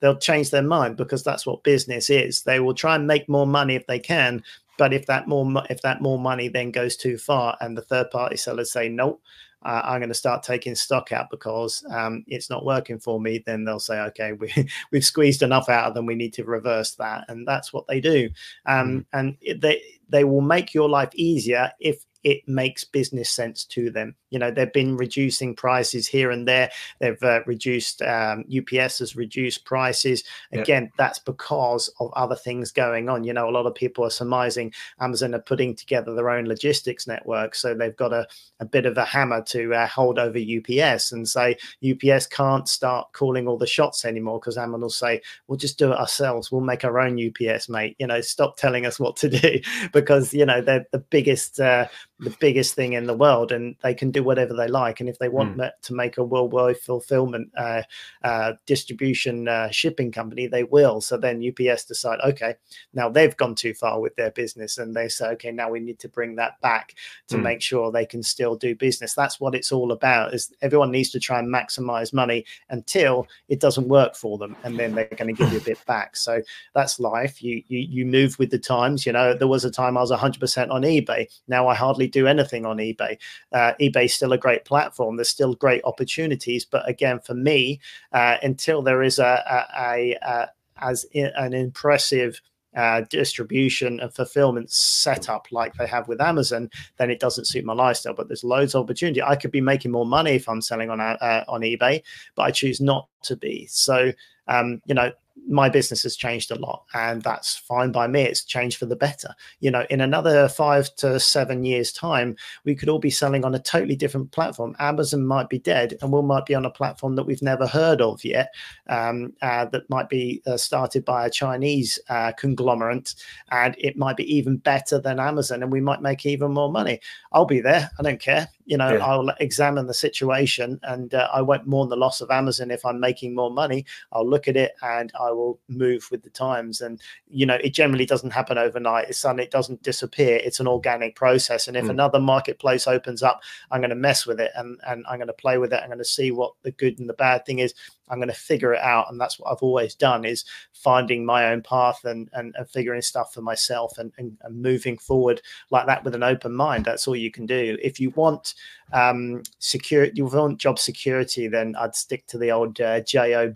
They'll 0.00 0.16
change 0.16 0.50
their 0.50 0.62
mind 0.62 0.96
because 0.96 1.22
that's 1.22 1.46
what 1.46 1.62
business 1.62 2.10
is. 2.10 2.42
They 2.42 2.58
will 2.58 2.74
try 2.74 2.96
and 2.96 3.06
make 3.06 3.28
more 3.28 3.46
money 3.46 3.76
if 3.76 3.86
they 3.86 4.00
can 4.00 4.42
but 4.78 4.94
if 4.94 5.04
that 5.04 5.28
more 5.28 5.62
if 5.68 5.82
that 5.82 6.00
more 6.00 6.18
money 6.18 6.48
then 6.48 6.70
goes 6.70 6.96
too 6.96 7.18
far 7.18 7.54
and 7.60 7.76
the 7.76 7.82
third 7.82 8.10
party 8.10 8.36
sellers 8.36 8.72
say 8.72 8.88
nope 8.88 9.20
uh, 9.62 9.82
I'm 9.84 10.00
going 10.00 10.08
to 10.08 10.14
start 10.14 10.42
taking 10.42 10.74
stock 10.74 11.12
out 11.12 11.30
because 11.30 11.84
um, 11.90 12.24
it's 12.26 12.48
not 12.48 12.64
working 12.64 12.98
for 12.98 13.20
me, 13.20 13.42
then 13.44 13.64
they'll 13.64 13.78
say, 13.78 14.00
okay, 14.00 14.32
we, 14.32 14.52
we've 14.92 15.04
squeezed 15.04 15.42
enough 15.42 15.68
out 15.68 15.86
of 15.86 15.94
them. 15.94 16.06
We 16.06 16.14
need 16.14 16.32
to 16.34 16.44
reverse 16.44 16.92
that. 16.92 17.24
And 17.28 17.46
that's 17.46 17.72
what 17.72 17.86
they 17.86 18.00
do. 18.00 18.30
Um, 18.66 19.00
mm. 19.00 19.04
And 19.12 19.36
it, 19.40 19.60
they, 19.60 19.82
they 20.10 20.24
will 20.24 20.40
make 20.40 20.74
your 20.74 20.88
life 20.88 21.10
easier 21.14 21.70
if 21.80 22.04
it 22.22 22.46
makes 22.46 22.84
business 22.84 23.30
sense 23.30 23.64
to 23.64 23.90
them. 23.90 24.14
You 24.30 24.38
know, 24.38 24.50
they've 24.50 24.72
been 24.72 24.96
reducing 24.96 25.56
prices 25.56 26.06
here 26.06 26.30
and 26.30 26.46
there. 26.46 26.70
They've 27.00 27.22
uh, 27.22 27.40
reduced, 27.46 28.02
um, 28.02 28.44
UPS 28.54 28.98
has 28.98 29.16
reduced 29.16 29.64
prices. 29.64 30.22
Again, 30.52 30.90
that's 30.98 31.18
because 31.18 31.92
of 31.98 32.12
other 32.14 32.36
things 32.36 32.70
going 32.70 33.08
on. 33.08 33.24
You 33.24 33.32
know, 33.32 33.48
a 33.48 33.50
lot 33.50 33.66
of 33.66 33.74
people 33.74 34.04
are 34.04 34.10
surmising 34.10 34.72
Amazon 35.00 35.34
are 35.34 35.40
putting 35.40 35.74
together 35.74 36.14
their 36.14 36.30
own 36.30 36.44
logistics 36.44 37.06
network. 37.06 37.54
So 37.54 37.74
they've 37.74 37.96
got 37.96 38.12
a, 38.12 38.26
a 38.60 38.66
bit 38.66 38.86
of 38.86 38.98
a 38.98 39.04
hammer 39.04 39.42
to 39.48 39.74
uh, 39.74 39.86
hold 39.86 40.18
over 40.18 40.38
UPS 40.38 41.12
and 41.12 41.28
say 41.28 41.56
UPS 41.88 42.26
can't 42.26 42.68
start 42.68 43.12
calling 43.12 43.48
all 43.48 43.58
the 43.58 43.66
shots 43.66 44.04
anymore 44.04 44.38
because 44.38 44.58
Amazon 44.58 44.82
will 44.82 44.90
say, 44.90 45.22
we'll 45.48 45.58
just 45.58 45.78
do 45.78 45.92
it 45.92 45.98
ourselves. 45.98 46.52
We'll 46.52 46.60
make 46.60 46.84
our 46.84 47.00
own 47.00 47.18
UPS, 47.18 47.68
mate. 47.68 47.96
You 47.98 48.06
know, 48.06 48.20
stop 48.20 48.56
telling 48.56 48.86
us 48.86 49.00
what 49.00 49.16
to 49.16 49.30
do 49.30 49.60
because, 50.00 50.34
you 50.34 50.44
know, 50.46 50.60
they're 50.60 50.86
the 50.92 50.98
biggest. 50.98 51.60
Uh, 51.60 51.86
the 52.20 52.36
biggest 52.38 52.74
thing 52.74 52.92
in 52.92 53.06
the 53.06 53.14
world 53.14 53.50
and 53.50 53.74
they 53.82 53.94
can 53.94 54.10
do 54.10 54.22
whatever 54.22 54.54
they 54.54 54.68
like. 54.68 55.00
And 55.00 55.08
if 55.08 55.18
they 55.18 55.28
want 55.28 55.56
mm. 55.56 55.70
to 55.80 55.94
make 55.94 56.18
a 56.18 56.24
worldwide 56.24 56.78
fulfillment 56.78 57.50
uh, 57.56 57.82
uh, 58.22 58.52
distribution 58.66 59.48
uh, 59.48 59.70
shipping 59.70 60.12
company 60.12 60.46
they 60.46 60.64
will. 60.64 61.00
So 61.00 61.16
then 61.16 61.42
ups 61.42 61.84
decide 61.84 62.20
okay 62.24 62.54
now 62.92 63.08
they've 63.08 63.36
gone 63.36 63.54
too 63.54 63.72
far 63.72 64.00
with 64.00 64.14
their 64.16 64.30
business 64.32 64.76
and 64.76 64.94
they 64.94 65.08
say 65.08 65.28
okay 65.28 65.50
now 65.50 65.70
we 65.70 65.80
need 65.80 65.98
to 66.00 66.08
bring 66.08 66.36
that 66.36 66.60
back 66.60 66.94
to 67.28 67.36
mm. 67.36 67.42
make 67.42 67.62
sure 67.62 67.90
they 67.90 68.06
can 68.06 68.22
still 68.22 68.54
do 68.54 68.74
business. 68.74 69.14
That's 69.14 69.40
what 69.40 69.54
it's 69.54 69.72
all 69.72 69.90
about 69.90 70.34
is 70.34 70.52
everyone 70.60 70.90
needs 70.90 71.10
to 71.10 71.20
try 71.20 71.38
and 71.38 71.48
maximize 71.48 72.12
money 72.12 72.44
until 72.68 73.26
it 73.48 73.60
doesn't 73.60 73.88
work 73.88 74.14
for 74.14 74.36
them 74.36 74.56
and 74.62 74.78
then 74.78 74.94
they're 74.94 75.08
going 75.16 75.34
to 75.34 75.42
give 75.42 75.52
you 75.52 75.58
a 75.58 75.62
bit 75.70 75.84
back. 75.86 76.16
So 76.16 76.42
that's 76.74 77.00
life. 77.00 77.42
You, 77.42 77.62
you 77.68 77.78
you 77.78 78.04
move 78.04 78.38
with 78.38 78.50
the 78.50 78.58
times. 78.58 79.06
You 79.06 79.12
know 79.12 79.32
there 79.32 79.48
was 79.48 79.64
a 79.64 79.70
time 79.70 79.96
i 79.96 80.00
was 80.02 80.10
100% 80.10 80.70
on 80.70 80.82
ebay. 80.82 81.26
Now 81.48 81.66
i 81.66 81.74
hardly 81.74 82.09
do 82.10 82.26
anything 82.26 82.66
on 82.66 82.78
eBay. 82.78 83.18
Uh, 83.52 83.72
eBay's 83.80 84.14
still 84.14 84.32
a 84.32 84.38
great 84.38 84.64
platform. 84.64 85.16
There's 85.16 85.28
still 85.28 85.54
great 85.54 85.82
opportunities, 85.84 86.64
but 86.64 86.88
again, 86.88 87.20
for 87.20 87.34
me, 87.34 87.80
uh, 88.12 88.36
until 88.42 88.82
there 88.82 89.02
is 89.02 89.18
a, 89.18 89.42
a, 89.78 89.82
a, 89.82 90.18
a 90.22 90.48
as 90.82 91.04
an 91.14 91.52
impressive 91.52 92.40
uh, 92.74 93.02
distribution 93.10 94.00
and 94.00 94.14
fulfillment 94.14 94.70
setup 94.70 95.46
like 95.50 95.74
they 95.74 95.86
have 95.86 96.08
with 96.08 96.20
Amazon, 96.20 96.70
then 96.98 97.10
it 97.10 97.20
doesn't 97.20 97.46
suit 97.46 97.64
my 97.64 97.72
lifestyle. 97.72 98.14
But 98.14 98.28
there's 98.28 98.44
loads 98.44 98.74
of 98.74 98.84
opportunity. 98.84 99.22
I 99.22 99.36
could 99.36 99.50
be 99.50 99.60
making 99.60 99.90
more 99.90 100.06
money 100.06 100.32
if 100.32 100.48
I'm 100.48 100.62
selling 100.62 100.88
on 100.88 101.00
uh, 101.00 101.44
on 101.48 101.62
eBay, 101.62 102.02
but 102.34 102.42
I 102.42 102.50
choose 102.50 102.80
not 102.80 103.08
to 103.24 103.36
be. 103.36 103.66
So 103.66 104.12
um, 104.50 104.82
you 104.84 104.94
know, 104.94 105.12
my 105.48 105.68
business 105.68 106.02
has 106.02 106.16
changed 106.16 106.50
a 106.50 106.54
lot 106.56 106.84
and 106.94 107.22
that's 107.22 107.56
fine 107.56 107.92
by 107.92 108.06
me. 108.06 108.22
It's 108.22 108.44
changed 108.44 108.78
for 108.78 108.86
the 108.86 108.96
better. 108.96 109.34
You 109.60 109.70
know 109.70 109.86
in 109.90 110.00
another 110.00 110.48
five 110.48 110.94
to 110.96 111.18
seven 111.20 111.64
years 111.64 111.92
time 111.92 112.36
we 112.64 112.74
could 112.74 112.88
all 112.88 112.98
be 112.98 113.10
selling 113.10 113.44
on 113.44 113.54
a 113.54 113.58
totally 113.58 113.96
different 113.96 114.30
platform. 114.32 114.76
Amazon 114.78 115.26
might 115.26 115.48
be 115.48 115.58
dead 115.58 115.96
and 116.00 116.12
we 116.12 116.22
might 116.22 116.46
be 116.46 116.54
on 116.54 116.64
a 116.64 116.70
platform 116.70 117.16
that 117.16 117.24
we've 117.24 117.42
never 117.42 117.66
heard 117.66 118.00
of 118.00 118.24
yet 118.24 118.52
um, 118.88 119.32
uh, 119.42 119.64
that 119.66 119.88
might 119.90 120.08
be 120.08 120.42
uh, 120.46 120.56
started 120.56 121.04
by 121.04 121.26
a 121.26 121.30
chinese 121.30 121.98
uh, 122.08 122.32
conglomerate 122.32 123.14
and 123.50 123.74
it 123.78 123.96
might 123.96 124.16
be 124.16 124.34
even 124.34 124.56
better 124.56 124.98
than 124.98 125.20
amazon 125.20 125.62
and 125.62 125.72
we 125.72 125.80
might 125.80 126.02
make 126.02 126.26
even 126.26 126.52
more 126.52 126.70
money. 126.70 127.00
I'll 127.32 127.44
be 127.44 127.60
there. 127.60 127.90
I 127.98 128.02
don't 128.02 128.20
care 128.20 128.48
you 128.70 128.76
know 128.76 128.92
yeah. 128.94 129.04
i'll 129.04 129.28
examine 129.40 129.86
the 129.86 129.94
situation 129.94 130.78
and 130.84 131.12
uh, 131.14 131.28
i 131.34 131.42
won't 131.42 131.66
mourn 131.66 131.88
the 131.88 131.96
loss 131.96 132.20
of 132.20 132.30
amazon 132.30 132.70
if 132.70 132.84
i'm 132.86 133.00
making 133.00 133.34
more 133.34 133.50
money. 133.50 133.84
I'll 134.12 134.28
look 134.28 134.46
at 134.48 134.56
it 134.56 134.72
and 134.82 135.12
i 135.18 135.30
will 135.30 135.58
move 135.68 136.06
with 136.10 136.22
the 136.22 136.30
times. 136.30 136.80
And 136.80 137.00
you 137.28 137.46
know 137.46 137.58
it 137.62 137.74
generally 137.74 138.06
doesn't 138.06 138.30
happen 138.30 138.58
overnight. 138.58 139.08
It's 139.08 139.18
something 139.18 139.44
it 139.44 139.50
doesn't 139.50 139.82
disappear. 139.82 140.36
It's 140.36 140.60
an 140.60 140.68
organic 140.68 141.16
process. 141.16 141.66
And 141.66 141.76
if 141.76 141.86
mm. 141.86 141.90
another 141.90 142.20
marketplace 142.20 142.86
opens 142.86 143.22
up 143.22 143.40
i'm 143.70 143.80
going 143.80 143.90
to 143.90 143.96
mess 143.96 144.26
with 144.26 144.40
it 144.40 144.52
and 144.56 144.78
and 144.86 145.04
i'm 145.08 145.18
going 145.18 145.26
to 145.26 145.32
play 145.32 145.58
with 145.58 145.72
it. 145.72 145.80
I'm 145.82 145.88
going 145.88 145.98
to 145.98 146.04
see 146.04 146.30
what 146.30 146.52
the 146.62 146.70
good 146.70 146.98
and 146.98 147.08
the 147.08 147.14
bad 147.14 147.44
thing 147.44 147.58
is 147.58 147.74
I'm 148.10 148.18
going 148.18 148.28
to 148.28 148.34
figure 148.34 148.74
it 148.74 148.80
out. 148.80 149.06
And 149.10 149.20
that's 149.20 149.38
what 149.38 149.50
I've 149.50 149.62
always 149.62 149.94
done 149.94 150.24
is 150.24 150.44
finding 150.72 151.24
my 151.24 151.50
own 151.50 151.62
path 151.62 152.04
and, 152.04 152.28
and, 152.32 152.54
and 152.58 152.68
figuring 152.68 153.02
stuff 153.02 153.32
for 153.32 153.42
myself 153.42 153.98
and, 153.98 154.12
and, 154.18 154.36
and, 154.42 154.60
moving 154.60 154.98
forward 154.98 155.40
like 155.70 155.86
that 155.86 156.04
with 156.04 156.14
an 156.14 156.22
open 156.22 156.52
mind. 156.52 156.84
That's 156.84 157.08
all 157.08 157.16
you 157.16 157.30
can 157.30 157.46
do. 157.46 157.78
If 157.82 158.00
you 158.00 158.10
want 158.10 158.54
um, 158.92 159.42
security, 159.58 160.12
you 160.16 160.26
want 160.26 160.58
job 160.58 160.78
security, 160.78 161.48
then 161.48 161.74
I'd 161.76 161.94
stick 161.94 162.26
to 162.28 162.38
the 162.38 162.50
old 162.50 162.80
uh, 162.80 163.00
job. 163.00 163.54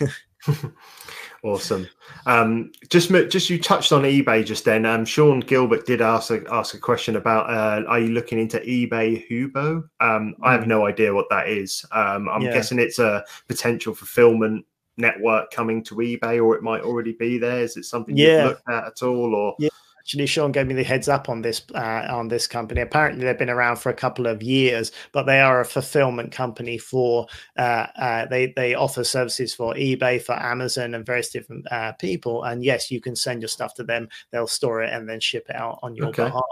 awesome. 1.42 1.88
Um, 2.26 2.72
just 2.88 3.10
just 3.10 3.50
you 3.50 3.58
touched 3.58 3.92
on 3.92 4.02
eBay 4.02 4.44
just 4.44 4.64
then. 4.64 4.86
Um, 4.86 5.04
Sean 5.04 5.40
Gilbert 5.40 5.86
did 5.86 6.00
ask 6.00 6.30
a, 6.30 6.42
ask 6.52 6.74
a 6.74 6.78
question 6.78 7.16
about 7.16 7.50
uh, 7.50 7.84
are 7.88 8.00
you 8.00 8.08
looking 8.08 8.38
into 8.38 8.58
eBay 8.60 9.26
Huboo? 9.28 9.88
Um, 10.00 10.34
I 10.42 10.52
have 10.52 10.64
hmm. 10.64 10.70
no 10.70 10.86
idea 10.86 11.14
what 11.14 11.28
that 11.30 11.48
is. 11.48 11.84
Um, 11.92 12.28
I'm 12.28 12.42
yeah. 12.42 12.52
guessing 12.52 12.78
it's 12.78 12.98
a 12.98 13.24
potential 13.48 13.94
fulfillment 13.94 14.64
network 14.96 15.50
coming 15.50 15.82
to 15.84 15.96
eBay, 15.96 16.42
or 16.42 16.56
it 16.56 16.62
might 16.62 16.82
already 16.82 17.12
be 17.12 17.38
there. 17.38 17.60
Is 17.60 17.76
it 17.76 17.84
something 17.84 18.16
yeah. 18.16 18.36
you've 18.36 18.44
looked 18.50 18.68
at 18.68 18.84
at 18.86 19.02
all? 19.02 19.34
Or 19.34 19.54
yeah 19.58 19.68
actually 20.08 20.24
Sean 20.24 20.52
gave 20.52 20.66
me 20.66 20.72
the 20.72 20.82
heads 20.82 21.06
up 21.06 21.28
on 21.28 21.42
this 21.42 21.62
uh, 21.74 22.06
on 22.08 22.28
this 22.28 22.46
company. 22.46 22.80
Apparently, 22.80 23.26
they've 23.26 23.38
been 23.38 23.50
around 23.50 23.76
for 23.76 23.90
a 23.90 23.94
couple 23.94 24.26
of 24.26 24.42
years, 24.42 24.90
but 25.12 25.24
they 25.24 25.38
are 25.38 25.60
a 25.60 25.66
fulfillment 25.66 26.32
company 26.32 26.78
for 26.78 27.26
uh, 27.58 27.86
uh, 27.96 28.24
they 28.24 28.54
they 28.56 28.74
offer 28.74 29.04
services 29.04 29.54
for 29.54 29.74
eBay, 29.74 30.20
for 30.20 30.32
Amazon, 30.32 30.94
and 30.94 31.04
various 31.04 31.28
different 31.28 31.70
uh, 31.70 31.92
people. 31.92 32.44
And 32.44 32.64
yes, 32.64 32.90
you 32.90 33.02
can 33.02 33.14
send 33.14 33.42
your 33.42 33.50
stuff 33.50 33.74
to 33.74 33.84
them; 33.84 34.08
they'll 34.30 34.46
store 34.46 34.82
it 34.82 34.94
and 34.94 35.06
then 35.06 35.20
ship 35.20 35.44
it 35.50 35.56
out 35.56 35.78
on 35.82 35.94
your 35.94 36.06
okay. 36.06 36.24
behalf. 36.24 36.42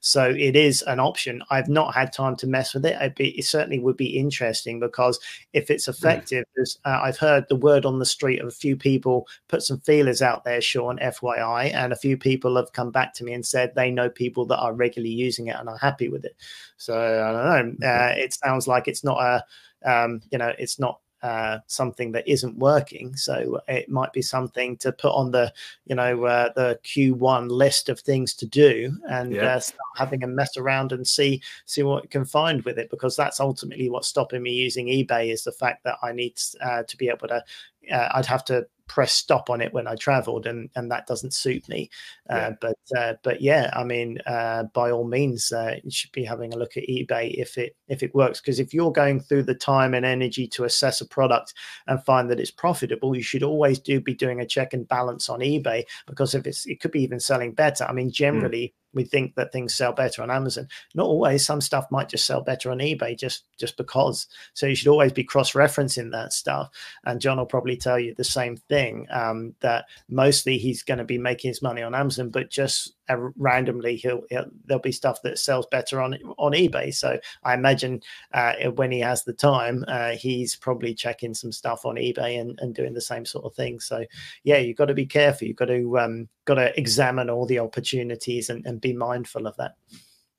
So 0.00 0.30
it 0.30 0.56
is 0.56 0.82
an 0.82 0.98
option. 0.98 1.42
I've 1.50 1.68
not 1.68 1.94
had 1.94 2.12
time 2.12 2.36
to 2.36 2.46
mess 2.46 2.74
with 2.74 2.86
it. 2.86 3.14
Be, 3.16 3.30
it 3.38 3.44
certainly 3.44 3.78
would 3.78 3.96
be 3.96 4.18
interesting 4.18 4.80
because 4.80 5.20
if 5.52 5.70
it's 5.70 5.86
hmm. 5.86 5.90
effective, 5.90 6.44
mm. 6.58 6.76
uh, 6.84 7.00
I've 7.02 7.18
heard 7.18 7.44
the 7.48 7.56
word 7.56 7.84
on 7.84 7.98
the 7.98 8.06
street 8.06 8.40
of 8.40 8.48
a 8.48 8.50
few 8.50 8.76
people 8.76 9.26
put 9.48 9.62
some 9.62 9.80
feelers 9.80 10.22
out 10.22 10.44
there, 10.44 10.60
Sean, 10.60 10.98
FYI, 10.98 11.72
and 11.74 11.92
a 11.92 11.96
few 11.96 12.16
people 12.16 12.56
have 12.56 12.72
come 12.72 12.90
back 12.90 13.03
to 13.14 13.24
me 13.24 13.34
and 13.34 13.44
said 13.44 13.74
they 13.74 13.90
know 13.90 14.08
people 14.08 14.46
that 14.46 14.58
are 14.58 14.72
regularly 14.72 15.12
using 15.12 15.48
it 15.48 15.56
and 15.56 15.68
are 15.68 15.76
happy 15.76 16.08
with 16.08 16.24
it. 16.24 16.36
So 16.78 16.94
I 16.94 17.58
don't 17.60 17.80
know. 17.80 17.86
Uh, 17.86 18.14
it 18.16 18.32
sounds 18.32 18.66
like 18.66 18.88
it's 18.88 19.04
not 19.04 19.20
a, 19.20 19.44
um, 19.84 20.22
you 20.30 20.38
know, 20.38 20.52
it's 20.58 20.78
not 20.78 21.00
uh, 21.24 21.58
something 21.68 22.12
that 22.12 22.28
isn't 22.28 22.58
working. 22.58 23.16
So 23.16 23.58
it 23.66 23.88
might 23.88 24.12
be 24.12 24.20
something 24.20 24.76
to 24.76 24.92
put 24.92 25.14
on 25.14 25.30
the, 25.30 25.50
you 25.86 25.94
know, 25.94 26.24
uh, 26.24 26.50
the 26.54 26.78
Q1 26.84 27.50
list 27.50 27.88
of 27.88 27.98
things 27.98 28.34
to 28.34 28.46
do 28.46 28.94
and 29.08 29.32
yeah. 29.32 29.54
uh, 29.54 29.60
start 29.60 29.80
having 29.96 30.22
a 30.22 30.26
mess 30.26 30.58
around 30.58 30.92
and 30.92 31.08
see 31.08 31.40
see 31.64 31.82
what 31.82 32.02
you 32.02 32.10
can 32.10 32.26
find 32.26 32.62
with 32.64 32.78
it 32.78 32.90
because 32.90 33.16
that's 33.16 33.40
ultimately 33.40 33.88
what's 33.88 34.06
stopping 34.06 34.42
me 34.42 34.52
using 34.52 34.86
eBay 34.86 35.32
is 35.32 35.44
the 35.44 35.52
fact 35.52 35.82
that 35.84 35.96
I 36.02 36.12
need 36.12 36.38
uh, 36.60 36.82
to 36.82 36.96
be 36.98 37.08
able 37.08 37.28
to. 37.28 37.42
Uh, 37.90 38.08
I'd 38.12 38.26
have 38.26 38.44
to 38.46 38.66
press 38.86 39.12
stop 39.12 39.50
on 39.50 39.60
it 39.60 39.72
when 39.72 39.86
I 39.86 39.94
traveled, 39.96 40.46
and 40.46 40.70
and 40.76 40.90
that 40.90 41.06
doesn't 41.06 41.34
suit 41.34 41.68
me. 41.68 41.90
Uh, 42.30 42.34
yeah. 42.34 42.50
But 42.60 42.78
uh, 42.96 43.14
but 43.22 43.40
yeah, 43.40 43.70
I 43.74 43.84
mean, 43.84 44.18
uh, 44.26 44.64
by 44.74 44.90
all 44.90 45.04
means, 45.04 45.52
uh, 45.52 45.76
you 45.82 45.90
should 45.90 46.12
be 46.12 46.24
having 46.24 46.52
a 46.52 46.56
look 46.56 46.76
at 46.76 46.88
eBay 46.88 47.34
if 47.34 47.58
it 47.58 47.76
if 47.88 48.02
it 48.02 48.14
works. 48.14 48.40
Because 48.40 48.60
if 48.60 48.74
you're 48.74 48.92
going 48.92 49.20
through 49.20 49.44
the 49.44 49.54
time 49.54 49.94
and 49.94 50.06
energy 50.06 50.46
to 50.48 50.64
assess 50.64 51.00
a 51.00 51.06
product 51.06 51.54
and 51.86 52.04
find 52.04 52.30
that 52.30 52.40
it's 52.40 52.50
profitable, 52.50 53.16
you 53.16 53.22
should 53.22 53.42
always 53.42 53.78
do 53.78 54.00
be 54.00 54.14
doing 54.14 54.40
a 54.40 54.46
check 54.46 54.72
and 54.72 54.88
balance 54.88 55.28
on 55.28 55.40
eBay 55.40 55.84
because 56.06 56.34
if 56.34 56.46
it's 56.46 56.66
it 56.66 56.80
could 56.80 56.92
be 56.92 57.02
even 57.02 57.20
selling 57.20 57.52
better. 57.52 57.84
I 57.84 57.92
mean, 57.92 58.06
hmm. 58.06 58.12
generally. 58.12 58.68
Mm 58.68 58.72
we 58.94 59.04
think 59.04 59.34
that 59.34 59.52
things 59.52 59.74
sell 59.74 59.92
better 59.92 60.22
on 60.22 60.30
Amazon. 60.30 60.68
Not 60.94 61.06
always. 61.06 61.44
Some 61.44 61.60
stuff 61.60 61.90
might 61.90 62.08
just 62.08 62.26
sell 62.26 62.40
better 62.40 62.70
on 62.70 62.78
eBay 62.78 63.18
just 63.18 63.44
just 63.58 63.76
because. 63.76 64.26
So 64.54 64.66
you 64.66 64.74
should 64.74 64.88
always 64.88 65.12
be 65.12 65.24
cross-referencing 65.24 66.10
that 66.12 66.32
stuff. 66.32 66.70
And 67.04 67.20
John 67.20 67.38
will 67.38 67.46
probably 67.46 67.76
tell 67.76 67.98
you 67.98 68.14
the 68.14 68.24
same 68.24 68.56
thing. 68.56 69.06
Um, 69.10 69.54
that 69.60 69.86
mostly 70.08 70.58
he's 70.58 70.82
going 70.82 70.98
to 70.98 71.04
be 71.04 71.18
making 71.18 71.48
his 71.48 71.62
money 71.62 71.82
on 71.82 71.94
Amazon, 71.94 72.30
but 72.30 72.50
just 72.50 72.93
randomly 73.36 73.96
he'll, 73.96 74.22
he'll, 74.30 74.46
there'll 74.66 74.80
be 74.80 74.92
stuff 74.92 75.22
that 75.22 75.38
sells 75.38 75.66
better 75.70 76.00
on 76.00 76.14
on 76.38 76.52
eBay. 76.52 76.92
So 76.94 77.18
I 77.42 77.54
imagine 77.54 78.00
uh, 78.32 78.54
when 78.74 78.90
he 78.90 79.00
has 79.00 79.24
the 79.24 79.32
time, 79.32 79.84
uh, 79.88 80.10
he's 80.10 80.56
probably 80.56 80.94
checking 80.94 81.34
some 81.34 81.52
stuff 81.52 81.84
on 81.84 81.96
eBay 81.96 82.40
and, 82.40 82.58
and 82.60 82.74
doing 82.74 82.94
the 82.94 83.00
same 83.00 83.24
sort 83.24 83.44
of 83.44 83.54
thing. 83.54 83.80
So 83.80 84.04
yeah, 84.42 84.58
you've 84.58 84.76
got 84.76 84.86
to 84.86 84.94
be 84.94 85.06
careful. 85.06 85.46
You've 85.46 85.56
got 85.56 85.66
to 85.66 85.98
um, 85.98 86.28
got 86.44 86.54
to 86.54 86.78
examine 86.78 87.30
all 87.30 87.46
the 87.46 87.58
opportunities 87.58 88.50
and, 88.50 88.64
and 88.66 88.80
be 88.80 88.92
mindful 88.92 89.46
of 89.46 89.56
that. 89.56 89.72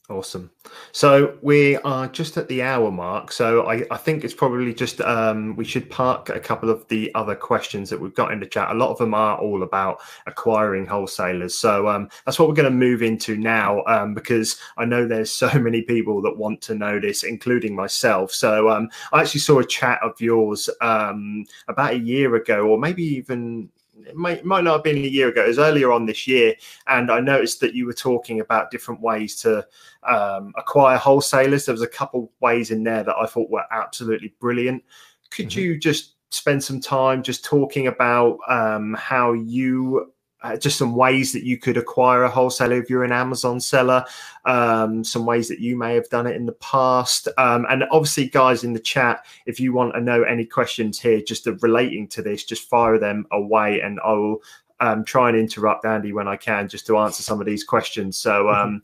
Awesome. 0.07 0.51
So 0.91 1.35
we 1.41 1.77
are 1.77 2.07
just 2.07 2.37
at 2.37 2.47
the 2.47 2.61
hour 2.61 2.91
mark. 2.91 3.31
So 3.31 3.65
I, 3.65 3.87
I 3.89 3.97
think 3.97 4.23
it's 4.23 4.35
probably 4.35 4.71
just 4.71 5.01
um, 5.01 5.55
we 5.55 5.65
should 5.65 5.89
park 5.89 6.29
a 6.29 6.39
couple 6.39 6.69
of 6.69 6.87
the 6.89 7.13
other 7.15 7.33
questions 7.33 7.89
that 7.89 7.99
we've 7.99 8.13
got 8.13 8.31
in 8.31 8.39
the 8.39 8.45
chat. 8.45 8.69
A 8.69 8.75
lot 8.75 8.91
of 8.91 8.99
them 8.99 9.15
are 9.15 9.35
all 9.39 9.63
about 9.63 10.01
acquiring 10.27 10.85
wholesalers. 10.85 11.57
So 11.57 11.87
um, 11.87 12.07
that's 12.23 12.37
what 12.37 12.47
we're 12.47 12.53
going 12.53 12.71
to 12.71 12.77
move 12.77 13.01
into 13.01 13.35
now 13.35 13.83
um, 13.87 14.13
because 14.13 14.59
I 14.77 14.85
know 14.85 15.07
there's 15.07 15.31
so 15.31 15.51
many 15.59 15.81
people 15.81 16.21
that 16.21 16.37
want 16.37 16.61
to 16.63 16.75
know 16.75 16.99
this, 16.99 17.23
including 17.23 17.75
myself. 17.75 18.31
So 18.31 18.69
um, 18.69 18.89
I 19.11 19.21
actually 19.21 19.41
saw 19.41 19.57
a 19.57 19.65
chat 19.65 19.99
of 20.03 20.21
yours 20.21 20.69
um, 20.81 21.45
about 21.67 21.93
a 21.93 21.99
year 21.99 22.35
ago, 22.35 22.67
or 22.67 22.77
maybe 22.77 23.03
even 23.03 23.71
it 24.05 24.15
might, 24.15 24.43
might 24.43 24.63
not 24.63 24.73
have 24.73 24.83
been 24.83 24.97
a 24.97 25.07
year 25.07 25.29
ago. 25.29 25.43
It 25.43 25.49
was 25.49 25.59
earlier 25.59 25.91
on 25.91 26.05
this 26.05 26.27
year, 26.27 26.55
and 26.87 27.11
I 27.11 27.19
noticed 27.19 27.59
that 27.61 27.73
you 27.73 27.85
were 27.85 27.93
talking 27.93 28.39
about 28.39 28.71
different 28.71 29.01
ways 29.01 29.35
to 29.41 29.65
um, 30.03 30.53
acquire 30.57 30.97
wholesalers. 30.97 31.65
There 31.65 31.73
was 31.73 31.81
a 31.81 31.87
couple 31.87 32.31
ways 32.39 32.71
in 32.71 32.83
there 32.83 33.03
that 33.03 33.15
I 33.15 33.25
thought 33.25 33.49
were 33.49 33.65
absolutely 33.71 34.33
brilliant. 34.39 34.83
Could 35.31 35.49
mm-hmm. 35.49 35.59
you 35.59 35.77
just 35.77 36.15
spend 36.31 36.63
some 36.63 36.81
time 36.81 37.23
just 37.23 37.45
talking 37.45 37.87
about 37.87 38.37
um, 38.47 38.95
how 38.99 39.33
you 39.33 40.11
uh, 40.45 40.55
just 40.55 40.77
some 40.77 40.95
ways 40.95 41.33
that 41.33 41.43
you 41.43 41.57
could 41.57 41.75
acquire 41.75 42.23
a 42.23 42.29
wholesaler 42.29 42.77
if 42.77 42.87
you're 42.87 43.03
an 43.03 43.11
Amazon 43.11 43.59
seller, 43.59 44.05
um, 44.45 45.03
some 45.03 45.25
ways 45.25 45.47
that 45.47 45.59
you 45.59 45.75
may 45.75 45.95
have 45.95 46.07
done 46.09 46.27
it 46.27 46.35
in 46.35 46.45
the 46.45 46.51
past. 46.53 47.27
Um, 47.39 47.65
and 47.67 47.83
obviously, 47.91 48.29
guys 48.29 48.63
in 48.63 48.73
the 48.73 48.79
chat, 48.79 49.25
if 49.47 49.59
you 49.59 49.73
want 49.73 49.95
to 49.95 50.01
know 50.01 50.21
any 50.21 50.45
questions 50.45 50.99
here 50.99 51.19
just 51.19 51.47
relating 51.61 52.07
to 52.09 52.21
this, 52.21 52.43
just 52.43 52.69
fire 52.69 52.99
them 52.99 53.25
away 53.31 53.81
and 53.81 53.99
I 54.05 54.11
will 54.13 54.43
um, 54.79 55.03
try 55.03 55.29
and 55.29 55.37
interrupt 55.37 55.83
Andy 55.83 56.13
when 56.13 56.27
I 56.27 56.35
can 56.35 56.67
just 56.67 56.85
to 56.87 56.97
answer 56.99 57.23
some 57.23 57.39
of 57.39 57.47
these 57.47 57.63
questions. 57.63 58.15
So, 58.15 58.43
mm-hmm. 58.43 58.67
um, 58.67 58.81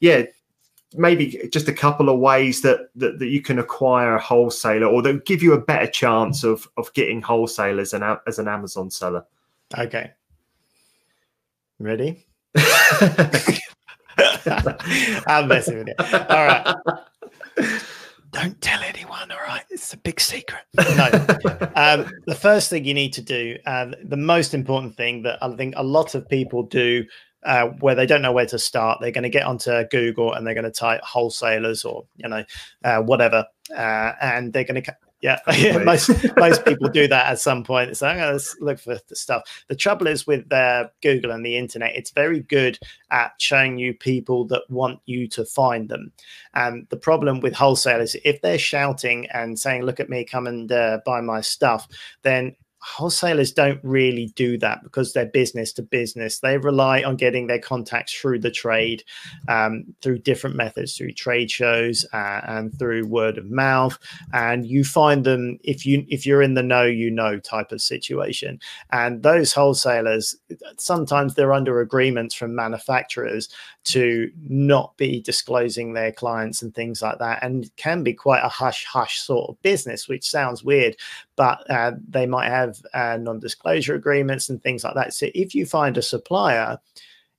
yeah, 0.00 0.24
maybe 0.94 1.48
just 1.52 1.68
a 1.68 1.72
couple 1.72 2.08
of 2.08 2.18
ways 2.18 2.60
that, 2.62 2.88
that, 2.96 3.20
that 3.20 3.28
you 3.28 3.40
can 3.40 3.60
acquire 3.60 4.16
a 4.16 4.20
wholesaler 4.20 4.86
or 4.86 5.00
that 5.02 5.26
give 5.26 5.44
you 5.44 5.52
a 5.52 5.60
better 5.60 5.86
chance 5.86 6.42
of 6.42 6.68
of 6.76 6.92
getting 6.94 7.22
wholesalers 7.22 7.94
and 7.94 8.04
as 8.26 8.40
an 8.40 8.48
Amazon 8.48 8.90
seller. 8.90 9.24
Okay, 9.78 10.12
Ready? 11.84 12.26
I'm 15.26 15.48
messing 15.48 15.80
with 15.80 15.88
you. 15.88 15.94
All 15.98 16.46
right. 16.46 16.74
Don't 18.32 18.58
tell 18.62 18.80
anyone. 18.80 19.30
All 19.30 19.36
right. 19.46 19.64
It's 19.68 19.92
a 19.92 19.98
big 19.98 20.18
secret. 20.18 20.62
No. 20.78 21.10
um, 21.76 22.10
the 22.26 22.34
first 22.34 22.70
thing 22.70 22.86
you 22.86 22.94
need 22.94 23.12
to 23.12 23.20
do, 23.20 23.58
uh, 23.66 23.90
the 24.02 24.16
most 24.16 24.54
important 24.54 24.96
thing 24.96 25.24
that 25.24 25.38
I 25.42 25.54
think 25.56 25.74
a 25.76 25.82
lot 25.82 26.14
of 26.14 26.26
people 26.26 26.62
do 26.62 27.04
uh, 27.44 27.66
where 27.80 27.94
they 27.94 28.06
don't 28.06 28.22
know 28.22 28.32
where 28.32 28.46
to 28.46 28.58
start. 28.58 29.02
They're 29.02 29.10
going 29.10 29.24
to 29.24 29.28
get 29.28 29.44
onto 29.44 29.84
Google 29.88 30.32
and 30.32 30.46
they're 30.46 30.54
going 30.54 30.64
to 30.64 30.70
type 30.70 31.02
wholesalers 31.02 31.84
or 31.84 32.06
you 32.16 32.30
know 32.30 32.44
uh, 32.82 33.02
whatever, 33.02 33.44
uh, 33.76 34.12
and 34.22 34.54
they're 34.54 34.64
going 34.64 34.82
to 34.82 34.96
yeah, 35.20 35.38
most 35.84 36.10
most 36.36 36.64
people 36.64 36.88
do 36.88 37.08
that 37.08 37.26
at 37.26 37.40
some 37.40 37.64
point. 37.64 37.90
It's 37.90 38.02
like, 38.02 38.18
oh, 38.18 38.32
let's 38.32 38.56
look 38.60 38.78
for 38.78 38.98
the 39.08 39.16
stuff. 39.16 39.64
The 39.68 39.76
trouble 39.76 40.06
is 40.06 40.26
with 40.26 40.52
uh, 40.52 40.88
Google 41.02 41.30
and 41.30 41.44
the 41.44 41.56
internet, 41.56 41.96
it's 41.96 42.10
very 42.10 42.40
good 42.40 42.78
at 43.10 43.32
showing 43.38 43.78
you 43.78 43.94
people 43.94 44.46
that 44.48 44.62
want 44.68 45.00
you 45.06 45.26
to 45.28 45.44
find 45.44 45.88
them. 45.88 46.12
And 46.54 46.86
the 46.90 46.96
problem 46.96 47.40
with 47.40 47.54
wholesalers, 47.54 48.16
if 48.24 48.42
they're 48.42 48.58
shouting 48.58 49.26
and 49.30 49.58
saying, 49.58 49.82
"Look 49.82 50.00
at 50.00 50.10
me, 50.10 50.24
come 50.24 50.46
and 50.46 50.70
uh, 50.70 50.98
buy 51.06 51.20
my 51.20 51.40
stuff," 51.40 51.88
then 52.22 52.54
wholesalers 52.84 53.50
don't 53.50 53.80
really 53.82 54.26
do 54.36 54.58
that 54.58 54.82
because 54.82 55.12
they're 55.12 55.26
business 55.26 55.72
to 55.72 55.82
business. 55.82 56.40
They 56.40 56.58
rely 56.58 57.02
on 57.02 57.16
getting 57.16 57.46
their 57.46 57.58
contacts 57.58 58.14
through 58.14 58.40
the 58.40 58.50
trade, 58.50 59.02
um, 59.48 59.86
through 60.02 60.18
different 60.18 60.54
methods, 60.54 60.96
through 60.96 61.12
trade 61.12 61.50
shows 61.50 62.04
uh, 62.12 62.40
and 62.44 62.78
through 62.78 63.06
word 63.06 63.38
of 63.38 63.50
mouth. 63.50 63.98
And 64.34 64.66
you 64.66 64.84
find 64.84 65.24
them 65.24 65.58
if 65.64 65.86
you 65.86 66.04
if 66.08 66.26
you're 66.26 66.42
in 66.42 66.54
the 66.54 66.62
know, 66.62 66.84
you 66.84 67.10
know 67.10 67.38
type 67.40 67.72
of 67.72 67.80
situation. 67.80 68.60
And 68.90 69.22
those 69.22 69.52
wholesalers 69.52 70.36
sometimes 70.76 71.34
they're 71.34 71.52
under 71.54 71.80
agreements 71.80 72.34
from 72.34 72.54
manufacturers 72.54 73.48
to 73.84 74.30
not 74.48 74.96
be 74.96 75.20
disclosing 75.20 75.92
their 75.92 76.10
clients 76.12 76.62
and 76.62 76.74
things 76.74 77.02
like 77.02 77.18
that, 77.18 77.42
and 77.42 77.70
can 77.76 78.02
be 78.02 78.12
quite 78.12 78.42
a 78.42 78.48
hush 78.48 78.84
hush 78.84 79.20
sort 79.20 79.50
of 79.50 79.60
business, 79.62 80.08
which 80.08 80.28
sounds 80.28 80.64
weird, 80.64 80.96
but 81.36 81.68
uh, 81.70 81.92
they 82.08 82.26
might 82.26 82.48
have 82.48 82.80
uh, 82.94 83.18
non-disclosure 83.20 83.94
agreements 83.94 84.48
and 84.48 84.62
things 84.62 84.84
like 84.84 84.94
that. 84.94 85.12
So 85.14 85.28
if 85.34 85.54
you 85.54 85.66
find 85.66 85.96
a 85.96 86.02
supplier, 86.02 86.78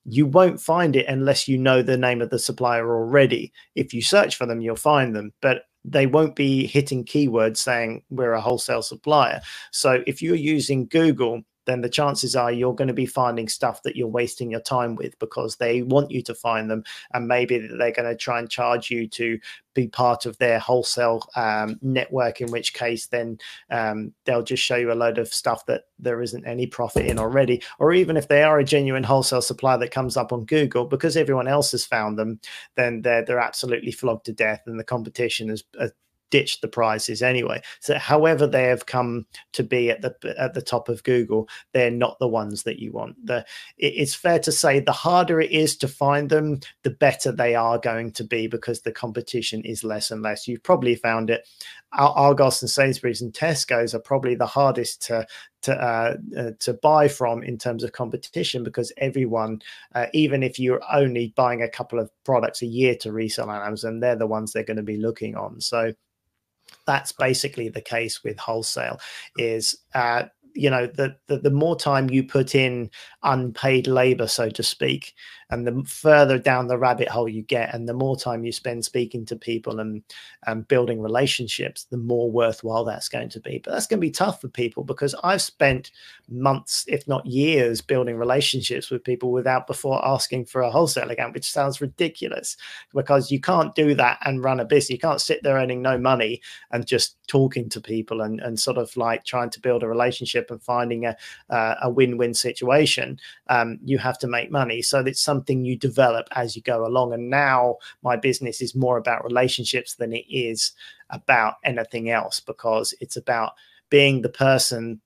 you 0.06 0.28
won't 0.28 0.62
find 0.62 0.96
it 0.96 1.08
unless 1.08 1.48
you 1.48 1.58
know 1.58 1.82
the 1.82 1.98
name 1.98 2.22
of 2.22 2.30
the 2.30 2.40
supplier 2.40 2.96
already. 2.96 3.52
If 3.74 3.94
you 3.94 4.02
search 4.02 4.36
for 4.36 4.46
them, 4.46 4.62
you'll 4.62 4.76
find 4.76 5.16
them, 5.16 5.34
but 5.42 5.64
they 5.84 6.08
won't 6.08 6.36
be 6.36 6.68
hitting 6.68 7.06
keywords 7.06 7.58
saying 7.58 8.04
we're 8.10 8.34
a 8.34 8.42
wholesale 8.42 8.82
supplier. 8.82 9.42
So 9.72 10.04
if 10.08 10.22
you're 10.22 10.36
using 10.36 10.88
Google 10.88 11.44
then 11.66 11.82
the 11.82 11.90
chances 11.90 12.36
are 12.36 12.52
you're 12.52 12.76
going 12.76 12.88
to 12.88 12.94
be 12.94 13.06
finding 13.06 13.48
stuff 13.48 13.84
that 13.84 13.96
you're 13.96 14.08
wasting 14.08 14.52
your 14.52 14.62
time 14.62 14.96
with 14.96 15.18
because 15.20 15.58
they 15.58 15.82
want 15.82 16.12
you 16.12 16.22
to 16.24 16.34
find 16.34 16.70
them 16.70 16.84
and 17.14 17.28
maybe 17.28 17.58
they're 17.58 17.92
going 17.92 18.10
to 18.10 18.16
try 18.16 18.40
and 18.40 18.50
charge 18.50 18.90
you 18.90 19.08
to 19.08 19.40
be 19.74 19.88
part 19.88 20.26
of 20.26 20.38
their 20.38 20.58
wholesale 20.58 21.28
um, 21.36 21.78
network 21.82 22.40
in 22.40 22.50
which 22.50 22.74
case 22.74 23.08
then 23.08 23.38
um, 23.70 24.14
they'll 24.24 24.42
just 24.42 24.64
show 24.64 24.78
you 24.78 24.92
a 24.92 24.94
load 24.94 25.18
of 25.18 25.28
stuff 25.28 25.66
that 25.66 25.84
there 26.00 26.22
isn't 26.22 26.48
any 26.48 26.66
profit 26.66 27.06
in 27.06 27.20
already. 27.20 27.62
Or 27.78 27.94
even 27.94 28.16
if 28.16 28.28
they 28.28 28.44
are 28.44 28.58
a 28.58 28.64
genuine 28.64 29.04
wholesale 29.04 29.42
supplier 29.42 29.78
that 29.80 29.92
comes 29.92 30.18
up 30.18 30.32
on 30.32 30.46
google 30.46 30.86
because 30.86 31.18
everyone 31.18 31.48
else 31.48 31.72
has 31.72 31.86
found 31.86 32.18
them 32.18 32.40
then 32.76 33.02
they're, 33.02 33.24
they're 33.24 33.40
absolutely 33.40 33.92
flogged 33.92 34.26
to 34.26 34.34
death 34.34 34.62
and 34.66 34.80
the 34.80 34.84
competition 34.84 35.50
has, 35.50 35.64
has 35.78 35.92
ditched 36.32 36.62
the 36.62 36.68
prices 36.68 37.22
anyway. 37.22 37.62
So 37.80 37.98
however 37.98 38.48
they 38.48 38.64
have 38.64 38.86
come 38.86 39.26
to 39.54 39.64
be 39.64 39.90
at 39.90 40.02
the 40.02 40.36
at 40.38 40.54
the 40.54 40.62
top 40.62 40.90
of 40.90 41.04
Google, 41.04 41.48
they're 41.74 41.92
not 41.92 42.18
the 42.20 42.28
ones 42.28 42.64
that 42.64 42.80
you 42.80 42.92
want. 42.92 43.16
The 43.26 43.46
it, 43.78 43.94
it's 43.96 44.16
fair 44.16 44.40
to 44.40 44.52
say 44.52 44.80
the 44.80 44.92
harder 44.92 45.40
it 45.40 45.52
is 45.52 45.78
to 45.78 45.88
find 45.88 46.30
them, 46.30 46.60
the 46.84 46.90
better 46.92 47.32
they 47.32 47.56
are 47.56 47.78
going 47.78 48.12
to 48.14 48.24
be 48.24 48.48
because 48.48 48.82
the 48.82 48.92
competition 48.92 49.64
is 49.64 49.84
less 49.84 50.12
and 50.12 50.22
less. 50.22 50.48
You've 50.48 50.64
probably 50.64 50.96
found 50.96 51.30
it. 51.30 51.48
Argos 51.94 52.62
and 52.62 52.70
Sainsbury's 52.70 53.22
and 53.22 53.32
Tesco's 53.32 53.96
are 53.96 54.00
probably 54.00 54.36
the 54.36 54.46
hardest 54.46 55.02
to 55.04 55.26
to 55.62 55.74
uh, 55.74 56.16
uh, 56.38 56.52
to 56.60 56.74
buy 56.74 57.08
from 57.08 57.42
in 57.44 57.58
terms 57.58 57.84
of 57.84 57.92
competition 57.92 58.64
because 58.64 58.92
everyone, 58.98 59.62
uh, 59.94 60.08
even 60.14 60.44
if 60.44 60.60
you're 60.60 60.82
only 60.94 61.34
buying 61.36 61.62
a 61.62 61.70
couple 61.70 62.00
of 62.00 62.12
products 62.24 62.62
a 62.62 62.68
year 62.68 62.96
to 62.96 63.12
resell 63.12 63.50
on 63.50 63.66
Amazon, 63.66 64.00
they're 64.00 64.16
the 64.16 64.28
ones 64.28 64.54
they're 64.54 64.64
going 64.64 64.78
to 64.78 64.84
be 64.84 64.98
looking 64.98 65.36
on. 65.36 65.60
So 65.60 65.94
that's 66.86 67.12
basically 67.12 67.70
the 67.70 67.82
case 67.82 68.24
with 68.24 68.38
wholesale 68.38 69.00
is 69.38 69.78
uh, 69.94 70.24
you 70.56 70.70
know 70.70 70.88
the, 70.88 71.16
the, 71.28 71.38
the 71.38 71.52
more 71.52 71.76
time 71.76 72.10
you 72.10 72.24
put 72.24 72.56
in 72.56 72.90
unpaid 73.24 73.88
labor 73.88 74.28
so 74.28 74.50
to 74.50 74.64
speak 74.64 75.14
and 75.50 75.66
the 75.66 75.84
further 75.86 76.38
down 76.38 76.68
the 76.68 76.78
rabbit 76.78 77.08
hole 77.08 77.30
you 77.30 77.42
get 77.44 77.74
and 77.74 77.88
the 77.88 77.94
more 77.94 78.18
time 78.18 78.44
you 78.44 78.52
spend 78.52 78.84
speaking 78.84 79.26
to 79.26 79.36
people 79.36 79.80
and 79.80 80.04
and 80.48 80.68
building 80.68 81.02
relationships 81.02 81.86
the 81.86 81.98
more 81.98 82.32
worthwhile 82.32 82.84
that's 82.84 83.10
going 83.10 83.30
to 83.30 83.40
be. 83.40 83.62
But 83.64 83.72
that's 83.72 83.88
going 83.88 84.00
to 84.00 84.08
be 84.08 84.12
tough 84.12 84.42
for 84.42 84.48
people 84.48 84.84
because 84.84 85.16
i've 85.24 85.42
spent 85.42 85.92
months 86.30 86.86
if 86.88 87.08
not 87.08 87.26
years 87.26 87.82
building 87.82 88.18
relationships 88.18 88.90
with 88.90 89.04
people 89.04 89.32
without 89.32 89.68
before 89.68 90.06
asking 90.06 90.46
for 90.46 90.62
a 90.62 90.72
wholesale 90.72 91.10
account 91.10 91.34
which 91.34 91.50
sounds 91.52 91.82
ridiculous 91.82 92.58
because 92.94 93.32
you 93.32 93.40
can't 93.40 93.76
do 93.76 93.94
that 93.96 94.20
and 94.26 94.44
run 94.44 94.60
a 94.60 94.66
business. 94.66 94.90
You 94.90 95.00
can't 95.00 95.22
sit 95.22 95.44
there 95.44 95.56
earning 95.56 95.82
no 95.82 95.98
money 95.98 96.42
and 96.72 96.86
just 96.86 97.18
talking 97.28 97.70
to 97.70 97.82
people 97.82 98.22
and, 98.22 98.40
and 98.40 98.60
sort 98.60 98.78
of 98.78 98.96
like 98.98 99.24
trying 99.24 99.50
to 99.52 99.60
build 99.60 99.84
a 99.84 99.88
relationship 99.88 100.52
and 100.52 100.62
finding 100.62 101.06
a, 101.06 101.16
uh, 101.50 101.76
a 101.84 101.90
win-win 101.90 102.34
situation. 102.34 103.20
Um, 103.48 103.80
you 103.84 103.98
have 103.98 104.18
to 104.20 104.28
make 104.28 104.52
money. 104.52 104.82
So 104.82 105.00
it's 105.00 105.22
something 105.36 105.66
you 105.66 105.76
develop 105.78 106.28
as 106.32 106.56
you 106.56 106.62
go 106.62 106.86
along. 106.86 107.14
And 107.14 107.30
now 107.30 107.78
my 108.04 108.16
business 108.16 108.62
is 108.62 108.76
more 108.76 108.98
about 108.98 109.26
relationships 109.26 109.96
than 109.96 110.14
it 110.14 110.26
is 110.30 110.72
about 111.10 111.56
anything 111.64 112.10
else 112.10 112.40
because 112.40 112.94
it's 113.02 113.18
about 113.18 113.54
being 113.90 114.22
the 114.22 114.30
person 114.30 115.02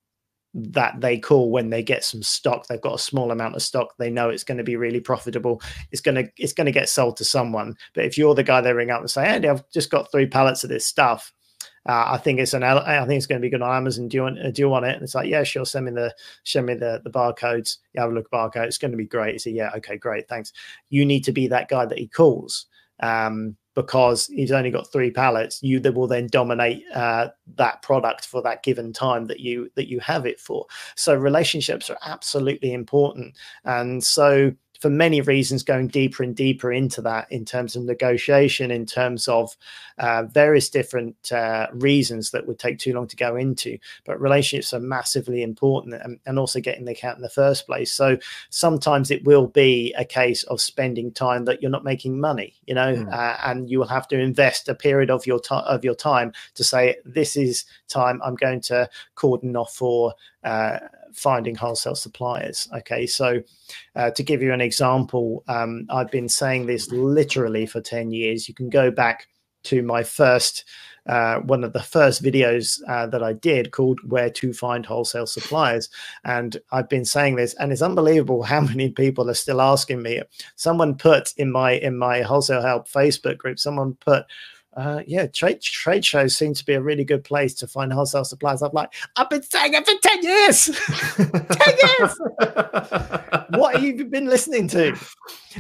that 0.54 1.00
they 1.00 1.18
call 1.18 1.52
when 1.52 1.70
they 1.70 1.84
get 1.84 2.04
some 2.04 2.24
stock. 2.24 2.68
They've 2.68 2.82
got 2.82 2.96
a 2.96 3.00
small 3.00 3.32
amount 3.32 3.56
of 3.56 3.62
stock. 3.62 3.96
They 3.98 4.10
know 4.10 4.30
it's 4.30 4.44
going 4.44 4.58
to 4.58 4.64
be 4.64 4.76
really 4.76 5.00
profitable. 5.00 5.62
It's 5.92 6.02
going 6.02 6.16
to 6.16 6.32
it's 6.38 6.54
going 6.54 6.66
to 6.66 6.72
get 6.72 6.90
sold 6.90 7.18
to 7.18 7.26
someone. 7.26 7.76
But 7.94 8.06
if 8.06 8.18
you're 8.18 8.36
the 8.36 8.44
guy 8.44 8.62
they 8.62 8.74
ring 8.74 8.90
up 8.90 9.02
and 9.02 9.10
say 9.10 9.26
andy 9.26 9.48
i've 9.48 9.70
just 9.70 9.92
got 9.92 10.12
three 10.12 10.26
pallets 10.26 10.64
of 10.64 10.70
this 10.70 10.86
stuff 10.86 11.32
uh, 11.90 12.12
I 12.14 12.18
think 12.18 12.40
it's 12.40 12.54
an. 12.54 12.62
I 12.62 13.04
think 13.08 13.18
it's 13.18 13.26
going 13.26 13.42
to 13.42 13.46
be 13.46 13.50
good 13.50 13.64
on 13.64 13.76
Amazon. 13.76 14.10
Do 14.10 14.18
you 14.18 14.22
want? 14.22 14.40
Uh, 14.40 14.52
do 14.52 14.62
you 14.62 14.70
want 14.70 14.86
it? 14.86 14.94
And 14.94 15.02
it's 15.02 15.16
like, 15.16 15.28
yeah, 15.28 15.42
sure. 15.42 15.66
Send 15.66 15.88
me 15.88 15.92
the. 15.92 16.14
Send 16.44 16.68
me 16.68 16.76
the 16.76 17.02
the 17.04 17.10
barcodes. 17.10 17.78
Yeah, 17.94 18.02
have 18.02 18.12
a 18.12 18.14
look 18.14 18.28
at 18.32 18.32
barcode. 18.32 18.68
It's 18.68 18.78
going 18.78 18.92
to 18.92 18.98
be 18.98 19.08
great. 19.08 19.34
He 19.34 19.40
said, 19.40 19.54
yeah, 19.54 19.72
okay, 19.78 19.98
great, 19.98 20.30
thanks. 20.30 20.54
You 20.90 21.04
need 21.04 21.24
to 21.24 21.32
be 21.32 21.48
that 21.48 21.68
guy 21.68 21.88
that 21.88 21.98
he 21.98 22.08
calls. 22.08 22.68
Um, 23.00 23.58
because 23.74 24.28
he's 24.28 24.52
only 24.52 24.72
got 24.72 24.92
three 24.92 25.10
pallets, 25.10 25.64
you 25.64 25.80
will 25.80 26.08
then 26.08 26.28
dominate 26.28 26.84
uh, 26.94 27.30
that 27.56 27.82
product 27.82 28.26
for 28.26 28.42
that 28.42 28.62
given 28.62 28.92
time 28.92 29.26
that 29.26 29.40
you 29.40 29.72
that 29.76 29.88
you 29.88 30.00
have 30.02 30.26
it 30.26 30.40
for. 30.40 30.66
So 30.96 31.16
relationships 31.16 31.90
are 31.90 31.98
absolutely 32.06 32.74
important, 32.74 33.36
and 33.64 34.04
so 34.04 34.52
for 34.80 34.90
many 34.90 35.22
reasons 35.22 35.62
going 35.62 35.88
deeper 35.88 36.24
and 36.24 36.36
deeper 36.36 36.72
into 36.72 37.02
that 37.02 37.32
in 37.32 37.46
terms 37.46 37.76
of 37.76 37.84
negotiation 37.84 38.72
in 38.72 38.86
terms 38.86 39.28
of 39.28 39.56
uh, 39.98 40.24
various 40.24 40.70
different 40.70 41.32
uh, 41.32 41.68
reasons 41.74 42.32
that 42.32 42.48
would 42.48 42.58
take 42.58 42.80
too 42.80 42.94
long 42.94 43.08
to 43.08 43.16
go 43.16 43.36
into 43.36 43.78
but 44.06 44.20
relationships 44.20 44.74
are 44.74 44.80
massively 44.80 45.44
important 45.44 45.94
and, 45.94 46.20
and, 46.26 46.40
also 46.40 46.62
getting 46.62 46.86
the 46.86 46.94
account 46.94 47.18
in 47.18 47.22
the 47.22 47.30
first 47.30 47.66
place 47.66 47.92
so 47.92 48.18
sometimes 48.50 49.12
it 49.12 49.26
will 49.26 49.48
be 49.48 49.94
a 49.98 50.06
case 50.06 50.44
of 50.44 50.62
spending 50.62 51.12
time 51.12 51.44
that 51.44 51.62
you're 51.62 51.70
not 51.70 51.84
making 51.84 52.18
money 52.20 52.54
you 52.66 52.74
know 52.74 52.96
mm. 52.96 53.14
uh, 53.14 53.38
and 53.46 53.70
you 53.70 53.78
will 53.78 53.88
have 53.88 54.08
to 54.08 54.18
invest 54.18 54.70
a 54.70 54.76
period 54.76 55.10
of 55.10 55.28
your 55.28 55.40
time 55.40 55.66
of 55.68 55.84
your 55.84 55.96
time 55.96 56.32
to 56.56 56.64
say 56.64 56.96
this 57.04 57.36
is 57.36 57.66
time 57.90 58.22
i'm 58.24 58.36
going 58.36 58.62
to 58.62 58.90
cordon 59.16 59.58
off 59.58 59.74
for 59.74 60.14
uh, 60.46 60.80
finding 61.14 61.56
wholesale 61.56 61.96
suppliers. 61.96 62.68
Okay, 62.78 63.06
so 63.06 63.42
uh, 63.96 64.12
to 64.12 64.24
give 64.24 64.42
you 64.42 64.54
an 64.54 64.62
example, 64.62 65.44
um, 65.48 65.86
I've 65.90 66.12
been 66.12 66.30
saying 66.30 66.66
this 66.66 66.92
literally 66.92 67.66
for 67.66 67.82
10 67.82 68.12
years. 68.12 68.48
You 68.48 68.54
can 68.54 68.70
go 68.70 68.92
back 68.92 69.28
to 69.64 69.82
my 69.82 70.04
first, 70.04 70.64
uh, 71.08 71.40
one 71.40 71.64
of 71.64 71.74
the 71.74 71.84
first 71.84 72.24
videos 72.24 72.80
uh, 72.88 73.08
that 73.08 73.24
I 73.24 73.34
did 73.34 73.72
called 73.72 74.00
Where 74.10 74.30
to 74.30 74.54
Find 74.54 74.86
Wholesale 74.86 75.26
Suppliers. 75.26 75.90
And 76.24 76.58
I've 76.72 76.90
been 76.90 77.06
saying 77.06 77.36
this, 77.36 77.54
and 77.56 77.72
it's 77.72 77.82
unbelievable 77.82 78.44
how 78.44 78.62
many 78.74 78.90
people 78.90 79.30
are 79.30 79.36
still 79.36 79.62
asking 79.62 80.02
me. 80.02 80.22
Someone 80.56 80.96
put 80.96 81.34
in 81.38 81.52
my 81.52 81.74
in 81.74 81.98
my 81.98 82.22
wholesale 82.22 82.62
help 82.62 82.88
Facebook 82.88 83.38
group, 83.38 83.60
someone 83.60 83.96
put 83.96 84.26
uh, 84.78 85.02
yeah, 85.08 85.26
trade 85.26 85.62
trade 85.62 86.06
shows 86.06 86.38
seem 86.38 86.54
to 86.54 86.64
be 86.64 86.74
a 86.74 86.82
really 86.82 87.04
good 87.04 87.24
place 87.24 87.54
to 87.56 87.68
find 87.68 87.92
wholesale 87.92 88.24
supplies. 88.24 88.62
I'm 88.62 88.72
like, 88.72 88.94
I've 89.16 89.30
been 89.30 89.42
saying 89.42 89.74
it 89.74 89.86
for 89.86 89.96
10 90.02 90.24
years. 90.24 90.66
10 91.18 91.76
years. 92.00 92.20
what 93.50 93.76
have 93.76 93.84
you 93.84 94.06
been 94.06 94.28
listening 94.28 94.68
to? 94.70 94.96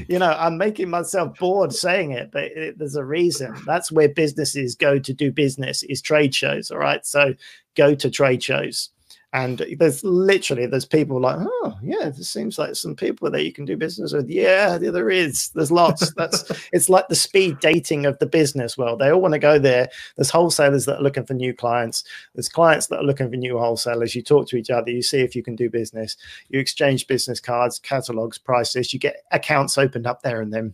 You 0.07 0.20
know, 0.20 0.36
I'm 0.38 0.57
making 0.57 0.89
myself 0.89 1.38
bored 1.39 1.74
saying 1.74 2.12
it, 2.12 2.30
but 2.32 2.43
it, 2.43 2.78
there's 2.78 2.95
a 2.95 3.03
reason. 3.03 3.55
That's 3.66 3.91
where 3.91 4.10
businesses 4.10 4.76
go 4.76 4.99
to 4.99 5.14
do 5.14 5.32
business 5.32 5.82
is 5.84 6.01
trade 6.01 6.36
shows. 6.36 6.70
All 6.70 6.78
right. 6.78 7.03
So 7.05 7.34
go 7.76 7.95
to 7.95 8.12
trade 8.12 8.43
shows 8.43 8.89
and 9.34 9.63
there's 9.77 10.03
literally 10.03 10.65
there's 10.65 10.86
people 10.86 11.21
like 11.21 11.38
oh 11.39 11.77
yeah 11.84 12.09
this 12.09 12.30
seems 12.30 12.57
like 12.57 12.75
some 12.75 12.95
people 12.95 13.30
that 13.30 13.43
you 13.43 13.53
can 13.53 13.63
do 13.63 13.77
business 13.77 14.11
with. 14.11 14.27
Yeah 14.27 14.77
there 14.77 15.09
is. 15.09 15.49
There's 15.49 15.71
lots. 15.71 16.11
That's 16.17 16.49
it's 16.73 16.89
like 16.89 17.07
the 17.09 17.15
speed 17.15 17.59
dating 17.59 18.05
of 18.05 18.17
the 18.19 18.25
business 18.25 18.77
world. 18.77 18.99
They 18.99 19.11
all 19.11 19.21
want 19.21 19.34
to 19.34 19.39
go 19.39 19.59
there. 19.59 19.89
There's 20.15 20.32
wholesalers 20.32 20.86
that 20.86 20.99
are 20.99 21.03
looking 21.03 21.25
for 21.25 21.36
new 21.36 21.53
clients. 21.53 22.03
There's 22.34 22.49
clients 22.49 22.88
that 22.88 22.99
are 22.99 23.03
looking 23.03 23.30
for 23.30 23.36
new 23.36 23.59
wholesalers. 23.59 24.15
You 24.15 24.23
talk 24.23 24.47
to 24.49 24.57
each 24.57 24.71
other. 24.71 24.89
You 24.89 25.03
see 25.03 25.19
if 25.19 25.36
you 25.36 25.43
can 25.43 25.55
do 25.55 25.69
business. 25.69 26.17
You 26.49 26.59
exchange 26.59 27.05
business 27.05 27.39
cards 27.39 27.77
catalogs 27.77 28.39
prices. 28.39 28.93
You 28.93 28.99
get 28.99 29.23
accounts 29.32 29.77
opened 29.77 30.07
up 30.07 30.21
there 30.21 30.41
and 30.41 30.53
then. 30.53 30.73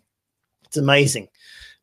It's 0.65 0.77
amazing 0.77 1.29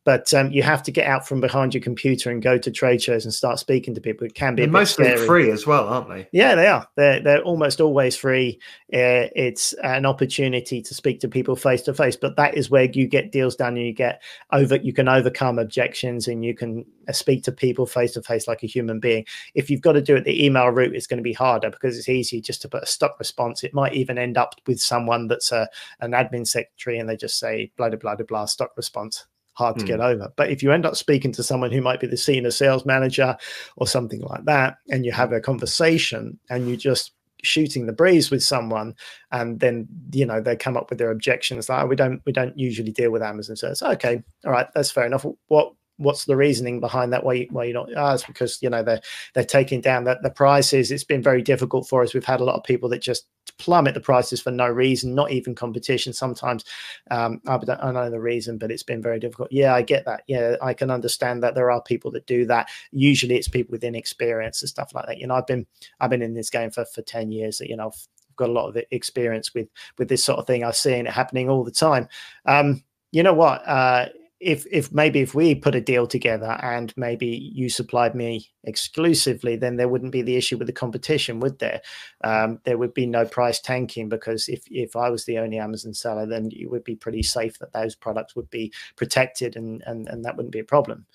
but 0.05 0.33
um, 0.33 0.51
you 0.51 0.63
have 0.63 0.83
to 0.83 0.91
get 0.91 1.07
out 1.07 1.27
from 1.27 1.39
behind 1.39 1.73
your 1.73 1.81
computer 1.81 2.29
and 2.29 2.41
go 2.41 2.57
to 2.57 2.71
trade 2.71 3.01
shows 3.01 3.23
and 3.23 3.33
start 3.33 3.59
speaking 3.59 3.95
to 3.95 4.01
people. 4.01 4.27
It 4.27 4.35
can 4.35 4.55
be 4.55 4.67
mostly 4.67 5.05
scary. 5.05 5.25
free 5.25 5.51
as 5.51 5.65
well, 5.65 5.87
aren't 5.87 6.09
they? 6.09 6.27
Yeah, 6.31 6.55
they 6.55 6.67
are. 6.67 6.87
They're 6.95 7.21
they're 7.21 7.41
almost 7.43 7.79
always 7.79 8.15
free. 8.15 8.59
Uh, 8.93 9.31
it's 9.35 9.73
an 9.83 10.05
opportunity 10.05 10.81
to 10.81 10.93
speak 10.93 11.19
to 11.21 11.27
people 11.27 11.55
face 11.55 11.81
to 11.83 11.93
face, 11.93 12.15
but 12.15 12.35
that 12.35 12.55
is 12.55 12.69
where 12.69 12.89
you 12.91 13.07
get 13.07 13.31
deals 13.31 13.55
done 13.55 13.77
and 13.77 13.85
you 13.85 13.93
get 13.93 14.21
over. 14.51 14.75
You 14.75 14.93
can 14.93 15.07
overcome 15.07 15.57
objections 15.57 16.27
and 16.27 16.43
you 16.43 16.53
can 16.53 16.85
uh, 17.07 17.13
speak 17.13 17.43
to 17.43 17.51
people 17.51 17.85
face 17.85 18.13
to 18.13 18.21
face 18.21 18.47
like 18.47 18.63
a 18.63 18.67
human 18.67 18.99
being. 18.99 19.25
If 19.55 19.69
you've 19.69 19.81
got 19.81 19.93
to 19.93 20.01
do 20.01 20.15
it 20.15 20.25
the 20.25 20.45
email 20.45 20.67
route, 20.67 20.95
it's 20.95 21.07
going 21.07 21.17
to 21.17 21.23
be 21.23 21.33
harder 21.33 21.69
because 21.69 21.97
it's 21.97 22.09
easier 22.09 22.41
just 22.41 22.61
to 22.63 22.69
put 22.69 22.83
a 22.83 22.87
stock 22.87 23.17
response. 23.19 23.63
It 23.63 23.73
might 23.73 23.93
even 23.93 24.17
end 24.17 24.37
up 24.37 24.55
with 24.67 24.81
someone 24.81 25.27
that's 25.27 25.51
a 25.51 25.69
an 26.01 26.11
admin 26.11 26.45
secretary 26.45 26.99
and 26.99 27.07
they 27.07 27.15
just 27.15 27.39
say 27.39 27.71
blah 27.77 27.89
blah 27.89 28.15
blah 28.15 28.25
blah 28.25 28.45
stock 28.45 28.71
response 28.75 29.25
hard 29.53 29.77
to 29.77 29.83
mm. 29.83 29.87
get 29.87 29.99
hmm. 29.99 30.05
over. 30.05 30.33
But 30.35 30.49
if 30.49 30.63
you 30.63 30.71
end 30.71 30.85
up 30.85 30.95
speaking 30.95 31.31
to 31.33 31.43
someone 31.43 31.71
who 31.71 31.81
might 31.81 31.99
be 31.99 32.07
the 32.07 32.17
senior 32.17 32.51
sales 32.51 32.85
manager 32.85 33.37
or 33.77 33.87
something 33.87 34.21
like 34.21 34.45
that, 34.45 34.77
and 34.89 35.05
you 35.05 35.11
have 35.11 35.31
a 35.31 35.39
conversation 35.39 36.39
and 36.49 36.69
you 36.69 36.77
just 36.77 37.11
shooting 37.43 37.85
the 37.85 37.93
breeze 37.93 38.31
with 38.31 38.41
someone 38.41 38.95
and 39.31 39.59
then 39.59 39.85
you 40.13 40.25
know 40.25 40.39
they 40.39 40.55
come 40.55 40.77
up 40.77 40.89
with 40.89 40.97
their 40.97 41.11
objections 41.11 41.67
like 41.67 41.83
oh, 41.83 41.85
we 41.85 41.95
don't 41.95 42.21
we 42.25 42.31
don't 42.31 42.57
usually 42.57 42.91
deal 42.91 43.11
with 43.11 43.21
amazon 43.21 43.55
so 43.55 43.69
it's 43.69 43.83
okay 43.83 44.23
all 44.45 44.51
right 44.51 44.67
that's 44.73 44.91
fair 44.91 45.05
enough 45.05 45.25
what 45.47 45.73
what's 45.97 46.25
the 46.25 46.35
reasoning 46.35 46.79
behind 46.79 47.13
that? 47.13 47.23
Why, 47.23 47.47
why 47.51 47.65
you're 47.65 47.73
not 47.73 47.89
oh, 47.95 48.13
it's 48.13 48.23
because 48.23 48.61
you 48.61 48.69
know 48.69 48.83
they're 48.83 49.01
they're 49.33 49.43
taking 49.43 49.81
down 49.81 50.03
the, 50.03 50.17
the 50.21 50.29
prices. 50.29 50.91
It's 50.91 51.03
been 51.03 51.23
very 51.23 51.41
difficult 51.41 51.87
for 51.87 52.03
us. 52.03 52.13
We've 52.13 52.23
had 52.23 52.41
a 52.41 52.45
lot 52.45 52.55
of 52.55 52.63
people 52.63 52.89
that 52.89 53.01
just 53.01 53.27
plummet 53.59 53.93
the 53.93 53.99
prices 53.99 54.41
for 54.41 54.51
no 54.51 54.67
reason 54.67 55.13
not 55.13 55.31
even 55.31 55.53
competition. 55.53 56.13
Sometimes 56.13 56.63
um 57.11 57.41
I 57.47 57.57
don't, 57.57 57.93
know 57.93 58.09
the 58.09 58.19
reason 58.19 58.57
but 58.57 58.71
it's 58.71 58.83
been 58.83 59.01
very 59.01 59.19
difficult. 59.19 59.51
Yeah 59.51 59.73
i 59.75 59.81
get 59.81 60.05
that. 60.05 60.23
Yeah 60.27 60.55
i 60.61 60.73
can 60.73 60.89
understand 60.89 61.43
that 61.43 61.55
there 61.55 61.71
are 61.71 61.81
people 61.81 62.11
that 62.11 62.25
do 62.25 62.45
that. 62.47 62.69
Usually 62.91 63.35
it's 63.35 63.47
people 63.47 63.71
with 63.71 63.83
inexperience 63.83 64.61
and 64.61 64.69
stuff 64.69 64.93
like 64.93 65.05
that. 65.07 65.19
You 65.19 65.27
know 65.27 65.35
i've 65.35 65.47
been 65.47 65.65
i've 65.99 66.09
been 66.09 66.21
in 66.21 66.33
this 66.33 66.49
game 66.49 66.71
for 66.71 66.85
for 66.85 67.01
10 67.01 67.31
years 67.31 67.57
That 67.57 67.69
you 67.69 67.75
know 67.75 67.87
I've 67.87 68.07
got 68.35 68.49
a 68.49 68.53
lot 68.53 68.69
of 68.69 68.77
experience 68.91 69.53
with 69.53 69.67
with 69.97 70.07
this 70.07 70.23
sort 70.23 70.39
of 70.39 70.47
thing. 70.47 70.63
I've 70.63 70.75
seen 70.75 71.05
it 71.05 71.13
happening 71.13 71.49
all 71.49 71.63
the 71.63 71.71
time. 71.71 72.07
Um 72.45 72.83
you 73.11 73.21
know 73.23 73.33
what? 73.33 73.67
Uh 73.67 74.07
if 74.43 74.65
if 74.71 74.91
maybe 74.91 75.21
if 75.21 75.33
we 75.33 75.55
put 75.55 75.75
a 75.75 75.81
deal 75.81 76.05
together 76.05 76.57
and 76.61 76.93
maybe 76.97 77.27
you 77.27 77.69
supplied 77.69 78.15
me 78.15 78.51
exclusively, 78.63 79.55
then 79.55 79.77
there 79.77 79.87
wouldn't 79.87 80.11
be 80.11 80.21
the 80.21 80.35
issue 80.35 80.57
with 80.57 80.67
the 80.67 80.73
competition, 80.73 81.39
would 81.39 81.59
there? 81.59 81.81
Um, 82.23 82.59
there 82.65 82.77
would 82.77 82.93
be 82.93 83.05
no 83.05 83.25
price 83.25 83.59
tanking 83.59 84.09
because 84.09 84.47
if 84.47 84.63
if 84.69 84.95
I 84.95 85.09
was 85.09 85.25
the 85.25 85.39
only 85.39 85.57
Amazon 85.57 85.93
seller, 85.93 86.25
then 86.25 86.49
it 86.51 86.69
would 86.69 86.83
be 86.83 86.95
pretty 86.95 87.23
safe 87.23 87.57
that 87.59 87.73
those 87.73 87.95
products 87.95 88.35
would 88.35 88.49
be 88.49 88.71
protected 88.95 89.55
and 89.55 89.81
and 89.85 90.07
and 90.07 90.25
that 90.25 90.35
wouldn't 90.35 90.53
be 90.53 90.59
a 90.59 90.65
problem. 90.65 91.05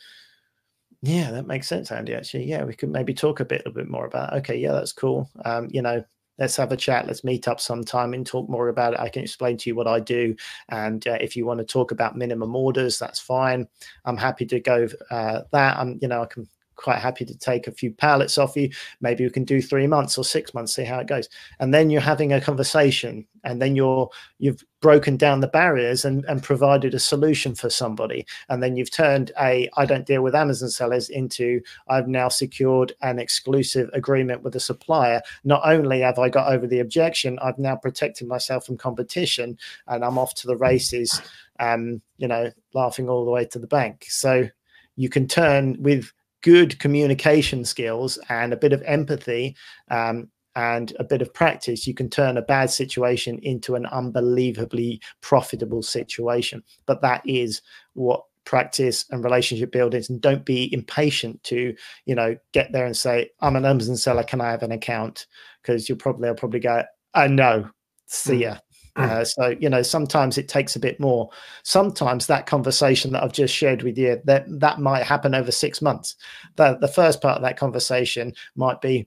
Yeah, 1.02 1.30
that 1.30 1.46
makes 1.46 1.68
sense, 1.68 1.92
Andy. 1.92 2.14
Actually, 2.14 2.46
yeah, 2.46 2.64
we 2.64 2.74
could 2.74 2.90
maybe 2.90 3.14
talk 3.14 3.40
a 3.40 3.44
bit 3.44 3.62
a 3.66 3.70
bit 3.70 3.88
more 3.88 4.06
about. 4.06 4.32
Okay, 4.38 4.56
yeah, 4.56 4.72
that's 4.72 4.92
cool. 4.92 5.30
Um, 5.44 5.68
you 5.70 5.82
know, 5.82 6.04
let's 6.39 6.57
have 6.57 6.72
a 6.72 6.76
chat. 6.76 7.07
Let's 7.07 7.24
meet 7.24 7.49
up 7.49 7.61
sometime 7.61 8.14
and 8.14 8.26
talk 8.26 8.49
more 8.49 8.68
about 8.68 8.95
it. 8.95 9.01
I 9.01 9.09
can 9.09 9.22
explain 9.22 9.57
to 9.59 9.70
you 9.70 9.74
what 9.74 9.86
I 9.86 10.01
do. 10.01 10.34
And 10.68 11.07
uh, 11.07 11.18
if 11.20 11.36
you 11.36 11.47
want 11.47 11.59
to 11.59 11.64
talk 11.64 11.91
about 11.91 12.16
minimum 12.16 12.55
orders, 12.55 12.99
that's 12.99 13.20
fine. 13.20 13.68
I'm 14.05 14.16
happy 14.16 14.47
to 14.47 14.61
go 14.61 14.89
uh, 15.11 15.43
that. 15.53 15.76
I'm, 15.76 15.99
you 16.01 16.09
know, 16.09 16.22
I 16.22 16.26
can 16.26 16.49
quite 16.78 17.00
happy 17.00 17.24
to 17.24 17.36
take 17.36 17.66
a 17.66 17.72
few 17.72 17.92
pallets 17.92 18.38
off 18.38 18.56
you. 18.56 18.70
Maybe 19.00 19.24
we 19.24 19.30
can 19.30 19.44
do 19.44 19.60
three 19.60 19.86
months 19.86 20.16
or 20.16 20.24
six 20.24 20.54
months, 20.54 20.74
see 20.74 20.84
how 20.84 21.00
it 21.00 21.08
goes. 21.08 21.28
And 21.58 21.74
then 21.74 21.90
you're 21.90 22.00
having 22.00 22.32
a 22.32 22.40
conversation, 22.40 23.26
and 23.44 23.60
then 23.60 23.76
you're 23.76 24.08
you've 24.38 24.64
broken 24.80 25.16
down 25.16 25.40
the 25.40 25.48
barriers 25.48 26.04
and, 26.04 26.24
and 26.26 26.42
provided 26.42 26.94
a 26.94 26.98
solution 26.98 27.54
for 27.54 27.68
somebody. 27.68 28.24
And 28.48 28.62
then 28.62 28.76
you've 28.76 28.90
turned 28.90 29.32
a 29.40 29.68
I 29.76 29.84
don't 29.84 30.06
deal 30.06 30.22
with 30.22 30.34
Amazon 30.34 30.70
sellers 30.70 31.10
into 31.10 31.60
I've 31.88 32.09
now 32.09 32.28
secured 32.28 32.92
an 33.02 33.18
exclusive 33.18 33.90
agreement 33.92 34.42
with 34.42 34.55
a 34.55 34.60
supplier. 34.60 35.20
Not 35.44 35.62
only 35.64 36.00
have 36.00 36.18
I 36.18 36.28
got 36.28 36.52
over 36.52 36.66
the 36.66 36.80
objection, 36.80 37.38
I've 37.40 37.59
now 37.59 37.76
protected 37.76 38.28
myself 38.28 38.64
from 38.64 38.76
competition 38.76 39.59
and 39.88 40.05
I'm 40.05 40.18
off 40.18 40.34
to 40.34 40.46
the 40.46 40.56
races, 40.56 41.20
um, 41.59 42.00
you 42.18 42.28
know, 42.28 42.50
laughing 42.72 43.09
all 43.09 43.24
the 43.24 43.32
way 43.32 43.44
to 43.46 43.59
the 43.59 43.66
bank. 43.66 44.06
So 44.09 44.48
you 44.94 45.09
can 45.09 45.26
turn 45.28 45.76
with 45.80 46.12
good 46.43 46.78
communication 46.78 47.65
skills 47.65 48.19
and 48.28 48.52
a 48.52 48.56
bit 48.56 48.73
of 48.73 48.82
empathy 48.82 49.56
um, 49.90 50.28
and 50.55 50.93
a 50.98 51.05
bit 51.05 51.23
of 51.23 51.32
practice, 51.32 51.86
you 51.86 51.94
can 51.94 52.10
turn 52.10 52.36
a 52.36 52.43
bad 52.43 52.70
situation 52.70 53.39
into 53.43 53.74
an 53.74 53.86
unbelievably 53.86 55.01
profitable 55.20 55.82
situation. 55.82 56.62
But 56.86 57.02
that 57.02 57.23
is 57.24 57.62
what 57.94 58.24
practice 58.44 59.05
and 59.10 59.23
relationship 59.23 59.70
building 59.70 60.01
is. 60.01 60.09
And 60.09 60.20
don't 60.20 60.44
be 60.44 60.73
impatient 60.73 61.43
to, 61.44 61.74
you 62.06 62.15
know, 62.15 62.36
get 62.52 62.73
there 62.73 62.86
and 62.86 62.97
say, 62.97 63.31
I'm 63.40 63.56
an 63.56 63.66
Amazon 63.66 63.97
seller. 63.97 64.24
Can 64.24 64.40
I 64.40 64.51
have 64.51 64.62
an 64.62 64.73
account? 64.73 65.27
Because 65.62 65.89
you'll 65.89 65.98
probably, 65.98 66.28
I'll 66.28 66.35
probably 66.35 66.60
go, 66.60 66.82
I 67.15 67.27
uh, 67.27 67.28
know. 67.28 67.70
See 68.06 68.36
ya. 68.36 68.56
Uh, 68.98 69.24
so 69.24 69.56
you 69.60 69.68
know, 69.68 69.82
sometimes 69.82 70.38
it 70.38 70.48
takes 70.48 70.76
a 70.76 70.80
bit 70.80 70.98
more. 70.98 71.30
Sometimes 71.62 72.26
that 72.26 72.46
conversation 72.46 73.12
that 73.12 73.22
I've 73.22 73.32
just 73.32 73.54
shared 73.54 73.82
with 73.82 73.96
you 73.96 74.20
that 74.24 74.44
that 74.60 74.80
might 74.80 75.04
happen 75.04 75.34
over 75.34 75.52
six 75.52 75.80
months. 75.80 76.16
The 76.56 76.76
the 76.80 76.88
first 76.88 77.20
part 77.22 77.36
of 77.36 77.42
that 77.42 77.58
conversation 77.58 78.34
might 78.56 78.80
be, 78.80 79.06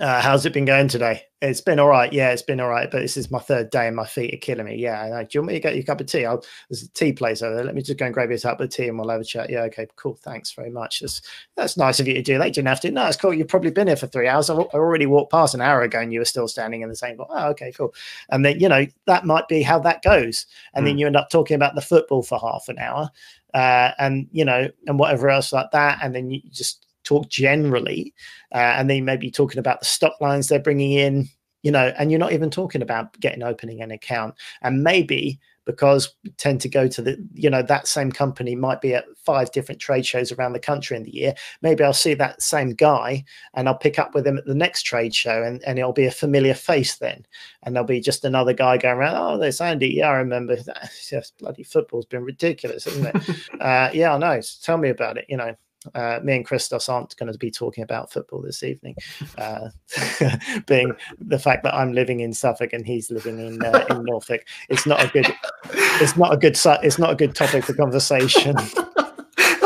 uh, 0.00 0.22
how's 0.22 0.46
it 0.46 0.54
been 0.54 0.64
going 0.64 0.88
today? 0.88 1.22
It's 1.42 1.60
been 1.60 1.78
all 1.78 1.88
right. 1.88 2.10
Yeah, 2.10 2.30
it's 2.30 2.42
been 2.42 2.58
all 2.58 2.70
right. 2.70 2.90
But 2.90 3.00
this 3.00 3.18
is 3.18 3.30
my 3.30 3.38
third 3.38 3.70
day 3.70 3.86
and 3.86 3.96
my 3.96 4.06
feet 4.06 4.32
are 4.32 4.38
killing 4.38 4.64
me. 4.64 4.76
Yeah. 4.76 5.00
I 5.00 5.08
know. 5.10 5.22
Do 5.22 5.28
you 5.32 5.40
want 5.40 5.48
me 5.48 5.54
to 5.54 5.60
get 5.60 5.74
you 5.74 5.82
a 5.82 5.84
cup 5.84 6.00
of 6.00 6.06
tea? 6.06 6.24
I'll, 6.24 6.42
there's 6.68 6.82
a 6.82 6.90
tea 6.92 7.12
place 7.12 7.42
over 7.42 7.54
there. 7.54 7.64
Let 7.64 7.74
me 7.74 7.82
just 7.82 7.98
go 7.98 8.06
and 8.06 8.14
grab 8.14 8.30
you 8.30 8.36
a 8.36 8.40
cup 8.40 8.60
of 8.60 8.70
tea 8.70 8.88
and 8.88 8.98
we'll 8.98 9.10
have 9.10 9.20
a 9.20 9.24
chat. 9.24 9.50
Yeah. 9.50 9.62
Okay. 9.62 9.86
Cool. 9.96 10.14
Thanks 10.14 10.52
very 10.52 10.70
much. 10.70 11.00
That's, 11.00 11.20
that's 11.54 11.76
nice 11.76 12.00
of 12.00 12.08
you 12.08 12.14
to 12.14 12.22
do 12.22 12.38
that. 12.38 12.46
You 12.46 12.52
didn't 12.52 12.68
have 12.68 12.80
to. 12.80 12.90
No, 12.90 13.06
it's 13.06 13.16
cool. 13.18 13.34
You've 13.34 13.48
probably 13.48 13.70
been 13.70 13.88
here 13.88 13.96
for 13.96 14.06
three 14.06 14.26
hours. 14.26 14.48
I 14.48 14.54
already 14.54 15.06
walked 15.06 15.32
past 15.32 15.54
an 15.54 15.60
hour 15.60 15.82
ago 15.82 16.00
and 16.00 16.12
you 16.12 16.20
were 16.20 16.24
still 16.24 16.48
standing 16.48 16.80
in 16.80 16.88
the 16.88 16.96
same. 16.96 17.18
Oh, 17.18 17.48
okay. 17.50 17.70
Cool. 17.72 17.94
And 18.30 18.44
then, 18.44 18.58
you 18.58 18.68
know, 18.70 18.86
that 19.06 19.26
might 19.26 19.48
be 19.48 19.62
how 19.62 19.78
that 19.80 20.02
goes. 20.02 20.46
And 20.72 20.82
mm. 20.82 20.88
then 20.88 20.94
hmm. 20.94 20.98
you 21.00 21.06
end 21.06 21.16
up 21.16 21.28
talking 21.30 21.56
about 21.56 21.74
the 21.74 21.82
football 21.82 22.22
for 22.22 22.38
half 22.38 22.68
an 22.68 22.78
hour. 22.78 23.10
Uh, 23.52 23.92
and, 23.98 24.28
you 24.32 24.46
know, 24.46 24.70
and 24.86 24.98
whatever 24.98 25.28
else 25.28 25.52
like 25.52 25.72
that. 25.72 25.98
And 26.02 26.14
then 26.14 26.30
you 26.30 26.40
just, 26.50 26.86
talk 27.10 27.28
generally, 27.28 28.14
uh, 28.54 28.74
and 28.78 28.88
then 28.88 29.04
maybe 29.04 29.30
talking 29.30 29.58
about 29.58 29.80
the 29.80 29.86
stock 29.86 30.20
lines 30.20 30.46
they're 30.46 30.60
bringing 30.60 30.92
in, 30.92 31.28
you 31.62 31.72
know, 31.72 31.92
and 31.98 32.10
you're 32.10 32.20
not 32.20 32.32
even 32.32 32.50
talking 32.50 32.82
about 32.82 33.18
getting 33.18 33.42
opening 33.42 33.82
an 33.82 33.90
account. 33.90 34.34
And 34.62 34.84
maybe 34.84 35.40
because 35.66 36.14
we 36.24 36.30
tend 36.30 36.60
to 36.60 36.68
go 36.68 36.86
to 36.88 37.02
the, 37.02 37.28
you 37.34 37.50
know, 37.50 37.62
that 37.62 37.88
same 37.88 38.10
company 38.12 38.54
might 38.54 38.80
be 38.80 38.94
at 38.94 39.04
five 39.16 39.50
different 39.50 39.80
trade 39.80 40.06
shows 40.06 40.32
around 40.32 40.52
the 40.52 40.60
country 40.60 40.96
in 40.96 41.02
the 41.02 41.14
year. 41.14 41.34
Maybe 41.62 41.82
I'll 41.82 41.92
see 41.92 42.14
that 42.14 42.40
same 42.42 42.70
guy 42.70 43.24
and 43.54 43.68
I'll 43.68 43.76
pick 43.76 43.98
up 43.98 44.14
with 44.14 44.26
him 44.26 44.38
at 44.38 44.46
the 44.46 44.54
next 44.54 44.82
trade 44.82 45.14
show 45.14 45.42
and, 45.42 45.62
and 45.64 45.78
it'll 45.78 45.92
be 45.92 46.06
a 46.06 46.12
familiar 46.12 46.54
face 46.54 46.96
then. 46.96 47.26
And 47.62 47.74
there'll 47.74 47.86
be 47.86 48.00
just 48.00 48.24
another 48.24 48.52
guy 48.52 48.78
going 48.78 48.96
around, 48.96 49.16
oh, 49.16 49.38
there's 49.38 49.60
Andy. 49.60 49.88
Yeah, 49.88 50.10
I 50.10 50.18
remember. 50.18 50.56
That. 50.56 50.90
Yes, 51.10 51.32
bloody 51.40 51.64
football's 51.64 52.06
been 52.06 52.22
ridiculous, 52.22 52.86
isn't 52.86 53.06
it? 53.06 53.28
uh, 53.60 53.90
yeah, 53.92 54.14
I 54.14 54.18
know. 54.18 54.40
Tell 54.62 54.78
me 54.78 54.90
about 54.90 55.18
it, 55.18 55.26
you 55.28 55.36
know 55.36 55.56
uh, 55.94 56.20
me 56.22 56.36
and 56.36 56.44
Christos 56.44 56.88
aren't 56.88 57.16
going 57.16 57.32
to 57.32 57.38
be 57.38 57.50
talking 57.50 57.82
about 57.82 58.12
football 58.12 58.42
this 58.42 58.62
evening, 58.62 58.96
uh, 59.38 59.70
being 60.66 60.92
the 61.18 61.38
fact 61.38 61.62
that 61.64 61.74
I'm 61.74 61.92
living 61.92 62.20
in 62.20 62.32
Suffolk 62.32 62.72
and 62.72 62.86
he's 62.86 63.10
living 63.10 63.38
in 63.38 63.64
uh, 63.64 63.86
in 63.90 64.04
Norfolk. 64.04 64.46
It's 64.68 64.86
not 64.86 65.02
a 65.02 65.08
good. 65.08 65.32
It's 65.72 66.16
not 66.16 66.34
a 66.34 66.36
good. 66.36 66.58
It's 66.82 66.98
not 66.98 67.10
a 67.10 67.16
good 67.16 67.34
topic 67.34 67.64
for 67.64 67.74
conversation. 67.74 68.56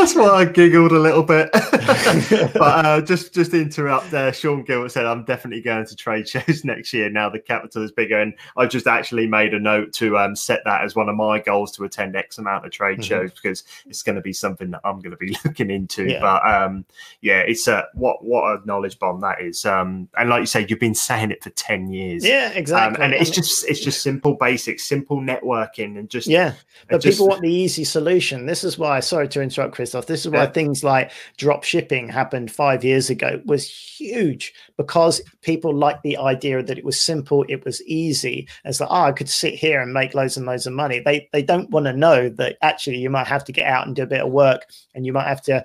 That's 0.05 0.17
why 0.17 0.29
I 0.29 0.45
giggled 0.45 0.93
a 0.93 0.99
little 0.99 1.23
bit. 1.23 1.49
but 1.53 2.61
uh, 2.61 3.01
just 3.01 3.33
just 3.33 3.53
to 3.53 3.63
interrupt 3.63 4.11
there, 4.11 4.35
Sean 4.35 4.63
Gilbert 4.63 4.91
said 4.91 5.07
I'm 5.07 5.25
definitely 5.25 5.63
going 5.63 5.87
to 5.87 5.97
trade 5.97 6.29
shows 6.29 6.63
next 6.65 6.93
year. 6.93 7.09
Now 7.09 7.31
the 7.31 7.39
capital 7.39 7.83
is 7.83 7.91
bigger, 7.91 8.21
and 8.21 8.35
I've 8.59 8.69
just 8.69 8.87
actually 8.87 9.27
made 9.27 9.55
a 9.55 9.59
note 9.59 9.95
to 9.95 10.19
um, 10.19 10.37
set 10.37 10.61
that 10.67 10.85
as 10.85 10.95
one 10.95 11.09
of 11.09 11.17
my 11.17 11.39
goals 11.39 11.73
to 11.77 11.85
attend 11.85 12.17
X 12.17 12.37
amount 12.37 12.67
of 12.67 12.71
trade 12.71 12.99
mm-hmm. 12.99 13.03
shows 13.03 13.33
because 13.33 13.65
it's 13.87 14.03
going 14.03 14.17
to 14.17 14.21
be 14.21 14.35
something 14.35 14.73
that 14.73 14.83
I'm 14.85 15.01
going 15.01 15.13
to 15.13 15.17
be 15.17 15.39
looking 15.47 15.71
into. 15.71 16.05
Yeah. 16.05 16.21
But 16.21 16.47
um, 16.53 16.85
yeah, 17.23 17.39
it's 17.39 17.67
a 17.67 17.87
what 17.95 18.23
what 18.23 18.45
a 18.45 18.67
knowledge 18.67 18.99
bomb 18.99 19.23
that 19.23 19.41
is. 19.41 19.65
Um, 19.65 20.11
and 20.19 20.29
like 20.29 20.41
you 20.41 20.47
say, 20.47 20.67
you've 20.69 20.81
been 20.81 20.95
saying 20.95 21.31
it 21.31 21.43
for 21.43 21.49
ten 21.49 21.91
years. 21.91 22.27
Yeah, 22.27 22.51
exactly. 22.51 23.03
Um, 23.03 23.11
and 23.11 23.15
it's 23.15 23.31
just 23.31 23.67
it's 23.67 23.81
just 23.81 24.03
simple 24.03 24.35
basics, 24.35 24.85
simple 24.85 25.23
networking, 25.23 25.99
and 25.99 26.11
just 26.11 26.27
yeah. 26.27 26.53
But 26.91 27.01
just, 27.01 27.17
people 27.17 27.29
want 27.29 27.41
the 27.41 27.51
easy 27.51 27.85
solution. 27.85 28.45
This 28.45 28.65
is 28.65 28.77
why. 28.77 29.01
Sorry 29.01 29.29
to 29.29 29.41
interrupt, 29.41 29.75
Chris 29.75 29.94
stuff. 29.95 30.07
This 30.07 30.27
is 30.27 30.31
why 30.31 30.45
yeah. 30.45 30.51
things 30.51 30.85
like 30.85 31.13
drop 31.37 31.65
shipping 31.65 32.09
happened 32.09 32.51
five 32.51 32.85
years 32.85 33.11
ago 33.11 33.41
was 33.45 33.69
huge 33.69 34.53
because 34.77 35.21
people 35.45 35.75
liked 35.75 36.03
the 36.03 36.17
idea 36.17 36.63
that 36.63 36.79
it 36.79 36.85
was 36.85 37.01
simple, 37.01 37.45
it 37.49 37.65
was 37.65 37.83
easy. 37.83 38.49
It's 38.65 38.81
like, 38.81 38.91
oh, 38.91 39.05
I 39.05 39.13
could 39.13 39.29
sit 39.29 39.55
here 39.55 39.81
and 39.81 39.93
make 39.93 40.15
loads 40.15 40.37
and 40.37 40.47
loads 40.47 40.67
of 40.67 40.73
money. 40.73 41.01
They 41.01 41.29
they 41.33 41.43
don't 41.43 41.71
want 41.71 41.87
to 41.87 41.93
know 41.93 42.29
that 42.31 42.57
actually 42.63 42.99
you 42.99 43.11
might 43.11 43.27
have 43.27 43.45
to 43.45 43.53
get 43.53 43.67
out 43.67 43.87
and 43.87 43.95
do 43.95 44.03
a 44.03 44.07
bit 44.07 44.23
of 44.23 44.33
work, 44.33 44.67
and 44.95 45.07
you 45.07 45.13
might 45.13 45.29
have 45.29 45.43
to 45.43 45.65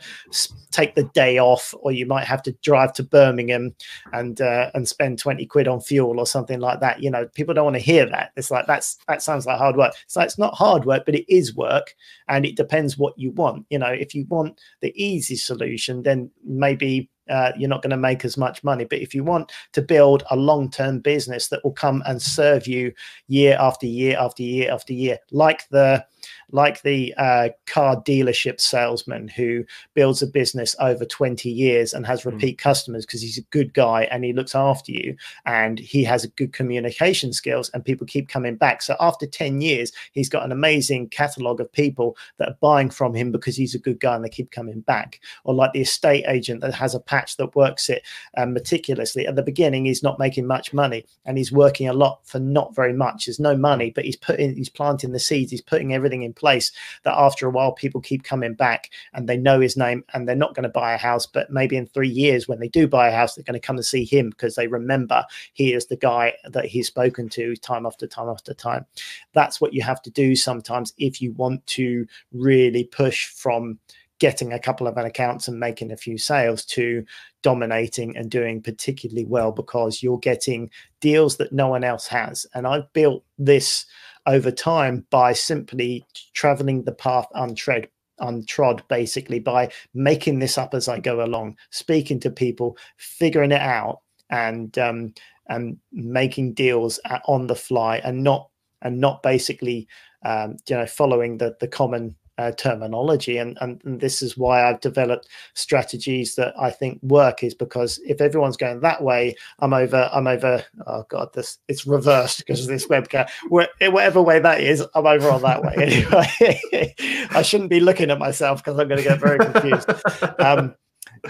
take 0.72 0.96
the 0.96 1.06
day 1.16 1.40
off, 1.40 1.74
or 1.80 1.92
you 1.92 2.06
might 2.06 2.26
have 2.26 2.44
to 2.44 2.52
drive 2.62 2.94
to 2.94 3.04
Birmingham 3.04 3.74
and 4.14 4.42
uh, 4.42 4.70
and 4.74 4.88
spend 4.88 5.18
twenty 5.18 5.46
quid 5.46 5.68
on 5.68 5.82
fuel 5.82 6.20
or 6.20 6.28
something 6.28 6.60
like 6.60 6.80
that. 6.82 7.02
You 7.02 7.10
know, 7.10 7.26
people 7.34 7.54
don't 7.54 7.66
want 7.66 7.78
to 7.78 7.82
hear 7.82 8.06
that. 8.10 8.32
It's 8.36 8.52
like 8.52 8.68
that's 8.68 8.98
that 9.08 9.24
sounds 9.24 9.46
like 9.46 9.58
hard 9.58 9.78
work. 9.78 9.94
Like 10.16 10.26
it's 10.26 10.38
not 10.38 10.54
hard 10.54 10.86
work, 10.86 11.04
but 11.06 11.16
it 11.16 11.32
is 11.34 11.56
work, 11.56 11.96
and 12.28 12.46
it 12.46 12.56
depends 12.56 12.98
what 12.98 13.18
you 13.18 13.32
want. 13.32 13.66
You 13.70 13.80
know, 13.80 13.88
if 13.88 14.14
you 14.14 14.26
want 14.30 14.60
the 14.82 14.94
easy 15.02 15.36
solution, 15.36 16.04
then 16.04 16.30
maybe 16.44 17.10
uh, 17.30 17.52
you're 17.58 17.70
not 17.70 17.82
going 17.82 17.92
to 17.92 17.98
make 17.98 18.26
as 18.26 18.38
much 18.38 18.64
money. 18.64 18.86
But 18.86 19.00
if 19.00 19.14
you 19.14 19.24
want 19.24 19.52
to 19.74 19.82
build 19.82 20.24
a 20.32 20.36
long 20.36 20.70
term 20.70 21.00
business 21.00 21.48
that 21.50 21.64
will 21.64 21.74
come 21.74 22.04
and 22.06 22.22
serve 22.22 22.68
you 22.68 22.94
year 23.28 23.58
after 23.60 23.86
year 23.86 24.18
after 24.20 24.44
year 24.44 24.72
after 24.72 24.94
year, 24.94 25.18
like 25.32 25.68
the 25.70 26.06
like 26.52 26.82
the 26.82 27.14
uh, 27.18 27.50
car 27.66 28.02
dealership 28.02 28.60
salesman 28.60 29.28
who 29.28 29.64
builds 29.94 30.22
a 30.22 30.28
business 30.28 30.76
over 30.80 31.06
20 31.06 31.50
years 31.50 31.94
and 31.94 32.06
has 32.06 32.24
hmm. 32.24 32.30
repeat 32.30 32.58
mm. 32.58 32.62
customers 32.62 33.06
because 33.06 33.22
he's 33.22 33.38
a 33.38 33.44
good 33.52 33.74
guy 33.74 34.04
and 34.12 34.24
he 34.24 34.34
looks 34.34 34.56
after 34.56 34.92
you 34.92 35.16
and 35.46 35.80
he 35.80 36.04
has 36.04 36.26
good 36.36 36.54
communication 36.54 37.34
skills 37.34 37.70
and 37.74 37.86
people 37.86 38.06
keep 38.08 38.28
coming 38.28 38.56
back. 38.56 38.82
So 38.82 38.96
after 39.00 39.26
10 39.26 39.62
years, 39.62 39.92
he's 40.14 40.30
got 40.30 40.44
an 40.44 40.52
amazing 40.52 41.10
catalog 41.10 41.60
of 41.60 41.72
people 41.72 42.18
that 42.38 42.50
are 42.50 42.58
buying 42.62 42.90
from 42.90 43.14
him 43.14 43.32
because 43.32 43.56
he's 43.56 43.76
a 43.76 43.80
good 43.80 44.00
guy 44.00 44.16
and 44.16 44.24
they 44.24 44.30
keep 44.30 44.52
coming 44.52 44.82
back. 44.82 45.20
Or 45.44 45.54
like 45.54 45.74
the 45.74 45.82
estate 45.82 46.26
agent 46.28 46.62
that 46.62 46.74
has 46.74 46.96
a 46.96 47.00
patch 47.00 47.38
that 47.38 47.56
works 47.56 47.90
it 47.90 48.04
um, 48.38 48.54
meticulously. 48.54 49.28
At 49.28 49.36
the 49.36 49.44
beginning, 49.44 49.86
he's 49.86 50.04
not 50.04 50.20
making 50.20 50.48
much 50.48 50.74
money 50.74 51.06
and 51.26 51.38
he's 51.38 51.52
working 51.52 51.88
a 51.88 51.94
lot 51.94 52.26
for 52.26 52.40
not 52.40 52.76
very 52.76 52.94
much. 52.94 53.26
There's 53.26 53.40
no 53.40 53.56
money, 53.56 53.92
but 53.92 54.06
he's 54.06 54.16
putting, 54.16 54.56
he's 54.56 54.70
planting 54.70 55.12
the 55.12 55.20
seeds, 55.20 55.52
he's 55.52 55.62
putting 55.62 55.94
everything 55.94 56.24
in 56.24 56.34
place 56.40 56.72
that 57.04 57.18
after 57.18 57.48
a 57.48 57.52
while 57.52 57.72
people 57.72 58.02
keep 58.02 58.24
coming 58.24 58.54
back 58.54 58.90
and 59.14 59.28
they 59.28 59.38
know 59.38 59.60
his 59.60 59.78
name 59.78 60.04
and 60.14 60.28
they're 60.28 60.36
not 60.36 60.56
going 60.56 60.64
to 60.64 60.70
buy 60.70 60.94
a 60.94 60.98
house 60.98 61.26
but 61.26 61.52
maybe 61.52 61.76
in 61.76 61.86
three 61.86 62.10
years 62.10 62.48
when 62.48 62.60
they 62.60 62.68
do 62.70 62.88
buy 62.88 63.08
a 63.08 63.16
house 63.16 63.36
they're 63.36 63.44
going 63.44 63.60
to 63.60 63.66
come 63.66 63.76
and 63.76 63.86
see 63.86 64.06
him 64.06 64.30
because 64.30 64.56
they 64.56 64.68
remember 64.68 65.24
he 65.54 65.74
is 65.74 65.88
the 65.88 65.98
guy 65.98 66.34
that 66.46 66.66
he's 66.66 66.88
spoken 66.88 67.30
to 67.30 67.56
time 67.58 67.86
after 67.86 68.08
time 68.08 68.30
after 68.30 68.54
time 68.54 68.86
that's 69.34 69.62
what 69.62 69.74
you 69.74 69.82
have 69.82 70.02
to 70.02 70.10
do 70.10 70.36
sometimes 70.36 70.94
if 70.98 71.22
you 71.22 71.32
want 71.34 71.66
to 71.68 72.06
really 72.32 72.86
push 72.86 73.28
from 73.28 73.78
getting 74.20 74.52
a 74.52 74.60
couple 74.60 74.86
of 74.86 74.98
accounts 74.98 75.48
and 75.48 75.60
making 75.60 75.92
a 75.92 75.98
few 75.98 76.18
sales 76.18 76.66
to 76.66 77.06
dominating 77.42 78.16
and 78.18 78.30
doing 78.30 78.62
particularly 78.62 79.26
well 79.26 79.52
because 79.52 80.04
you're 80.04 80.20
getting 80.20 80.70
deals 81.00 81.38
that 81.38 81.54
no 81.54 81.70
one 81.70 81.86
else 81.86 82.06
has. 82.06 82.46
And 82.54 82.68
I've 82.68 82.92
built 82.94 83.24
this 83.38 83.86
over 84.30 84.52
time 84.52 85.06
by 85.10 85.34
simply 85.34 86.06
traveling 86.34 86.84
the 86.84 86.92
path 86.92 87.26
untread 87.34 87.90
untrod 88.22 88.82
basically 88.88 89.40
by 89.40 89.72
making 89.94 90.40
this 90.40 90.58
up 90.58 90.74
as 90.74 90.88
I 90.88 91.00
go 91.00 91.24
along, 91.24 91.58
speaking 91.72 92.20
to 92.22 92.30
people, 92.30 92.78
figuring 92.98 93.52
it 93.52 93.62
out, 93.62 94.02
and 94.30 94.78
um, 94.78 95.14
and 95.48 95.78
making 95.92 96.54
deals 96.54 97.00
on 97.26 97.48
the 97.48 97.56
fly, 97.56 97.98
and 98.04 98.24
not 98.24 98.50
and 98.82 99.00
not 99.00 99.24
basically 99.24 99.88
um, 100.26 100.58
you 100.68 100.76
know 100.76 100.86
following 100.86 101.38
the 101.38 101.56
the 101.60 101.68
common 101.68 102.16
uh, 102.40 102.52
terminology. 102.54 103.38
And, 103.38 103.58
and, 103.60 103.82
and 103.84 104.00
this 104.00 104.22
is 104.22 104.38
why 104.38 104.68
i've 104.68 104.80
developed 104.80 105.28
strategies 105.54 106.36
that 106.36 106.54
i 106.58 106.72
think 106.72 107.00
work 107.04 107.44
is 107.44 107.54
because 107.54 108.00
if 108.08 108.22
everyone's 108.22 108.56
going 108.56 108.80
that 108.80 109.04
way 109.04 109.36
i'm 109.60 109.74
over 109.74 110.10
i'm 110.14 110.28
over 110.28 110.64
oh 110.88 111.04
god 111.10 111.34
this 111.34 111.58
it's 111.68 111.86
reversed 111.86 112.40
because 112.40 112.62
of 112.62 112.68
this 112.68 112.88
webcam. 112.88 113.30
Whatever 113.50 114.22
way 114.22 114.40
that 114.40 114.62
is 114.62 114.84
i'm 114.96 115.06
over 115.06 115.30
on 115.30 115.42
that 115.42 115.62
way 115.64 115.74
anyway. 115.78 116.96
I 117.32 117.42
shouldn't 117.42 117.70
be 117.70 117.82
looking 117.82 118.10
at 118.10 118.20
myself 118.20 118.64
because 118.64 118.80
i'm 118.80 118.88
going 118.88 119.02
to 119.04 119.08
get 119.08 119.20
very 119.20 119.40
confused. 119.40 119.90
Um, 120.40 120.76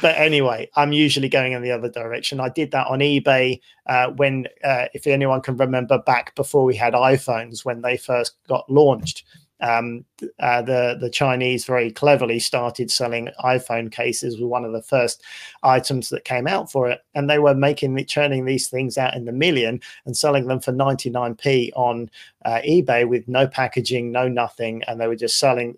but 0.01 0.15
anyway, 0.17 0.69
I'm 0.75 0.91
usually 0.91 1.29
going 1.29 1.53
in 1.53 1.63
the 1.63 1.71
other 1.71 1.89
direction. 1.89 2.39
I 2.39 2.49
did 2.49 2.71
that 2.71 2.87
on 2.87 2.99
eBay 2.99 3.59
uh, 3.87 4.09
when, 4.11 4.47
uh, 4.63 4.85
if 4.93 5.07
anyone 5.07 5.41
can 5.41 5.57
remember 5.57 5.97
back 5.97 6.35
before 6.35 6.63
we 6.63 6.75
had 6.75 6.93
iPhones, 6.93 7.65
when 7.65 7.81
they 7.81 7.97
first 7.97 8.35
got 8.47 8.69
launched 8.69 9.23
um, 9.61 10.05
uh, 10.39 10.61
the 10.61 10.97
the 10.99 11.09
Chinese 11.09 11.65
very 11.65 11.91
cleverly 11.91 12.39
started 12.39 12.89
selling 12.89 13.29
iPhone 13.43 13.91
cases 13.91 14.39
with 14.39 14.49
one 14.49 14.65
of 14.65 14.71
the 14.71 14.81
first 14.81 15.21
items 15.63 16.09
that 16.09 16.23
came 16.23 16.47
out 16.47 16.71
for 16.71 16.89
it, 16.89 17.01
and 17.15 17.29
they 17.29 17.39
were 17.39 17.53
making 17.53 18.03
churning 18.05 18.45
these 18.45 18.69
things 18.69 18.97
out 18.97 19.15
in 19.15 19.25
the 19.25 19.31
million 19.31 19.79
and 20.05 20.15
selling 20.15 20.47
them 20.47 20.59
for 20.59 20.71
99p 20.71 21.71
on 21.75 22.09
uh, 22.45 22.59
eBay 22.67 23.07
with 23.07 23.27
no 23.27 23.47
packaging, 23.47 24.11
no 24.11 24.27
nothing, 24.27 24.83
and 24.87 24.99
they 24.99 25.07
were 25.07 25.15
just 25.15 25.39
selling, 25.39 25.77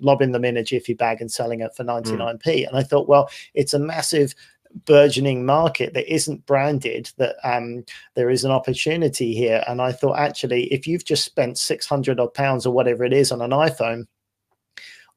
lobbing 0.00 0.32
them 0.32 0.44
in 0.44 0.56
a 0.56 0.64
jiffy 0.64 0.94
bag 0.94 1.20
and 1.20 1.30
selling 1.30 1.60
it 1.60 1.74
for 1.74 1.84
99p. 1.84 2.42
Mm. 2.42 2.68
And 2.68 2.76
I 2.76 2.82
thought, 2.82 3.08
well, 3.08 3.28
it's 3.54 3.74
a 3.74 3.78
massive 3.78 4.34
burgeoning 4.86 5.44
market 5.44 5.94
that 5.94 6.12
isn't 6.12 6.46
branded 6.46 7.10
that 7.16 7.36
um, 7.44 7.84
there 8.14 8.30
is 8.30 8.44
an 8.44 8.50
opportunity 8.50 9.34
here 9.34 9.64
and 9.66 9.82
i 9.82 9.90
thought 9.90 10.18
actually 10.18 10.64
if 10.72 10.86
you've 10.86 11.04
just 11.04 11.24
spent 11.24 11.58
600 11.58 12.20
odd 12.20 12.34
pounds 12.34 12.66
or 12.66 12.72
whatever 12.72 13.04
it 13.04 13.12
is 13.12 13.32
on 13.32 13.42
an 13.42 13.50
iphone 13.50 14.06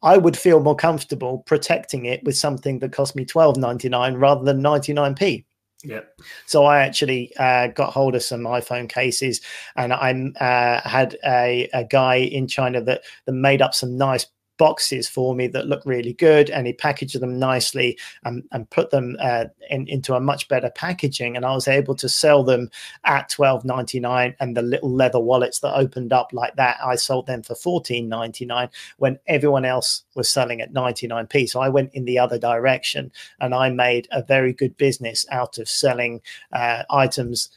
i 0.01 0.17
would 0.17 0.37
feel 0.37 0.59
more 0.59 0.75
comfortable 0.75 1.39
protecting 1.45 2.05
it 2.05 2.23
with 2.23 2.35
something 2.35 2.79
that 2.79 2.91
cost 2.91 3.15
me 3.15 3.25
12.99 3.25 4.19
rather 4.19 4.43
than 4.43 4.61
99p 4.61 5.45
yeah. 5.83 5.99
So 6.45 6.63
I 6.63 6.79
actually 6.79 7.35
uh, 7.37 7.67
got 7.67 7.91
hold 7.91 8.15
of 8.15 8.23
some 8.23 8.43
iPhone 8.43 8.87
cases, 8.87 9.41
and 9.75 9.91
I 9.91 10.13
uh, 10.39 10.87
had 10.87 11.17
a, 11.25 11.69
a 11.73 11.83
guy 11.83 12.15
in 12.15 12.47
China 12.47 12.81
that 12.83 13.03
that 13.25 13.33
made 13.33 13.61
up 13.61 13.73
some 13.73 13.97
nice 13.97 14.25
boxes 14.57 15.07
for 15.07 15.35
me 15.35 15.47
that 15.47 15.67
look 15.67 15.81
really 15.85 16.13
good 16.13 16.49
and 16.49 16.67
he 16.67 16.73
packaged 16.73 17.19
them 17.19 17.39
nicely 17.39 17.97
and, 18.23 18.43
and 18.51 18.69
put 18.69 18.91
them 18.91 19.15
uh, 19.19 19.45
in, 19.69 19.87
into 19.87 20.15
a 20.15 20.19
much 20.19 20.47
better 20.47 20.69
packaging. 20.69 21.35
And 21.35 21.45
i 21.45 21.53
was 21.53 21.67
able 21.67 21.95
to 21.95 22.09
sell 22.09 22.43
them 22.43 22.69
at 23.05 23.29
12.99 23.29 24.35
and 24.39 24.57
the 24.57 24.61
little 24.61 24.91
leather 24.91 25.19
wallets 25.19 25.59
that 25.59 25.75
opened 25.75 26.13
up 26.13 26.31
like 26.33 26.55
that 26.55 26.77
i 26.83 26.95
sold 26.95 27.27
them 27.27 27.43
for 27.43 27.55
14.99 27.55 28.69
when 28.97 29.19
everyone 29.27 29.65
else 29.65 30.03
was 30.15 30.29
selling 30.29 30.61
at 30.61 30.73
99p 30.73 31.49
so 31.49 31.59
i 31.59 31.69
went 31.69 31.93
in 31.93 32.05
the 32.05 32.19
other 32.19 32.37
direction 32.37 33.11
and 33.39 33.53
i 33.53 33.69
made 33.69 34.07
a 34.11 34.23
very 34.23 34.53
good 34.53 34.75
business 34.77 35.25
out 35.31 35.57
of 35.57 35.67
selling 35.69 36.21
uh, 36.53 36.83
items 36.89 37.49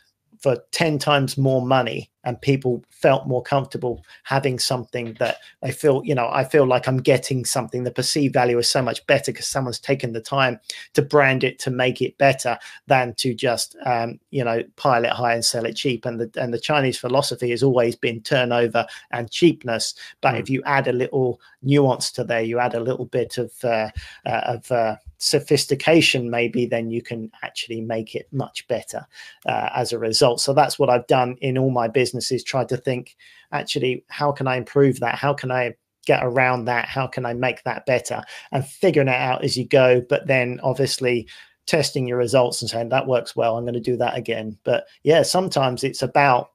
for 0.46 0.62
10 0.70 1.00
times 1.00 1.36
more 1.36 1.60
money 1.60 2.08
and 2.22 2.40
people 2.40 2.84
felt 2.88 3.26
more 3.26 3.42
comfortable 3.42 4.04
having 4.22 4.60
something 4.60 5.12
that 5.14 5.38
they 5.60 5.72
feel 5.72 6.02
you 6.04 6.14
know 6.14 6.28
i 6.32 6.44
feel 6.44 6.64
like 6.64 6.86
i'm 6.86 6.98
getting 6.98 7.44
something. 7.44 7.82
The 7.82 7.90
perceived 7.90 8.34
value 8.34 8.58
is 8.58 8.68
so 8.68 8.82
much 8.82 9.04
better 9.06 9.32
because 9.32 9.48
someone's 9.48 9.80
taken 9.80 10.12
the 10.12 10.20
time 10.20 10.60
to 10.94 11.02
brand 11.02 11.44
it 11.44 11.58
to 11.60 11.70
make 11.70 12.00
it 12.00 12.16
better 12.18 12.58
than 12.86 13.14
to 13.14 13.34
just 13.34 13.76
um, 13.84 14.20
you 14.30 14.44
know 14.44 14.62
pile 14.76 15.04
it 15.04 15.10
high 15.10 15.34
and 15.34 15.44
sell 15.44 15.64
it 15.64 15.74
cheap. 15.74 16.04
And 16.04 16.20
the 16.20 16.30
and 16.40 16.52
the 16.54 16.60
chinese 16.60 16.98
philosophy 16.98 17.50
has 17.50 17.62
always 17.62 17.96
been 17.96 18.20
turnover 18.22 18.86
and 19.10 19.30
cheapness. 19.30 19.94
But 20.20 20.34
mm. 20.34 20.40
if 20.40 20.50
you 20.50 20.62
add 20.64 20.88
a 20.88 20.92
little 20.92 21.40
nuance 21.62 22.12
to 22.12 22.24
there 22.24 22.42
you 22.42 22.58
add 22.58 22.74
a 22.74 22.80
little 22.80 23.06
bit 23.06 23.38
of 23.38 23.52
uh, 23.64 23.90
uh, 24.24 24.42
of 24.44 24.70
uh, 24.70 24.96
sophistication 25.18 26.30
maybe 26.30 26.66
then 26.66 26.90
you 26.90 27.02
can 27.02 27.30
actually 27.42 27.80
make 27.80 28.14
it 28.14 28.28
much 28.32 28.66
better 28.68 29.06
uh, 29.46 29.70
as 29.74 29.92
a 29.92 29.98
result. 29.98 30.40
So 30.40 30.52
that's 30.52 30.78
what 30.78 30.90
i've 30.90 31.06
done 31.06 31.36
in 31.40 31.58
all 31.58 31.70
my 31.70 31.88
businesses 31.88 32.44
tried 32.44 32.68
to 32.68 32.76
think 32.76 33.16
actually 33.52 34.04
how 34.08 34.32
can 34.32 34.46
i 34.46 34.56
improve 34.56 35.00
that? 35.00 35.16
How 35.16 35.32
can 35.32 35.50
i 35.50 35.74
get 36.06 36.24
around 36.24 36.66
that? 36.66 36.88
How 36.88 37.06
can 37.06 37.24
i 37.24 37.32
make 37.32 37.62
that 37.64 37.86
better? 37.86 38.22
And 38.52 38.66
figuring 38.66 39.08
it 39.08 39.14
out 39.14 39.44
as 39.44 39.56
you 39.56 39.66
go 39.66 40.02
but 40.08 40.26
then 40.26 40.60
obviously 40.62 41.28
testing 41.66 42.06
your 42.06 42.18
results 42.18 42.62
and 42.62 42.70
saying 42.70 42.90
that 42.90 43.08
works 43.08 43.34
well. 43.34 43.56
I'm 43.56 43.64
going 43.64 43.74
to 43.74 43.80
do 43.80 43.96
that 43.96 44.16
again. 44.16 44.58
But 44.64 44.86
yeah 45.02 45.22
sometimes 45.22 45.82
it's 45.82 46.02
about 46.02 46.50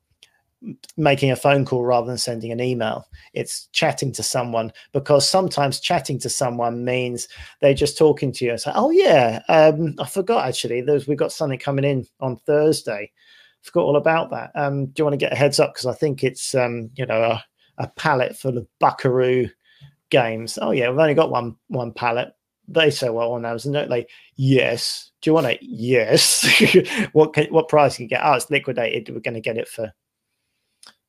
making 0.97 1.31
a 1.31 1.35
phone 1.35 1.65
call 1.65 1.83
rather 1.83 2.07
than 2.07 2.17
sending 2.17 2.51
an 2.51 2.61
email. 2.61 3.07
It's 3.33 3.67
chatting 3.71 4.11
to 4.13 4.23
someone 4.23 4.71
because 4.93 5.27
sometimes 5.27 5.79
chatting 5.79 6.19
to 6.19 6.29
someone 6.29 6.85
means 6.85 7.27
they're 7.59 7.73
just 7.73 7.97
talking 7.97 8.31
to 8.33 8.45
you 8.45 8.51
and 8.51 8.59
say, 8.59 8.71
"Oh 8.75 8.91
yeah, 8.91 9.41
um, 9.49 9.95
I 9.99 10.07
forgot 10.07 10.47
actually. 10.47 10.81
There's 10.81 11.07
we've 11.07 11.17
got 11.17 11.31
something 11.31 11.59
coming 11.59 11.85
in 11.85 12.05
on 12.19 12.37
Thursday. 12.37 13.11
Forgot 13.61 13.83
all 13.83 13.97
about 13.97 14.31
that. 14.31 14.51
Um, 14.55 14.87
do 14.87 15.01
you 15.01 15.05
want 15.05 15.13
to 15.13 15.25
get 15.25 15.33
a 15.33 15.35
heads 15.35 15.59
up 15.59 15.73
because 15.73 15.85
I 15.85 15.93
think 15.93 16.23
it's 16.23 16.53
um, 16.55 16.89
you 16.95 17.05
know 17.05 17.21
a, 17.21 17.43
a 17.77 17.87
pallet 17.89 18.35
full 18.37 18.57
of 18.57 18.67
Buckaroo 18.79 19.49
games. 20.09 20.59
Oh 20.61 20.71
yeah, 20.71 20.89
we've 20.89 20.99
only 20.99 21.15
got 21.15 21.31
one 21.31 21.55
one 21.67 21.91
pallet. 21.91 22.33
They 22.67 22.91
say 22.91 23.09
well 23.09 23.33
on 23.33 23.45
Amazon, 23.45 23.73
don't 23.73 23.89
they? 23.89 24.05
Yes. 24.35 25.11
Do 25.21 25.29
you 25.29 25.33
want 25.33 25.47
it? 25.47 25.59
Yes. 25.61 26.47
what 27.13 27.33
can, 27.33 27.47
what 27.47 27.67
price 27.67 27.95
can 27.97 28.03
you 28.03 28.09
get? 28.09 28.21
Oh, 28.23 28.33
it's 28.33 28.49
liquidated. 28.49 29.09
We're 29.09 29.19
going 29.19 29.33
to 29.33 29.41
get 29.41 29.57
it 29.57 29.67
for 29.67 29.91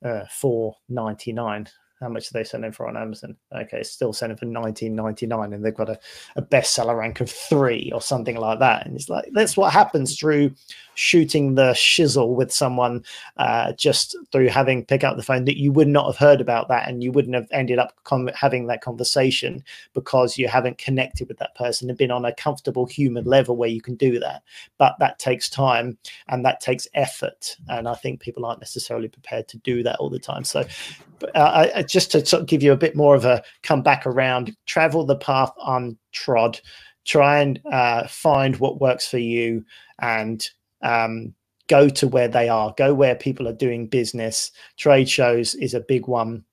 uh, 0.04 0.24
four 0.30 0.76
ninety 0.88 1.32
nine. 1.32 1.68
How 2.02 2.08
much 2.08 2.28
are 2.28 2.34
they 2.34 2.44
selling 2.44 2.72
for 2.72 2.86
on 2.88 2.96
Amazon? 2.96 3.36
Okay, 3.54 3.82
still 3.82 4.12
selling 4.12 4.36
for 4.36 4.46
nineteen 4.46 4.94
ninety 4.94 5.26
nine, 5.26 5.52
and 5.52 5.64
they've 5.64 5.74
got 5.74 5.88
a, 5.88 5.98
a 6.36 6.42
bestseller 6.42 6.98
rank 6.98 7.20
of 7.20 7.30
three 7.30 7.90
or 7.94 8.02
something 8.02 8.36
like 8.36 8.58
that. 8.58 8.86
And 8.86 8.96
it's 8.96 9.08
like 9.08 9.28
that's 9.32 9.56
what 9.56 9.72
happens 9.72 10.18
through 10.18 10.52
shooting 10.94 11.54
the 11.54 11.72
shizzle 11.72 12.34
with 12.34 12.52
someone 12.52 13.04
uh, 13.36 13.72
just 13.72 14.16
through 14.30 14.48
having 14.48 14.84
pick 14.84 15.04
up 15.04 15.16
the 15.16 15.22
phone 15.22 15.44
that 15.44 15.58
you 15.58 15.72
would 15.72 15.88
not 15.88 16.06
have 16.06 16.16
heard 16.16 16.40
about 16.40 16.68
that 16.68 16.88
and 16.88 17.02
you 17.02 17.10
wouldn't 17.12 17.34
have 17.34 17.48
ended 17.50 17.78
up 17.78 17.94
having 18.34 18.66
that 18.66 18.82
conversation 18.82 19.62
because 19.94 20.36
you 20.36 20.48
haven't 20.48 20.78
connected 20.78 21.28
with 21.28 21.38
that 21.38 21.54
person 21.54 21.88
and 21.88 21.98
been 21.98 22.10
on 22.10 22.24
a 22.24 22.34
comfortable 22.34 22.86
human 22.86 23.24
level 23.24 23.56
where 23.56 23.68
you 23.68 23.80
can 23.80 23.94
do 23.94 24.18
that 24.18 24.42
but 24.78 24.94
that 24.98 25.18
takes 25.18 25.48
time 25.48 25.96
and 26.28 26.44
that 26.44 26.60
takes 26.60 26.86
effort 26.94 27.56
and 27.68 27.88
i 27.88 27.94
think 27.94 28.20
people 28.20 28.44
aren't 28.44 28.60
necessarily 28.60 29.08
prepared 29.08 29.48
to 29.48 29.58
do 29.58 29.82
that 29.82 29.96
all 29.96 30.10
the 30.10 30.18
time 30.18 30.44
so 30.44 30.64
uh, 31.34 31.68
I, 31.74 31.82
just 31.92 32.10
to 32.10 32.24
sort 32.24 32.42
of 32.42 32.48
give 32.48 32.62
you 32.62 32.72
a 32.72 32.76
bit 32.76 32.96
more 32.96 33.14
of 33.14 33.24
a 33.24 33.42
come 33.62 33.82
back 33.82 34.06
around 34.06 34.56
travel 34.66 35.04
the 35.04 35.16
path 35.16 35.52
untrod 35.66 36.60
try 37.04 37.40
and 37.40 37.60
uh, 37.70 38.06
find 38.06 38.56
what 38.56 38.80
works 38.80 39.08
for 39.08 39.18
you 39.18 39.64
and 40.00 40.48
um, 40.82 41.34
go 41.68 41.88
to 41.88 42.08
where 42.08 42.28
they 42.28 42.48
are, 42.48 42.74
go 42.76 42.94
where 42.94 43.14
people 43.14 43.48
are 43.48 43.52
doing 43.54 43.86
business. 43.86 44.50
Trade 44.76 45.08
shows 45.08 45.54
is 45.56 45.74
a 45.74 45.80
big 45.80 46.06
one. 46.06 46.44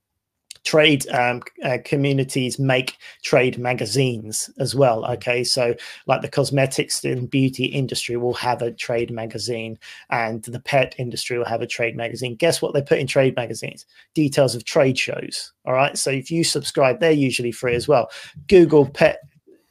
Trade 0.70 1.10
um, 1.10 1.42
uh, 1.64 1.80
communities 1.84 2.60
make 2.60 2.98
trade 3.24 3.58
magazines 3.58 4.52
as 4.60 4.76
well. 4.76 5.04
Okay, 5.14 5.44
so 5.44 5.74
like 6.06 6.22
the 6.22 6.30
cosmetics 6.30 7.04
and 7.04 7.28
beauty 7.28 7.66
industry 7.66 8.18
will 8.18 8.36
have 8.36 8.62
a 8.62 8.72
trade 8.72 9.10
magazine, 9.10 9.80
and 10.12 10.44
the 10.44 10.60
pet 10.60 10.94
industry 11.00 11.40
will 11.40 11.46
have 11.46 11.64
a 11.64 11.66
trade 11.66 11.96
magazine. 11.96 12.36
Guess 12.36 12.62
what 12.62 12.76
they 12.76 12.84
put 12.84 13.00
in 13.00 13.08
trade 13.08 13.36
magazines? 13.36 13.88
Details 14.14 14.54
of 14.54 14.64
trade 14.64 15.00
shows. 15.00 15.52
All 15.66 15.74
right, 15.74 15.98
so 15.98 16.12
if 16.12 16.30
you 16.30 16.44
subscribe, 16.44 17.00
they're 17.00 17.12
usually 17.14 17.52
free 17.52 17.74
as 17.74 17.88
well. 17.88 18.12
Google 18.48 18.88
pet 18.88 19.22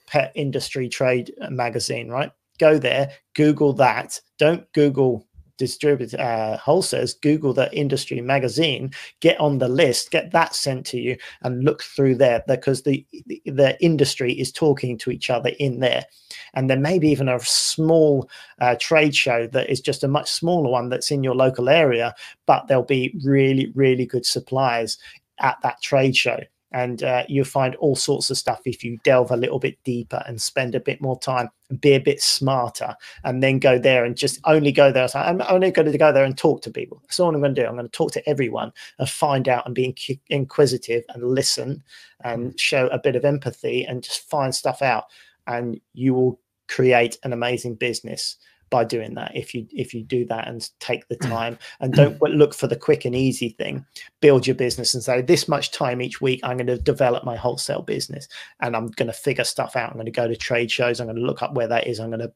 pet 0.09 0.33
industry 0.35 0.89
trade 0.89 1.33
magazine, 1.49 2.09
right? 2.09 2.33
go 2.59 2.79
there, 2.79 3.13
Google 3.35 3.73
that. 3.75 4.21
Don't 4.39 4.71
Google 4.73 5.27
distribute 5.59 6.15
uh, 6.15 6.57
wholesalers 6.57 7.15
google 7.15 7.53
the 7.53 7.73
industry 7.77 8.21
magazine 8.21 8.91
get 9.21 9.39
on 9.41 9.59
the 9.59 9.69
list 9.69 10.11
get 10.11 10.31
that 10.33 10.55
sent 10.55 10.87
to 10.87 10.99
you 10.99 11.17
and 11.43 11.65
look 11.65 11.83
through 11.83 12.15
there 12.15 12.43
because 12.47 12.83
the, 12.83 13.05
the, 13.45 13.77
industry 13.81 14.33
is 14.33 14.51
talking 14.51 14.99
to 14.99 15.11
each 15.11 15.31
other 15.31 15.51
in 15.59 15.81
there. 15.81 16.05
And 16.55 16.69
there 16.69 16.79
may 16.79 16.99
be 16.99 17.11
even 17.11 17.29
a 17.29 17.39
small 17.41 18.29
uh, 18.61 18.77
trade 18.81 19.15
show 19.15 19.47
that 19.49 19.71
is 19.71 19.81
just 19.81 20.03
a 20.03 20.09
much 20.09 20.31
smaller 20.31 20.71
one 20.71 20.89
that's 20.89 21.11
in 21.11 21.23
your 21.23 21.35
local 21.35 21.69
area 21.69 22.15
but 22.47 22.67
there'll 22.67 22.83
be 22.83 23.15
really 23.25 23.71
really 23.75 24.07
good 24.07 24.27
suppliers 24.27 24.99
at 25.39 25.59
that 25.63 25.81
trade 25.83 26.17
show 26.17 26.41
and 26.73 27.03
uh, 27.03 27.25
you'll 27.29 27.45
find 27.45 27.75
all 27.77 27.97
sorts 27.97 28.31
of 28.31 28.37
stuff 28.37 28.61
if 28.65 28.85
you 28.85 28.99
delve 29.03 29.31
a 29.31 29.37
little 29.37 29.59
bit 29.59 29.83
deeper 29.85 30.23
and 30.27 30.41
spend 30.41 30.75
a 30.75 30.81
bit 30.81 31.01
more 31.01 31.19
time 31.19 31.49
and 31.71 31.81
be 31.81 31.95
a 31.95 32.01
bit 32.01 32.21
smarter 32.21 32.95
and 33.25 33.43
then 33.43 33.59
go 33.59 33.79
there 33.79 34.05
and 34.05 34.17
just 34.17 34.39
only 34.45 34.71
go 34.71 34.93
there. 34.93 35.09
So 35.09 35.19
i'm 35.19 35.43
only 35.49 35.71
going 35.71 35.91
to 35.91 35.99
go 35.99 36.13
there 36.13 36.25
and 36.25 36.37
talk 36.37 36.63
to 36.63 36.71
people. 36.71 37.01
That's 37.03 37.19
all 37.21 37.35
i'm 37.35 37.41
going 37.41 37.55
to 37.55 37.63
do. 37.63 37.67
I'm 37.67 37.75
going 37.75 37.87
to 37.87 37.93
talk 37.93 38.13
to 38.13 38.29
everyone 38.29 38.73
and 38.99 39.09
find 39.09 39.49
out 39.49 39.65
and 39.67 39.75
be 39.75 39.97
inquisitive 40.29 41.05
and 41.11 41.23
listen 41.23 41.83
and 42.23 42.53
mm. 42.53 42.59
show 42.59 42.89
a 42.89 42.99
bit 42.99 43.17
of 43.17 43.25
empathy 43.25 43.85
and 43.85 44.03
just 44.03 44.29
find 44.29 44.55
stuff 44.55 44.83
out. 44.83 45.05
And 45.47 45.81
you 45.95 46.13
will 46.13 46.41
create 46.69 47.19
an 47.25 47.33
amazing 47.33 47.77
business 47.77 48.37
by 48.71 48.85
doing 48.85 49.15
that 49.15 49.33
if 49.35 49.55
you 49.55 49.67
if 49.71 49.95
you 49.95 50.03
do 50.03 50.25
that 50.27 50.49
and 50.49 50.71
take 50.81 51.07
the 51.09 51.17
mm. 51.17 51.29
time 51.29 51.59
and 51.81 51.93
don't 51.93 52.21
look 52.23 52.55
for 52.55 52.67
the 52.67 52.77
quick 52.77 53.05
and 53.05 53.15
easy 53.15 53.51
thing 53.51 53.85
build 54.21 54.47
your 54.47 54.57
business 54.57 54.95
and 54.95 55.03
say 55.03 55.21
this 55.21 55.49
much 55.49 55.71
time 55.71 56.01
each 56.01 56.21
week 56.21 56.41
i'm 56.43 56.57
going 56.57 56.67
to 56.67 56.79
develop 56.79 57.25
my 57.25 57.37
wholesale 57.37 57.83
business 57.83 58.29
and 58.61 58.77
i'm 58.77 58.89
going 58.89 59.07
to 59.07 59.13
figure 59.13 59.45
stuff 59.45 59.77
out. 59.77 59.91
I'm 59.91 59.97
going 59.97 60.07
to 60.07 60.13
go 60.13 60.29
to 60.29 60.37
trade 60.37 60.71
shows. 60.71 61.01
I'm 61.01 61.07
going 61.07 61.17
to 61.17 61.23
look 61.23 61.43
up 61.43 61.55
where 61.55 61.69
that 61.69 61.87
is. 61.87 61.99
I'm 61.99 62.11
going 62.11 62.21
to 62.21 62.33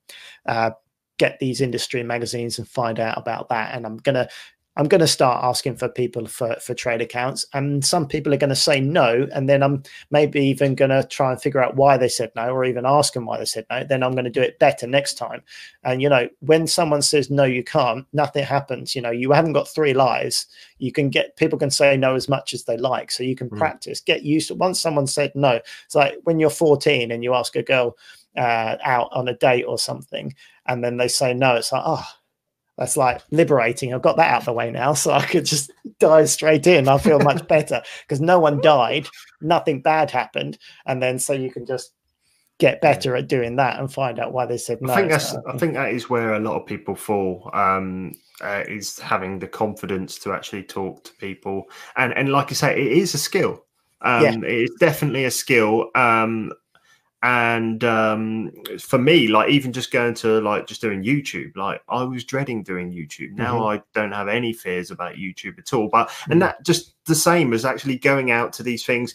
uh, 0.47 0.71
get 1.19 1.39
these 1.39 1.61
industry 1.61 2.03
magazines 2.03 2.59
and 2.59 2.67
find 2.69 2.99
out 2.99 3.17
about 3.19 3.49
that. 3.51 3.75
And 3.75 3.87
i'm 3.87 3.99
going 3.99 4.15
to 4.15 4.29
I'm 4.77 4.89
going 4.89 5.01
to 5.03 5.07
start 5.07 5.45
asking 5.45 5.77
for 5.77 5.89
people 5.89 6.27
for, 6.27 6.57
for 6.61 6.73
trade 6.73 7.03
accounts, 7.03 7.45
and 7.53 7.85
some 7.85 8.07
people 8.07 8.33
are 8.33 8.39
going 8.39 8.51
to 8.51 8.57
say 8.57 8.81
no, 8.81 9.29
and 9.35 9.47
then 9.47 9.63
I'm 9.63 9.83
maybe 10.11 10.41
even 10.47 10.75
going 10.75 10.91
to 10.91 11.07
try 11.07 11.31
and 11.31 11.41
figure 11.41 11.63
out 11.63 11.77
why 11.77 11.99
they 11.99 12.09
said 12.09 12.33
no, 12.35 12.49
or 12.49 12.65
even 12.65 12.87
ask 12.87 13.13
them 13.13 13.27
why 13.27 13.39
they 13.39 13.45
said 13.45 13.67
no. 13.69 13.85
Then 13.85 14.03
I'm 14.03 14.13
going 14.13 14.25
to 14.25 14.31
do 14.31 14.41
it 14.41 14.59
better 14.59 14.87
next 14.87 15.15
time. 15.19 15.43
And 15.85 16.01
you 16.01 16.09
know, 16.09 16.27
when 16.41 16.67
someone 16.67 17.03
says 17.03 17.31
no, 17.31 17.45
you 17.45 17.63
can't, 17.63 18.07
nothing 18.15 18.45
happens. 18.45 18.97
You 18.97 19.03
know, 19.03 19.11
you 19.11 19.33
haven't 19.33 19.53
got 19.53 19.69
three 19.69 19.93
lives. 19.93 20.47
You 20.79 20.91
can 20.91 21.11
get 21.11 21.37
people 21.37 21.59
can 21.59 21.71
say 21.71 21.97
no 21.99 22.15
as 22.15 22.29
much 22.29 22.55
as 22.55 22.65
they 22.65 22.79
like, 22.79 23.11
so 23.11 23.23
you 23.23 23.37
can 23.37 23.51
mm. 23.51 23.59
practice, 23.59 24.01
get 24.01 24.23
used 24.23 24.49
to. 24.49 24.55
Once 24.55 24.81
someone 24.81 25.07
said 25.07 25.33
no, 25.35 25.61
it's 25.85 25.95
like 25.95 26.15
when 26.25 26.41
you're 26.41 26.51
14 26.51 27.11
and 27.11 27.23
you 27.23 27.35
ask 27.35 27.57
a 27.57 27.63
girl 27.63 27.99
uh, 28.39 28.77
out 28.83 29.11
on 29.13 29.29
a 29.29 29.37
date 29.37 29.65
or 29.65 29.79
something, 29.79 30.35
and 30.67 30.83
then 30.83 30.97
they 30.97 31.09
say 31.09 31.35
no, 31.35 31.57
it's 31.57 31.73
like 31.73 31.83
oh 31.85 32.07
that's 32.83 32.97
like 32.97 33.23
liberating. 33.31 33.95
I've 33.95 34.03
got 34.03 34.17
that 34.17 34.33
out 34.33 34.41
of 34.41 34.47
the 34.47 34.53
way 34.53 34.73
now, 34.73 34.93
so 34.93 35.13
I 35.13 35.25
could 35.25 35.45
just 35.45 35.73
dive 36.01 36.29
straight 36.29 36.67
in. 36.67 36.89
I 36.89 36.99
feel 36.99 37.21
much 37.21 37.47
better 37.47 37.81
because 38.03 38.21
no 38.21 38.41
one 38.41 38.61
died, 38.61 39.07
nothing 39.41 39.81
bad 39.81 40.11
happened, 40.11 40.59
and 40.85 41.01
then 41.01 41.21
so 41.21 41.33
you 41.33 41.51
can 41.51 41.65
just 41.65 41.93
get 42.59 42.81
better 42.81 43.15
at 43.15 43.29
doing 43.29 43.57
that 43.57 43.79
and 43.79 43.93
find 43.93 44.19
out 44.19 44.33
why 44.33 44.47
they 44.47 44.59
said 44.59 44.83
no. 44.83 44.93
I 44.93 44.97
think 44.97 45.11
that's. 45.11 45.35
I 45.47 45.57
think 45.59 45.75
that 45.75 45.93
is 45.93 46.11
where 46.11 46.35
a 46.35 46.41
lot 46.41 46.61
of 46.61 46.67
people 46.67 46.97
fall. 46.97 47.51
Um, 47.55 48.15
uh, 48.41 48.65
is 48.67 48.99
having 48.99 49.39
the 49.39 49.47
confidence 49.47 50.19
to 50.19 50.33
actually 50.33 50.65
talk 50.65 51.05
to 51.05 51.13
people, 51.15 51.67
and 51.97 52.13
and 52.15 52.31
like 52.31 52.51
I 52.51 52.55
say, 52.55 52.81
it 52.81 52.93
is 52.93 53.15
a 53.15 53.19
skill. 53.19 53.65
Um, 54.01 54.25
yeah. 54.25 54.37
It's 54.43 54.75
definitely 54.81 55.25
a 55.25 55.31
skill. 55.31 55.91
Um, 55.95 56.53
and 57.23 57.85
um, 57.85 58.51
for 58.81 58.99
me 58.99 59.29
like 59.29 59.49
even 59.49 59.73
just 59.73 59.93
going 59.93 60.15
to 60.15 60.41
like 60.41 60.67
just 60.67 60.81
doing 60.81 61.03
youtube 61.05 61.55
like 61.57 61.81
i 61.89 62.03
was 62.03 62.25
dreading 62.25 62.63
doing 62.63 62.91
youtube 62.93 63.33
now 63.33 63.55
mm-hmm. 63.55 63.79
i 63.79 63.83
don't 63.95 64.13
have 64.13 64.29
any 64.29 64.53
fears 64.53 64.91
about 64.91 65.15
youtube 65.15 65.59
at 65.59 65.73
all 65.73 65.89
but 65.89 66.11
and 66.31 66.35
mm. 66.35 66.41
that 66.41 66.63
just 66.65 66.95
the 67.05 67.15
same 67.15 67.53
as 67.53 67.65
actually 67.65 67.97
going 67.97 68.31
out 68.31 68.53
to 68.53 68.63
these 68.63 68.85
things 68.85 69.15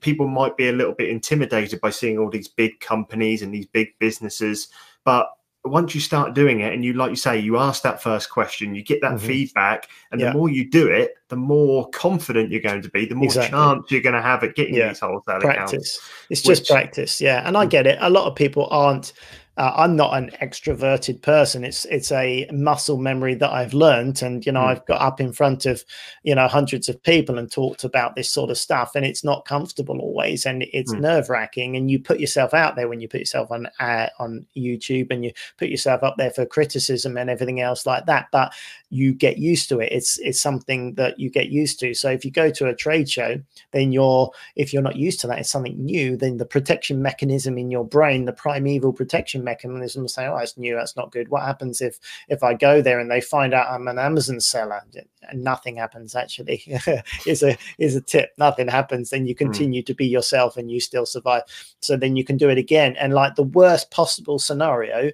people 0.00 0.28
might 0.28 0.56
be 0.56 0.68
a 0.68 0.72
little 0.72 0.94
bit 0.94 1.08
intimidated 1.08 1.80
by 1.80 1.90
seeing 1.90 2.18
all 2.18 2.30
these 2.30 2.48
big 2.48 2.78
companies 2.78 3.42
and 3.42 3.52
these 3.52 3.66
big 3.66 3.88
businesses 3.98 4.68
but 5.04 5.28
once 5.68 5.94
you 5.94 6.00
start 6.00 6.34
doing 6.34 6.60
it 6.60 6.72
and 6.72 6.84
you 6.84 6.92
like 6.92 7.10
you 7.10 7.16
say 7.16 7.38
you 7.38 7.58
ask 7.58 7.82
that 7.82 8.02
first 8.02 8.30
question 8.30 8.74
you 8.74 8.82
get 8.82 9.00
that 9.00 9.12
mm-hmm. 9.12 9.26
feedback 9.26 9.88
and 10.10 10.20
yeah. 10.20 10.28
the 10.28 10.38
more 10.38 10.48
you 10.48 10.68
do 10.68 10.86
it 10.86 11.14
the 11.28 11.36
more 11.36 11.88
confident 11.90 12.50
you're 12.50 12.60
going 12.60 12.82
to 12.82 12.90
be 12.90 13.06
the 13.06 13.14
more 13.14 13.26
exactly. 13.26 13.50
chance 13.50 13.90
you're 13.90 14.00
going 14.00 14.14
to 14.14 14.22
have 14.22 14.42
at 14.42 14.54
getting 14.54 14.74
yeah. 14.74 14.88
these 14.88 15.00
wholesale 15.00 15.40
practice 15.40 15.72
accounts, 15.72 16.00
it's 16.30 16.46
which... 16.46 16.58
just 16.58 16.70
practice 16.70 17.20
yeah 17.20 17.46
and 17.46 17.56
i 17.56 17.66
mm. 17.66 17.70
get 17.70 17.86
it 17.86 17.98
a 18.00 18.10
lot 18.10 18.26
of 18.26 18.34
people 18.34 18.66
aren't 18.70 19.12
uh, 19.58 19.72
I'm 19.74 19.96
not 19.96 20.16
an 20.16 20.30
extroverted 20.40 21.20
person. 21.20 21.64
It's 21.64 21.84
it's 21.86 22.12
a 22.12 22.48
muscle 22.52 22.96
memory 22.96 23.34
that 23.34 23.50
I've 23.50 23.74
learned, 23.74 24.22
and 24.22 24.46
you 24.46 24.52
know 24.52 24.60
mm. 24.60 24.68
I've 24.68 24.86
got 24.86 25.00
up 25.00 25.20
in 25.20 25.32
front 25.32 25.66
of 25.66 25.84
you 26.22 26.32
know 26.32 26.46
hundreds 26.46 26.88
of 26.88 27.02
people 27.02 27.38
and 27.38 27.50
talked 27.50 27.82
about 27.82 28.14
this 28.14 28.30
sort 28.30 28.50
of 28.50 28.56
stuff, 28.56 28.92
and 28.94 29.04
it's 29.04 29.24
not 29.24 29.46
comfortable 29.46 29.98
always, 29.98 30.46
and 30.46 30.64
it's 30.72 30.94
mm. 30.94 31.00
nerve 31.00 31.28
wracking. 31.28 31.76
And 31.76 31.90
you 31.90 31.98
put 31.98 32.20
yourself 32.20 32.54
out 32.54 32.76
there 32.76 32.88
when 32.88 33.00
you 33.00 33.08
put 33.08 33.18
yourself 33.18 33.50
on 33.50 33.66
uh, 33.80 34.06
on 34.20 34.46
YouTube, 34.56 35.10
and 35.10 35.24
you 35.24 35.32
put 35.56 35.70
yourself 35.70 36.04
up 36.04 36.14
there 36.16 36.30
for 36.30 36.46
criticism 36.46 37.16
and 37.16 37.28
everything 37.28 37.60
else 37.60 37.84
like 37.84 38.06
that. 38.06 38.28
But 38.30 38.52
you 38.90 39.12
get 39.12 39.38
used 39.38 39.68
to 39.70 39.80
it. 39.80 39.90
It's 39.90 40.18
it's 40.20 40.40
something 40.40 40.94
that 40.94 41.18
you 41.18 41.30
get 41.30 41.48
used 41.48 41.80
to. 41.80 41.94
So 41.94 42.10
if 42.10 42.24
you 42.24 42.30
go 42.30 42.50
to 42.52 42.68
a 42.68 42.76
trade 42.76 43.10
show, 43.10 43.40
then 43.72 43.90
you're 43.90 44.30
if 44.54 44.72
you're 44.72 44.82
not 44.82 44.96
used 44.96 45.18
to 45.20 45.26
that, 45.26 45.40
it's 45.40 45.50
something 45.50 45.84
new. 45.84 46.16
Then 46.16 46.36
the 46.36 46.46
protection 46.46 47.02
mechanism 47.02 47.58
in 47.58 47.72
your 47.72 47.84
brain, 47.84 48.24
the 48.24 48.32
primeval 48.32 48.92
protection 48.92 49.47
mechanism 49.48 50.08
say, 50.08 50.26
"Oh, 50.26 50.36
it's 50.36 50.56
new. 50.56 50.76
That's 50.76 50.96
not 50.96 51.12
good." 51.12 51.28
What 51.28 51.42
happens 51.42 51.80
if 51.80 51.98
if 52.28 52.42
I 52.42 52.54
go 52.54 52.82
there 52.82 53.00
and 53.00 53.10
they 53.10 53.20
find 53.20 53.54
out 53.54 53.70
I'm 53.70 53.88
an 53.88 53.98
Amazon 53.98 54.40
seller? 54.40 54.82
And 55.28 55.44
nothing 55.44 55.76
happens. 55.76 56.14
Actually, 56.14 56.62
is 57.26 57.42
a 57.42 57.56
is 57.78 57.96
a 57.96 58.00
tip. 58.00 58.30
Nothing 58.38 58.68
happens. 58.68 59.10
Then 59.10 59.26
you 59.26 59.34
hmm. 59.34 59.44
continue 59.44 59.82
mm. 59.82 59.86
to 59.86 59.94
be 59.94 60.06
yourself 60.06 60.56
and 60.56 60.70
you 60.70 60.80
still 60.80 61.06
survive. 61.06 61.42
So 61.80 61.96
then 61.96 62.16
you 62.16 62.24
can 62.24 62.36
do 62.36 62.48
it 62.48 62.58
again. 62.58 62.96
And 62.96 63.14
like 63.14 63.34
the 63.34 63.42
worst 63.42 63.90
possible 63.90 64.38
scenario 64.38 65.10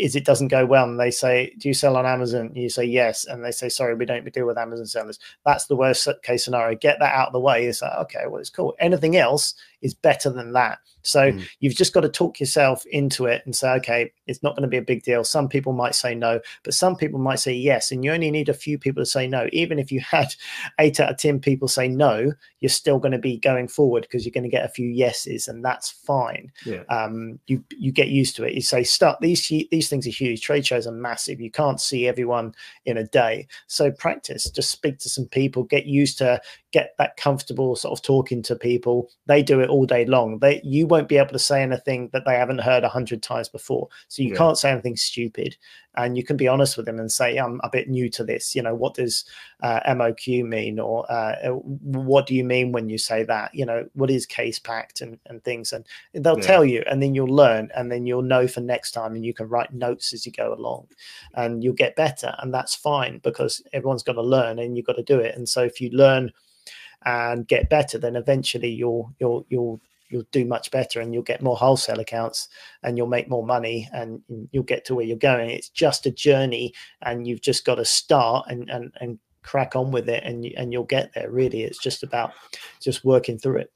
is 0.00 0.16
it 0.16 0.24
doesn't 0.24 0.48
go 0.48 0.64
well 0.64 0.88
and 0.88 0.98
they 0.98 1.10
say 1.10 1.52
do 1.58 1.68
you 1.68 1.74
sell 1.74 1.96
on 1.96 2.06
amazon 2.06 2.50
you 2.54 2.68
say 2.68 2.84
yes 2.84 3.26
and 3.26 3.44
they 3.44 3.50
say 3.50 3.68
sorry 3.68 3.94
we 3.94 4.06
don't 4.06 4.30
deal 4.32 4.46
with 4.46 4.58
amazon 4.58 4.86
sellers 4.86 5.18
that's 5.44 5.66
the 5.66 5.76
worst 5.76 6.08
case 6.22 6.44
scenario 6.44 6.76
get 6.76 6.98
that 6.98 7.14
out 7.14 7.28
of 7.28 7.32
the 7.32 7.40
way 7.40 7.66
it's 7.66 7.82
like 7.82 7.92
okay 7.98 8.24
well 8.26 8.40
it's 8.40 8.50
cool 8.50 8.74
anything 8.78 9.16
else 9.16 9.54
is 9.82 9.94
better 9.94 10.30
than 10.30 10.52
that 10.52 10.78
so 11.02 11.32
mm. 11.32 11.46
you've 11.60 11.76
just 11.76 11.92
got 11.92 12.00
to 12.02 12.08
talk 12.08 12.40
yourself 12.40 12.84
into 12.86 13.26
it 13.26 13.42
and 13.44 13.54
say, 13.54 13.70
okay, 13.74 14.12
it's 14.26 14.42
not 14.42 14.54
going 14.54 14.62
to 14.62 14.68
be 14.68 14.76
a 14.76 14.82
big 14.82 15.02
deal. 15.02 15.24
Some 15.24 15.48
people 15.48 15.72
might 15.72 15.94
say 15.94 16.14
no, 16.14 16.40
but 16.62 16.74
some 16.74 16.96
people 16.96 17.18
might 17.18 17.40
say 17.40 17.52
yes. 17.52 17.90
And 17.90 18.04
you 18.04 18.12
only 18.12 18.30
need 18.30 18.48
a 18.48 18.54
few 18.54 18.78
people 18.78 19.02
to 19.02 19.06
say 19.06 19.26
no. 19.26 19.48
Even 19.52 19.78
if 19.78 19.90
you 19.90 20.00
had 20.00 20.34
eight 20.78 21.00
out 21.00 21.10
of 21.10 21.16
10 21.16 21.40
people 21.40 21.68
say 21.68 21.88
no, 21.88 22.32
you're 22.60 22.68
still 22.68 22.98
going 22.98 23.12
to 23.12 23.18
be 23.18 23.38
going 23.38 23.68
forward 23.68 24.02
because 24.02 24.24
you're 24.24 24.32
going 24.32 24.44
to 24.44 24.50
get 24.50 24.64
a 24.64 24.68
few 24.68 24.88
yeses, 24.88 25.48
and 25.48 25.64
that's 25.64 25.90
fine. 25.90 26.52
Yeah. 26.66 26.82
Um, 26.90 27.38
you 27.46 27.64
you 27.70 27.90
get 27.90 28.08
used 28.08 28.36
to 28.36 28.44
it. 28.44 28.52
You 28.52 28.60
say, 28.60 28.82
start 28.82 29.18
these 29.20 29.48
these 29.48 29.88
things 29.88 30.06
are 30.06 30.10
huge. 30.10 30.42
Trade 30.42 30.66
shows 30.66 30.86
are 30.86 30.92
massive. 30.92 31.40
You 31.40 31.50
can't 31.50 31.80
see 31.80 32.06
everyone 32.06 32.54
in 32.84 32.98
a 32.98 33.04
day. 33.04 33.48
So 33.66 33.90
practice, 33.90 34.50
just 34.50 34.70
speak 34.70 34.98
to 34.98 35.08
some 35.08 35.24
people, 35.26 35.64
get 35.64 35.86
used 35.86 36.18
to 36.18 36.40
get 36.72 36.94
that 36.98 37.16
comfortable 37.16 37.74
sort 37.74 37.98
of 37.98 38.02
talking 38.02 38.42
to 38.42 38.54
people. 38.54 39.10
They 39.26 39.42
do 39.42 39.60
it 39.60 39.68
all 39.68 39.86
day 39.86 40.04
long. 40.04 40.38
They 40.38 40.60
you 40.62 40.86
won't 40.86 41.08
be 41.08 41.16
able 41.16 41.32
to 41.32 41.38
say 41.38 41.62
anything 41.62 42.10
that 42.12 42.24
they 42.24 42.34
haven't 42.34 42.60
heard 42.60 42.84
a 42.84 42.88
hundred 42.88 43.22
times 43.22 43.48
before. 43.48 43.88
So 44.08 44.22
you 44.22 44.30
yeah. 44.30 44.36
can't 44.36 44.58
say 44.58 44.70
anything 44.70 44.96
stupid, 44.96 45.56
and 45.96 46.16
you 46.16 46.22
can 46.22 46.36
be 46.36 46.46
honest 46.46 46.76
with 46.76 46.86
them 46.86 47.00
and 47.00 47.10
say, 47.10 47.36
"I'm 47.36 47.60
a 47.64 47.70
bit 47.70 47.88
new 47.88 48.08
to 48.10 48.24
this. 48.24 48.54
You 48.54 48.62
know, 48.62 48.74
what 48.74 48.94
does 48.94 49.24
uh, 49.62 49.80
MOQ 49.88 50.44
mean, 50.46 50.78
or 50.78 51.10
uh, 51.10 51.36
uh, 51.44 51.50
what 51.50 52.26
do 52.26 52.34
you 52.34 52.44
mean 52.44 52.72
when 52.72 52.88
you 52.88 52.98
say 52.98 53.24
that? 53.24 53.54
You 53.54 53.66
know, 53.66 53.88
what 53.94 54.10
is 54.10 54.26
case 54.26 54.58
packed 54.58 55.00
and 55.00 55.18
and 55.26 55.42
things?" 55.42 55.72
And 55.72 55.84
they'll 56.14 56.38
yeah. 56.38 56.46
tell 56.46 56.64
you, 56.64 56.84
and 56.88 57.02
then 57.02 57.14
you'll 57.14 57.34
learn, 57.34 57.70
and 57.74 57.90
then 57.90 58.06
you'll 58.06 58.22
know 58.22 58.46
for 58.46 58.60
next 58.60 58.92
time, 58.92 59.14
and 59.14 59.24
you 59.24 59.34
can 59.34 59.48
write 59.48 59.72
notes 59.72 60.12
as 60.12 60.24
you 60.24 60.32
go 60.32 60.54
along, 60.54 60.86
and 61.34 61.64
you'll 61.64 61.74
get 61.74 61.96
better, 61.96 62.34
and 62.38 62.54
that's 62.54 62.74
fine 62.74 63.18
because 63.24 63.62
everyone's 63.72 64.04
got 64.04 64.12
to 64.12 64.22
learn, 64.22 64.60
and 64.60 64.76
you've 64.76 64.86
got 64.86 64.96
to 64.96 65.02
do 65.02 65.18
it. 65.18 65.34
And 65.36 65.48
so 65.48 65.62
if 65.62 65.80
you 65.80 65.90
learn 65.90 66.30
and 67.04 67.46
get 67.46 67.70
better, 67.70 67.98
then 67.98 68.16
eventually 68.16 68.70
you'll 68.70 69.12
you'll 69.18 69.46
you'll 69.48 69.80
you'll 70.08 70.26
do 70.32 70.44
much 70.44 70.70
better 70.70 71.00
and 71.00 71.14
you'll 71.14 71.22
get 71.22 71.42
more 71.42 71.56
wholesale 71.56 72.00
accounts 72.00 72.48
and 72.82 72.96
you'll 72.96 73.06
make 73.06 73.28
more 73.28 73.46
money 73.46 73.88
and 73.92 74.20
you'll 74.50 74.64
get 74.64 74.84
to 74.84 74.94
where 74.94 75.04
you're 75.04 75.16
going. 75.16 75.50
It's 75.50 75.68
just 75.68 76.04
a 76.04 76.10
journey 76.10 76.74
and 77.02 77.26
you've 77.26 77.40
just 77.40 77.64
got 77.64 77.76
to 77.76 77.84
start 77.84 78.46
and 78.48 78.68
and, 78.68 78.92
and 79.00 79.18
crack 79.42 79.74
on 79.74 79.90
with 79.90 80.08
it 80.08 80.22
and 80.24 80.44
and 80.56 80.72
you'll 80.72 80.84
get 80.84 81.12
there. 81.14 81.30
Really, 81.30 81.62
it's 81.62 81.78
just 81.78 82.02
about 82.02 82.32
just 82.80 83.04
working 83.04 83.38
through 83.38 83.58
it. 83.58 83.72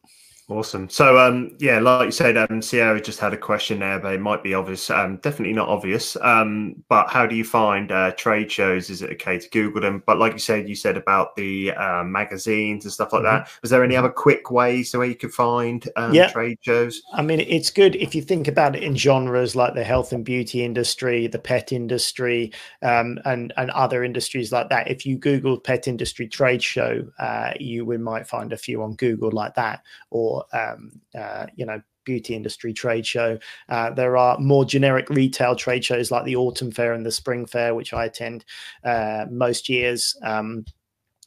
Awesome. 0.47 0.91
So, 0.91 1.19
um, 1.19 1.57
yeah, 1.59 1.79
like 1.79 2.05
you 2.05 2.13
said, 2.13 2.37
um, 2.37 2.61
Sierra 2.61 3.01
just 3.01 3.19
had 3.19 3.33
a 3.33 3.37
question 3.37 3.79
there, 3.79 3.99
but 3.99 4.13
it 4.13 4.21
might 4.21 4.43
be 4.43 4.53
obvious. 4.53 4.91
Um, 4.91 5.17
definitely 5.17 5.55
not 5.55 5.71
obvious. 5.71 6.19
Um, 6.21 6.85
but 6.91 7.09
how 7.09 7.25
do 7.25 7.35
you 7.35 7.45
find 7.45 7.91
uh, 7.91 8.11
trade 8.13 8.53
shows? 8.53 8.91
Is 8.91 9.01
it 9.01 9.11
okay 9.13 9.39
to 9.39 9.49
Google 9.49 9.81
them? 9.81 10.03
But 10.05 10.19
like 10.19 10.35
you 10.35 10.39
said, 10.39 10.69
you 10.69 10.75
said 10.75 10.99
about 10.99 11.35
the 11.35 11.73
uh, 11.73 12.05
magazines 12.05 12.85
and 12.85 12.93
stuff 12.93 13.15
like 13.15 13.23
mm-hmm. 13.23 13.37
that. 13.39 13.51
Was 13.63 13.71
there 13.71 13.83
any 13.83 13.97
other 13.97 14.11
quick 14.11 14.51
ways 14.51 14.93
the 14.93 14.99
way 14.99 15.09
you 15.09 15.15
could 15.15 15.33
find 15.33 15.89
um, 15.97 16.13
yeah. 16.13 16.29
trade 16.29 16.59
shows? 16.61 17.01
I 17.15 17.23
mean, 17.23 17.41
it's 17.41 17.71
good 17.71 17.97
if 17.97 18.15
you 18.15 18.21
think 18.21 18.47
about 18.47 18.77
it 18.77 18.83
in 18.83 18.97
genres 18.97 19.57
like 19.57 19.73
the 19.73 19.85
health 19.85 20.13
and 20.13 20.27
beauty 20.27 20.63
industry, 20.63 21.27
the 21.27 21.39
pet 21.39 21.73
industry, 21.73 22.53
um, 22.83 23.19
and 23.25 23.55
and 23.57 23.71
other 23.71 24.05
industries 24.05 24.53
like 24.53 24.69
that. 24.69 24.91
If 24.91 25.07
you 25.07 25.17
Google 25.17 25.59
pet 25.59 25.89
industry 25.89 26.29
trade 26.29 26.63
show, 26.63 27.03
uh, 27.19 27.53
you 27.59 27.87
we 27.87 27.97
might 27.97 28.27
find 28.27 28.53
a 28.53 28.59
few 28.59 28.83
on 28.83 28.95
Google 28.97 29.31
like 29.31 29.55
that, 29.55 29.83
or 30.11 30.34
um, 30.53 31.01
uh, 31.17 31.47
you 31.57 31.67
know 31.67 31.81
beauty 32.05 32.35
industry 32.35 32.73
trade 32.73 33.07
show. 33.07 33.39
Uh, 33.69 33.91
there 33.91 34.17
are 34.17 34.39
more 34.39 34.65
generic 34.65 35.09
retail 35.09 35.57
trade 35.57 35.85
shows 35.85 36.11
like 36.11 36.25
the 36.25 36.37
autumn 36.37 36.71
fair 36.71 36.93
and 36.93 37.05
the 37.05 37.11
spring 37.11 37.47
fair, 37.47 37.75
which 37.75 37.93
I 37.93 38.05
attend 38.05 38.45
uh, 38.85 39.27
most 39.31 39.69
years. 39.69 40.17
Um, 40.23 40.65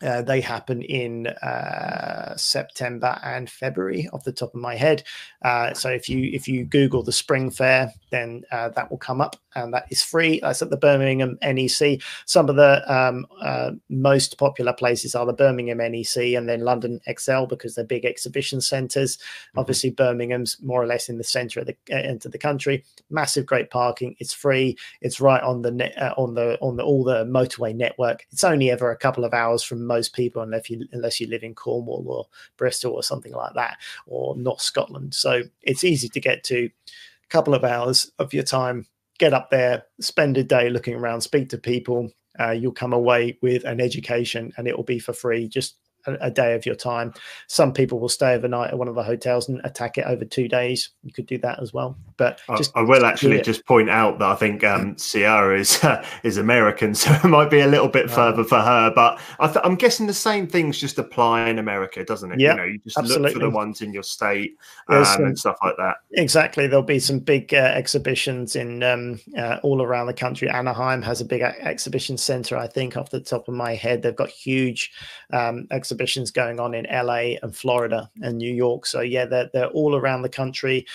uh, 0.01 0.21
they 0.21 0.41
happen 0.41 0.81
in 0.83 1.27
uh, 1.27 2.35
September 2.37 3.19
and 3.23 3.49
February, 3.49 4.07
off 4.13 4.23
the 4.23 4.31
top 4.31 4.53
of 4.53 4.61
my 4.61 4.75
head. 4.75 5.03
Uh, 5.43 5.73
so 5.73 5.89
if 5.89 6.07
you 6.07 6.29
if 6.33 6.47
you 6.47 6.65
Google 6.65 7.01
the 7.01 7.11
Spring 7.11 7.49
Fair, 7.49 7.91
then 8.11 8.43
uh, 8.51 8.69
that 8.69 8.91
will 8.91 8.99
come 8.99 9.21
up, 9.21 9.37
and 9.55 9.73
that 9.73 9.85
is 9.89 10.03
free. 10.03 10.39
That's 10.39 10.61
at 10.61 10.69
the 10.69 10.77
Birmingham 10.77 11.39
NEC. 11.41 11.99
Some 12.25 12.47
of 12.47 12.55
the 12.55 12.93
um, 12.93 13.25
uh, 13.41 13.71
most 13.89 14.37
popular 14.37 14.73
places 14.73 15.15
are 15.15 15.25
the 15.25 15.33
Birmingham 15.33 15.79
NEC 15.79 16.17
and 16.17 16.47
then 16.47 16.61
London 16.61 16.99
ExCeL 17.07 17.49
because 17.49 17.73
they're 17.73 17.85
big 17.85 18.05
exhibition 18.05 18.61
centres. 18.61 19.17
Mm-hmm. 19.17 19.59
Obviously, 19.59 19.89
Birmingham's 19.89 20.57
more 20.61 20.81
or 20.81 20.85
less 20.85 21.09
in 21.09 21.17
the 21.17 21.23
centre 21.23 21.59
of 21.59 21.67
the 21.67 21.75
end 21.89 22.25
of 22.25 22.31
the 22.31 22.37
country. 22.37 22.83
Massive, 23.09 23.47
great 23.47 23.71
parking. 23.71 24.15
It's 24.19 24.33
free. 24.33 24.77
It's 25.01 25.19
right 25.19 25.41
on 25.41 25.63
the 25.63 25.71
net 25.71 25.97
on 26.17 26.35
the 26.35 26.59
on 26.61 26.77
the 26.77 26.83
all 26.83 27.03
the 27.03 27.25
motorway 27.25 27.75
network. 27.75 28.27
It's 28.31 28.43
only 28.43 28.69
ever 28.69 28.91
a 28.91 28.97
couple 28.97 29.25
of 29.25 29.33
hours 29.33 29.63
from 29.63 29.86
most 29.87 30.13
people 30.13 30.41
unless 30.41 30.69
you 30.69 30.85
unless 30.91 31.19
you 31.19 31.27
live 31.27 31.43
in 31.43 31.55
Cornwall 31.55 32.05
or 32.07 32.27
Bristol 32.57 32.93
or 32.93 33.03
something 33.03 33.33
like 33.33 33.53
that 33.55 33.77
or 34.05 34.35
North 34.35 34.61
Scotland. 34.61 35.13
So 35.13 35.43
it's 35.61 35.83
easy 35.83 36.09
to 36.09 36.19
get 36.19 36.43
to. 36.45 36.65
A 36.65 37.29
couple 37.29 37.53
of 37.53 37.65
hours 37.65 38.09
of 38.19 38.33
your 38.33 38.43
time, 38.43 38.85
get 39.19 39.33
up 39.33 39.49
there, 39.49 39.83
spend 39.99 40.37
a 40.37 40.43
day 40.43 40.69
looking 40.69 40.95
around, 40.95 41.19
speak 41.19 41.49
to 41.49 41.57
people, 41.57 42.09
uh, 42.39 42.51
you'll 42.51 42.71
come 42.71 42.93
away 42.93 43.37
with 43.41 43.63
an 43.65 43.81
education 43.81 44.53
and 44.57 44.67
it 44.67 44.75
will 44.75 44.83
be 44.83 44.99
for 44.99 45.13
free. 45.13 45.47
Just 45.47 45.75
a, 46.07 46.31
day 46.31 46.53
of 46.53 46.65
your 46.65 46.75
time. 46.75 47.13
Some 47.47 47.73
people 47.73 47.99
will 47.99 48.09
stay 48.09 48.33
overnight 48.33 48.71
at 48.71 48.77
one 48.77 48.87
of 48.87 48.95
the 48.95 49.03
hotels 49.03 49.49
and 49.49 49.61
attack 49.63 49.97
it 49.97 50.05
over 50.05 50.25
two 50.25 50.47
days. 50.47 50.89
You 51.03 51.11
could 51.11 51.25
do 51.25 51.37
that 51.39 51.61
as 51.61 51.73
well. 51.73 51.97
But 52.17 52.41
just, 52.57 52.71
I, 52.75 52.81
I 52.81 52.83
will 52.83 53.05
actually 53.05 53.41
just 53.41 53.65
point 53.65 53.89
out 53.89 54.19
that 54.19 54.27
I 54.27 54.35
think 54.35 54.63
um, 54.63 54.97
Sierra 54.97 55.59
is 55.59 55.83
uh, 55.83 56.03
is 56.23 56.37
American, 56.37 56.95
so 56.95 57.11
it 57.11 57.27
might 57.27 57.49
be 57.49 57.59
a 57.59 57.67
little 57.67 57.87
bit 57.87 58.09
further 58.09 58.43
for 58.43 58.59
her. 58.59 58.91
But 58.95 59.19
I 59.39 59.59
am 59.63 59.75
guessing 59.75 60.07
the 60.07 60.13
same 60.13 60.47
things 60.47 60.79
just 60.79 60.97
apply 60.97 61.49
in 61.49 61.59
America, 61.59 62.03
doesn't 62.03 62.31
it? 62.31 62.39
Yeah, 62.39 62.51
you 62.51 62.57
know, 62.57 62.63
you 62.65 62.79
just 62.79 62.97
absolutely. 62.97 63.29
look 63.29 63.33
for 63.33 63.39
the 63.39 63.49
ones 63.49 63.81
in 63.81 63.93
your 63.93 64.03
state 64.03 64.57
um, 64.87 65.05
some, 65.05 65.25
and 65.25 65.37
stuff 65.39 65.57
like 65.63 65.75
that. 65.77 65.97
Exactly. 66.13 66.67
There'll 66.67 66.83
be 66.83 66.99
some 66.99 67.19
big 67.19 67.53
uh, 67.53 67.57
exhibitions 67.57 68.55
in 68.55 68.81
um, 68.83 69.19
uh, 69.37 69.59
all 69.63 69.81
around 69.81 70.07
the 70.07 70.13
country. 70.13 70.49
Anaheim 70.49 71.01
has 71.01 71.21
a 71.21 71.25
big 71.25 71.41
exhibition 71.41 72.17
center, 72.17 72.57
I 72.57 72.67
think, 72.67 72.97
off 72.97 73.09
the 73.09 73.19
top 73.19 73.47
of 73.47 73.53
my 73.53 73.75
head. 73.75 74.01
They've 74.01 74.15
got 74.15 74.29
huge 74.29 74.91
um, 75.31 75.67
exhibitions 75.71 75.96
exhibitions 75.97 76.29
going 76.31 76.59
on 76.59 76.75
in 76.75 76.85
LA 76.91 77.37
and 77.41 77.55
Florida 77.55 78.09
and 78.21 78.37
New 78.37 78.53
York. 78.53 78.85
So 78.85 79.01
yeah, 79.01 79.25
they're 79.25 79.49
they're 79.51 79.67
all 79.67 79.95
around 79.95 80.21
the 80.21 80.29
country. 80.29 80.85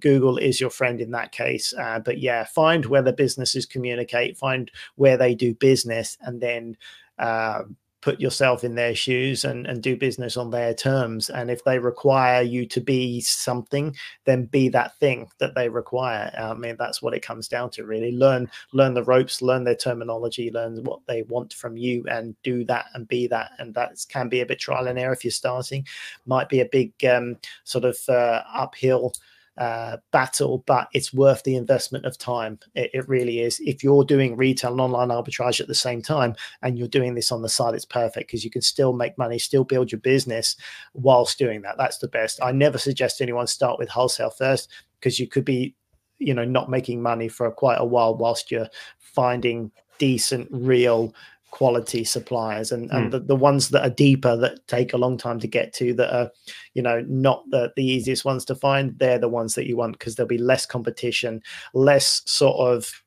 Google 0.00 0.36
is 0.38 0.60
your 0.60 0.70
friend 0.70 1.00
in 1.00 1.12
that 1.12 1.30
case. 1.30 1.72
Uh, 1.78 2.00
but 2.00 2.18
yeah, 2.18 2.44
find 2.44 2.86
where 2.86 3.02
the 3.02 3.12
businesses 3.12 3.66
communicate, 3.66 4.36
find 4.36 4.70
where 4.96 5.16
they 5.16 5.34
do 5.34 5.54
business, 5.54 6.18
and 6.20 6.40
then. 6.40 6.76
Uh, 7.18 7.62
put 8.06 8.20
yourself 8.20 8.62
in 8.62 8.76
their 8.76 8.94
shoes 8.94 9.44
and, 9.44 9.66
and 9.66 9.82
do 9.82 9.96
business 9.96 10.36
on 10.36 10.48
their 10.48 10.72
terms. 10.72 11.28
And 11.28 11.50
if 11.50 11.64
they 11.64 11.80
require 11.80 12.40
you 12.40 12.64
to 12.66 12.80
be 12.80 13.20
something, 13.20 13.96
then 14.26 14.44
be 14.44 14.68
that 14.68 14.96
thing 15.00 15.28
that 15.38 15.56
they 15.56 15.68
require. 15.68 16.30
I 16.38 16.54
mean, 16.54 16.76
that's 16.78 17.02
what 17.02 17.14
it 17.14 17.26
comes 17.26 17.48
down 17.48 17.70
to, 17.70 17.84
really. 17.84 18.12
Learn 18.12 18.48
learn 18.72 18.94
the 18.94 19.02
ropes, 19.02 19.42
learn 19.42 19.64
their 19.64 19.74
terminology, 19.74 20.52
learn 20.52 20.84
what 20.84 21.00
they 21.08 21.22
want 21.22 21.52
from 21.54 21.76
you, 21.76 22.04
and 22.08 22.40
do 22.44 22.62
that 22.66 22.84
and 22.94 23.08
be 23.08 23.26
that. 23.26 23.50
And 23.58 23.74
that 23.74 23.90
can 24.08 24.28
be 24.28 24.40
a 24.40 24.46
bit 24.46 24.60
trial 24.60 24.86
and 24.86 25.00
error 25.00 25.12
if 25.12 25.24
you're 25.24 25.32
starting. 25.32 25.84
Might 26.26 26.48
be 26.48 26.60
a 26.60 26.68
big 26.70 26.92
um, 27.04 27.36
sort 27.64 27.84
of 27.84 27.98
uh, 28.08 28.44
uphill 28.54 29.14
uh, 29.58 29.96
battle, 30.10 30.62
but 30.66 30.88
it's 30.92 31.14
worth 31.14 31.42
the 31.42 31.56
investment 31.56 32.04
of 32.04 32.18
time. 32.18 32.58
It, 32.74 32.90
it, 32.92 33.08
really 33.08 33.40
is. 33.40 33.58
If 33.60 33.82
you're 33.82 34.04
doing 34.04 34.36
retail 34.36 34.72
and 34.72 34.80
online 34.80 35.08
arbitrage 35.08 35.60
at 35.60 35.66
the 35.66 35.74
same 35.74 36.02
time 36.02 36.34
and 36.62 36.78
you're 36.78 36.88
doing 36.88 37.14
this 37.14 37.32
on 37.32 37.42
the 37.42 37.48
side, 37.48 37.74
it's 37.74 37.84
perfect 37.84 38.28
because 38.28 38.44
you 38.44 38.50
can 38.50 38.62
still 38.62 38.92
make 38.92 39.16
money, 39.16 39.38
still 39.38 39.64
build 39.64 39.90
your 39.90 40.00
business 40.00 40.56
whilst 40.92 41.38
doing 41.38 41.62
that. 41.62 41.78
That's 41.78 41.98
the 41.98 42.08
best. 42.08 42.38
I 42.42 42.52
never 42.52 42.76
suggest 42.76 43.20
anyone 43.20 43.46
start 43.46 43.78
with 43.78 43.88
wholesale 43.88 44.30
first 44.30 44.70
because 45.00 45.18
you 45.18 45.26
could 45.26 45.44
be, 45.44 45.74
you 46.18 46.34
know, 46.34 46.44
not 46.44 46.70
making 46.70 47.00
money 47.00 47.28
for 47.28 47.50
quite 47.50 47.80
a 47.80 47.84
while 47.84 48.14
whilst 48.14 48.50
you're 48.50 48.68
finding 48.98 49.70
decent, 49.98 50.48
real 50.50 51.14
quality 51.56 52.04
suppliers 52.04 52.70
and, 52.70 52.90
and 52.90 53.06
mm. 53.06 53.10
the, 53.12 53.18
the 53.18 53.34
ones 53.34 53.70
that 53.70 53.80
are 53.80 53.88
deeper 53.88 54.36
that 54.36 54.68
take 54.68 54.92
a 54.92 54.98
long 54.98 55.16
time 55.16 55.40
to 55.40 55.46
get 55.46 55.72
to 55.72 55.94
that 55.94 56.14
are 56.14 56.30
you 56.74 56.82
know 56.82 57.02
not 57.08 57.42
the, 57.48 57.72
the 57.76 57.82
easiest 57.82 58.26
ones 58.26 58.44
to 58.44 58.54
find 58.54 58.98
they're 58.98 59.18
the 59.18 59.26
ones 59.26 59.54
that 59.54 59.66
you 59.66 59.74
want 59.74 59.98
because 59.98 60.16
there'll 60.16 60.28
be 60.28 60.36
less 60.36 60.66
competition 60.66 61.42
less 61.72 62.20
sort 62.26 62.58
of 62.58 63.02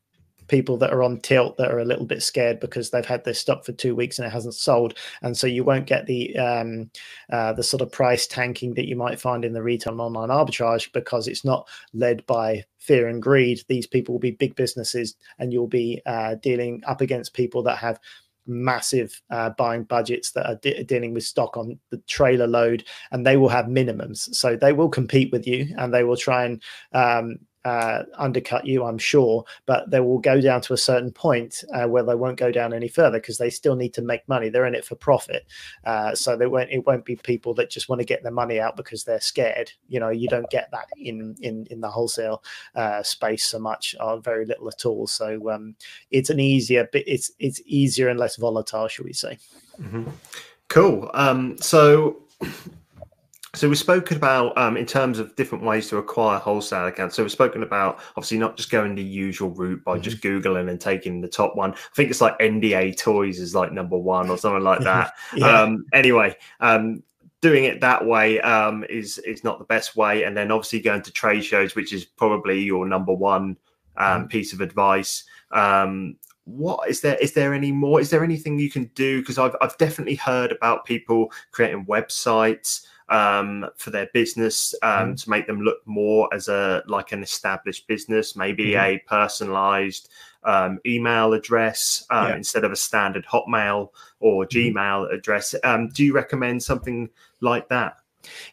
people 0.47 0.77
that 0.77 0.91
are 0.91 1.03
on 1.03 1.19
tilt 1.19 1.57
that 1.57 1.69
are 1.69 1.77
a 1.77 1.85
little 1.85 2.07
bit 2.07 2.23
scared 2.23 2.59
because 2.59 2.89
they've 2.89 3.05
had 3.05 3.23
their 3.23 3.35
stock 3.35 3.63
for 3.63 3.71
two 3.71 3.95
weeks 3.95 4.17
and 4.17 4.27
it 4.27 4.31
hasn't 4.31 4.55
sold, 4.55 4.95
and 5.21 5.37
so 5.37 5.45
you 5.45 5.63
won't 5.63 5.85
get 5.85 6.07
the 6.07 6.35
um, 6.37 6.89
uh, 7.31 7.53
the 7.53 7.61
sort 7.61 7.81
of 7.81 7.91
price 7.91 8.25
tanking 8.25 8.73
that 8.73 8.87
you 8.87 8.95
might 8.95 9.19
find 9.19 9.45
in 9.45 9.53
the 9.53 9.61
retail 9.61 9.93
and 9.93 10.01
online 10.01 10.29
arbitrage 10.29 10.91
because 10.91 11.27
it's 11.27 11.45
not 11.45 11.67
led 11.93 12.25
by 12.25 12.63
fear 12.79 13.07
and 13.07 13.21
greed. 13.21 13.61
These 13.67 13.85
people 13.85 14.15
will 14.15 14.19
be 14.19 14.31
big 14.31 14.55
businesses, 14.55 15.15
and 15.37 15.53
you'll 15.53 15.67
be 15.67 16.01
uh, 16.07 16.35
dealing 16.41 16.81
up 16.87 17.01
against 17.01 17.35
people 17.35 17.61
that 17.63 17.77
have 17.77 17.99
massive 18.49 19.21
uh, 19.29 19.51
buying 19.51 19.83
budgets 19.83 20.31
that 20.31 20.45
are 20.45 20.55
de- 20.55 20.83
dealing 20.83 21.13
with 21.13 21.23
stock 21.23 21.55
on 21.55 21.79
the 21.91 21.97
trailer 22.07 22.47
load, 22.47 22.83
and 23.11 23.25
they 23.25 23.37
will 23.37 23.49
have 23.49 23.65
minimums. 23.65 24.33
So 24.35 24.55
they 24.55 24.73
will 24.73 24.89
compete 24.89 25.31
with 25.31 25.47
you, 25.47 25.73
and 25.77 25.93
they 25.93 26.03
will 26.03 26.17
try 26.17 26.45
and 26.45 26.61
um, 26.91 27.39
uh, 27.69 28.03
undercut 28.17 28.65
you, 28.65 28.83
I'm 28.83 28.97
sure, 28.97 29.45
but 29.67 29.91
they 29.91 29.99
will 29.99 30.17
go 30.17 30.41
down 30.41 30.61
to 30.61 30.73
a 30.73 30.77
certain 30.77 31.11
point 31.11 31.63
uh, 31.73 31.87
where 31.87 32.01
they 32.03 32.15
won't 32.15 32.39
go 32.39 32.51
down 32.51 32.73
any 32.73 32.87
further 32.87 33.19
because 33.19 33.37
they 33.37 33.51
still 33.51 33.75
need 33.75 33.93
to 33.93 34.01
make 34.01 34.27
money. 34.27 34.49
They're 34.49 34.65
in 34.65 34.73
it 34.73 34.85
for 34.85 34.95
profit, 34.95 35.45
uh, 35.85 36.15
so 36.15 36.35
they 36.35 36.47
won't. 36.47 36.71
It 36.71 36.87
won't 36.87 37.05
be 37.05 37.15
people 37.15 37.53
that 37.55 37.69
just 37.69 37.87
want 37.87 37.99
to 37.99 38.05
get 38.05 38.23
their 38.23 38.31
money 38.31 38.59
out 38.59 38.75
because 38.75 39.03
they're 39.03 39.21
scared. 39.21 39.71
You 39.87 39.99
know, 39.99 40.09
you 40.09 40.27
don't 40.27 40.49
get 40.49 40.71
that 40.71 40.87
in 40.97 41.35
in 41.41 41.67
in 41.69 41.79
the 41.79 41.91
wholesale 41.91 42.43
uh, 42.75 43.03
space 43.03 43.45
so 43.45 43.59
much, 43.59 43.95
or 43.99 44.19
very 44.19 44.45
little 44.45 44.67
at 44.67 44.85
all. 44.85 45.05
So 45.05 45.51
um, 45.51 45.75
it's 46.09 46.31
an 46.31 46.39
easier, 46.39 46.89
it's 46.93 47.31
it's 47.37 47.61
easier 47.65 48.09
and 48.09 48.19
less 48.19 48.35
volatile, 48.35 48.87
shall 48.87 49.05
we 49.05 49.13
say? 49.13 49.37
Mm-hmm. 49.79 50.09
Cool. 50.69 51.11
Um, 51.13 51.57
so 51.59 52.23
so 53.55 53.67
we've 53.67 53.79
spoken 53.79 54.15
about 54.15 54.55
um, 54.57 54.77
in 54.77 54.85
terms 54.85 55.17
of 55.17 55.35
different 55.35 55.63
ways 55.63 55.89
to 55.89 55.97
acquire 55.97 56.37
wholesale 56.37 56.87
accounts. 56.87 57.15
So 57.15 57.23
we've 57.23 57.31
spoken 57.31 57.63
about 57.63 57.99
obviously 58.09 58.37
not 58.37 58.55
just 58.57 58.69
going 58.69 58.93
the 58.93 59.03
usual 59.03 59.49
route 59.49 59.83
by 59.83 59.93
mm-hmm. 59.93 60.03
just 60.03 60.21
googling 60.21 60.69
and 60.69 60.79
taking 60.79 61.19
the 61.19 61.27
top 61.27 61.55
one. 61.55 61.73
I 61.73 61.95
think 61.95 62.11
it's 62.11 62.21
like 62.21 62.37
NDA 62.37 62.97
Toys 62.97 63.39
is 63.39 63.55
like 63.55 63.71
number 63.71 63.97
one 63.97 64.29
or 64.29 64.37
something 64.37 64.63
like 64.63 64.81
that. 64.81 65.13
yeah. 65.35 65.61
um, 65.61 65.85
anyway, 65.93 66.35
um, 66.59 67.01
doing 67.41 67.63
it 67.63 67.81
that 67.81 68.05
way 68.05 68.39
um, 68.41 68.85
is 68.87 69.17
is 69.19 69.43
not 69.43 69.57
the 69.57 69.65
best 69.65 69.95
way. 69.95 70.23
And 70.23 70.37
then 70.37 70.51
obviously 70.51 70.79
going 70.79 71.01
to 71.01 71.11
trade 71.11 71.43
shows, 71.43 71.75
which 71.75 71.91
is 71.91 72.05
probably 72.05 72.61
your 72.61 72.85
number 72.85 73.13
one 73.13 73.57
um, 73.97 74.21
mm-hmm. 74.21 74.27
piece 74.27 74.53
of 74.53 74.61
advice. 74.61 75.23
Um, 75.51 76.17
what 76.45 76.87
is 76.87 77.01
there? 77.01 77.15
Is 77.15 77.33
there 77.33 77.55
any 77.55 77.71
more? 77.71 77.99
Is 77.99 78.11
there 78.11 78.23
anything 78.23 78.59
you 78.59 78.69
can 78.69 78.91
do? 78.93 79.21
Because 79.21 79.39
I've 79.39 79.55
I've 79.59 79.77
definitely 79.77 80.15
heard 80.15 80.51
about 80.51 80.85
people 80.85 81.31
creating 81.51 81.85
websites 81.85 82.85
um, 83.09 83.65
for 83.75 83.89
their 83.89 84.07
business 84.13 84.73
um, 84.81 85.13
mm. 85.13 85.23
to 85.23 85.29
make 85.29 85.47
them 85.47 85.61
look 85.61 85.79
more 85.85 86.29
as 86.33 86.47
a 86.47 86.83
like 86.87 87.11
an 87.11 87.23
established 87.23 87.87
business, 87.87 88.35
maybe 88.35 88.73
mm. 88.73 88.83
a 88.83 88.99
personalized 89.07 90.09
um, 90.43 90.79
email 90.85 91.33
address 91.33 92.05
um, 92.09 92.29
yeah. 92.29 92.35
instead 92.35 92.63
of 92.63 92.71
a 92.71 92.75
standard 92.75 93.25
Hotmail 93.25 93.89
or 94.19 94.45
mm. 94.45 94.49
Gmail 94.49 95.13
address. 95.13 95.55
Um, 95.63 95.89
do 95.89 96.05
you 96.05 96.13
recommend 96.13 96.63
something 96.63 97.09
like 97.41 97.67
that? 97.69 97.97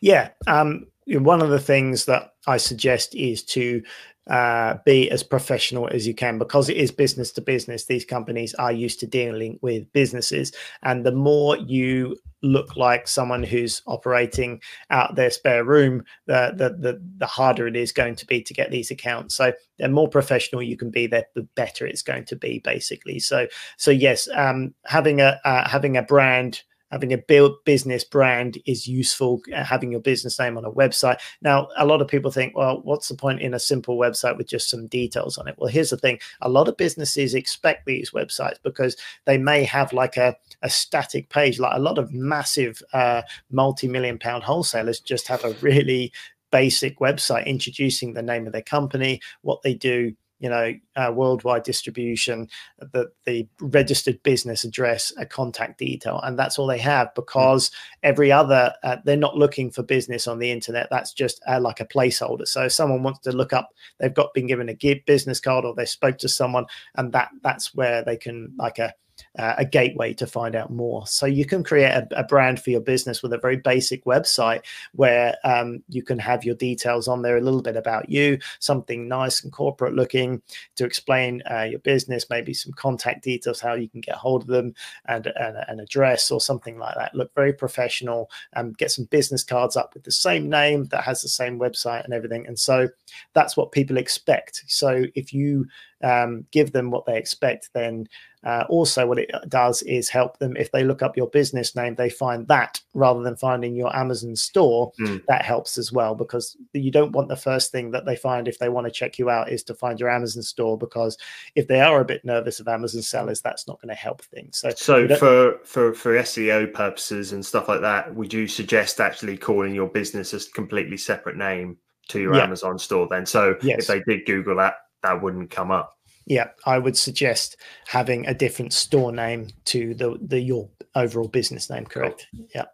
Yeah. 0.01 0.31
Um, 0.47 0.87
one 1.07 1.41
of 1.41 1.51
the 1.51 1.61
things 1.61 2.05
that 2.07 2.35
I 2.47 2.57
suggest 2.57 3.15
is 3.15 3.43
to 3.45 3.83
uh, 4.29 4.77
be 4.85 5.11
as 5.11 5.23
professional 5.23 5.89
as 5.89 6.07
you 6.07 6.15
can 6.15 6.39
because 6.39 6.69
it 6.69 6.77
is 6.77 6.91
business 6.91 7.31
to 7.33 7.41
business. 7.41 7.85
These 7.85 8.05
companies 8.05 8.55
are 8.55 8.73
used 8.73 9.01
to 9.01 9.07
dealing 9.07 9.59
with 9.63 9.93
businesses, 9.93 10.53
and 10.83 11.05
the 11.05 11.13
more 11.13 11.57
you 11.57 12.17
look 12.43 12.77
like 12.77 13.09
someone 13.09 13.43
who's 13.43 13.83
operating 13.87 14.61
out 14.91 15.15
their 15.15 15.31
spare 15.31 15.65
room, 15.65 16.05
the, 16.27 16.53
the 16.57 16.71
the 16.71 17.03
the, 17.19 17.27
harder 17.27 17.67
it 17.67 17.77
is 17.77 17.93
going 17.93 18.15
to 18.17 18.27
be 18.27 18.43
to 18.43 18.55
get 18.55 18.71
these 18.71 18.91
accounts. 18.91 19.35
So 19.35 19.53
the 19.79 19.89
more 19.89 20.09
professional 20.09 20.63
you 20.63 20.77
can 20.77 20.91
be, 20.91 21.07
the, 21.07 21.27
the 21.35 21.43
better 21.55 21.87
it's 21.87 22.03
going 22.03 22.25
to 22.27 22.37
be, 22.37 22.61
basically. 22.61 23.19
So 23.19 23.47
so 23.77 23.91
yes, 23.91 24.29
um, 24.35 24.75
having 24.87 25.21
a 25.21 25.41
uh, 25.45 25.69
having 25.69 25.97
a 25.97 26.03
brand 26.03 26.63
having 26.91 27.13
a 27.13 27.19
build 27.19 27.65
business 27.65 28.05
brand 28.05 28.59
is 28.67 28.87
useful 28.87 29.41
uh, 29.55 29.65
having 29.65 29.91
your 29.91 30.01
business 30.01 30.39
name 30.39 30.57
on 30.57 30.65
a 30.65 30.71
website. 30.71 31.19
Now 31.43 31.69
a 31.77 31.87
lot 31.87 32.01
of 32.01 32.09
people 32.09 32.31
think 32.31 32.57
well 32.57 32.81
what's 32.83 33.09
the 33.09 33.15
point 33.15 33.41
in 33.41 33.55
a 33.55 33.59
simple 33.59 33.99
website 33.99 34.37
with 34.37 34.49
just 34.49 34.71
some 34.71 34.87
details 34.87 35.39
on 35.39 35.49
it? 35.49 35.57
Well 35.59 35.71
here's 35.71 35.91
the 35.91 35.97
thing. 35.97 36.19
A 36.41 36.49
lot 36.49 36.69
of 36.69 36.77
businesses 36.77 37.35
expect 37.35 37.87
these 37.87 38.11
websites 38.11 38.57
because 38.63 38.97
they 39.25 39.39
may 39.39 39.65
have 39.65 39.93
like 39.93 40.17
a, 40.17 40.37
a 40.63 40.71
static 40.71 41.29
page. 41.29 41.59
Like 41.59 41.77
a 41.77 41.81
lot 41.81 41.99
of 41.99 42.13
massive 42.13 42.83
uh, 42.93 43.23
multi-million 43.51 44.19
pound 44.19 44.45
wholesalers 44.45 45.01
just 45.01 45.29
have 45.29 45.45
a 45.45 45.55
really 45.61 46.13
basic 46.53 46.99
website 47.01 47.47
introducing 47.47 48.15
the 48.15 48.23
name 48.23 48.47
of 48.47 48.53
their 48.53 48.63
company 48.63 49.21
what 49.43 49.61
they 49.63 49.75
do 49.75 50.15
you 50.39 50.49
know, 50.49 50.73
uh, 50.97 51.13
worldwide 51.15 51.63
distribution, 51.63 52.49
the 52.79 53.11
the 53.25 53.49
registered 53.61 54.23
business 54.23 54.65
address, 54.65 55.13
a 55.19 55.27
contact 55.27 55.79
detail, 55.79 56.21
and 56.23 56.39
that's 56.39 56.59
all 56.59 56.67
they 56.67 56.79
have 56.79 57.15
because 57.15 57.71
every 58.03 58.31
other 58.31 58.73
uh, 58.83 58.97
they're 59.05 59.17
not 59.17 59.37
looking 59.37 59.71
for 59.71 59.83
business 59.83 60.27
on 60.27 60.39
the 60.39 60.51
internet. 60.51 60.89
That's 60.91 61.13
just 61.13 61.41
uh, 61.49 61.61
like 61.61 61.81
a 61.81 61.87
placeholder. 61.87 62.47
So 62.47 62.65
if 62.65 62.73
someone 62.73 63.03
wants 63.03 63.21
to 63.21 63.33
look 63.33 63.53
up, 63.53 63.71
they've 63.99 64.13
got 64.13 64.35
been 64.35 64.47
given 64.47 64.69
a 64.69 65.03
business 65.07 65.41
card 65.41 65.65
or 65.65 65.75
they 65.75 65.87
spoke 65.87 66.19
to 66.19 66.29
someone, 66.29 66.67
and 66.95 67.13
that 67.13 67.31
that's 67.43 67.75
where 67.75 68.05
they 68.05 68.17
can 68.17 68.55
like 68.59 68.79
a 68.79 68.93
uh, 69.39 69.55
a 69.59 69.65
gateway 69.65 70.15
to 70.15 70.27
find 70.27 70.55
out 70.55 70.71
more. 70.71 71.07
So 71.07 71.27
you 71.27 71.45
can 71.45 71.63
create 71.63 71.91
a, 71.91 72.09
a, 72.17 72.25
brand 72.25 72.61
for 72.61 72.71
your 72.71 72.81
business 72.81 73.23
with 73.23 73.33
a 73.33 73.39
very 73.39 73.57
basic 73.57 74.05
website 74.05 74.63
where 74.95 75.37
um, 75.45 75.83
you 75.89 76.03
can 76.03 76.19
have 76.19 76.45
your 76.45 76.55
details 76.55 77.07
on 77.07 77.23
there, 77.23 77.37
a 77.37 77.41
little 77.41 77.63
bit 77.63 77.77
about 77.77 78.09
you, 78.09 78.39
something 78.59 79.09
nice 79.09 79.45
and 79.45 79.53
corporate 79.53 79.95
looking 79.95 80.43
to 80.77 80.85
explain 80.85 81.43
uh, 81.51 81.63
your 81.63 81.79
business, 81.81 82.31
maybe 82.31 82.55
some 82.55 82.73
contact 82.73 83.25
details, 83.25 83.61
how 83.61 83.75
you 83.75 83.89
can 83.89 84.01
get 84.01 84.17
hold 84.17 84.43
of 84.43 84.49
them, 84.49 84.75
and, 85.07 85.27
and 85.27 85.57
an 85.69 85.81
address 85.81 86.31
or 86.31 86.41
something 86.41 86.79
like 86.79 86.95
that. 86.97 87.15
Look 87.15 87.35
very 87.35 87.53
professional. 87.53 88.31
Um, 88.55 88.73
get 88.73 88.91
some 88.91 89.05
business 89.07 89.45
cards 89.45 89.77
up 89.77 89.95
with 89.95 90.05
the 90.05 90.13
same 90.13 90.49
name 90.49 90.87
that 90.87 91.05
has 91.05 91.23
the 91.23 91.29
same 91.29 91.59
website 91.59 92.05
and 92.05 92.15
everything. 92.15 92.47
And 92.47 92.59
so 92.59 92.89
that's 93.35 93.57
what 93.57 93.73
people 93.73 93.99
expect. 93.99 94.65
So 94.67 95.05
if 95.15 95.33
you 95.33 95.67
um, 96.03 96.47
give 96.51 96.73
them 96.73 96.91
what 96.91 97.07
they 97.07 97.17
expect, 97.17 97.71
then 97.73 98.09
uh, 98.47 98.65
also 98.69 99.09
what 99.09 99.19
it 99.19 99.29
does 99.49 99.83
is 99.83 100.09
help 100.09 100.39
them 100.39 100.57
if 100.57 100.71
they 100.71 100.85
look 100.85 101.03
up 101.03 101.17
your 101.17 101.27
business 101.27 101.75
name, 101.75 101.97
they 101.97 102.09
find 102.09 102.47
that 102.47 102.81
rather 102.95 103.21
than 103.21 103.35
finding 103.35 103.75
your 103.75 103.95
Amazon 103.95 104.37
store. 104.37 104.93
Mm. 105.01 105.25
That 105.27 105.45
helps 105.45 105.77
as 105.79 105.91
well 105.91 106.15
because 106.15 106.57
you 106.73 106.93
don't 106.93 107.11
want 107.11 107.29
the 107.29 107.35
first 107.35 107.73
thing 107.73 107.91
that 107.91 108.07
they 108.07 108.15
find 108.15 108.47
if 108.47 108.61
they 108.61 108.69
want 108.69 108.87
to 108.87 108.93
check 108.93 109.19
you 109.19 109.31
out 109.31 109.51
is 109.51 109.65
to 109.65 109.75
find 109.75 109.99
your 109.99 110.11
Amazon 110.11 110.45
store 110.45 110.79
because 110.79 111.19
if 111.57 111.67
they 111.67 111.81
are 111.81 112.01
a 112.01 112.05
bit 112.05 112.25
nervous 112.25 112.61
of 112.61 112.69
Amazon 112.69 113.03
sellers, 113.03 113.41
that's 113.41 113.67
not 113.67 113.83
going 113.83 113.89
to 113.89 114.01
help 114.01 114.23
things. 114.23 114.59
So, 114.59 114.71
so 114.71 115.09
for 115.17 115.59
for 115.65 115.93
for 115.93 116.15
SEO 116.15 116.73
purposes 116.73 117.33
and 117.33 117.45
stuff 117.45 117.69
like 117.69 117.81
that, 117.81 118.15
would 118.15 118.33
you 118.33 118.47
suggest 118.47 119.01
actually 119.01 119.37
calling 119.37 119.75
your 119.75 119.89
business 119.89 120.33
a 120.33 120.53
completely 120.53 120.99
separate 120.99 121.37
name 121.37 121.79
to 122.11 122.21
your 122.21 122.37
yeah. 122.37 122.45
Amazon 122.45 122.79
store 122.79 123.09
then? 123.11 123.27
So 123.27 123.57
yes. 123.61 123.81
if 123.81 123.87
they 123.89 124.03
did 124.03 124.25
Google 124.25 124.55
that, 124.59 124.77
that 125.03 125.21
wouldn't 125.21 125.51
come 125.51 125.73
up. 125.73 125.96
Yeah, 126.27 126.49
I 126.65 126.79
would 126.79 126.97
suggest 126.97 127.57
having 127.87 128.27
a 128.27 128.35
different 128.35 128.73
store 128.73 129.13
name 129.13 129.49
to 129.67 129.95
the 129.95 130.19
the 130.21 130.41
your 130.41 130.69
overall 130.95 131.29
business 131.29 131.71
name. 131.71 131.87
Correct. 131.87 132.27
Cool. 132.35 132.47
Yeah. 132.55 132.65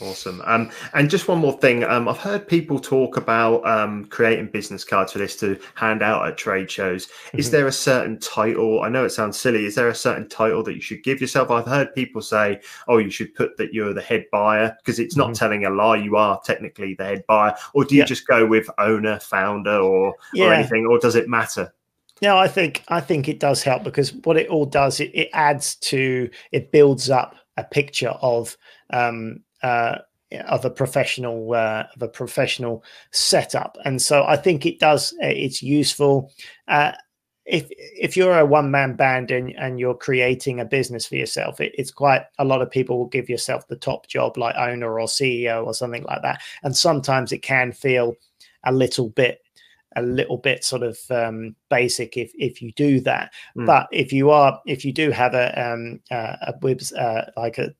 Awesome. 0.00 0.42
Um, 0.46 0.70
and 0.94 1.08
just 1.08 1.28
one 1.28 1.38
more 1.38 1.52
thing. 1.58 1.84
Um, 1.84 2.08
I've 2.08 2.18
heard 2.18 2.48
people 2.48 2.80
talk 2.80 3.16
about 3.16 3.64
um, 3.66 4.06
creating 4.06 4.48
business 4.48 4.84
cards 4.84 5.12
for 5.12 5.18
this 5.18 5.36
to 5.36 5.58
hand 5.74 6.02
out 6.02 6.26
at 6.26 6.36
trade 6.36 6.70
shows. 6.70 7.06
Mm-hmm. 7.06 7.38
Is 7.38 7.50
there 7.50 7.66
a 7.66 7.72
certain 7.72 8.18
title? 8.18 8.82
I 8.82 8.88
know 8.88 9.04
it 9.04 9.10
sounds 9.10 9.38
silly. 9.38 9.64
Is 9.64 9.74
there 9.74 9.88
a 9.88 9.94
certain 9.94 10.28
title 10.28 10.62
that 10.64 10.74
you 10.74 10.80
should 10.80 11.04
give 11.04 11.20
yourself? 11.20 11.50
I've 11.50 11.66
heard 11.66 11.94
people 11.94 12.22
say, 12.22 12.60
"Oh, 12.88 12.98
you 12.98 13.10
should 13.10 13.34
put 13.34 13.56
that 13.58 13.72
you're 13.74 13.94
the 13.94 14.02
head 14.02 14.24
buyer," 14.32 14.76
because 14.78 14.98
it's 14.98 15.16
not 15.16 15.28
mm-hmm. 15.28 15.34
telling 15.34 15.64
a 15.66 15.70
lie. 15.70 15.96
You 15.96 16.16
are 16.16 16.40
technically 16.44 16.94
the 16.94 17.04
head 17.04 17.24
buyer. 17.28 17.54
Or 17.74 17.84
do 17.84 17.94
you 17.94 18.00
yeah. 18.00 18.06
just 18.06 18.26
go 18.26 18.46
with 18.46 18.68
owner, 18.78 19.20
founder, 19.20 19.78
or 19.78 20.16
yeah. 20.32 20.46
or 20.46 20.52
anything? 20.54 20.86
Or 20.86 20.98
does 20.98 21.14
it 21.14 21.28
matter? 21.28 21.72
No, 22.22 22.38
I 22.38 22.46
think 22.46 22.84
I 22.86 23.00
think 23.00 23.28
it 23.28 23.40
does 23.40 23.64
help 23.64 23.82
because 23.82 24.14
what 24.22 24.36
it 24.36 24.48
all 24.48 24.64
does 24.64 25.00
it, 25.00 25.10
it 25.12 25.28
adds 25.32 25.74
to 25.90 26.30
it 26.52 26.70
builds 26.70 27.10
up 27.10 27.34
a 27.56 27.64
picture 27.64 28.10
of 28.22 28.56
um, 28.90 29.40
uh, 29.64 29.98
of 30.46 30.64
a 30.64 30.70
professional 30.70 31.52
uh, 31.52 31.84
of 31.96 32.02
a 32.02 32.08
professional 32.08 32.84
setup, 33.10 33.76
and 33.84 34.00
so 34.00 34.24
I 34.24 34.36
think 34.36 34.64
it 34.64 34.78
does. 34.78 35.12
Uh, 35.14 35.26
it's 35.26 35.64
useful. 35.64 36.30
Uh, 36.68 36.92
if 37.44 37.66
if 37.70 38.16
you're 38.16 38.38
a 38.38 38.46
one 38.46 38.70
man 38.70 38.94
band 38.94 39.32
and, 39.32 39.52
and 39.58 39.80
you're 39.80 39.94
creating 39.96 40.60
a 40.60 40.64
business 40.64 41.06
for 41.06 41.16
yourself, 41.16 41.60
it, 41.60 41.72
it's 41.76 41.90
quite 41.90 42.22
a 42.38 42.44
lot 42.44 42.62
of 42.62 42.70
people 42.70 42.98
will 42.98 43.06
give 43.08 43.28
yourself 43.28 43.66
the 43.66 43.74
top 43.76 44.06
job 44.06 44.38
like 44.38 44.54
owner 44.54 45.00
or 45.00 45.06
CEO 45.08 45.66
or 45.66 45.74
something 45.74 46.04
like 46.04 46.22
that, 46.22 46.40
and 46.62 46.76
sometimes 46.76 47.32
it 47.32 47.42
can 47.42 47.72
feel 47.72 48.14
a 48.64 48.72
little 48.72 49.08
bit 49.08 49.40
a 49.96 50.02
little 50.02 50.38
bit 50.38 50.64
sort 50.64 50.82
of 50.82 50.98
um, 51.10 51.54
basic 51.70 52.16
if 52.16 52.32
if 52.34 52.62
you 52.62 52.72
do 52.72 53.00
that. 53.00 53.32
Mm. 53.56 53.66
But 53.66 53.88
if 53.92 54.12
you 54.12 54.30
are 54.30 54.60
if 54.66 54.84
you 54.84 54.92
do 54.92 55.10
have 55.10 55.34
a 55.34 55.72
um, 55.72 56.00
uh, 56.10 56.36
a 56.42 56.54
webs 56.60 56.92
uh, 56.92 57.30
like 57.36 57.58
a 57.58 57.74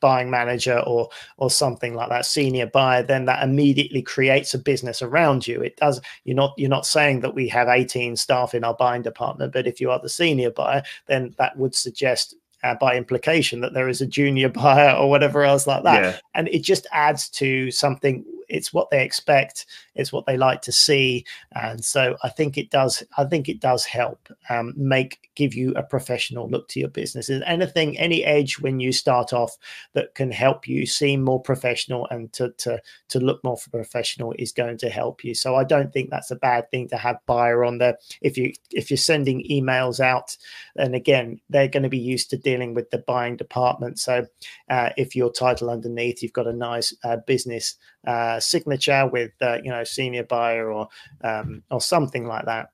buying 0.00 0.30
manager 0.30 0.80
or 0.80 1.08
or 1.36 1.50
something 1.50 1.94
like 1.94 2.08
that 2.08 2.26
senior 2.26 2.66
buyer 2.66 3.02
then 3.02 3.24
that 3.24 3.42
immediately 3.42 4.02
creates 4.02 4.52
a 4.54 4.58
business 4.58 5.02
around 5.02 5.46
you 5.46 5.60
it 5.60 5.76
does 5.76 6.00
you're 6.24 6.36
not 6.36 6.52
you're 6.56 6.68
not 6.68 6.86
saying 6.86 7.20
that 7.20 7.34
we 7.34 7.48
have 7.48 7.68
18 7.68 8.16
staff 8.16 8.54
in 8.54 8.64
our 8.64 8.74
buying 8.74 9.02
department 9.02 9.52
but 9.52 9.66
if 9.66 9.80
you 9.80 9.90
are 9.90 10.00
the 10.00 10.08
senior 10.08 10.50
buyer 10.50 10.82
then 11.06 11.34
that 11.38 11.56
would 11.56 11.74
suggest 11.74 12.34
uh, 12.64 12.74
by 12.74 12.96
implication 12.96 13.60
that 13.60 13.74
there 13.74 13.88
is 13.88 14.00
a 14.00 14.06
junior 14.06 14.48
buyer 14.62 14.96
or 14.96 15.08
whatever 15.08 15.44
else 15.44 15.66
like 15.66 15.84
that 15.84 16.02
yeah. 16.02 16.16
and 16.34 16.48
it 16.48 16.62
just 16.62 16.86
adds 16.92 17.28
to 17.28 17.70
something 17.70 18.24
it's 18.48 18.72
what 18.72 18.90
they 18.90 19.04
expect 19.04 19.66
it's 19.94 20.12
what 20.12 20.26
they 20.26 20.36
like 20.36 20.62
to 20.62 20.72
see 20.72 21.24
and 21.52 21.84
so 21.84 22.16
i 22.22 22.28
think 22.28 22.56
it 22.56 22.70
does 22.70 23.02
i 23.16 23.24
think 23.24 23.48
it 23.48 23.60
does 23.60 23.84
help 23.84 24.28
um, 24.48 24.72
make 24.76 25.26
give 25.36 25.54
you 25.54 25.72
a 25.76 25.82
professional 25.82 26.48
look 26.48 26.66
to 26.68 26.80
your 26.80 26.88
business. 26.88 27.28
Is 27.28 27.42
anything 27.46 27.96
any 27.98 28.24
edge 28.24 28.58
when 28.58 28.80
you 28.80 28.90
start 28.90 29.32
off 29.32 29.56
that 29.92 30.14
can 30.14 30.32
help 30.32 30.66
you 30.66 30.86
seem 30.86 31.22
more 31.22 31.40
professional 31.40 32.08
and 32.10 32.32
to 32.32 32.50
to 32.58 32.80
to 33.08 33.20
look 33.20 33.44
more 33.44 33.58
professional 33.70 34.34
is 34.38 34.50
going 34.50 34.78
to 34.78 34.88
help 34.88 35.22
you. 35.22 35.34
So 35.34 35.54
i 35.54 35.62
don't 35.62 35.92
think 35.92 36.10
that's 36.10 36.30
a 36.30 36.36
bad 36.36 36.68
thing 36.70 36.88
to 36.88 36.96
have 36.96 37.24
buyer 37.26 37.64
on 37.64 37.78
there. 37.78 37.98
If 38.22 38.36
you 38.36 38.52
if 38.72 38.90
you're 38.90 38.96
sending 38.96 39.46
emails 39.48 40.00
out 40.00 40.36
and 40.76 40.94
again 40.94 41.40
they're 41.50 41.68
going 41.68 41.84
to 41.84 41.88
be 41.88 41.98
used 41.98 42.30
to 42.30 42.38
dealing 42.38 42.74
with 42.74 42.90
the 42.90 42.98
buying 42.98 43.36
department. 43.36 43.98
So 44.00 44.26
uh, 44.70 44.90
if 44.96 45.14
your 45.14 45.30
title 45.30 45.70
underneath 45.70 46.22
you've 46.22 46.32
got 46.32 46.48
a 46.48 46.52
nice 46.52 46.94
uh, 47.04 47.18
business 47.18 47.76
uh, 48.06 48.40
signature 48.40 49.06
with 49.06 49.32
uh, 49.40 49.58
you 49.62 49.70
know 49.70 49.84
senior 49.84 50.24
buyer 50.24 50.70
or 50.70 50.88
um, 51.22 51.62
or 51.70 51.80
something 51.80 52.26
like 52.26 52.44
that, 52.46 52.70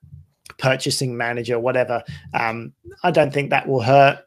purchasing 0.57 1.15
manager, 1.15 1.59
whatever. 1.59 2.03
Um, 2.33 2.73
I 3.03 3.11
don't 3.11 3.33
think 3.33 3.49
that 3.49 3.67
will 3.67 3.81
hurt. 3.81 4.19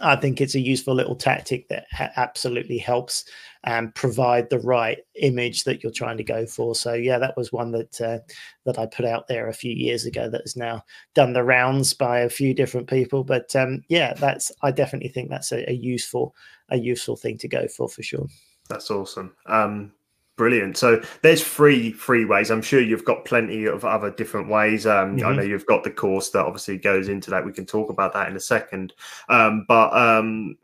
I 0.00 0.16
think 0.16 0.40
it's 0.40 0.54
a 0.54 0.60
useful 0.60 0.94
little 0.94 1.16
tactic 1.16 1.68
that 1.68 1.86
ha- 1.90 2.10
absolutely 2.16 2.78
helps 2.78 3.24
and 3.64 3.94
provide 3.94 4.50
the 4.50 4.58
right 4.58 4.98
image 5.20 5.64
that 5.64 5.82
you're 5.82 5.92
trying 5.92 6.18
to 6.18 6.24
go 6.24 6.46
for. 6.46 6.74
So 6.74 6.92
yeah, 6.92 7.18
that 7.18 7.36
was 7.36 7.52
one 7.52 7.72
that 7.72 8.00
uh, 8.00 8.18
that 8.64 8.78
I 8.78 8.86
put 8.86 9.06
out 9.06 9.26
there 9.28 9.48
a 9.48 9.54
few 9.54 9.72
years 9.72 10.04
ago 10.04 10.28
that 10.28 10.42
has 10.42 10.56
now 10.56 10.84
done 11.14 11.32
the 11.32 11.44
rounds 11.44 11.94
by 11.94 12.20
a 12.20 12.28
few 12.28 12.52
different 12.52 12.88
people. 12.88 13.24
But 13.24 13.54
um, 13.56 13.82
yeah, 13.88 14.12
that's 14.14 14.52
I 14.62 14.70
definitely 14.70 15.08
think 15.08 15.30
that's 15.30 15.52
a, 15.52 15.68
a, 15.70 15.74
useful 15.74 16.34
a 16.68 16.76
useful 16.76 17.16
thing 17.16 17.38
to 17.38 17.48
go 17.48 17.66
for 17.68 17.88
for 17.88 18.02
sure. 18.02 18.26
That's 18.68 18.90
awesome. 18.90 19.34
Um, 19.46 19.92
Brilliant. 20.36 20.76
So 20.76 21.02
there's 21.22 21.42
three 21.42 21.92
free 21.92 22.26
ways. 22.26 22.50
I'm 22.50 22.60
sure 22.60 22.80
you've 22.80 23.06
got 23.06 23.24
plenty 23.24 23.64
of 23.64 23.86
other 23.86 24.10
different 24.10 24.48
ways. 24.48 24.86
Um, 24.86 25.16
mm-hmm. 25.16 25.26
I 25.26 25.36
know 25.36 25.42
you've 25.42 25.64
got 25.64 25.82
the 25.82 25.90
course 25.90 26.28
that 26.30 26.44
obviously 26.44 26.76
goes 26.76 27.08
into 27.08 27.30
that. 27.30 27.44
We 27.44 27.52
can 27.52 27.64
talk 27.64 27.88
about 27.88 28.12
that 28.12 28.28
in 28.28 28.36
a 28.36 28.40
second. 28.40 28.92
Um, 29.30 29.64
but 29.66 29.96
um, 29.96 30.58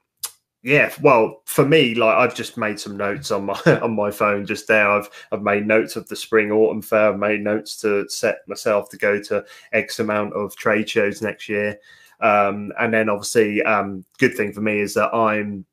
yeah, 0.63 0.93
well, 1.01 1.41
for 1.47 1.65
me, 1.65 1.95
like 1.95 2.17
I've 2.17 2.35
just 2.35 2.59
made 2.59 2.79
some 2.79 2.99
notes 2.99 3.31
on 3.31 3.47
my 3.47 3.61
on 3.83 3.97
my 3.97 4.11
phone 4.11 4.45
just 4.45 4.69
there. 4.69 4.91
I've 4.91 5.09
I've 5.33 5.43
made 5.43 5.67
notes 5.67 5.97
of 5.97 6.07
the 6.07 6.17
spring 6.17 6.53
autumn 6.53 6.83
fair. 6.83 7.11
I've 7.11 7.19
made 7.19 7.41
notes 7.41 7.81
to 7.81 8.07
set 8.11 8.47
myself 8.47 8.91
to 8.91 8.99
go 8.99 9.21
to 9.23 9.45
X 9.73 10.01
amount 10.01 10.35
of 10.35 10.55
trade 10.55 10.89
shows 10.89 11.23
next 11.23 11.49
year. 11.49 11.79
Um, 12.21 12.73
and 12.79 12.93
then 12.93 13.09
obviously, 13.09 13.63
um, 13.63 14.05
good 14.19 14.37
thing 14.37 14.53
for 14.53 14.61
me 14.61 14.81
is 14.81 14.95
that 14.95 15.13
I'm 15.15 15.65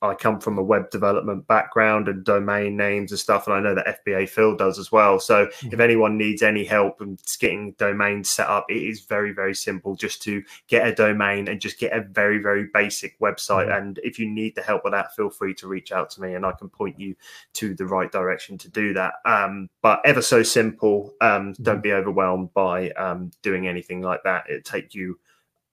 I 0.00 0.14
come 0.14 0.40
from 0.40 0.58
a 0.58 0.62
web 0.62 0.90
development 0.90 1.46
background 1.46 2.08
and 2.08 2.24
domain 2.24 2.76
names 2.76 3.10
and 3.10 3.18
stuff, 3.18 3.46
and 3.46 3.56
I 3.56 3.60
know 3.60 3.74
that 3.74 4.04
FBA 4.06 4.28
Phil 4.28 4.56
does 4.56 4.78
as 4.78 4.92
well. 4.92 5.18
So 5.18 5.46
mm-hmm. 5.46 5.72
if 5.72 5.80
anyone 5.80 6.16
needs 6.16 6.42
any 6.42 6.64
help 6.64 7.00
and 7.00 7.20
getting 7.40 7.72
domains 7.78 8.30
set 8.30 8.48
up, 8.48 8.66
it 8.68 8.82
is 8.82 9.00
very 9.02 9.32
very 9.32 9.54
simple. 9.54 9.96
Just 9.96 10.22
to 10.22 10.42
get 10.68 10.86
a 10.86 10.94
domain 10.94 11.48
and 11.48 11.60
just 11.60 11.78
get 11.78 11.92
a 11.92 12.02
very 12.02 12.38
very 12.38 12.68
basic 12.72 13.18
website. 13.18 13.66
Mm-hmm. 13.66 13.86
And 13.86 14.00
if 14.02 14.18
you 14.18 14.28
need 14.28 14.54
the 14.54 14.62
help 14.62 14.84
with 14.84 14.92
that, 14.92 15.14
feel 15.14 15.30
free 15.30 15.54
to 15.54 15.68
reach 15.68 15.90
out 15.92 16.10
to 16.10 16.20
me, 16.20 16.34
and 16.34 16.46
I 16.46 16.52
can 16.52 16.68
point 16.68 17.00
you 17.00 17.16
to 17.54 17.74
the 17.74 17.86
right 17.86 18.10
direction 18.10 18.56
to 18.58 18.68
do 18.68 18.92
that. 18.94 19.14
Um, 19.24 19.68
but 19.82 20.00
ever 20.04 20.22
so 20.22 20.42
simple. 20.42 21.14
Um, 21.20 21.52
mm-hmm. 21.52 21.62
Don't 21.62 21.82
be 21.82 21.92
overwhelmed 21.92 22.54
by 22.54 22.90
um, 22.90 23.30
doing 23.42 23.66
anything 23.66 24.00
like 24.00 24.22
that. 24.24 24.48
It 24.48 24.64
take 24.64 24.94
you 24.94 25.18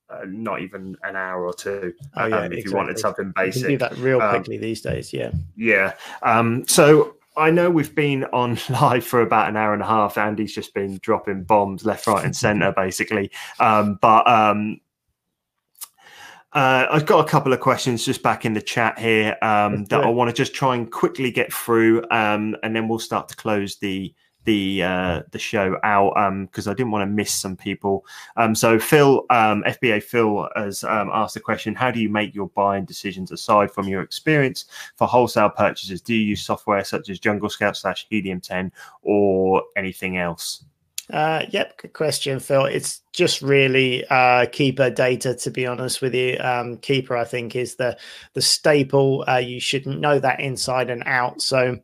uh, 0.10 0.22
not 0.28 0.62
even 0.62 0.96
an 1.04 1.16
hour 1.16 1.46
or 1.46 1.54
two 1.54 1.94
oh, 2.16 2.26
yeah, 2.26 2.38
um, 2.38 2.46
if 2.46 2.52
exactly. 2.52 2.72
you 2.72 2.76
wanted 2.78 3.00
something 3.00 3.34
basic. 3.36 3.56
You 3.56 3.62
can 3.62 3.72
do 3.72 3.78
that 3.78 3.98
real 3.98 4.22
um, 4.22 4.30
quickly 4.30 4.58
um, 4.58 4.62
these 4.62 4.82
days. 4.82 5.12
Yeah. 5.12 5.32
Yeah. 5.56 5.94
Um, 6.22 6.68
so 6.68 7.16
I 7.38 7.52
know 7.52 7.70
we've 7.70 7.94
been 7.94 8.26
on 8.26 8.58
live 8.70 9.06
for 9.06 9.22
about 9.22 9.50
an 9.50 9.58
hour 9.58 9.74
and 9.74 9.82
a 9.82 9.86
half. 9.86 10.18
Andy's 10.18 10.54
just 10.54 10.74
been 10.74 11.00
dropping 11.02 11.44
bombs 11.44 11.86
left, 11.86 12.08
right, 12.08 12.24
and 12.24 12.36
center, 12.36 12.72
basically. 12.76 13.32
Um, 13.60 13.98
but 14.02 14.28
um, 14.28 14.80
uh, 16.54 16.88
I've 16.90 17.06
got 17.06 17.26
a 17.26 17.30
couple 17.30 17.52
of 17.52 17.60
questions 17.60 18.06
just 18.06 18.24
back 18.24 18.46
in 18.46 18.54
the 18.54 18.62
chat 18.62 18.98
here 18.98 19.38
um, 19.42 19.86
that 19.86 20.04
I 20.04 20.10
want 20.10 20.30
to 20.30 20.34
just 20.34 20.54
try 20.54 20.76
and 20.76 20.90
quickly 20.90 21.32
get 21.32 21.52
through, 21.52 22.04
um, 22.12 22.56
and 22.64 22.76
then 22.76 22.88
we'll 22.88 23.00
start 23.00 23.28
to 23.30 23.36
close 23.36 23.78
the 23.78 24.14
the 24.46 24.84
uh, 24.84 25.22
the 25.32 25.40
show 25.40 25.78
out 25.84 26.14
because 26.48 26.68
um, 26.68 26.72
I 26.72 26.74
didn't 26.74 26.92
want 26.92 27.02
to 27.02 27.14
miss 27.14 27.34
some 27.34 27.58
people. 27.58 28.06
Um, 28.38 28.56
so 28.56 28.80
Phil, 28.80 29.26
um, 29.30 29.64
FBA 29.64 30.04
Phil 30.04 30.48
has 30.56 30.84
um, 30.84 31.10
asked 31.14 31.34
the 31.34 31.40
question: 31.40 31.76
How 31.76 31.92
do 31.92 32.00
you 32.00 32.10
make 32.10 32.34
your 32.34 32.50
buying 32.50 32.86
decisions 32.86 33.32
aside 33.32 33.72
from 33.72 33.88
your 33.88 34.02
experience 34.02 34.66
for 34.96 35.08
wholesale 35.08 35.50
purchases? 35.50 36.02
Do 36.02 36.14
you 36.14 36.22
use 36.22 36.42
software 36.42 36.84
such 36.84 37.10
as 37.10 37.20
Jungle 37.20 37.50
Scout 37.50 37.76
slash 37.76 38.08
Helium 38.10 38.40
10 38.40 38.72
or 39.02 39.64
anything 39.76 40.18
else? 40.18 40.64
Uh, 41.12 41.46
yep, 41.50 41.78
good 41.78 41.94
question, 41.94 42.40
Phil. 42.40 42.66
It's 42.66 43.02
just 43.14 43.42
really 43.42 44.04
uh, 44.06 44.48
Keepa 44.48 44.96
data, 44.96 45.36
to 45.36 45.52
be 45.52 45.68
honest 45.68 46.02
with 46.02 46.16
you. 46.16 46.38
Um, 46.40 46.78
Keepa, 46.78 47.12
I 47.12 47.26
think, 47.26 47.56
is 47.56 47.76
the 47.76 47.98
the 48.34 48.42
staple. 48.42 49.24
Uh, 49.28 49.38
you 49.38 49.60
should 49.60 49.86
know 49.86 50.20
that 50.20 50.40
inside 50.40 50.90
and 50.90 51.04
out. 51.06 51.42
So 51.42 51.80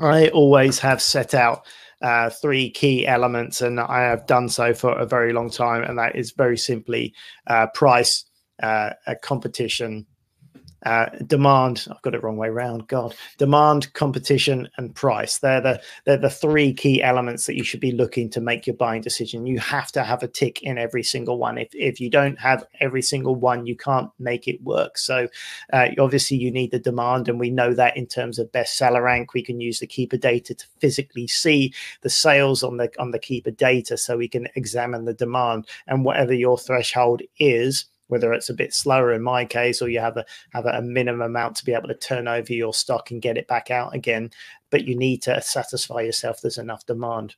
I 0.00 0.28
always 0.28 0.78
have 0.78 1.02
set 1.02 1.34
out 1.34 1.66
uh, 2.00 2.30
three 2.30 2.70
key 2.70 3.06
elements, 3.06 3.60
and 3.60 3.78
I 3.78 4.02
have 4.02 4.26
done 4.26 4.48
so 4.48 4.74
for 4.74 4.92
a 4.92 5.06
very 5.06 5.32
long 5.32 5.50
time. 5.50 5.82
And 5.82 5.98
that 5.98 6.16
is 6.16 6.32
very 6.32 6.58
simply 6.58 7.14
uh, 7.46 7.68
price, 7.74 8.24
uh, 8.62 8.90
competition, 9.22 10.06
uh, 10.84 11.06
demand 11.26 11.86
i've 11.90 12.02
got 12.02 12.14
it 12.14 12.22
wrong 12.22 12.36
way 12.36 12.48
around 12.48 12.86
god. 12.88 13.14
Demand 13.38 13.92
competition 13.94 14.68
and 14.76 14.94
price. 14.94 15.38
They're 15.38 15.60
the 15.60 15.80
they're 16.04 16.16
the 16.16 16.30
three 16.30 16.72
key 16.72 17.02
elements 17.02 17.46
that 17.46 17.56
you 17.56 17.64
should 17.64 17.80
be 17.80 17.92
looking 17.92 18.28
to 18.30 18.40
make 18.40 18.66
your 18.66 18.76
buying 18.76 19.00
decision. 19.00 19.46
You 19.46 19.58
have 19.60 19.90
to 19.92 20.02
have 20.02 20.22
a 20.22 20.28
tick 20.28 20.62
in 20.62 20.78
every 20.78 21.02
single 21.02 21.38
one. 21.38 21.58
If 21.58 21.68
if 21.74 22.00
you 22.00 22.10
don't 22.10 22.38
have 22.38 22.64
every 22.80 23.02
single 23.02 23.34
one 23.34 23.66
you 23.66 23.76
can't 23.76 24.10
make 24.18 24.48
it 24.48 24.62
work. 24.62 24.98
So 24.98 25.28
uh, 25.72 25.88
obviously 25.98 26.36
you 26.36 26.50
need 26.50 26.70
the 26.70 26.78
demand 26.78 27.28
and 27.28 27.40
we 27.40 27.50
know 27.50 27.74
that 27.74 27.96
in 27.96 28.06
terms 28.06 28.38
of 28.38 28.52
bestseller 28.52 29.02
rank. 29.02 29.34
We 29.34 29.42
can 29.42 29.60
use 29.60 29.80
the 29.80 29.86
Keepa 29.86 30.20
data 30.20 30.54
to 30.54 30.66
physically 30.78 31.26
see 31.26 31.72
the 32.02 32.10
sales 32.10 32.62
on 32.62 32.76
the 32.76 32.90
on 32.98 33.10
the 33.10 33.18
Keepa 33.18 33.56
data 33.56 33.96
so 33.96 34.16
we 34.16 34.28
can 34.28 34.48
examine 34.54 35.04
the 35.04 35.14
demand. 35.14 35.66
And 35.86 36.04
whatever 36.04 36.34
your 36.34 36.58
threshold 36.58 37.22
is 37.38 37.86
whether 38.12 38.34
it's 38.34 38.50
a 38.50 38.54
bit 38.54 38.74
slower 38.74 39.10
in 39.14 39.22
my 39.22 39.42
case 39.42 39.80
or 39.80 39.88
you 39.88 39.98
have 39.98 40.18
a 40.18 40.24
have 40.52 40.66
a 40.66 40.82
minimum 40.82 41.22
amount 41.22 41.56
to 41.56 41.64
be 41.64 41.72
able 41.72 41.88
to 41.88 41.94
turn 41.94 42.28
over 42.28 42.52
your 42.52 42.74
stock 42.74 43.10
and 43.10 43.22
get 43.22 43.38
it 43.38 43.48
back 43.48 43.70
out 43.70 43.94
again 43.94 44.30
but 44.68 44.84
you 44.84 44.94
need 44.94 45.22
to 45.22 45.40
satisfy 45.40 46.00
yourself 46.00 46.40
there's 46.40 46.58
enough 46.58 46.84
demand. 46.86 47.36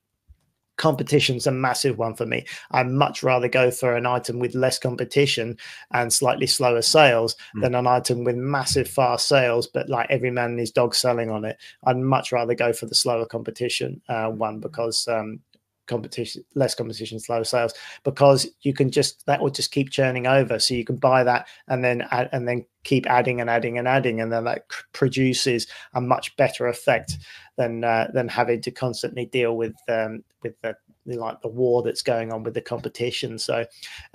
Competition's 0.76 1.46
a 1.46 1.52
massive 1.52 1.98
one 1.98 2.14
for 2.14 2.26
me. 2.26 2.44
I'd 2.72 2.88
much 2.88 3.22
rather 3.22 3.46
go 3.46 3.70
for 3.70 3.94
an 3.94 4.06
item 4.06 4.40
with 4.40 4.56
less 4.56 4.76
competition 4.76 5.56
and 5.92 6.12
slightly 6.12 6.48
slower 6.48 6.82
sales 6.82 7.36
mm. 7.56 7.62
than 7.62 7.76
an 7.76 7.86
item 7.86 8.24
with 8.24 8.34
massive 8.34 8.88
fast 8.88 9.28
sales 9.28 9.68
but 9.68 9.88
like 9.88 10.10
every 10.10 10.32
man 10.32 10.50
and 10.50 10.58
his 10.58 10.72
dog 10.72 10.94
selling 10.94 11.30
on 11.30 11.44
it. 11.44 11.58
I'd 11.84 11.98
much 11.98 12.32
rather 12.32 12.54
go 12.54 12.72
for 12.72 12.86
the 12.86 12.94
slower 12.94 13.26
competition 13.26 14.00
uh, 14.08 14.30
one 14.30 14.58
because 14.58 15.06
um, 15.06 15.40
competition 15.86 16.44
less 16.54 16.74
competition 16.74 17.20
slow 17.20 17.42
sales 17.42 17.74
because 18.04 18.48
you 18.62 18.72
can 18.72 18.90
just 18.90 19.24
that 19.26 19.40
will 19.40 19.50
just 19.50 19.72
keep 19.72 19.90
churning 19.90 20.26
over. 20.26 20.58
So 20.58 20.74
you 20.74 20.84
can 20.84 20.96
buy 20.96 21.24
that 21.24 21.46
and 21.68 21.84
then 21.84 22.06
add, 22.10 22.28
and 22.32 22.48
then 22.48 22.64
keep 22.84 23.06
adding 23.06 23.40
and 23.40 23.48
adding 23.50 23.78
and 23.78 23.88
adding 23.88 24.20
and 24.20 24.32
then 24.32 24.44
that 24.44 24.66
produces 24.92 25.66
a 25.94 26.00
much 26.00 26.36
better 26.36 26.66
effect 26.66 27.18
than 27.56 27.84
uh, 27.84 28.08
than 28.12 28.28
having 28.28 28.60
to 28.62 28.70
constantly 28.70 29.26
deal 29.26 29.56
with 29.56 29.74
um, 29.88 30.22
with 30.42 30.54
the 30.62 30.76
like 31.06 31.40
the 31.42 31.48
war 31.48 31.82
that's 31.82 32.02
going 32.02 32.32
on 32.32 32.42
with 32.42 32.54
the 32.54 32.60
competition. 32.60 33.38
So 33.38 33.64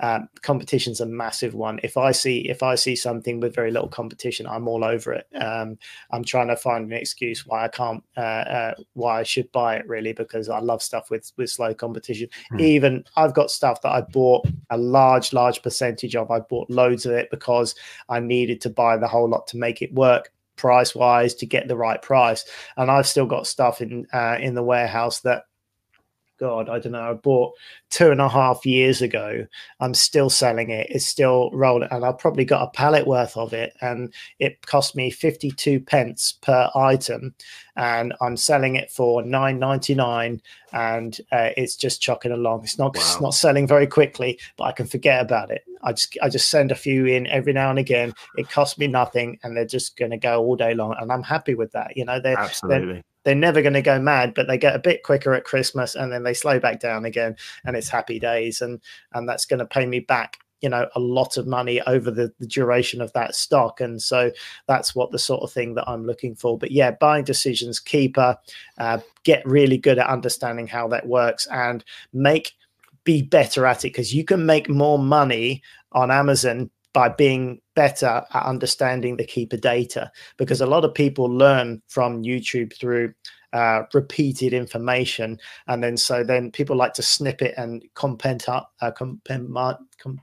um, 0.00 0.28
competition's 0.42 1.00
a 1.00 1.06
massive 1.06 1.54
one. 1.54 1.80
If 1.82 1.96
I 1.96 2.12
see 2.12 2.48
if 2.48 2.62
I 2.62 2.74
see 2.74 2.96
something 2.96 3.40
with 3.40 3.54
very 3.54 3.70
little 3.70 3.88
competition, 3.88 4.46
I'm 4.46 4.68
all 4.68 4.84
over 4.84 5.12
it. 5.12 5.26
Um, 5.40 5.78
I'm 6.10 6.24
trying 6.24 6.48
to 6.48 6.56
find 6.56 6.86
an 6.86 6.92
excuse 6.92 7.46
why 7.46 7.64
I 7.64 7.68
can't 7.68 8.02
uh, 8.16 8.20
uh, 8.20 8.74
why 8.94 9.20
I 9.20 9.22
should 9.22 9.50
buy 9.52 9.76
it 9.76 9.86
really 9.86 10.12
because 10.12 10.48
I 10.48 10.58
love 10.58 10.82
stuff 10.82 11.10
with 11.10 11.30
with 11.36 11.50
slow 11.50 11.74
competition. 11.74 12.28
Mm. 12.52 12.60
Even 12.60 13.04
I've 13.16 13.34
got 13.34 13.50
stuff 13.50 13.82
that 13.82 13.92
I 13.92 14.00
bought 14.00 14.46
a 14.70 14.76
large 14.76 15.32
large 15.32 15.62
percentage 15.62 16.16
of. 16.16 16.30
I 16.30 16.40
bought 16.40 16.70
loads 16.70 17.06
of 17.06 17.12
it 17.12 17.28
because 17.30 17.74
I 18.08 18.20
needed 18.20 18.60
to 18.62 18.70
buy 18.70 18.96
the 18.96 19.08
whole 19.08 19.28
lot 19.28 19.46
to 19.48 19.56
make 19.56 19.82
it 19.82 19.92
work 19.94 20.32
price 20.60 20.94
wise 20.94 21.34
to 21.34 21.46
get 21.46 21.68
the 21.68 21.76
right 21.76 22.02
price 22.02 22.44
and 22.76 22.90
i've 22.90 23.06
still 23.06 23.24
got 23.24 23.46
stuff 23.46 23.80
in 23.80 24.06
uh, 24.12 24.36
in 24.38 24.54
the 24.54 24.62
warehouse 24.62 25.20
that 25.20 25.44
God, 26.40 26.70
I 26.70 26.78
don't 26.78 26.92
know. 26.92 27.10
I 27.10 27.12
bought 27.12 27.52
two 27.90 28.10
and 28.10 28.20
a 28.20 28.28
half 28.28 28.64
years 28.64 29.02
ago. 29.02 29.46
I'm 29.78 29.92
still 29.92 30.30
selling 30.30 30.70
it. 30.70 30.86
It's 30.88 31.06
still 31.06 31.50
rolling, 31.52 31.88
and 31.90 32.02
I've 32.02 32.18
probably 32.18 32.46
got 32.46 32.62
a 32.62 32.70
pallet 32.70 33.06
worth 33.06 33.36
of 33.36 33.52
it, 33.52 33.74
and 33.82 34.12
it 34.38 34.64
cost 34.66 34.96
me 34.96 35.10
52 35.10 35.80
pence 35.80 36.32
per 36.40 36.70
item, 36.74 37.34
and 37.76 38.14
I'm 38.22 38.38
selling 38.38 38.76
it 38.76 38.90
for 38.90 39.22
9.99, 39.22 40.40
and 40.72 41.20
uh, 41.30 41.50
it's 41.58 41.76
just 41.76 42.00
chucking 42.00 42.32
along. 42.32 42.64
It's 42.64 42.78
not 42.78 42.96
wow. 42.96 43.02
it's 43.02 43.20
not 43.20 43.34
selling 43.34 43.66
very 43.66 43.86
quickly, 43.86 44.38
but 44.56 44.64
I 44.64 44.72
can 44.72 44.86
forget 44.86 45.20
about 45.20 45.50
it. 45.50 45.62
I 45.82 45.92
just 45.92 46.16
I 46.22 46.30
just 46.30 46.48
send 46.48 46.72
a 46.72 46.74
few 46.74 47.04
in 47.04 47.26
every 47.26 47.52
now 47.52 47.68
and 47.68 47.78
again. 47.78 48.14
It 48.36 48.48
costs 48.48 48.78
me 48.78 48.86
nothing, 48.86 49.38
and 49.42 49.54
they're 49.54 49.66
just 49.66 49.98
going 49.98 50.12
to 50.12 50.16
go 50.16 50.42
all 50.42 50.56
day 50.56 50.72
long, 50.72 50.94
and 50.98 51.12
I'm 51.12 51.22
happy 51.22 51.54
with 51.54 51.72
that. 51.72 51.98
You 51.98 52.06
know, 52.06 52.18
they're 52.18 52.38
absolutely. 52.38 52.94
They're, 52.94 53.04
they're 53.24 53.34
never 53.34 53.62
going 53.62 53.74
to 53.74 53.82
go 53.82 54.00
mad, 54.00 54.34
but 54.34 54.46
they 54.48 54.58
get 54.58 54.74
a 54.74 54.80
bit 54.80 55.02
quicker 55.02 55.34
at 55.34 55.44
Christmas 55.44 55.94
and 55.94 56.12
then 56.12 56.22
they 56.22 56.34
slow 56.34 56.58
back 56.58 56.80
down 56.80 57.04
again, 57.04 57.36
and 57.64 57.76
it's 57.76 57.88
happy 57.88 58.18
days, 58.18 58.60
and 58.60 58.80
and 59.12 59.28
that's 59.28 59.44
going 59.44 59.60
to 59.60 59.66
pay 59.66 59.86
me 59.86 60.00
back 60.00 60.38
you 60.60 60.68
know 60.68 60.86
a 60.94 61.00
lot 61.00 61.36
of 61.36 61.46
money 61.46 61.80
over 61.82 62.10
the, 62.10 62.32
the, 62.38 62.46
duration 62.46 63.00
of 63.00 63.12
that 63.12 63.34
stock. 63.34 63.80
And 63.80 64.00
so 64.00 64.30
that's 64.66 64.94
what 64.94 65.10
the 65.10 65.18
sort 65.18 65.42
of 65.42 65.50
thing 65.50 65.74
that 65.74 65.88
i'm 65.88 66.06
looking 66.06 66.34
for. 66.34 66.58
But 66.58 66.70
yeah 66.70 66.90
buying 66.92 67.24
decisions 67.24 67.80
Keepa 67.80 68.36
uh, 68.78 68.98
get 69.24 69.46
really 69.46 69.78
good 69.78 69.98
at 69.98 70.06
understanding 70.06 70.66
how 70.66 70.88
that 70.88 71.06
works 71.06 71.46
and 71.46 71.84
make 72.12 72.52
be 73.04 73.22
better 73.22 73.66
at 73.66 73.84
it 73.84 73.88
because 73.88 74.14
you 74.14 74.24
can 74.24 74.44
make 74.44 74.68
more 74.68 74.98
money 74.98 75.62
on 75.92 76.10
amazon 76.10 76.70
by 76.92 77.08
being 77.08 77.60
better 77.74 78.24
at 78.32 78.46
understanding 78.46 79.16
the 79.16 79.24
Keepa 79.24 79.60
data 79.60 80.10
because 80.36 80.60
a 80.60 80.66
lot 80.66 80.84
of 80.84 80.94
people 80.94 81.26
learn 81.26 81.80
from 81.88 82.22
YouTube 82.22 82.76
through 82.78 83.12
uh, 83.52 83.82
repeated 83.94 84.52
information 84.52 85.38
and 85.66 85.82
then 85.82 85.96
so 85.96 86.22
then 86.22 86.50
people 86.50 86.76
like 86.76 86.94
to 86.94 87.02
snip 87.02 87.42
it 87.42 87.54
and 87.56 87.84
compent 87.94 88.48
up 88.48 88.72
uh, 88.80 88.90
compent, 88.90 89.50
com- 89.98 90.20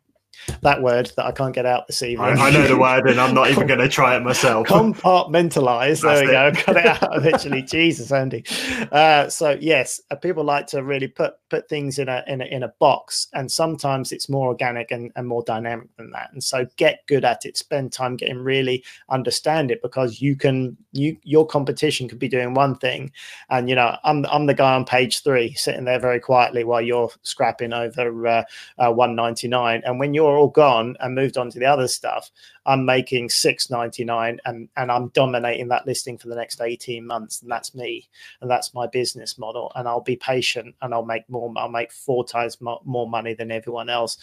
that 0.62 0.82
word 0.82 1.12
that 1.16 1.26
I 1.26 1.32
can't 1.32 1.54
get 1.54 1.66
out 1.66 1.88
this 1.88 2.04
evening. 2.04 2.38
I, 2.38 2.48
I 2.48 2.50
know 2.52 2.68
the 2.68 2.78
word, 2.88 3.10
and 3.10 3.20
I'm 3.20 3.34
not 3.34 3.50
even 3.50 3.68
going 3.68 3.80
to 3.80 3.90
try 3.90 4.16
it 4.16 4.22
myself. 4.22 4.68
Compartmentalize. 4.68 6.02
There 6.02 6.26
we 6.26 6.30
it. 6.30 6.56
go. 6.56 6.62
Cut 6.62 6.78
it 6.78 6.86
out 7.04 7.16
eventually. 7.16 7.62
Jesus, 7.62 8.12
Andy. 8.12 8.44
Uh, 8.92 9.30
so 9.30 9.58
yes, 9.60 10.02
uh, 10.12 10.16
people 10.16 10.44
like 10.44 10.68
to 10.68 10.84
really 10.84 11.08
put 11.08 11.34
put 11.50 11.70
things 11.70 12.00
in 12.00 12.10
a 12.10 12.24
in 12.28 12.42
a 12.42 12.46
in 12.46 12.64
a 12.64 12.74
box, 12.80 13.28
and 13.34 13.52
sometimes 13.52 14.12
it's 14.12 14.30
more 14.30 14.48
organic 14.48 14.92
and, 14.92 15.12
and 15.16 15.28
more 15.28 15.44
dynamic 15.44 15.88
than 15.98 16.12
that. 16.12 16.30
And 16.34 16.44
so 16.44 16.66
get 16.78 17.06
good 17.08 17.26
at 17.26 17.46
it. 17.46 17.58
Spend 17.58 17.92
time 17.92 18.16
getting 18.16 18.40
really 18.40 18.84
understand 19.10 19.72
it 19.72 19.82
because 19.82 20.22
you 20.22 20.36
can 20.36 20.78
you 20.92 21.18
your 21.24 21.46
competition 21.46 22.08
could 22.08 22.20
be 22.20 22.28
doing 22.28 22.54
one 22.54 22.76
thing, 22.76 23.12
and 23.50 23.70
you 23.70 23.76
know 23.76 23.98
I'm 24.04 24.26
I'm 24.28 24.46
the 24.46 24.54
guy 24.54 24.74
on 24.74 24.86
page 24.86 25.24
three 25.24 25.54
sitting 25.54 25.86
there 25.86 26.00
very 26.00 26.20
quietly 26.20 26.64
while 26.64 26.82
you're 26.82 27.10
scrapping 27.24 27.74
over 27.74 28.28
uh, 28.28 28.44
uh, 28.78 28.92
199, 28.92 29.82
and 29.86 30.00
when 30.00 30.14
you're 30.14 30.27
all 30.36 30.48
gone 30.50 30.96
and 31.00 31.14
moved 31.14 31.38
on 31.38 31.52
to 31.52 31.60
the 31.60 31.66
other 31.66 31.88
stuff, 31.88 32.32
I'm 32.66 32.86
making 32.86 33.30
699 33.30 34.40
and 34.46 34.68
and 34.76 34.92
I'm 34.92 35.10
dominating 35.10 35.68
that 35.68 35.86
listing 35.86 36.18
for 36.18 36.28
the 36.28 36.36
next 36.36 36.60
18 36.60 37.06
months, 37.06 37.42
and 37.42 37.52
that's 37.52 37.76
me, 37.76 38.10
and 38.42 38.50
that's 38.50 38.74
my 38.74 38.88
business 38.88 39.38
model. 39.38 39.72
And 39.76 39.88
I'll 39.88 40.02
be 40.02 40.16
patient, 40.16 40.76
and 40.82 40.94
I'll 40.94 41.06
make 41.06 41.30
more. 41.30 41.54
I'll 41.56 41.70
make 41.70 41.92
four 41.92 42.26
times 42.26 42.58
more 42.60 43.08
money 43.08 43.36
than 43.36 43.52
everyone 43.52 43.90
else 43.90 44.18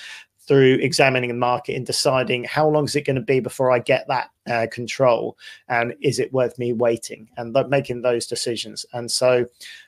through 0.47 0.75
examining 0.83 1.29
the 1.29 1.35
market 1.35 1.75
and 1.75 1.87
deciding 1.87 2.45
how 2.45 2.69
long 2.69 2.85
is 2.85 2.95
it 2.97 3.07
going 3.07 3.17
to 3.17 3.23
be 3.23 3.41
before 3.41 3.71
I 3.71 3.79
get 3.79 4.07
that 4.09 4.31
uh, 4.47 4.67
control, 4.71 5.39
and 5.69 5.95
is 6.03 6.19
it 6.19 6.33
worth 6.33 6.59
me 6.59 6.73
waiting 6.73 7.29
and 7.37 7.55
th- 7.55 7.69
making 7.69 8.03
those 8.03 8.27
decisions. 8.27 8.85
And 8.93 9.11
so, 9.11 9.47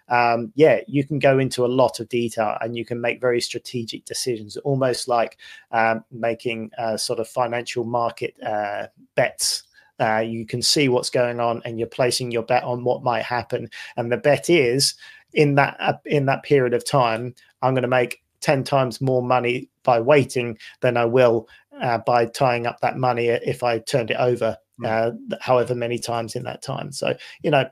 um, 0.09 0.53
yeah, 0.55 0.81
you 0.87 1.05
can 1.05 1.19
go 1.19 1.39
into 1.39 1.67
a 1.67 1.69
lot 1.69 2.01
of 2.01 2.09
detail 2.09 2.57
and 2.61 2.77
you 2.77 2.85
can 2.85 3.01
make 3.01 3.21
very 3.21 3.41
strategic 3.41 4.07
decisions, 4.07 4.57
almost 4.59 5.09
like 5.09 5.37
um, 5.73 6.05
making 6.11 6.71
uh, 6.79 6.97
sort 6.97 7.19
of 7.19 7.29
financial 7.29 7.85
market 7.85 8.35
uh, 8.43 8.87
bets. 9.15 9.65
Uh, 10.01 10.19
you 10.19 10.47
can 10.47 10.63
see 10.63 10.89
what's 10.89 11.11
going 11.11 11.41
on 11.41 11.61
and 11.65 11.79
you're 11.79 11.89
placing 11.89 12.31
your 12.31 12.43
bet 12.43 12.65
on 12.65 12.85
what 12.85 13.03
might 13.03 13.23
happen 13.23 13.69
and 13.97 14.13
the 14.13 14.17
bet 14.19 14.51
is 14.51 14.95
in 15.33 15.55
that 15.55 15.75
uh, 15.81 15.95
in 16.05 16.27
that 16.27 16.43
period 16.43 16.75
of 16.75 16.85
time 16.85 17.35
i'm 17.63 17.73
going 17.73 17.81
to 17.81 17.89
make 17.89 18.23
10 18.41 18.63
times 18.63 19.01
more 19.01 19.23
money 19.23 19.69
by 19.87 20.01
waiting 20.01 20.59
than 20.83 20.99
I 20.99 21.07
will 21.07 21.49
uh, 21.81 21.99
by 21.99 22.27
tying 22.27 22.67
up 22.67 22.81
that 22.81 22.99
money 22.99 23.29
if 23.29 23.63
I 23.63 23.79
turned 23.79 24.11
it 24.11 24.19
over 24.19 24.59
hmm. 24.79 24.85
uh, 24.87 25.11
however 25.41 25.75
many 25.75 25.99
times 25.99 26.37
in 26.37 26.43
that 26.43 26.63
time. 26.63 26.93
So, 26.93 27.17
you 27.43 27.51
know, 27.51 27.65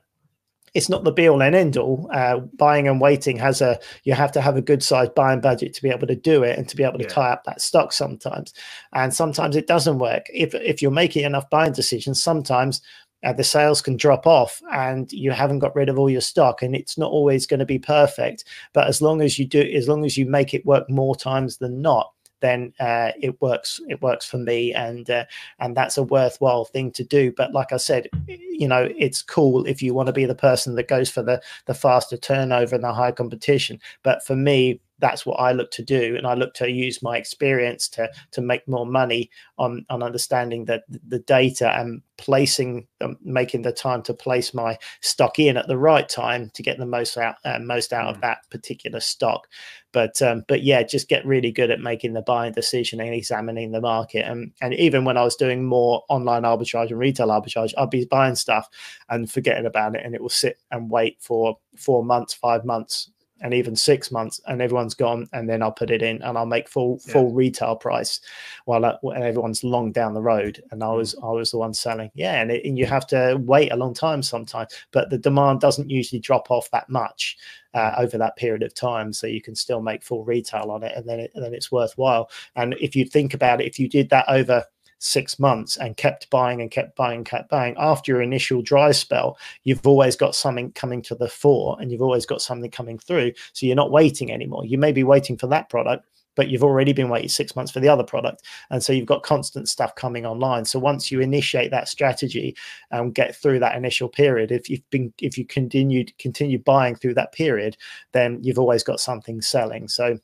it's 0.75 0.89
not 0.89 1.05
the 1.05 1.11
be 1.11 1.29
all 1.29 1.41
and 1.41 1.55
end 1.55 1.77
all. 1.77 2.09
Uh, 2.13 2.39
buying 2.57 2.87
and 2.87 2.99
waiting 2.99 3.37
has 3.37 3.61
a 3.61 3.79
you 4.03 4.13
have 4.13 4.31
to 4.33 4.41
have 4.41 4.57
a 4.57 4.61
good 4.61 4.83
sized 4.83 5.15
buying 5.15 5.39
budget 5.39 5.73
to 5.73 5.81
be 5.81 5.89
able 5.89 6.05
to 6.05 6.15
do 6.15 6.43
it 6.43 6.57
and 6.57 6.67
to 6.67 6.75
be 6.75 6.83
able 6.83 6.99
to 6.99 7.05
yeah. 7.05 7.09
tie 7.09 7.31
up 7.31 7.45
that 7.45 7.61
stock 7.61 7.93
sometimes. 7.93 8.53
And 8.91 9.13
sometimes 9.13 9.55
it 9.55 9.67
doesn't 9.67 9.99
work. 9.99 10.25
If 10.33 10.53
if 10.53 10.81
you're 10.81 10.91
making 10.91 11.23
enough 11.23 11.49
buying 11.49 11.71
decisions, 11.71 12.21
sometimes 12.21 12.81
uh, 13.25 13.33
the 13.33 13.43
sales 13.43 13.81
can 13.81 13.97
drop 13.97 14.25
off 14.27 14.61
and 14.71 15.11
you 15.11 15.31
haven't 15.31 15.59
got 15.59 15.75
rid 15.75 15.89
of 15.89 15.99
all 15.99 16.09
your 16.09 16.21
stock 16.21 16.61
and 16.61 16.75
it's 16.75 16.97
not 16.97 17.11
always 17.11 17.45
going 17.45 17.59
to 17.59 17.65
be 17.65 17.79
perfect 17.79 18.45
but 18.73 18.87
as 18.87 19.01
long 19.01 19.21
as 19.21 19.37
you 19.37 19.45
do 19.45 19.61
as 19.61 19.87
long 19.87 20.05
as 20.05 20.17
you 20.17 20.25
make 20.25 20.53
it 20.53 20.65
work 20.65 20.89
more 20.89 21.15
times 21.15 21.57
than 21.57 21.81
not 21.81 22.11
then 22.41 22.73
uh, 22.79 23.11
it 23.19 23.39
works 23.41 23.79
it 23.87 24.01
works 24.01 24.25
for 24.25 24.37
me 24.37 24.73
and 24.73 25.09
uh, 25.09 25.25
and 25.59 25.75
that's 25.75 25.97
a 25.97 26.03
worthwhile 26.03 26.65
thing 26.65 26.91
to 26.91 27.03
do. 27.03 27.33
But 27.35 27.53
like 27.53 27.71
i 27.71 27.77
said 27.77 28.07
you 28.27 28.67
know 28.67 28.89
it's 28.97 29.21
cool 29.21 29.65
if 29.65 29.81
you 29.81 29.93
want 29.93 30.07
to 30.07 30.13
be 30.13 30.25
the 30.25 30.35
person 30.35 30.75
that 30.75 30.87
goes 30.87 31.09
for 31.09 31.23
the 31.23 31.41
the 31.65 31.73
faster 31.73 32.17
turnover 32.17 32.75
and 32.75 32.83
the 32.83 32.93
high 32.93 33.11
competition. 33.11 33.79
But 34.03 34.23
for 34.25 34.35
me 34.35 34.79
that's 34.99 35.25
what 35.25 35.39
I 35.39 35.51
look 35.51 35.71
to 35.71 35.83
do, 35.83 36.15
and 36.15 36.25
I 36.25 36.33
look 36.33 36.53
to 36.55 36.69
use 36.69 37.03
my 37.03 37.17
experience 37.17 37.89
to 37.89 38.09
to 38.31 38.41
make 38.41 38.67
more 38.67 38.85
money 38.85 39.29
on 39.57 39.85
on 39.89 40.03
understanding 40.03 40.65
that 40.65 40.83
the 41.07 41.19
data 41.19 41.71
and 41.77 42.01
placing, 42.17 42.87
um, 43.01 43.17
making 43.21 43.61
the 43.61 43.71
time 43.71 44.01
to 44.03 44.13
place 44.13 44.53
my 44.53 44.77
stock 45.01 45.37
in 45.37 45.57
at 45.57 45.67
the 45.67 45.77
right 45.77 46.07
time 46.07 46.49
to 46.53 46.63
get 46.63 46.77
the 46.77 46.85
most 46.85 47.17
out 47.17 47.35
uh, 47.43 47.59
most 47.59 47.91
out 47.91 48.07
of 48.07 48.17
mm. 48.17 48.21
that 48.21 48.49
particular 48.49 48.99
stock. 48.99 49.47
But 49.91 50.21
um, 50.21 50.43
but 50.47 50.63
yeah, 50.63 50.83
just 50.83 51.09
get 51.09 51.25
really 51.25 51.51
good 51.51 51.71
at 51.71 51.79
making 51.79 52.13
the 52.13 52.21
buying 52.21 52.53
decision 52.53 52.99
and 53.01 53.13
examining 53.13 53.71
the 53.71 53.81
market. 53.81 54.25
And 54.25 54.51
and 54.61 54.73
even 54.75 55.05
when 55.05 55.17
I 55.17 55.23
was 55.23 55.35
doing 55.35 55.65
more 55.65 56.03
online 56.09 56.43
arbitrage 56.43 56.89
and 56.89 56.99
retail 56.99 57.27
arbitrage, 57.27 57.73
I'd 57.77 57.89
be 57.89 58.05
buying 58.05 58.35
stuff 58.35 58.69
and 59.09 59.29
forgetting 59.29 59.65
about 59.65 59.95
it, 59.95 60.05
and 60.05 60.15
it 60.15 60.21
will 60.21 60.29
sit 60.29 60.57
and 60.71 60.89
wait 60.89 61.17
for 61.19 61.57
four 61.77 62.03
months, 62.03 62.33
five 62.33 62.63
months 62.63 63.11
and 63.41 63.53
even 63.53 63.75
six 63.75 64.11
months 64.11 64.39
and 64.47 64.61
everyone's 64.61 64.93
gone 64.93 65.27
and 65.33 65.49
then 65.49 65.61
i'll 65.61 65.71
put 65.71 65.91
it 65.91 66.01
in 66.01 66.21
and 66.21 66.37
i'll 66.37 66.45
make 66.45 66.69
full 66.69 66.99
yeah. 67.05 67.13
full 67.13 67.31
retail 67.31 67.75
price 67.75 68.21
while 68.65 68.85
uh, 68.85 68.97
everyone's 69.15 69.63
long 69.63 69.91
down 69.91 70.13
the 70.13 70.21
road 70.21 70.61
and 70.71 70.83
i 70.83 70.91
was 70.91 71.15
mm. 71.15 71.27
i 71.27 71.31
was 71.31 71.51
the 71.51 71.57
one 71.57 71.73
selling 71.73 72.09
yeah 72.13 72.41
and, 72.41 72.51
it, 72.51 72.65
and, 72.65 72.77
you 72.77 72.85
have 72.85 73.05
to 73.07 73.37
wait 73.41 73.71
a 73.71 73.75
long 73.75 73.93
time 73.93 74.21
sometimes 74.21 74.73
but 74.91 75.09
the 75.09 75.17
demand 75.17 75.59
doesn't 75.59 75.89
usually 75.89 76.19
drop 76.19 76.49
off 76.51 76.69
that 76.71 76.89
much 76.89 77.37
uh, 77.73 77.93
over 77.97 78.17
that 78.17 78.35
period 78.37 78.63
of 78.63 78.73
time 78.73 79.11
so 79.11 79.27
you 79.27 79.41
can 79.41 79.55
still 79.55 79.81
make 79.81 80.03
full 80.03 80.23
retail 80.23 80.71
on 80.71 80.81
it 80.83 80.93
and 80.95 81.07
then 81.07 81.19
it, 81.19 81.31
and 81.35 81.43
then 81.43 81.53
it's 81.53 81.71
worthwhile 81.71 82.29
and 82.55 82.73
if 82.79 82.95
you 82.95 83.05
think 83.05 83.33
about 83.33 83.59
it 83.59 83.67
if 83.67 83.79
you 83.79 83.89
did 83.89 84.09
that 84.09 84.25
over 84.29 84.63
six 84.99 85.39
months 85.39 85.77
and 85.77 85.97
kept 85.97 86.29
buying 86.29 86.61
and 86.61 86.71
kept 86.71 86.95
buying 86.95 87.17
and 87.17 87.25
kept 87.25 87.49
buying. 87.49 87.75
After 87.77 88.11
your 88.11 88.21
initial 88.21 88.61
dry 88.61 88.91
spell 88.91 89.37
you've 89.63 89.85
always 89.85 90.15
got 90.15 90.35
something 90.35 90.71
coming 90.71 91.01
to 91.03 91.15
the 91.15 91.29
fore 91.29 91.77
and 91.79 91.91
you've 91.91 92.01
always 92.01 92.25
got 92.25 92.41
something 92.41 92.71
coming 92.71 92.97
through. 92.99 93.33
So 93.53 93.65
you're 93.65 93.75
not 93.75 93.91
waiting 93.91 94.31
anymore. 94.31 94.65
You 94.65 94.77
may 94.77 94.91
be 94.91 95.03
waiting 95.03 95.37
for 95.37 95.47
that 95.47 95.69
product 95.69 96.05
but 96.35 96.49
you've 96.49 96.63
already 96.63 96.93
been 96.93 97.09
waiting 97.09 97.29
six 97.29 97.55
months 97.55 97.71
for 97.71 97.79
the 97.79 97.87
other 97.89 98.03
product. 98.03 98.43
And 98.69 98.83
so 98.83 98.93
you've 98.93 99.05
got 99.05 99.23
constant 99.23 99.69
stuff 99.69 99.95
coming 99.95 100.25
online. 100.25 100.65
So 100.65 100.79
once 100.79 101.11
you 101.11 101.21
initiate 101.21 101.71
that 101.71 101.87
strategy 101.87 102.55
and 102.91 103.15
get 103.15 103.35
through 103.35 103.59
that 103.59 103.75
initial 103.75 104.09
period 104.09 104.51
if 104.51 104.69
you've 104.69 104.87
been 104.89 105.13
if 105.21 105.37
you 105.37 105.45
continued 105.45 106.13
continue 106.19 106.59
buying 106.59 106.95
through 106.95 107.13
that 107.15 107.31
period 107.31 107.77
then 108.11 108.39
you've 108.43 108.59
always 108.59 108.83
got 108.83 108.99
something 108.99 109.41
selling. 109.41 109.87
So 109.87 110.19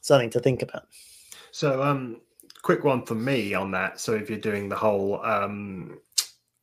something 0.00 0.30
to 0.30 0.40
think 0.40 0.62
about. 0.62 0.86
So 1.50 1.82
um 1.82 2.20
quick 2.62 2.84
one 2.84 3.04
for 3.04 3.14
me 3.14 3.54
on 3.54 3.70
that. 3.72 4.00
So 4.00 4.14
if 4.14 4.30
you're 4.30 4.38
doing 4.38 4.68
the 4.68 4.76
whole 4.76 5.22
um, 5.24 5.98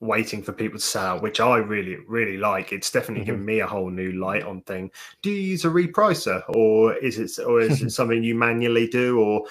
waiting 0.01 0.41
for 0.41 0.53
people 0.53 0.79
to 0.79 0.85
sell 0.85 1.05
out, 1.05 1.21
which 1.21 1.41
I 1.41 1.57
really, 1.57 1.97
really 2.07 2.37
like, 2.37 2.71
it's 2.71 2.89
definitely 2.89 3.25
mm-hmm. 3.25 3.31
given 3.31 3.45
me 3.45 3.59
a 3.59 3.67
whole 3.67 3.89
new 3.89 4.13
light 4.13 4.43
on 4.43 4.61
thing. 4.61 4.91
Do 5.21 5.29
you 5.29 5.41
use 5.41 5.65
a 5.65 5.69
repricer, 5.69 6.41
or 6.49 6.95
is 6.95 7.19
it, 7.19 7.43
or 7.43 7.59
is 7.59 7.81
it 7.81 7.89
something 7.91 8.23
you 8.23 8.33
manually 8.33 8.87
do, 8.87 9.19
or 9.19 9.41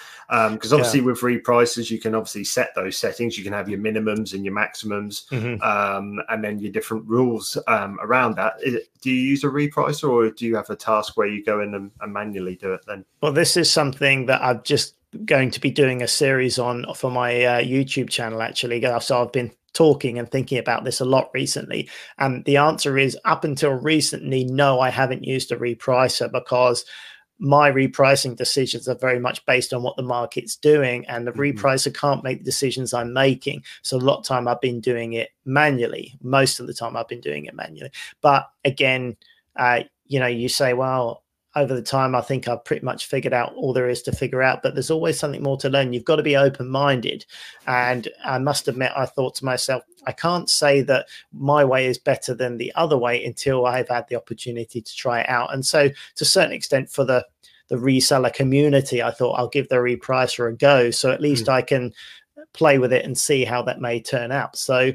because 0.50 0.72
um, 0.72 0.78
obviously 0.78 1.00
yeah. 1.00 1.06
with 1.06 1.20
repricers 1.20 1.90
you 1.90 2.00
can 2.00 2.14
obviously 2.14 2.44
set 2.44 2.74
those 2.74 2.96
settings. 2.96 3.36
You 3.36 3.44
can 3.44 3.52
have 3.52 3.68
your 3.68 3.78
minimums 3.78 4.32
and 4.32 4.44
your 4.44 4.54
maximums, 4.54 5.26
mm-hmm. 5.30 5.62
um, 5.62 6.20
and 6.30 6.42
then 6.42 6.58
your 6.58 6.72
different 6.72 7.06
rules 7.06 7.58
um, 7.66 7.98
around 8.00 8.36
that. 8.36 8.54
It, 8.60 8.88
do 9.02 9.10
you 9.10 9.20
use 9.20 9.44
a 9.44 9.48
repricer, 9.48 10.08
or 10.08 10.30
do 10.30 10.46
you 10.46 10.56
have 10.56 10.70
a 10.70 10.76
task 10.76 11.16
where 11.16 11.28
you 11.28 11.44
go 11.44 11.60
in 11.60 11.74
and, 11.74 11.90
and 12.00 12.12
manually 12.12 12.56
do 12.56 12.72
it 12.72 12.80
then? 12.86 13.04
Well, 13.20 13.32
this 13.32 13.56
is 13.56 13.70
something 13.70 14.26
that 14.26 14.40
I've 14.40 14.62
just 14.62 14.94
going 15.24 15.50
to 15.50 15.60
be 15.60 15.70
doing 15.70 16.02
a 16.02 16.08
series 16.08 16.58
on 16.58 16.84
for 16.94 17.10
my 17.10 17.44
uh, 17.44 17.60
YouTube 17.60 18.10
channel 18.10 18.42
actually. 18.42 18.82
So 19.00 19.22
I've 19.22 19.32
been 19.32 19.52
talking 19.72 20.18
and 20.18 20.30
thinking 20.30 20.58
about 20.58 20.84
this 20.84 21.00
a 21.00 21.04
lot 21.04 21.30
recently. 21.32 21.88
And 22.18 22.44
the 22.44 22.56
answer 22.56 22.98
is 22.98 23.16
up 23.24 23.44
until 23.44 23.72
recently, 23.72 24.44
no, 24.44 24.80
I 24.80 24.90
haven't 24.90 25.24
used 25.24 25.52
a 25.52 25.56
repricer 25.56 26.30
because 26.30 26.84
my 27.38 27.70
repricing 27.70 28.36
decisions 28.36 28.88
are 28.88 28.96
very 28.96 29.20
much 29.20 29.44
based 29.46 29.72
on 29.72 29.82
what 29.82 29.96
the 29.96 30.02
market's 30.02 30.56
doing 30.56 31.06
and 31.06 31.26
the 31.26 31.30
mm-hmm. 31.30 31.58
repricer 31.58 31.94
can't 31.94 32.24
make 32.24 32.38
the 32.38 32.44
decisions 32.44 32.92
i'm 32.92 33.12
making 33.12 33.62
so 33.82 33.96
a 33.96 33.98
lot 33.98 34.18
of 34.18 34.24
time 34.24 34.48
i've 34.48 34.60
been 34.60 34.80
doing 34.80 35.12
it 35.12 35.30
manually 35.44 36.18
most 36.20 36.58
of 36.58 36.66
the 36.66 36.74
time 36.74 36.96
i've 36.96 37.06
been 37.06 37.20
doing 37.20 37.44
it 37.46 37.54
manually 37.54 37.90
but 38.20 38.50
again 38.64 39.16
uh, 39.56 39.80
you 40.06 40.18
know 40.18 40.26
you 40.26 40.48
say 40.48 40.72
well 40.72 41.22
over 41.58 41.74
the 41.74 41.82
time, 41.82 42.14
I 42.14 42.20
think 42.20 42.48
I've 42.48 42.64
pretty 42.64 42.84
much 42.84 43.06
figured 43.06 43.32
out 43.32 43.54
all 43.54 43.72
there 43.72 43.88
is 43.88 44.02
to 44.02 44.12
figure 44.12 44.42
out, 44.42 44.62
but 44.62 44.74
there's 44.74 44.90
always 44.90 45.18
something 45.18 45.42
more 45.42 45.56
to 45.58 45.68
learn. 45.68 45.92
You've 45.92 46.04
got 46.04 46.16
to 46.16 46.22
be 46.22 46.36
open 46.36 46.68
minded. 46.68 47.26
And 47.66 48.08
I 48.24 48.38
must 48.38 48.68
admit, 48.68 48.92
I 48.96 49.06
thought 49.06 49.34
to 49.36 49.44
myself, 49.44 49.82
I 50.06 50.12
can't 50.12 50.48
say 50.48 50.80
that 50.82 51.06
my 51.32 51.64
way 51.64 51.86
is 51.86 51.98
better 51.98 52.34
than 52.34 52.56
the 52.56 52.72
other 52.74 52.96
way 52.96 53.24
until 53.24 53.66
I've 53.66 53.88
had 53.88 54.08
the 54.08 54.16
opportunity 54.16 54.80
to 54.80 54.96
try 54.96 55.20
it 55.20 55.28
out. 55.28 55.52
And 55.52 55.66
so, 55.66 55.88
to 55.88 56.22
a 56.22 56.24
certain 56.24 56.52
extent, 56.52 56.90
for 56.90 57.04
the 57.04 57.26
the 57.68 57.76
reseller 57.76 58.32
community, 58.32 59.02
I 59.02 59.10
thought 59.10 59.34
I'll 59.34 59.48
give 59.48 59.68
the 59.68 59.76
repricer 59.76 60.50
a 60.50 60.56
go. 60.56 60.90
So 60.90 61.10
at 61.10 61.20
least 61.20 61.46
mm. 61.46 61.52
I 61.52 61.62
can 61.62 61.92
play 62.52 62.78
with 62.78 62.92
it 62.92 63.04
and 63.04 63.16
see 63.16 63.44
how 63.44 63.62
that 63.62 63.80
may 63.80 64.00
turn 64.00 64.32
out. 64.32 64.56
So, 64.56 64.92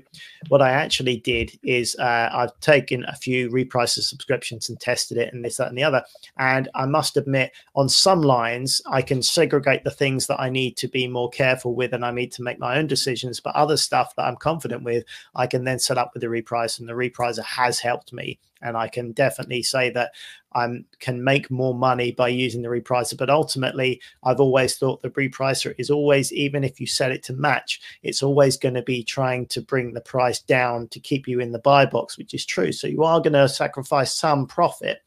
what 0.50 0.62
I 0.62 0.72
actually 0.72 1.18
did 1.18 1.58
is 1.64 1.96
uh, 1.98 2.30
I've 2.32 2.58
taken 2.60 3.06
a 3.06 3.16
few 3.16 3.50
repricer 3.50 4.02
subscriptions 4.02 4.70
and 4.70 4.80
tested 4.80 5.18
it, 5.18 5.34
and 5.34 5.44
this, 5.44 5.58
that, 5.58 5.70
and 5.70 5.78
the 5.78 5.84
other. 5.84 6.04
And 6.38 6.70
I 6.76 6.86
must 6.86 7.18
admit, 7.18 7.52
on 7.76 7.90
some 7.90 8.22
lines, 8.22 8.82
I 8.88 9.02
can 9.02 9.22
segregate 9.22 9.84
the 9.84 9.92
things 9.92 10.28
that 10.28 10.40
I 10.40 10.50
need 10.50 10.78
to 10.78 10.88
be 10.88 11.08
more 11.08 11.30
careful 11.30 11.76
with, 11.76 11.94
and 11.94 12.06
I 12.06 12.12
need 12.12 12.32
to 12.34 12.44
make 12.44 12.60
my 12.60 12.78
own 12.78 12.88
decisions. 12.88 13.40
But 13.40 13.56
other 13.56 13.78
stuff 13.78 14.16
that 14.16 14.24
I'm 14.24 14.38
confident 14.38 14.84
with, 14.84 15.04
I 15.36 15.48
can 15.48 15.64
then 15.64 15.80
set 15.80 15.98
up 15.98 16.12
with 16.14 16.22
the 16.22 16.28
repricer, 16.28 16.80
and 16.80 16.90
the 16.90 16.94
repricer 16.94 17.44
has 17.44 17.80
helped 17.80 18.14
me 18.14 18.40
and 18.64 18.78
I 18.78 18.88
can 18.88 19.12
definitely 19.12 19.64
say 19.64 19.90
that 19.92 20.12
I 20.56 20.84
can 21.00 21.24
make 21.24 21.50
more 21.50 21.74
money 21.74 22.12
by 22.12 22.28
using 22.30 22.62
the 22.62 22.70
repricer. 22.70 23.18
But 23.18 23.30
ultimately, 23.30 24.02
I've 24.24 24.40
always 24.40 24.78
thought 24.78 25.02
the 25.02 25.10
repricer 25.10 25.74
is 25.78 25.90
always, 25.90 26.32
even 26.32 26.64
if 26.64 26.80
you 26.80 26.88
set 26.88 27.12
it 27.12 27.24
to 27.24 27.34
match, 27.34 27.82
it's 28.04 28.24
always 28.24 28.58
going 28.58 28.76
to 28.76 28.84
be 28.84 29.04
trying 29.04 29.48
to 29.48 29.62
bring 29.62 29.94
the 29.94 30.02
price 30.02 30.40
down 30.40 30.88
to 30.90 31.00
keep 31.00 31.28
you 31.28 31.40
in 31.40 31.52
the 31.52 31.60
buy 31.60 31.86
box, 31.86 32.18
which 32.18 32.34
is 32.34 32.46
true. 32.46 32.72
So 32.72 32.88
you 32.88 33.04
are 33.04 33.20
going 33.20 33.34
to 33.34 33.50
sacrifice 33.50 34.14
some 34.14 34.48
profit. 34.48 35.02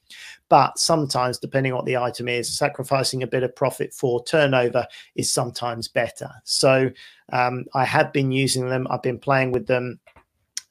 But 0.48 0.78
sometimes, 0.78 1.38
depending 1.38 1.72
on 1.72 1.78
what 1.78 1.86
the 1.86 1.96
item 1.96 2.28
is, 2.28 2.56
sacrificing 2.56 3.22
a 3.22 3.26
bit 3.26 3.42
of 3.42 3.56
profit 3.56 3.92
for 3.92 4.22
turnover 4.24 4.86
is 5.16 5.32
sometimes 5.32 5.88
better. 5.88 6.30
So 6.44 6.90
um, 7.32 7.64
I 7.74 7.84
have 7.84 8.12
been 8.12 8.30
using 8.30 8.68
them. 8.68 8.86
I've 8.88 9.02
been 9.02 9.18
playing 9.18 9.50
with 9.50 9.66
them 9.66 9.98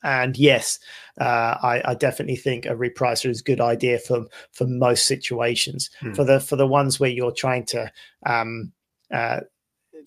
and 0.05 0.37
yes, 0.37 0.79
uh, 1.19 1.57
I, 1.61 1.81
I, 1.83 1.95
definitely 1.95 2.35
think 2.35 2.65
a 2.65 2.75
repricer 2.75 3.29
is 3.29 3.41
a 3.41 3.43
good 3.43 3.59
idea 3.59 3.97
for 3.97 4.25
for 4.51 4.67
most 4.67 5.07
situations. 5.07 5.89
Hmm. 5.99 6.13
For 6.13 6.23
the 6.23 6.39
for 6.39 6.55
the 6.55 6.67
ones 6.67 6.99
where 6.99 7.09
you're 7.09 7.31
trying 7.31 7.65
to 7.67 7.91
um, 8.25 8.71
uh, 9.11 9.41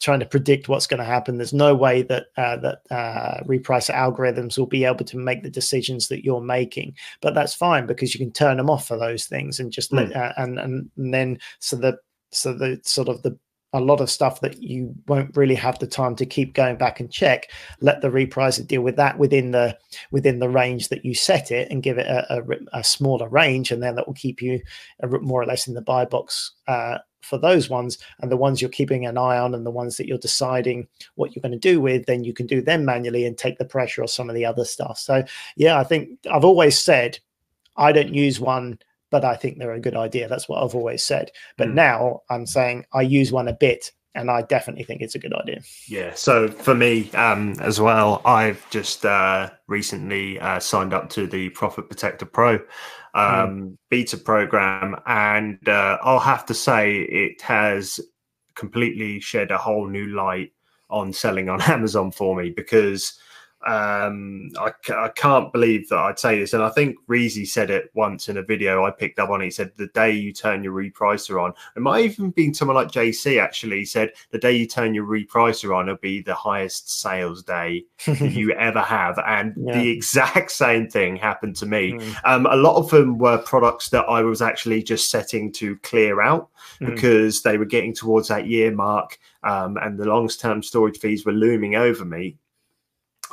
trying 0.01 0.21
to 0.21 0.27
predict 0.27 0.69
what's 0.69 0.87
going 0.87 0.99
to 0.99 1.05
happen. 1.05 1.37
There's 1.37 1.53
no 1.53 1.75
way 1.75 2.03
that 2.03 2.27
uh, 2.37 2.57
that 2.59 2.79
uh, 2.91 3.43
repricer 3.45 3.95
algorithms 3.95 4.57
will 4.57 4.67
be 4.67 4.85
able 4.85 5.05
to 5.05 5.19
make 5.19 5.43
the 5.43 5.51
decisions 5.51 6.09
that 6.09 6.25
you're 6.25 6.41
making. 6.41 6.95
But 7.21 7.35
that's 7.35 7.55
fine 7.55 7.87
because 7.87 8.15
you 8.15 8.21
can 8.21 8.33
turn 8.33 8.57
them 8.57 8.71
off 8.71 8.87
for 8.87 8.97
those 8.97 9.27
things 9.27 9.59
and 9.59 9.73
just 9.73 9.93
let, 9.93 10.11
mm. 10.11 10.17
uh, 10.17 10.33
and, 10.37 10.59
and 10.59 10.91
and 10.97 11.15
then 11.15 11.39
so 11.59 11.77
the 11.77 11.99
so 12.31 12.53
the 12.53 12.81
sort 12.85 13.09
of 13.09 13.23
the 13.23 13.37
a 13.73 13.81
lot 13.81 14.01
of 14.01 14.11
stuff 14.11 14.41
that 14.41 14.63
you 14.63 14.95
won't 15.07 15.37
really 15.37 15.55
have 15.55 15.79
the 15.79 15.87
time 15.87 16.17
to 16.17 16.25
keep 16.25 16.55
going 16.55 16.77
back 16.77 17.01
and 17.01 17.13
check 17.13 17.51
let 17.81 18.01
the 18.01 18.09
repricer 18.09 18.67
deal 18.67 18.83
with 18.83 18.97
that 18.97 19.19
within 19.19 19.51
the 19.51 19.77
within 20.11 20.39
the 20.39 20.49
range 20.49 20.89
that 20.89 21.05
you 21.05 21.15
set 21.15 21.51
it 21.51 21.71
and 21.71 21.83
give 21.83 21.99
it 21.99 22.07
a, 22.07 22.39
a, 22.39 22.43
a 22.79 22.85
smaller 22.85 23.29
range 23.29 23.71
and 23.71 23.83
then 23.83 23.95
that 23.95 24.07
will 24.07 24.15
keep 24.15 24.41
you 24.41 24.61
more 25.21 25.43
or 25.43 25.47
less 25.47 25.69
in 25.69 25.75
the 25.75 25.83
buy 25.83 26.05
box 26.05 26.53
uh, 26.67 26.99
for 27.21 27.37
those 27.37 27.69
ones. 27.69 27.99
And 28.21 28.31
the 28.31 28.37
ones 28.37 28.63
you're 28.63 28.71
keeping 28.71 29.05
an 29.05 29.19
eye 29.19 29.39
on 29.39 29.55
and 29.55 29.67
the 29.67 29.71
ones 29.71 29.97
that 29.97 30.07
you're 30.07 30.19
deciding 30.19 30.87
what 31.17 31.35
you're 31.35 31.43
going 31.43 31.53
to 31.53 31.59
do 31.59 31.81
with 31.81 32.07
then 32.07 32.25
you 32.25 32.33
can 32.33 32.47
do 32.47 32.63
them 32.63 32.85
manually 32.85 33.27
and 33.27 33.37
take 33.37 33.59
the 33.59 33.65
pressure 33.65 34.03
off 34.03 34.11
some 34.11 34.31
of 34.31 34.35
the 34.35 34.47
other 34.47 34.65
stuff. 34.65 34.99
So 34.99 35.25
yeah 35.59 35.79
i 35.79 35.85
think 35.85 36.09
i've 36.31 36.45
always 36.45 36.79
said 36.79 37.19
i 37.77 37.93
don't 37.93 38.15
use 38.15 38.41
one 38.41 38.79
but 39.11 39.25
I 39.25 39.37
think 39.37 39.59
they're 39.59 39.73
a 39.73 39.81
good 39.81 39.97
idea. 39.97 40.29
That's 40.29 40.49
what 40.49 40.63
I've 40.63 40.75
always 40.75 41.03
said. 41.03 41.31
But 41.57 41.69
mm. 41.69 41.75
now 41.75 42.23
I'm 42.31 42.47
saying 42.47 42.87
I 42.93 43.03
use 43.03 43.33
one 43.33 43.49
a 43.49 43.53
bit 43.53 43.93
and 44.15 44.31
I 44.31 44.43
definitely 44.43 44.85
think 44.85 45.01
it's 45.01 45.15
a 45.15 45.19
good 45.19 45.35
idea. 45.35 45.61
Yeah. 45.87 46.13
So 46.15 46.49
for 46.49 46.75
me 46.75 47.11
um, 47.13 47.55
as 47.61 47.81
well, 47.81 48.21
I've 48.25 48.69
just 48.71 49.05
uh, 49.05 49.51
recently 49.69 50.41
uh, 50.41 50.59
signed 50.59 50.93
up 50.93 51.09
to 51.11 51.27
the 51.27 51.51
Profit 51.51 51.89
Protector 51.89 52.27
Pro 52.27 52.55
um, 52.55 52.61
mm. 53.15 53.77
beta 53.91 54.17
program, 54.17 54.97
and 55.07 55.69
uh, 55.69 55.99
I'll 56.03 56.19
have 56.19 56.47
to 56.47 56.55
say 56.55 56.97
it 56.97 57.41
has 57.43 58.01
completely 58.55 59.21
shed 59.21 59.51
a 59.51 59.59
whole 59.59 59.87
new 59.87 60.07
light 60.07 60.53
on 60.91 61.13
selling 61.13 61.49
on 61.49 61.61
Amazon 61.71 62.11
for 62.11 62.35
me 62.35 62.51
because 62.51 63.19
um, 63.67 64.51
I, 64.57 64.71
I, 64.95 65.09
can't 65.09 65.53
believe 65.53 65.89
that 65.89 65.99
I'd 65.99 66.19
say 66.19 66.39
this, 66.39 66.53
and 66.53 66.63
I 66.63 66.69
think 66.71 66.97
Reezy 67.09 67.47
said 67.47 67.71
it 67.71 67.91
once 67.93 68.29
in 68.29 68.37
a 68.37 68.43
video 68.43 68.85
I 68.85 68.93
picked 68.93 69.19
up 69.19 69.31
on. 69.31 69.43
It. 69.43 69.47
He 69.47 69.51
said, 69.51 69.73
"The 69.77 69.89
day 69.89 70.13
you 70.13 70.33
turn 70.33 70.63
your 70.63 70.75
repricer 70.75 71.43
on, 71.43 71.53
it 71.75 71.81
might 71.81 72.05
even 72.05 72.31
been 72.31 72.55
someone 72.55 72.77
like 72.77 72.93
JC 72.93 73.43
actually 73.43 73.85
said, 73.85 74.13
the 74.31 74.39
day 74.39 74.53
you 74.53 74.67
turn 74.67 74.95
your 74.95 75.07
repricer 75.07 75.77
on 75.77 75.89
will 75.89 75.97
be 75.97 76.23
the 76.23 76.37
highest 76.37 77.01
sales 77.01 77.43
day 77.43 77.85
you 78.07 78.53
ever 78.59 78.81
have." 78.81 79.19
And 79.27 79.55
yeah. 79.57 79.77
the 79.77 79.89
exact 79.89 80.53
same 80.53 80.89
thing 80.89 81.17
happened 81.17 81.57
to 81.57 81.67
me. 81.67 81.95
Mm. 81.95 82.17
Um, 82.25 82.47
a 82.47 82.57
lot 82.57 82.77
of 82.77 82.89
them 82.91 83.19
were 83.19 83.39
products 83.39 83.91
that 83.91 84.05
I 84.05 84.23
was 84.23 84.41
actually 84.41 84.85
just 84.85 85.11
setting 85.11 85.53
to 85.55 85.77
clear 85.79 86.21
out 86.21 86.49
mm. 86.81 86.95
because 86.95 87.43
they 87.43 87.59
were 87.59 87.65
getting 87.65 87.93
towards 87.93 88.29
that 88.29 88.47
year 88.47 88.71
mark, 88.71 89.19
um, 89.43 89.77
and 89.79 89.99
the 89.99 90.07
long-term 90.07 90.63
storage 90.63 90.99
fees 90.99 91.27
were 91.27 91.33
looming 91.33 91.75
over 91.75 92.05
me 92.05 92.37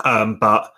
um, 0.04 0.38
but 0.40 0.72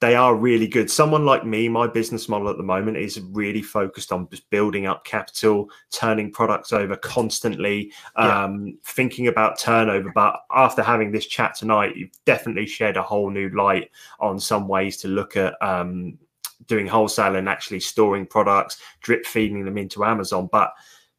they 0.00 0.16
are 0.16 0.34
really 0.34 0.66
good. 0.66 0.90
Someone 0.90 1.24
like 1.24 1.46
me, 1.46 1.68
my 1.68 1.86
business 1.86 2.28
model 2.28 2.50
at 2.50 2.58
the 2.58 2.62
moment 2.62 2.98
is 2.98 3.20
really 3.20 3.62
focused 3.62 4.12
on 4.12 4.28
just 4.28 4.48
building 4.50 4.86
up 4.86 5.04
capital, 5.04 5.70
turning 5.90 6.30
products 6.30 6.72
over 6.72 6.96
constantly, 6.96 7.90
yeah. 8.18 8.44
um, 8.44 8.76
thinking 8.84 9.28
about 9.28 9.58
turnover. 9.58 10.12
But 10.14 10.42
after 10.50 10.82
having 10.82 11.10
this 11.10 11.26
chat 11.26 11.54
tonight, 11.54 11.96
you've 11.96 12.10
definitely 12.26 12.66
shed 12.66 12.96
a 12.98 13.02
whole 13.02 13.30
new 13.30 13.48
light 13.50 13.90
on 14.20 14.38
some 14.38 14.68
ways 14.68 14.98
to 14.98 15.08
look 15.08 15.38
at 15.38 15.54
um, 15.62 16.18
doing 16.66 16.86
wholesale 16.86 17.36
and 17.36 17.48
actually 17.48 17.80
storing 17.80 18.26
products, 18.26 18.78
drip 19.00 19.24
feeding 19.24 19.64
them 19.64 19.78
into 19.78 20.04
Amazon. 20.04 20.48
But 20.52 20.74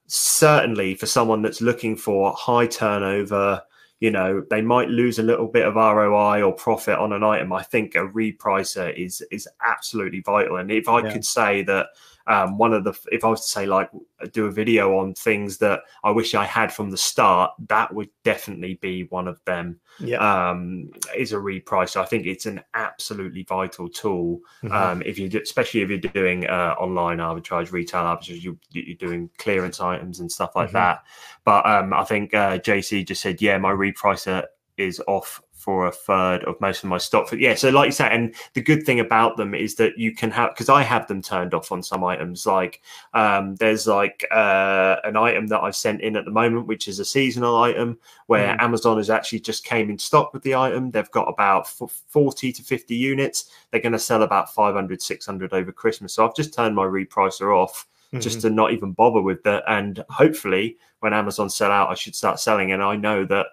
certainly 0.08 0.94
for 0.94 1.08
someone 1.08 1.42
that's 1.42 1.62
looking 1.62 1.96
for 1.96 2.34
high 2.34 2.68
turnover, 2.68 3.64
you 4.00 4.12
know 4.12 4.44
they 4.50 4.62
might 4.62 4.90
lose 4.90 5.20
a 5.20 5.24
little 5.24 5.48
bit 5.48 5.66
of 5.66 5.76
ROI 5.76 6.42
or 6.42 6.54
profit 6.54 6.98
on 6.98 7.14
an 7.14 7.24
item. 7.24 7.54
I 7.54 7.64
think 7.64 7.96
a 7.96 8.00
repricer 8.00 8.94
is 8.98 9.22
is 9.32 9.48
absolutely 9.66 10.22
vital. 10.22 10.58
And 10.58 10.72
if 10.72 10.90
I 10.90 11.02
yeah. 11.02 11.14
could 11.14 11.26
say 11.26 11.64
that 11.64 11.88
um, 12.28 12.58
one 12.58 12.74
of 12.74 12.84
the 12.84 12.98
if 13.12 13.24
I 13.24 13.28
was 13.28 13.42
to 13.42 13.50
say 13.50 13.66
like 13.66 13.90
do 14.32 14.46
a 14.46 14.52
video 14.52 14.98
on 14.98 15.14
things 15.14 15.58
that 15.60 15.82
I 16.04 16.12
wish 16.12 16.34
I 16.34 16.46
had 16.46 16.74
from 16.74 16.90
the 16.90 16.98
start, 16.98 17.52
that 17.68 17.94
would 17.94 18.10
definitely 18.24 18.76
be 18.76 19.04
one 19.06 19.28
of 19.28 19.40
them. 19.46 19.80
Yeah, 20.00 20.18
um, 20.18 20.90
is 21.16 21.34
a 21.34 21.38
repricer. 21.38 22.02
I 22.02 22.06
think 22.06 22.26
it's 22.26 22.46
an 22.46 22.62
absolutely 22.74 23.44
vital 23.44 23.88
tool. 23.88 24.40
Mm-hmm. 24.64 24.74
Um, 24.74 25.02
if 25.04 25.20
you 25.20 25.30
do, 25.30 25.40
especially 25.42 25.82
if 25.82 25.90
you're 25.90 26.00
doing 26.00 26.48
uh, 26.48 26.76
online 26.80 27.20
arbitrage, 27.20 27.72
retail 27.72 28.02
arbitrage, 28.02 28.42
you, 28.42 28.58
you're 28.72 28.98
doing 28.98 29.30
clearance 29.38 29.80
items 29.80 30.20
and 30.20 30.32
stuff 30.32 30.56
like 30.56 30.70
mm-hmm. 30.70 30.78
that. 30.78 31.04
But 31.44 31.66
um, 31.66 31.94
I 31.94 32.04
think 32.04 32.34
uh, 32.34 32.58
JC 32.58 33.08
just 33.08 33.22
said, 33.22 33.42
yeah, 33.42 33.58
my 33.58 33.72
repricer 33.72 34.46
is 34.78 35.02
off 35.08 35.42
for 35.66 35.88
a 35.88 35.92
third 35.92 36.44
of 36.44 36.62
most 36.62 36.84
of 36.84 36.90
my 36.92 36.98
stock. 37.00 37.28
For, 37.28 37.38
yeah, 37.38 37.56
so 37.56 37.72
like 37.72 37.88
you 37.88 37.92
said, 37.92 38.12
and 38.12 38.36
the 38.54 38.62
good 38.62 38.86
thing 38.86 39.00
about 39.00 39.36
them 39.36 39.56
is 39.56 39.74
that 39.76 39.98
you 39.98 40.14
can 40.14 40.30
have 40.30 40.52
because 40.52 40.70
I 40.70 40.84
have 40.84 41.08
them 41.08 41.24
turned 41.24 41.56
off 41.56 41.72
on 41.72 41.82
some 41.82 42.04
items. 42.04 42.46
Like 42.46 42.84
um, 43.16 43.56
there's 43.56 43.88
like 43.88 44.24
uh, 44.30 44.98
an 45.04 45.18
item 45.18 45.48
that 45.48 45.62
I've 45.62 45.76
sent 45.76 46.02
in 46.02 46.18
at 46.18 46.26
the 46.26 46.32
moment, 46.32 46.68
which 46.68 46.88
is 46.88 47.00
a 47.00 47.06
seasonal 47.06 47.58
item 47.58 47.98
where 48.28 48.56
mm. 48.56 48.62
Amazon 48.62 48.98
has 48.98 49.10
actually 49.10 49.40
just 49.40 49.66
came 49.66 49.90
in 49.90 49.98
stock 49.98 50.34
with 50.34 50.44
the 50.44 50.54
item. 50.54 50.92
They've 50.92 51.10
got 51.10 51.28
about 51.28 51.68
40 51.68 52.52
to 52.52 52.62
50 52.62 52.96
units. 52.96 53.50
They're 53.72 53.82
going 53.82 53.94
to 53.94 54.00
sell 54.00 54.22
about 54.22 54.54
500, 54.54 55.02
600 55.02 55.52
over 55.52 55.72
Christmas. 55.72 56.14
So 56.14 56.28
I've 56.28 56.36
just 56.36 56.54
turned 56.54 56.76
my 56.76 56.86
repricer 56.86 57.58
off. 57.58 57.88
Mm-hmm. 58.14 58.20
Just 58.20 58.42
to 58.42 58.52
not 58.52 58.72
even 58.72 58.92
bother 58.92 59.20
with 59.20 59.42
that, 59.44 59.64
and 59.68 60.06
hopefully, 60.10 60.78
when 61.00 61.12
Amazon 61.12 61.50
sell 61.50 61.72
out, 61.72 61.90
I 61.90 61.96
should 61.96 62.14
start 62.16 62.40
selling. 62.40 62.72
And 62.72 62.84
I 62.84 62.96
know 62.96 63.26
that 63.26 63.48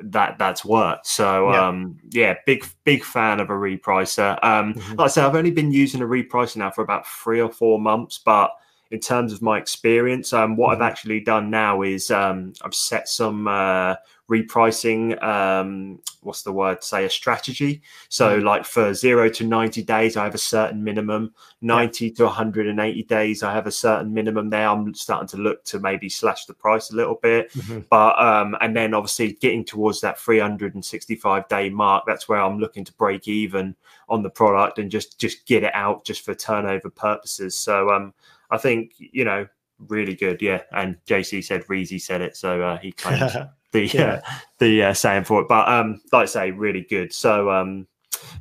that 0.00 0.38
that's 0.38 0.64
worked. 0.64 1.06
So 1.06 1.50
yeah. 1.50 1.68
um 1.68 1.98
yeah, 2.10 2.34
big 2.46 2.64
big 2.84 3.04
fan 3.04 3.40
of 3.40 3.50
a 3.50 3.54
repricer. 3.54 4.38
Um 4.42 4.74
mm-hmm. 4.74 4.94
like 4.94 5.06
I 5.06 5.08
said, 5.08 5.24
I've 5.24 5.34
only 5.34 5.50
been 5.50 5.72
using 5.72 6.02
a 6.02 6.06
repricer 6.06 6.56
now 6.56 6.70
for 6.70 6.82
about 6.82 7.06
three 7.06 7.40
or 7.40 7.50
four 7.50 7.80
months, 7.80 8.18
but 8.18 8.50
in 8.90 9.00
terms 9.00 9.32
of 9.32 9.42
my 9.42 9.58
experience, 9.58 10.32
um 10.32 10.56
what 10.56 10.72
mm-hmm. 10.72 10.82
I've 10.82 10.90
actually 10.90 11.20
done 11.20 11.50
now 11.50 11.82
is 11.82 12.10
um 12.10 12.52
I've 12.62 12.74
set 12.74 13.08
some 13.08 13.48
uh 13.48 13.96
repricing 14.28 15.20
um 15.22 15.98
what's 16.22 16.42
the 16.42 16.52
word 16.52 16.84
say 16.84 17.04
a 17.04 17.10
strategy. 17.10 17.80
So 18.10 18.38
mm. 18.40 18.44
like 18.44 18.64
for 18.64 18.92
0 18.92 19.30
to 19.30 19.44
90 19.44 19.82
days 19.84 20.16
i 20.16 20.24
have 20.24 20.34
a 20.34 20.38
certain 20.38 20.84
minimum. 20.84 21.32
90 21.62 22.06
yeah. 22.06 22.14
to 22.14 22.24
180 22.24 23.02
days 23.04 23.42
i 23.42 23.52
have 23.52 23.66
a 23.66 23.72
certain 23.72 24.12
minimum. 24.12 24.50
There 24.50 24.68
i'm 24.68 24.94
starting 24.94 25.28
to 25.28 25.38
look 25.38 25.64
to 25.64 25.80
maybe 25.80 26.08
slash 26.08 26.44
the 26.44 26.54
price 26.54 26.90
a 26.90 26.96
little 26.96 27.18
bit. 27.22 27.52
Mm-hmm. 27.52 27.80
but 27.90 28.20
um 28.20 28.56
and 28.60 28.76
then 28.76 28.92
obviously 28.94 29.32
getting 29.34 29.64
towards 29.64 30.00
that 30.02 30.18
365 30.18 31.48
day 31.48 31.70
mark 31.70 32.04
that's 32.06 32.28
where 32.28 32.40
i'm 32.40 32.58
looking 32.58 32.84
to 32.84 32.92
break 32.94 33.28
even 33.28 33.74
on 34.08 34.22
the 34.22 34.30
product 34.30 34.78
and 34.78 34.90
just 34.90 35.18
just 35.18 35.46
get 35.46 35.62
it 35.62 35.74
out 35.74 36.04
just 36.04 36.24
for 36.24 36.34
turnover 36.34 36.90
purposes. 36.90 37.54
So 37.54 37.90
um 37.90 38.12
i 38.50 38.58
think 38.58 38.92
you 38.98 39.24
know 39.24 39.46
really 39.86 40.14
good. 40.14 40.42
Yeah. 40.42 40.62
And 40.72 40.96
jc 41.06 41.44
said 41.44 41.64
reezy 41.66 42.00
said 42.00 42.20
it. 42.20 42.36
So 42.36 42.60
uh, 42.60 42.78
he 42.78 42.92
claims 42.92 43.32
the 43.72 43.86
yeah. 43.86 44.04
uh, 44.04 44.20
the 44.58 44.82
uh, 44.84 44.94
saying 44.94 45.24
for 45.24 45.42
it. 45.42 45.48
But 45.48 45.68
um, 45.68 46.00
like 46.12 46.22
I 46.22 46.26
say, 46.26 46.50
really 46.50 46.82
good. 46.82 47.12
So 47.12 47.50
um, 47.50 47.86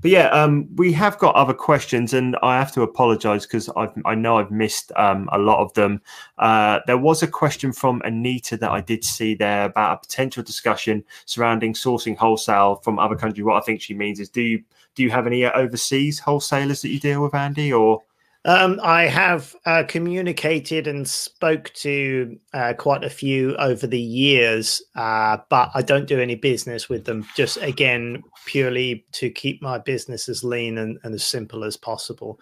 but 0.02 0.12
yeah, 0.12 0.28
um, 0.30 0.68
we 0.76 0.92
have 0.94 1.18
got 1.18 1.36
other 1.36 1.54
questions, 1.54 2.14
and 2.14 2.36
I 2.42 2.58
have 2.58 2.72
to 2.74 2.82
apologise 2.82 3.46
because 3.46 3.70
I 4.06 4.16
know 4.16 4.38
I've 4.38 4.52
missed 4.52 4.92
um, 4.96 5.30
a 5.32 5.38
lot 5.38 5.60
of 5.60 5.74
them. 5.74 6.02
Uh, 6.38 6.80
there 6.88 6.98
was 6.98 7.24
a 7.24 7.28
question 7.28 7.72
from 7.72 8.02
Anita 8.06 8.58
that 8.58 8.72
I 8.72 8.82
did 8.82 9.04
see 9.04 9.36
there 9.36 9.66
about 9.66 9.98
a 9.98 10.00
potential 10.00 10.44
discussion 10.44 11.04
surrounding 11.26 11.74
sourcing 11.74 12.16
wholesale 12.16 12.76
from 12.78 13.00
other 13.00 13.16
countries. 13.16 13.44
What 13.44 13.62
I 13.62 13.66
think 13.66 13.82
she 13.82 13.94
means 13.94 14.20
is, 14.20 14.30
do 14.30 14.42
you 14.42 14.64
do 14.96 15.04
you 15.04 15.12
have 15.12 15.28
any 15.28 15.46
overseas 15.46 16.20
wholesalers 16.20 16.82
that 16.82 16.90
you 16.90 17.00
deal 17.00 17.22
with, 17.22 17.36
Andy, 17.36 17.72
or 17.72 18.02
um, 18.48 18.80
I 18.82 19.04
have 19.04 19.54
uh, 19.66 19.84
communicated 19.88 20.88
and 20.88 21.08
spoke 21.08 21.70
to 21.76 22.40
uh, 22.54 22.74
quite 22.78 23.04
a 23.04 23.10
few 23.10 23.58
over 23.58 23.86
the 23.86 24.00
years, 24.00 24.82
uh, 24.96 25.38
but 25.50 25.70
I 25.76 25.82
don't 25.82 26.08
do 26.08 26.22
any 26.22 26.36
business 26.36 26.88
with 26.88 27.04
them. 27.04 27.26
Just 27.36 27.58
again, 27.58 28.24
purely 28.46 29.06
to 29.12 29.30
keep 29.30 29.62
my 29.62 29.78
business 29.78 30.30
as 30.30 30.46
lean 30.46 30.78
and, 30.78 30.98
and 31.04 31.14
as 31.14 31.26
simple 31.26 31.66
as 31.66 31.76
possible. 31.76 32.40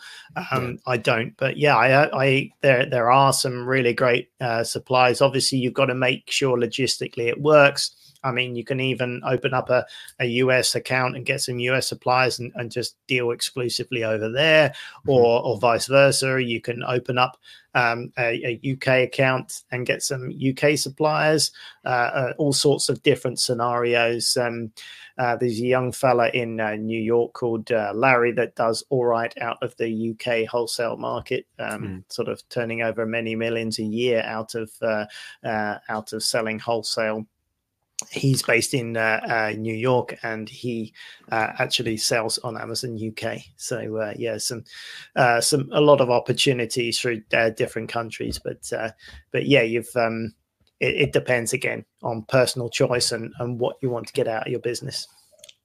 Um, 0.51 0.73
yeah. 0.73 0.93
I 0.93 0.97
don't, 0.97 1.35
but 1.37 1.57
yeah, 1.57 1.75
I, 1.75 2.23
I, 2.23 2.49
there 2.61 2.85
there 2.85 3.11
are 3.11 3.33
some 3.33 3.67
really 3.67 3.93
great 3.93 4.29
uh, 4.39 4.63
supplies. 4.63 5.21
Obviously, 5.21 5.57
you've 5.57 5.73
got 5.73 5.87
to 5.87 5.95
make 5.95 6.29
sure 6.29 6.55
logistically 6.55 7.27
it 7.27 7.41
works 7.41 8.04
I 8.25 8.31
mean, 8.31 8.55
you 8.55 8.63
can 8.63 8.79
even 8.79 9.21
open 9.25 9.53
up 9.53 9.69
a, 9.69 9.85
a 10.19 10.25
US 10.25 10.75
account 10.75 11.15
and 11.15 11.25
get 11.25 11.41
some 11.41 11.59
US 11.59 11.87
suppliers 11.87 12.39
and, 12.39 12.51
and 12.55 12.71
just 12.71 12.97
deal 13.07 13.31
exclusively 13.31 14.03
over 14.03 14.29
there, 14.29 14.69
mm-hmm. 14.69 15.11
or, 15.11 15.43
or 15.43 15.59
vice 15.59 15.87
versa. 15.87 16.41
You 16.41 16.59
can 16.59 16.83
open 16.83 17.17
up 17.17 17.37
um, 17.75 18.11
a, 18.17 18.59
a, 18.63 18.73
UK 18.73 18.87
account 19.03 19.63
and 19.69 19.85
get 19.85 20.01
some 20.01 20.31
UK 20.31 20.77
suppliers, 20.77 21.51
uh, 21.83 21.89
uh, 21.89 22.33
all 22.37 22.53
sorts 22.53 22.89
of 22.89 23.03
different 23.03 23.39
scenarios. 23.39 24.35
Um, 24.37 24.71
uh, 25.17 25.35
there's 25.35 25.59
a 25.59 25.65
young 25.65 25.91
fella 25.91 26.29
in 26.29 26.59
uh, 26.59 26.75
New 26.75 26.99
York 26.99 27.33
called 27.33 27.71
uh, 27.71 27.91
Larry 27.93 28.31
that 28.33 28.55
does 28.55 28.83
all 28.89 29.05
right 29.05 29.33
out 29.39 29.57
of 29.61 29.75
the 29.77 30.11
UK 30.11 30.47
wholesale 30.49 30.97
market, 30.97 31.45
um, 31.59 31.83
mm. 31.83 32.03
sort 32.13 32.27
of 32.27 32.41
turning 32.49 32.81
over 32.81 33.05
many 33.05 33.35
millions 33.35 33.79
a 33.79 33.83
year 33.83 34.23
out 34.25 34.55
of 34.55 34.71
uh, 34.81 35.05
out 35.89 36.13
of 36.13 36.23
selling 36.23 36.59
wholesale 36.59 37.25
he's 38.09 38.41
based 38.41 38.73
in 38.73 38.97
uh, 38.97 39.21
uh, 39.27 39.53
New 39.57 39.73
York 39.73 40.17
and 40.23 40.49
he 40.49 40.93
uh, 41.31 41.53
actually 41.59 41.97
sells 41.97 42.37
on 42.39 42.57
Amazon 42.57 42.97
UK. 42.99 43.39
So 43.55 43.97
uh, 43.97 44.13
yeah, 44.17 44.37
some 44.37 44.63
uh, 45.15 45.41
some 45.41 45.69
a 45.71 45.81
lot 45.81 46.01
of 46.01 46.09
opportunities 46.09 46.99
through 46.99 47.21
uh, 47.33 47.51
different 47.51 47.89
countries, 47.89 48.39
but 48.43 48.69
but 49.31 49.45
yeah, 49.45 49.61
you've 49.61 49.95
um, 49.95 50.33
it, 50.79 50.95
it, 50.95 51.13
depends 51.13 51.53
again 51.53 51.85
on 52.03 52.25
personal 52.27 52.69
choice 52.69 53.11
and 53.11 53.33
and 53.39 53.59
what 53.59 53.77
you 53.81 53.89
want 53.89 54.07
to 54.07 54.13
get 54.13 54.27
out 54.27 54.45
of 54.45 54.51
your 54.51 54.59
business. 54.59 55.07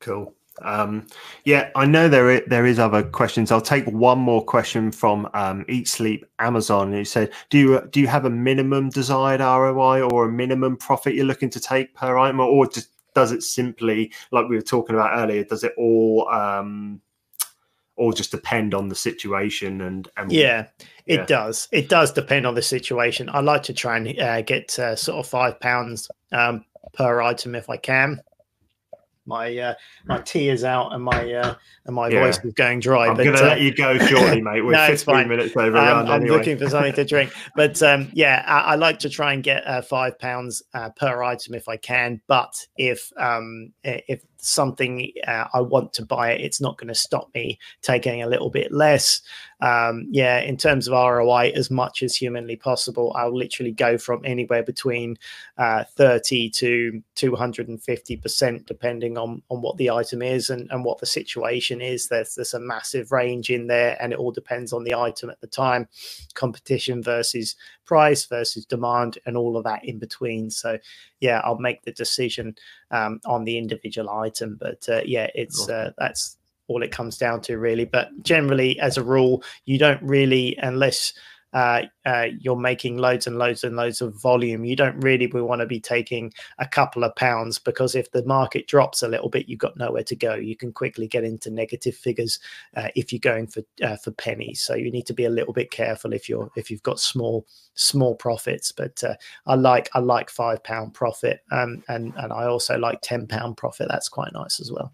Cool. 0.01 0.35
Um, 0.63 1.07
yeah, 1.45 1.71
I 1.75 1.87
know 1.87 2.09
there 2.09 2.31
is, 2.31 2.43
there 2.47 2.67
is 2.67 2.79
other 2.79 3.03
questions. 3.03 3.51
I'll 3.51 3.61
take 3.61 3.87
one 3.87 4.19
more 4.19 4.45
question 4.45 4.93
from 4.93 5.29
um, 5.33 5.65
Eat 5.69 5.89
Sleep 5.89 6.27
Amazon, 6.39 6.93
who 6.93 7.05
said, 7.05 7.33
"Do 7.49 7.59
you 7.59 7.89
do 7.91 8.01
you 8.01 8.07
have 8.09 8.25
a 8.25 8.31
minimum 8.31 8.91
desired 8.91 9.41
ROI 9.41 10.03
or 10.03 10.27
a 10.27 10.33
minimum 10.33 10.77
profit 10.77 11.15
you're 11.15 11.25
looking 11.25 11.51
to 11.51 11.61
take 11.61 11.95
per 11.95 12.19
item, 12.19 12.41
or 12.41 12.67
just 12.67 12.91
does 13.15 13.33
it 13.33 13.43
simply, 13.43 14.13
like 14.31 14.49
we 14.49 14.57
were 14.57 14.63
talking 14.63 14.95
about 14.95 15.19
earlier, 15.19 15.45
does 15.45 15.65
it 15.65 15.73
all 15.77 16.29
um, 16.29 17.01
all 17.97 18.13
just 18.13 18.31
depend 18.31 18.75
on 18.75 18.89
the 18.89 18.95
situation 18.95 19.83
and, 19.83 20.09
and 20.17 20.33
yeah 20.33 20.67
it 21.07 21.27
does. 21.27 21.67
It 21.73 21.89
does 21.89 22.13
depend 22.13 22.47
on 22.47 22.55
the 22.55 22.63
situation. 22.63 23.29
I 23.33 23.41
like 23.41 23.65
to 23.65 23.75
try 23.75 23.97
and 23.97 24.17
uh, 24.21 24.43
get 24.43 24.79
uh, 24.79 24.95
sort 24.95 25.19
of 25.19 25.29
five 25.29 25.59
pounds 25.59 26.09
um, 26.31 26.65
per 26.93 27.21
item 27.21 27.55
if 27.55 27.69
i 27.69 27.77
can 27.77 28.21
my 29.27 29.57
uh, 29.57 29.75
my 30.07 30.19
tea 30.21 30.49
is 30.49 30.65
out 30.65 30.93
and 30.93 31.05
my 31.05 31.33
uh, 31.33 31.55
and 31.87 31.95
my 31.95 32.09
yeah. 32.09 32.21
voice 32.21 32.39
is 32.45 32.53
going 32.55 32.81
dry. 32.81 33.09
I'm 33.09 33.17
going 33.17 33.33
to 33.33 33.45
uh, 33.45 33.49
let 33.49 33.61
you 33.61 33.75
go 33.75 33.99
shortly, 33.99 34.41
mate. 34.43 34.63
We're 34.63 34.73
no, 34.73 34.87
15 34.87 35.29
minutes 35.29 35.57
over. 35.57 35.77
Um, 35.77 36.07
I'm 36.07 36.23
anyway. 36.23 36.37
looking 36.37 36.59
for 36.59 36.69
something 36.69 36.95
to 36.95 37.05
drink, 37.05 37.33
but 37.57 37.83
um, 37.83 38.11
yeah, 38.13 38.45
I, 38.47 38.73
I, 38.73 38.75
like 38.75 38.99
to 39.01 39.11
try 39.11 39.33
and 39.33 39.43
get 39.43 39.67
uh, 39.67 39.83
five 39.83 40.19
pounds 40.19 40.63
uh, 40.75 40.91
per 40.91 41.23
item 41.23 41.55
if 41.55 41.69
I 41.69 41.77
can. 41.77 42.21
But 42.27 42.55
if 42.77 43.13
um, 43.17 43.73
if 43.83 44.23
something 44.43 45.13
uh, 45.27 45.47
I 45.53 45.61
want 45.61 45.93
to 45.95 46.05
buy 46.05 46.33
it, 46.33 46.41
it's 46.41 46.61
not 46.61 46.79
going 46.79 46.89
to 46.89 46.95
stop 46.95 47.31
me 47.35 47.59
taking 47.83 48.23
a 48.23 48.29
little 48.29 48.51
bit 48.51 48.73
less. 48.73 49.23
Um, 49.63 50.07
yeah, 50.11 50.39
in 50.41 50.57
terms 50.57 50.89
of 50.89 50.93
ROI, 50.93 51.53
as 51.55 51.71
much 51.71 52.03
as 52.03 52.17
humanly 52.17 52.57
possible, 52.57 53.13
I'll 53.15 53.37
literally 53.37 53.73
go 53.73 53.99
from 53.99 54.23
anywhere 54.25 54.63
between 54.63 55.19
uh, 55.59 55.85
30 55.97 56.51
to 56.51 57.03
250%, 57.17 58.67
depending 58.67 59.19
on, 59.19 59.43
on 59.51 59.61
what 59.61 59.77
the 59.77 59.91
item 59.91 60.23
is 60.23 60.49
and, 60.49 60.71
and 60.71 60.85
what 60.85 60.99
the 60.99 61.07
situation 61.07 61.83
is. 61.83 62.09
There's, 62.09 62.35
there's 62.35 62.55
a 62.55 62.61
massive 62.61 63.13
range 63.13 63.51
in 63.51 63.67
there, 63.67 63.99
and 64.01 64.13
it 64.13 64.19
all 64.19 64.33
depends 64.33 64.73
on 64.73 64.85
the 64.85 64.95
item 64.95 65.29
at 65.29 65.41
the 65.41 65.47
time, 65.47 65.89
competition 66.35 67.03
versus 67.03 67.55
price 67.85 68.25
versus 68.25 68.65
demand, 68.65 69.19
and 69.27 69.37
all 69.37 69.59
of 69.59 69.65
that 69.65 69.85
in 69.85 69.99
between. 69.99 70.49
So, 70.51 70.79
yeah, 71.21 71.43
I'll 71.45 71.59
make 71.59 71.83
the 71.83 71.93
decision 71.93 72.57
um, 72.91 73.21
on 73.25 73.45
the 73.45 73.59
individual 73.59 74.11
item. 74.11 74.57
But 74.61 74.89
uh, 74.89 75.03
yeah, 75.05 75.29
it's 75.35 75.69
uh, 75.69 75.93
that's 75.99 76.37
all 76.69 76.83
it 76.83 76.93
comes 76.93 77.19
down 77.19 77.41
to, 77.43 77.59
really. 77.59 77.85
But 77.85 78.11
generally, 78.23 78.79
as 78.81 78.97
a 78.97 79.03
rule, 79.03 79.43
you 79.65 79.79
don't 79.79 80.03
really, 80.03 80.57
unless 80.63 81.13
uh, 81.53 81.83
uh, 82.07 82.27
you're 82.39 82.57
making 82.57 82.97
loads 82.97 83.27
and 83.27 83.39
loads 83.39 83.65
and 83.65 83.77
loads 83.77 84.01
of 84.01 84.21
volume, 84.21 84.65
you 84.65 84.77
don't 84.77 84.99
really 85.01 85.27
want 85.27 85.61
to 85.61 85.67
be 85.67 85.81
taking 85.81 86.33
a 86.59 86.67
couple 86.67 87.03
of 87.05 87.15
pounds 87.17 87.59
because 87.59 87.95
if 87.95 88.11
the 88.13 88.25
market 88.25 88.67
drops 88.67 89.03
a 89.03 89.09
little 89.09 89.29
bit, 89.29 89.49
you've 89.49 89.59
got 89.59 89.77
nowhere 89.77 90.05
to 90.05 90.17
go. 90.17 90.35
You 90.35 90.57
can 90.57 90.73
quickly 90.73 91.09
get 91.09 91.25
into 91.25 91.51
negative 91.51 91.95
figures 91.95 92.39
uh, 92.77 92.89
if 92.95 93.13
you're 93.13 93.21
going 93.21 93.47
for 93.49 93.63
uh, 93.83 93.97
for 93.97 94.13
pennies. 94.13 94.61
So 94.61 94.75
you 94.75 94.91
need 94.91 95.07
to 95.07 95.15
be 95.15 95.25
a 95.25 95.31
little 95.31 95.53
bit 95.53 95.71
careful 95.71 96.13
if 96.13 96.29
you're 96.29 96.51
if 96.57 96.71
you've 96.71 96.83
got 96.83 97.01
small 97.01 97.47
small 97.75 98.15
profits. 98.15 98.73
But 98.73 99.03
uh, 99.03 99.15
I 99.47 99.55
like 99.55 99.91
I 99.95 99.99
like 99.99 100.31
five 100.31 100.63
pound 100.63 100.95
profit, 100.95 101.41
um, 101.51 101.83
and 101.89 102.15
and 102.17 102.33
I 102.33 102.45
also 102.45 102.79
like 102.79 103.01
ten 103.03 103.27
pound 103.27 103.57
profit. 103.57 103.89
That's 103.89 104.09
quite 104.09 104.33
nice 104.33 104.61
as 104.61 104.71
well. 104.71 104.93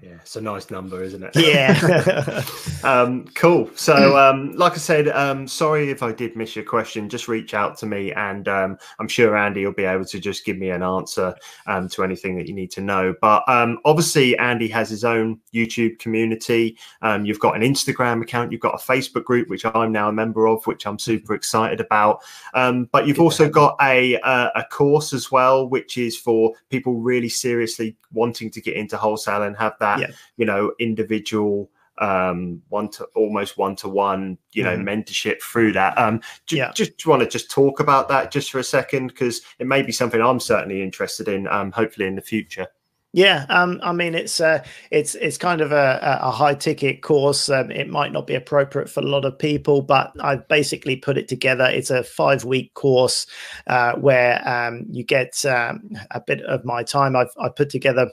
Yeah, 0.00 0.14
it's 0.20 0.36
a 0.36 0.40
nice 0.40 0.70
number, 0.70 1.02
isn't 1.02 1.24
it? 1.24 1.34
Yeah. 1.34 2.44
um, 2.84 3.24
cool. 3.34 3.68
So, 3.74 4.16
um, 4.16 4.54
like 4.54 4.74
I 4.74 4.76
said, 4.76 5.08
um, 5.08 5.48
sorry 5.48 5.90
if 5.90 6.04
I 6.04 6.12
did 6.12 6.36
miss 6.36 6.54
your 6.54 6.64
question. 6.64 7.08
Just 7.08 7.26
reach 7.26 7.52
out 7.52 7.76
to 7.78 7.86
me, 7.86 8.12
and 8.12 8.46
um, 8.46 8.78
I'm 9.00 9.08
sure 9.08 9.36
Andy 9.36 9.64
will 9.64 9.72
be 9.72 9.82
able 9.84 10.04
to 10.04 10.20
just 10.20 10.44
give 10.44 10.56
me 10.56 10.70
an 10.70 10.84
answer 10.84 11.34
um, 11.66 11.88
to 11.88 12.04
anything 12.04 12.36
that 12.36 12.46
you 12.46 12.54
need 12.54 12.70
to 12.72 12.80
know. 12.80 13.12
But 13.20 13.42
um, 13.48 13.80
obviously, 13.84 14.38
Andy 14.38 14.68
has 14.68 14.88
his 14.88 15.04
own 15.04 15.40
YouTube 15.52 15.98
community. 15.98 16.78
you've 17.24 17.40
got 17.40 17.56
an 17.56 17.62
Instagram 17.62 18.22
account. 18.22 18.52
You've 18.52 18.60
got 18.60 18.74
a 18.74 18.78
Facebook 18.78 19.24
group, 19.24 19.48
which 19.48 19.64
I'm 19.64 19.90
now 19.90 20.10
a 20.10 20.12
member 20.12 20.46
of, 20.46 20.64
which 20.68 20.86
I'm 20.86 21.00
super 21.00 21.34
excited 21.34 21.80
about. 21.80 22.22
but 22.52 23.08
you've 23.08 23.20
also 23.20 23.48
got 23.48 23.76
a, 23.82 24.14
a 24.14 24.52
a 24.54 24.64
course 24.70 25.12
as 25.12 25.32
well, 25.32 25.68
which 25.68 25.98
is 25.98 26.16
for 26.16 26.52
people 26.70 27.00
really 27.00 27.28
seriously 27.28 27.96
wanting 28.12 28.50
to 28.50 28.60
get 28.60 28.76
into 28.76 28.96
wholesale 28.96 29.42
and 29.42 29.56
have 29.56 29.74
that 29.80 29.87
that 29.96 30.00
yeah. 30.00 30.14
you 30.36 30.44
know 30.44 30.72
individual 30.78 31.70
um 31.98 32.62
one 32.68 32.88
to 32.88 33.04
almost 33.16 33.58
one 33.58 33.74
to 33.74 33.88
one 33.88 34.38
you 34.52 34.62
know 34.62 34.76
mm-hmm. 34.76 34.88
mentorship 34.88 35.40
through 35.42 35.72
that 35.72 35.96
um 35.98 36.20
do, 36.46 36.56
yeah. 36.56 36.70
just 36.74 37.06
want 37.06 37.20
to 37.20 37.28
just 37.28 37.50
talk 37.50 37.80
about 37.80 38.08
that 38.08 38.30
just 38.30 38.50
for 38.50 38.58
a 38.58 38.64
second 38.64 39.08
because 39.08 39.42
it 39.58 39.66
may 39.66 39.82
be 39.82 39.92
something 39.92 40.20
i'm 40.20 40.40
certainly 40.40 40.82
interested 40.82 41.26
in 41.26 41.48
um 41.48 41.72
hopefully 41.72 42.06
in 42.06 42.14
the 42.14 42.22
future 42.22 42.68
yeah, 43.14 43.46
um, 43.48 43.80
I 43.82 43.92
mean 43.92 44.14
it's 44.14 44.38
uh, 44.38 44.62
it's 44.90 45.14
it's 45.14 45.38
kind 45.38 45.62
of 45.62 45.72
a, 45.72 46.18
a 46.20 46.30
high 46.30 46.54
ticket 46.54 47.00
course. 47.00 47.48
Um, 47.48 47.70
it 47.70 47.88
might 47.88 48.12
not 48.12 48.26
be 48.26 48.34
appropriate 48.34 48.90
for 48.90 49.00
a 49.00 49.06
lot 49.06 49.24
of 49.24 49.38
people, 49.38 49.80
but 49.80 50.12
I've 50.20 50.46
basically 50.46 50.96
put 50.96 51.16
it 51.16 51.26
together. 51.26 51.64
It's 51.64 51.90
a 51.90 52.04
five 52.04 52.44
week 52.44 52.74
course 52.74 53.26
uh, 53.66 53.94
where 53.94 54.46
um, 54.46 54.84
you 54.90 55.04
get 55.04 55.42
um, 55.46 55.90
a 56.10 56.20
bit 56.20 56.42
of 56.42 56.66
my 56.66 56.82
time. 56.82 57.16
I've 57.16 57.32
I 57.40 57.48
put 57.48 57.70
together 57.70 58.10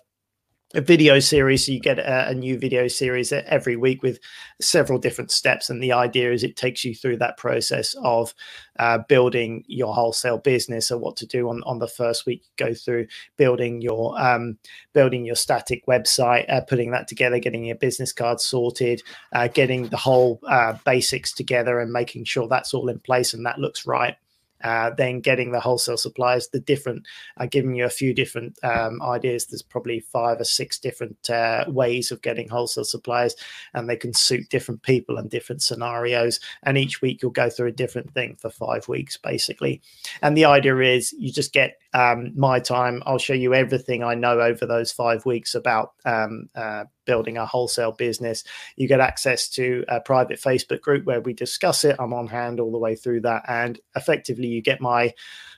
a 0.73 0.81
video 0.81 1.19
series 1.19 1.65
so 1.65 1.71
you 1.71 1.79
get 1.79 1.99
a, 1.99 2.29
a, 2.29 2.33
new 2.33 2.57
video 2.57 2.87
series 2.87 3.31
every 3.31 3.75
week 3.75 4.01
with 4.01 4.19
several 4.59 4.97
different 4.97 5.29
steps 5.29 5.69
and 5.69 5.81
the 5.81 5.91
idea 5.91 6.31
is 6.31 6.43
it 6.43 6.55
takes 6.55 6.83
you 6.83 6.95
through 6.95 7.15
that 7.15 7.37
process 7.37 7.95
of 8.03 8.33
uh, 8.79 8.97
building 9.07 9.63
your 9.67 9.93
wholesale 9.93 10.39
business 10.39 10.89
or 10.89 10.97
what 10.97 11.15
to 11.15 11.25
do 11.27 11.49
on, 11.49 11.61
on 11.65 11.77
the 11.77 11.87
first 11.87 12.25
week 12.25 12.43
go 12.57 12.73
through 12.73 13.05
building 13.37 13.79
your 13.79 14.19
um, 14.19 14.57
building 14.93 15.23
your 15.23 15.35
static 15.35 15.85
website 15.85 16.51
uh, 16.51 16.61
putting 16.61 16.89
that 16.89 17.07
together 17.07 17.37
getting 17.37 17.65
your 17.65 17.75
business 17.75 18.11
card 18.11 18.41
sorted 18.41 19.03
uh, 19.33 19.47
getting 19.47 19.87
the 19.89 19.97
whole 19.97 20.39
uh, 20.47 20.73
basics 20.83 21.31
together 21.31 21.79
and 21.79 21.93
making 21.93 22.23
sure 22.23 22.47
that's 22.47 22.73
all 22.73 22.89
in 22.89 22.99
place 22.99 23.35
and 23.35 23.45
that 23.45 23.59
looks 23.59 23.85
right 23.85 24.17
uh, 24.65 24.89
then 24.97 25.19
getting 25.19 25.51
the 25.51 25.59
wholesale 25.59 25.95
suppliers, 25.95 26.47
the 26.47 26.59
different, 26.59 27.05
uh, 27.37 27.45
giving 27.45 27.75
you 27.75 27.85
a 27.85 27.89
few 27.89 28.15
different 28.15 28.57
um, 28.63 28.99
ideas. 29.03 29.45
There's 29.45 29.61
probably 29.61 29.99
five 29.99 30.41
or 30.41 30.43
six 30.43 30.79
different 30.79 31.29
uh, 31.29 31.65
ways 31.67 32.11
of 32.11 32.23
getting 32.23 32.49
wholesale 32.49 32.83
suppliers, 32.83 33.35
and 33.75 33.87
they 33.87 33.95
can 33.95 34.11
suit 34.11 34.49
different 34.49 34.81
people 34.81 35.17
and 35.17 35.29
different 35.29 35.61
scenarios. 35.61 36.39
And 36.63 36.79
each 36.79 36.99
week 36.99 37.21
you'll 37.21 37.29
go 37.29 37.47
through 37.47 37.67
a 37.67 37.73
different 37.73 38.11
thing 38.15 38.37
for 38.37 38.49
five 38.49 38.87
weeks, 38.87 39.17
basically. 39.17 39.83
And 40.23 40.35
the 40.35 40.45
idea 40.45 40.79
is 40.79 41.13
you 41.13 41.31
just 41.31 41.53
get 41.53 41.77
um, 41.93 42.31
my 42.35 42.59
time. 42.59 43.03
I'll 43.05 43.19
show 43.19 43.33
you 43.33 43.53
everything 43.53 44.03
I 44.03 44.15
know 44.15 44.39
over 44.39 44.65
those 44.65 44.91
five 44.91 45.27
weeks 45.27 45.53
about 45.53 45.93
um, 46.05 46.49
uh, 46.55 46.85
building 47.05 47.37
a 47.37 47.45
wholesale 47.45 47.91
business. 47.91 48.43
You 48.75 48.87
get 48.87 48.99
access 48.99 49.47
to 49.49 49.83
a 49.87 49.99
private 49.99 50.39
Facebook 50.39 50.81
group 50.81 51.05
where 51.05 51.21
we 51.21 51.33
discuss 51.33 51.83
it. 51.83 51.95
I'm 51.99 52.13
on 52.13 52.27
hand 52.27 52.59
all 52.59 52.71
the 52.71 52.77
way 52.77 52.95
through 52.95 53.21
that. 53.21 53.43
And 53.47 53.79
effectively, 53.95 54.47
you 54.47 54.61
get 54.61 54.81
my 54.81 55.13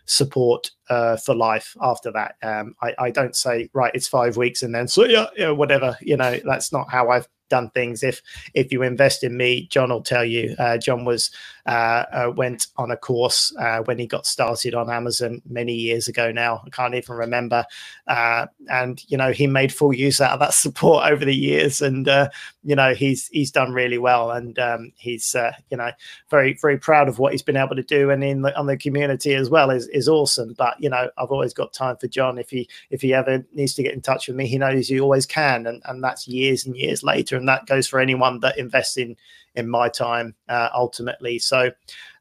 support 0.06 0.72
uh, 0.90 1.18
for 1.18 1.36
life 1.36 1.76
after 1.82 2.11
that. 2.11 2.36
Um, 2.41 2.76
I, 2.82 2.94
I, 2.98 3.11
don't 3.11 3.36
say, 3.36 3.69
right, 3.74 3.91
it's 3.94 4.07
five 4.07 4.38
weeks 4.38 4.64
and 4.64 4.74
then 4.74 4.88
so 4.88 5.03
yeah, 5.06 5.28
yeah, 5.36 5.52
whatever. 5.52 5.98
You 6.02 6.18
know, 6.18 6.40
that's 6.45 6.72
not 6.72 6.90
how 6.90 7.10
I've 7.10 7.28
done 7.49 7.69
things. 7.72 8.03
If 8.03 8.22
if 8.53 8.72
you 8.72 8.82
invest 8.84 9.24
in 9.24 9.38
me, 9.38 9.68
John 9.68 9.90
will 9.90 10.02
tell 10.02 10.26
you. 10.26 10.56
Uh, 10.57 10.78
John 10.78 11.06
was 11.06 11.32
uh, 11.68 12.06
uh, 12.14 12.31
went 12.35 12.68
on 12.77 12.91
a 12.91 12.98
course 12.98 13.53
uh, 13.60 13.80
when 13.84 13.99
he 13.99 14.07
got 14.07 14.26
started 14.26 14.73
on 14.73 14.89
Amazon 14.89 15.41
many 15.48 15.73
years 15.73 16.07
ago. 16.07 16.31
Now. 16.31 16.61
I 16.65 16.69
can't 16.69 16.95
even 16.95 17.15
remember, 17.15 17.65
uh, 18.07 18.48
and 18.69 19.03
you 19.07 19.18
know 19.18 19.31
he 19.31 19.48
made 19.48 19.73
full 19.73 19.94
use 19.94 20.22
out 20.22 20.31
of 20.31 20.39
that 20.39 20.53
support 20.53 21.10
over 21.11 21.26
the 21.26 21.35
years, 21.35 21.81
and 21.81 22.07
you 22.64 22.76
know 22.76 22.94
he's 22.94 23.27
he's 23.27 23.52
done 23.52 23.73
really 23.73 23.98
well, 23.98 24.31
and 24.31 24.57
um, 24.60 24.91
he's 24.95 25.35
you 25.69 25.77
know 25.77 25.91
very 26.30 26.53
very 26.61 26.77
proud 26.77 27.10
of 27.10 27.19
what 27.19 27.31
he's 27.31 27.41
been 27.41 27.57
able 27.57 27.76
to 27.76 27.84
do, 27.84 28.10
and 28.10 28.23
in 28.23 28.41
the, 28.44 28.57
on 28.57 28.68
the 28.68 28.77
community 28.77 29.34
as 29.34 29.49
well 29.49 29.69
is 29.69 29.88
is 29.89 30.07
awesome. 30.07 30.56
But 30.57 30.76
you 30.80 30.89
know 30.89 31.10
I've 31.18 31.31
always 31.31 31.53
got 31.53 31.73
time 31.73 31.98
for 31.98 32.07
John. 32.07 32.38
If 32.38 32.49
he 32.49 32.69
if 32.89 33.02
he 33.02 33.14
ever 33.14 33.45
needs 33.53 33.73
to 33.76 33.84
get 33.84 33.94
in 33.94 34.02
touch 34.02 34.27
with 34.27 34.38
me, 34.38 34.48
he 34.48 34.57
knows 34.57 34.88
he 34.88 34.99
always 34.99 35.26
can, 35.26 35.68
and 35.68 35.81
and 35.85 36.03
that's 36.03 36.27
years 36.27 36.65
and 36.65 36.76
years 36.76 37.03
later. 37.03 37.35
And 37.35 37.48
that 37.49 37.65
goes 37.65 37.88
for 37.88 37.99
anyone 37.99 38.39
that 38.41 38.57
invests 38.57 38.98
in 38.98 39.18
in 39.57 39.67
my 39.67 39.89
time 39.89 40.35
uh, 40.47 40.69
ultimately. 40.73 41.39
So 41.39 41.71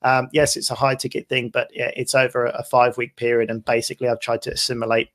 um, 0.02 0.28
yes, 0.32 0.56
it's 0.56 0.70
a 0.70 0.74
high 0.74 0.96
ticket 0.96 1.28
thing, 1.28 1.50
but 1.50 1.70
yeah, 1.72 1.90
it's 1.94 2.14
over 2.14 2.46
a 2.46 2.64
five 2.64 2.96
week 2.96 3.14
period, 3.16 3.50
and 3.50 3.64
basically 3.64 4.08
I've 4.08 4.20
tried 4.20 4.42
to 4.42 4.52
assimilate 4.52 5.10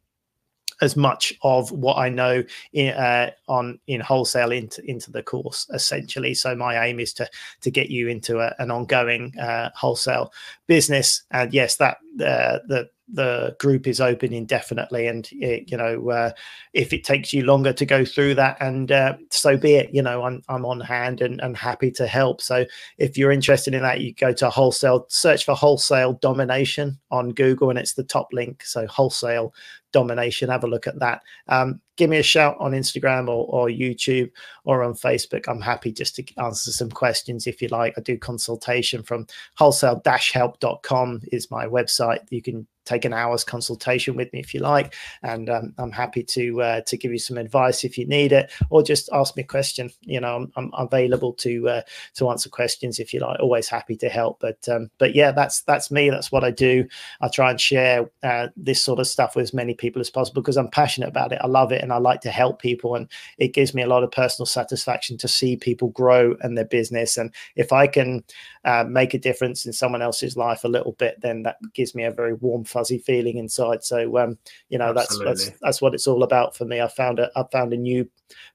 as 0.81 0.95
much 0.95 1.33
of 1.43 1.71
what 1.71 1.97
I 1.97 2.09
know 2.09 2.43
in, 2.73 2.89
uh, 2.89 3.31
on 3.47 3.79
in 3.87 4.01
wholesale 4.01 4.51
into 4.51 4.83
into 4.89 5.11
the 5.11 5.23
course 5.23 5.67
essentially. 5.73 6.33
So 6.33 6.55
my 6.55 6.85
aim 6.85 6.99
is 6.99 7.13
to 7.13 7.29
to 7.61 7.71
get 7.71 7.89
you 7.89 8.07
into 8.07 8.39
a, 8.39 8.53
an 8.59 8.71
ongoing 8.71 9.37
uh, 9.39 9.69
wholesale 9.75 10.33
business, 10.67 11.23
and 11.31 11.53
yes, 11.53 11.77
that 11.77 11.97
uh, 12.19 12.59
the 12.67 12.89
the 13.13 13.55
group 13.59 13.87
is 13.87 13.99
open 13.99 14.33
indefinitely. 14.33 15.07
And 15.07 15.27
it, 15.33 15.69
you 15.69 15.77
know 15.77 16.09
uh, 16.09 16.31
if 16.73 16.93
it 16.93 17.03
takes 17.03 17.33
you 17.33 17.43
longer 17.43 17.73
to 17.73 17.85
go 17.85 18.05
through 18.05 18.35
that 18.35 18.57
and 18.61 18.91
uh, 18.91 19.15
so 19.29 19.57
be 19.57 19.75
it. 19.75 19.89
You 19.93 20.01
know 20.01 20.23
i'm, 20.23 20.41
I'm 20.47 20.65
on 20.65 20.79
hand 20.79 21.21
and, 21.21 21.41
and 21.41 21.55
happy 21.55 21.91
to 21.91 22.07
help. 22.07 22.41
So 22.41 22.65
if 22.97 23.17
you're 23.17 23.31
interested 23.31 23.73
in 23.73 23.81
that 23.81 24.01
you 24.01 24.13
go 24.13 24.33
to 24.33 24.49
wholesale 24.49 25.05
search 25.09 25.45
for 25.45 25.55
wholesale 25.55 26.13
domination 26.13 26.97
on 27.11 27.29
google 27.29 27.69
and 27.69 27.79
it's 27.79 27.93
the 27.93 28.03
top 28.03 28.29
link. 28.31 28.63
So 28.63 28.87
wholesale 28.87 29.53
domination. 29.91 30.49
Have 30.49 30.63
a 30.63 30.67
look 30.67 30.87
at 30.87 30.99
that. 30.99 31.21
Um, 31.47 31.81
give 31.97 32.09
me 32.09 32.17
a 32.17 32.23
shout 32.23 32.57
on 32.59 32.71
instagram 32.71 33.27
or, 33.27 33.45
or 33.47 33.67
youtube 33.67 34.31
or 34.63 34.83
on 34.83 34.93
facebook. 34.93 35.47
I'm 35.47 35.61
happy 35.61 35.91
just 35.91 36.15
to 36.15 36.23
answer 36.37 36.71
some 36.71 36.89
questions 36.89 37.47
if 37.47 37.61
you 37.61 37.67
like. 37.67 37.93
I 37.97 38.01
do 38.01 38.17
consultation 38.17 39.03
from 39.03 39.27
wholesale-help.com 39.55 41.21
is 41.31 41.51
my 41.51 41.65
website. 41.65 42.19
You 42.29 42.41
can 42.41 42.65
take 42.85 43.05
an 43.05 43.13
hour's 43.13 43.43
consultation 43.43 44.15
with 44.15 44.31
me 44.33 44.39
if 44.39 44.53
you 44.53 44.59
like, 44.59 44.93
and 45.23 45.49
um, 45.49 45.73
I'm 45.77 45.91
happy 45.91 46.23
to 46.23 46.61
uh, 46.61 46.81
to 46.81 46.97
give 46.97 47.11
you 47.11 47.19
some 47.19 47.37
advice 47.37 47.83
if 47.83 47.97
you 47.97 48.05
need 48.05 48.31
it, 48.31 48.51
or 48.69 48.83
just 48.83 49.09
ask 49.13 49.35
me 49.35 49.43
a 49.43 49.45
question. 49.47 49.89
You 50.01 50.19
know, 50.19 50.35
I'm, 50.35 50.51
I'm 50.55 50.71
available 50.73 51.33
to 51.33 51.69
uh, 51.69 51.81
to 52.15 52.29
answer 52.29 52.49
questions 52.49 52.99
if 52.99 53.13
you 53.13 53.19
like. 53.19 53.39
Always 53.39 53.67
happy 53.67 53.95
to 53.97 54.09
help. 54.09 54.39
But 54.39 54.67
um, 54.69 54.89
but 54.97 55.15
yeah, 55.15 55.31
that's 55.31 55.61
that's 55.61 55.91
me. 55.91 56.09
That's 56.09 56.31
what 56.31 56.43
I 56.43 56.51
do. 56.51 56.87
I 57.21 57.27
try 57.27 57.51
and 57.51 57.59
share 57.59 58.09
uh, 58.23 58.47
this 58.55 58.81
sort 58.81 58.99
of 58.99 59.07
stuff 59.07 59.35
with 59.35 59.43
as 59.43 59.53
many 59.53 59.73
people 59.73 59.99
as 59.99 60.09
possible 60.09 60.41
because 60.41 60.57
I'm 60.57 60.69
passionate 60.69 61.09
about 61.09 61.31
it. 61.31 61.39
I 61.41 61.47
love 61.47 61.71
it, 61.71 61.81
and 61.81 61.93
I 61.93 61.97
like 61.97 62.21
to 62.21 62.31
help 62.31 62.61
people, 62.61 62.95
and 62.95 63.07
it 63.37 63.53
gives 63.53 63.73
me 63.73 63.81
a 63.81 63.87
lot 63.87 64.03
of 64.03 64.11
personal 64.11 64.45
satisfaction 64.45 65.17
to 65.17 65.27
see 65.27 65.55
people 65.55 65.89
grow 65.89 66.35
and 66.41 66.57
their 66.57 66.65
business. 66.65 67.17
And 67.17 67.33
if 67.55 67.71
I 67.71 67.87
can 67.87 68.23
uh, 68.65 68.85
make 68.87 69.13
a 69.13 69.19
difference 69.19 69.65
in 69.65 69.73
someone 69.73 70.01
else's 70.01 70.37
life 70.37 70.63
a 70.63 70.67
little 70.67 70.93
bit, 70.93 71.19
then 71.21 71.43
that 71.43 71.57
gives 71.73 71.95
me 71.95 72.03
a 72.03 72.11
very 72.11 72.33
warm 72.33 72.63
fuzzy 72.63 72.99
feeling 72.99 73.37
inside. 73.37 73.83
So 73.83 74.17
um, 74.17 74.37
you 74.69 74.77
know 74.77 74.93
Absolutely. 74.95 75.25
that's 75.25 75.45
that's 75.45 75.59
that's 75.61 75.81
what 75.81 75.93
it's 75.93 76.07
all 76.07 76.23
about 76.23 76.55
for 76.55 76.65
me. 76.65 76.81
I 76.81 76.87
found 76.87 77.19
a 77.19 77.29
I 77.35 77.43
found 77.51 77.73
a 77.73 77.77
new 77.77 78.09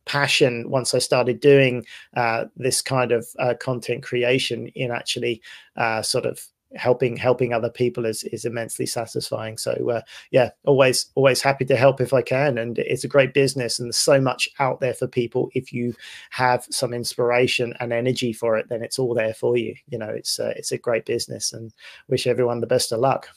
passion 0.05 0.71
once 0.71 0.95
I 0.95 0.99
started 0.99 1.41
doing 1.41 1.85
uh, 2.17 2.45
this 2.57 2.81
kind 2.81 3.13
of 3.13 3.27
uh, 3.39 3.55
content 3.61 4.03
creation 4.03 4.69
in 4.69 4.91
actually 4.91 5.43
uh, 5.77 6.03
sort 6.03 6.27
of 6.27 6.41
helping 6.75 7.17
helping 7.17 7.53
other 7.53 7.71
people 7.71 8.05
is 8.05 8.25
is 8.25 8.45
immensely 8.45 8.87
satisfying. 8.87 9.57
So 9.59 9.73
uh, 9.91 10.01
yeah 10.31 10.51
always 10.65 11.07
always 11.15 11.41
happy 11.41 11.65
to 11.67 11.77
help 11.77 12.01
if 12.01 12.13
i 12.13 12.23
can. 12.23 12.59
And 12.59 12.79
it's 12.79 13.05
a 13.05 13.09
great 13.09 13.35
business 13.35 13.79
and 13.79 13.87
there's 13.87 13.97
so 13.97 14.21
much 14.21 14.49
out 14.59 14.81
there 14.81 14.95
for 14.95 15.07
people. 15.07 15.51
If 15.55 15.73
you 15.73 15.95
have 16.31 16.67
some 16.71 16.93
inspiration 16.93 17.75
and 17.81 17.93
energy 17.93 18.33
for 18.33 18.57
it 18.57 18.69
then 18.69 18.83
it's 18.83 18.99
all 18.99 19.15
there 19.15 19.35
for 19.35 19.57
you. 19.57 19.75
You 19.89 19.99
know 19.99 20.11
it's 20.11 20.39
uh, 20.39 20.53
it's 20.57 20.73
a 20.73 20.79
great 20.79 21.07
business 21.07 21.53
and 21.53 21.73
wish 22.09 22.27
everyone 22.27 22.61
the 22.61 22.67
best 22.67 22.93
of 22.93 23.01
luck 23.01 23.29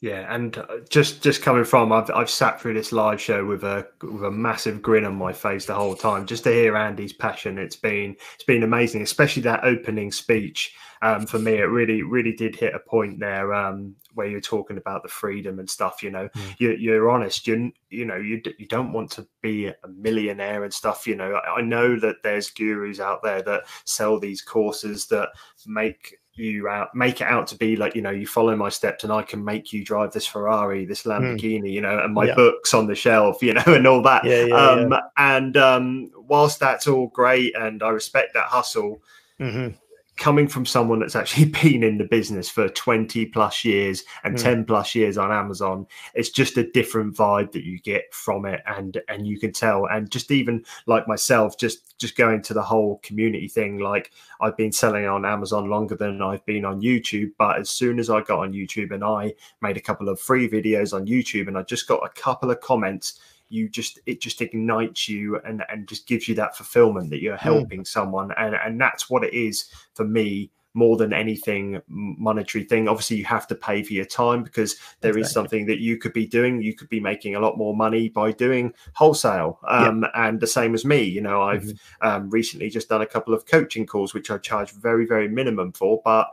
yeah, 0.00 0.34
and 0.34 0.56
uh, 0.56 0.66
just 0.88 1.22
just 1.22 1.42
coming 1.42 1.64
from, 1.64 1.92
I've 1.92 2.10
I've 2.10 2.30
sat 2.30 2.58
through 2.58 2.72
this 2.72 2.90
live 2.90 3.20
show 3.20 3.44
with 3.44 3.64
a 3.64 3.86
with 4.00 4.24
a 4.24 4.30
massive 4.30 4.80
grin 4.80 5.04
on 5.04 5.14
my 5.14 5.30
face 5.30 5.66
the 5.66 5.74
whole 5.74 5.94
time, 5.94 6.26
just 6.26 6.44
to 6.44 6.50
hear 6.50 6.74
Andy's 6.74 7.12
passion. 7.12 7.58
It's 7.58 7.76
been 7.76 8.16
it's 8.34 8.44
been 8.44 8.62
amazing, 8.62 9.02
especially 9.02 9.42
that 9.42 9.64
opening 9.64 10.10
speech. 10.10 10.74
Um, 11.02 11.26
for 11.26 11.38
me, 11.38 11.56
it 11.56 11.64
really 11.64 12.02
really 12.02 12.32
did 12.32 12.56
hit 12.56 12.74
a 12.74 12.78
point 12.78 13.20
there 13.20 13.52
um, 13.52 13.94
where 14.14 14.26
you're 14.26 14.40
talking 14.40 14.78
about 14.78 15.02
the 15.02 15.08
freedom 15.10 15.58
and 15.58 15.68
stuff. 15.68 16.02
You 16.02 16.10
know, 16.10 16.30
mm. 16.30 16.54
you, 16.58 16.72
you're 16.76 17.10
honest. 17.10 17.46
You 17.46 17.70
you 17.90 18.06
know 18.06 18.16
you 18.16 18.40
you 18.58 18.66
don't 18.68 18.94
want 18.94 19.10
to 19.12 19.28
be 19.42 19.66
a 19.66 19.74
millionaire 19.86 20.64
and 20.64 20.72
stuff. 20.72 21.06
You 21.06 21.16
know, 21.16 21.34
I, 21.34 21.56
I 21.56 21.60
know 21.60 22.00
that 22.00 22.22
there's 22.22 22.48
gurus 22.48 23.00
out 23.00 23.22
there 23.22 23.42
that 23.42 23.64
sell 23.84 24.18
these 24.18 24.40
courses 24.40 25.08
that 25.08 25.28
make 25.66 26.19
you 26.40 26.68
out 26.68 26.94
make 26.94 27.20
it 27.20 27.26
out 27.26 27.46
to 27.46 27.56
be 27.56 27.76
like 27.76 27.94
you 27.94 28.02
know 28.02 28.10
you 28.10 28.26
follow 28.26 28.54
my 28.56 28.68
steps 28.68 29.04
and 29.04 29.12
i 29.12 29.22
can 29.22 29.44
make 29.44 29.72
you 29.72 29.84
drive 29.84 30.12
this 30.12 30.26
ferrari 30.26 30.84
this 30.84 31.02
hmm. 31.02 31.10
lamborghini 31.10 31.62
mm. 31.62 31.72
you 31.72 31.80
know 31.80 31.98
and 31.98 32.14
my 32.14 32.26
yeah. 32.26 32.34
books 32.34 32.74
on 32.74 32.86
the 32.86 32.94
shelf 32.94 33.42
you 33.42 33.54
know 33.54 33.62
and 33.66 33.86
all 33.86 34.02
that 34.02 34.24
yeah, 34.24 34.44
yeah, 34.44 34.54
um, 34.54 34.94
and 35.16 35.56
um, 35.56 36.10
whilst 36.16 36.60
that's 36.60 36.86
all 36.86 37.08
great 37.08 37.54
and 37.56 37.82
i 37.82 37.88
respect 37.88 38.34
that 38.34 38.46
hustle 38.46 39.02
mm-hmm 39.38 39.74
coming 40.20 40.46
from 40.46 40.66
someone 40.66 41.00
that's 41.00 41.16
actually 41.16 41.46
been 41.62 41.82
in 41.82 41.96
the 41.96 42.04
business 42.04 42.48
for 42.48 42.68
20 42.68 43.26
plus 43.26 43.64
years 43.64 44.04
and 44.22 44.36
mm. 44.36 44.42
10 44.42 44.64
plus 44.66 44.94
years 44.94 45.16
on 45.18 45.32
amazon 45.32 45.86
it's 46.14 46.28
just 46.28 46.58
a 46.58 46.70
different 46.70 47.16
vibe 47.16 47.50
that 47.50 47.64
you 47.64 47.80
get 47.80 48.02
from 48.12 48.44
it 48.44 48.60
and 48.66 49.00
and 49.08 49.26
you 49.26 49.40
can 49.40 49.50
tell 49.50 49.86
and 49.86 50.10
just 50.10 50.30
even 50.30 50.62
like 50.86 51.08
myself 51.08 51.58
just 51.58 51.98
just 51.98 52.16
going 52.16 52.42
to 52.42 52.54
the 52.54 52.62
whole 52.62 53.00
community 53.02 53.48
thing 53.48 53.78
like 53.78 54.12
i've 54.42 54.56
been 54.56 54.70
selling 54.70 55.06
on 55.06 55.24
amazon 55.24 55.68
longer 55.70 55.96
than 55.96 56.20
i've 56.20 56.44
been 56.44 56.66
on 56.66 56.82
youtube 56.82 57.32
but 57.38 57.58
as 57.58 57.70
soon 57.70 57.98
as 57.98 58.10
i 58.10 58.20
got 58.20 58.40
on 58.40 58.52
youtube 58.52 58.92
and 58.92 59.02
i 59.02 59.32
made 59.62 59.78
a 59.78 59.80
couple 59.80 60.08
of 60.08 60.20
free 60.20 60.48
videos 60.48 60.94
on 60.94 61.06
youtube 61.06 61.48
and 61.48 61.56
i 61.56 61.62
just 61.62 61.88
got 61.88 62.04
a 62.04 62.20
couple 62.20 62.50
of 62.50 62.60
comments 62.60 63.20
you 63.50 63.68
just 63.68 63.98
it 64.06 64.20
just 64.20 64.40
ignites 64.40 65.08
you 65.08 65.38
and 65.44 65.62
and 65.68 65.86
just 65.88 66.06
gives 66.06 66.28
you 66.28 66.34
that 66.36 66.56
fulfillment 66.56 67.10
that 67.10 67.20
you're 67.20 67.36
hmm. 67.36 67.48
helping 67.48 67.80
mm. 67.80 67.86
someone 67.86 68.32
and 68.38 68.54
and 68.54 68.80
that's 68.80 69.10
what 69.10 69.24
it 69.24 69.34
is 69.34 69.70
for 69.94 70.04
me 70.04 70.50
more 70.72 70.96
than 70.96 71.12
anything 71.12 71.82
monetary 71.88 72.62
thing 72.62 72.86
obviously 72.86 73.16
you 73.16 73.24
have 73.24 73.46
to 73.46 73.56
pay 73.56 73.82
for 73.82 73.92
your 73.92 74.04
time 74.04 74.44
because 74.44 74.76
there 75.00 75.10
exactly. 75.10 75.22
is 75.22 75.32
something 75.32 75.66
that 75.66 75.80
you 75.80 75.98
could 75.98 76.12
be 76.12 76.26
doing 76.26 76.62
you 76.62 76.74
could 76.74 76.88
be 76.88 77.00
making 77.00 77.34
a 77.34 77.40
lot 77.40 77.58
more 77.58 77.74
money 77.74 78.08
by 78.08 78.30
doing 78.30 78.72
wholesale 78.94 79.58
um, 79.68 80.06
and 80.14 80.38
the 80.38 80.46
same 80.46 80.72
as 80.72 80.84
me 80.84 81.02
you 81.02 81.20
know 81.20 81.42
i've 81.42 81.64
mm-hmm. 81.64 82.08
um, 82.08 82.30
recently 82.30 82.70
just 82.70 82.88
done 82.88 83.02
a 83.02 83.06
couple 83.06 83.34
of 83.34 83.46
coaching 83.46 83.84
calls 83.84 84.14
which 84.14 84.30
i 84.30 84.38
charge 84.38 84.70
very 84.72 85.04
very 85.04 85.26
minimum 85.26 85.72
for 85.72 86.00
but 86.04 86.28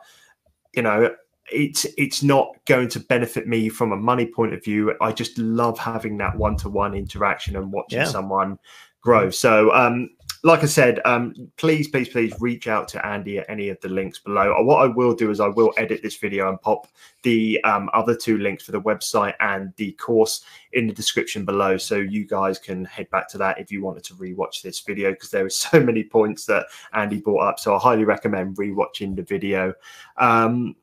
you 0.75 0.83
know 0.83 1.09
it's 1.51 1.85
it's 1.97 2.23
not 2.23 2.53
going 2.65 2.89
to 2.89 2.99
benefit 2.99 3.47
me 3.47 3.69
from 3.69 3.91
a 3.91 3.97
money 3.97 4.25
point 4.25 4.53
of 4.53 4.63
view. 4.63 4.93
I 5.01 5.11
just 5.11 5.37
love 5.37 5.79
having 5.79 6.17
that 6.17 6.35
one 6.35 6.57
to 6.57 6.69
one 6.69 6.93
interaction 6.93 7.55
and 7.55 7.71
watching 7.71 7.99
yeah. 7.99 8.05
someone 8.05 8.59
grow. 9.01 9.29
So, 9.29 9.73
um, 9.73 10.09
like 10.43 10.63
I 10.63 10.65
said, 10.65 10.99
um, 11.05 11.33
please, 11.57 11.87
please, 11.87 12.09
please 12.09 12.33
reach 12.39 12.67
out 12.67 12.87
to 12.89 13.05
Andy 13.05 13.39
at 13.39 13.49
any 13.49 13.69
of 13.69 13.79
the 13.81 13.89
links 13.89 14.19
below. 14.19 14.61
What 14.63 14.81
I 14.81 14.87
will 14.87 15.13
do 15.15 15.31
is 15.31 15.39
I 15.39 15.47
will 15.47 15.73
edit 15.77 16.01
this 16.03 16.17
video 16.17 16.49
and 16.49 16.61
pop 16.61 16.87
the 17.23 17.61
um, 17.63 17.89
other 17.93 18.15
two 18.15 18.37
links 18.37 18.63
for 18.63 18.71
the 18.71 18.81
website 18.81 19.33
and 19.39 19.73
the 19.77 19.93
course 19.93 20.43
in 20.73 20.87
the 20.87 20.93
description 20.93 21.43
below, 21.43 21.77
so 21.77 21.95
you 21.95 22.25
guys 22.25 22.59
can 22.59 22.85
head 22.85 23.09
back 23.09 23.27
to 23.29 23.37
that 23.39 23.59
if 23.59 23.71
you 23.71 23.81
wanted 23.81 24.03
to 24.05 24.13
rewatch 24.15 24.61
this 24.61 24.79
video 24.81 25.11
because 25.11 25.31
there 25.31 25.45
are 25.45 25.49
so 25.67 25.79
many 25.79 26.03
points 26.03 26.45
that 26.45 26.65
Andy 26.93 27.19
brought 27.19 27.47
up. 27.47 27.59
So 27.59 27.75
I 27.75 27.79
highly 27.79 28.03
recommend 28.03 28.57
rewatching 28.57 29.15
the 29.15 29.23
video. 29.23 29.73
Um, 30.17 30.75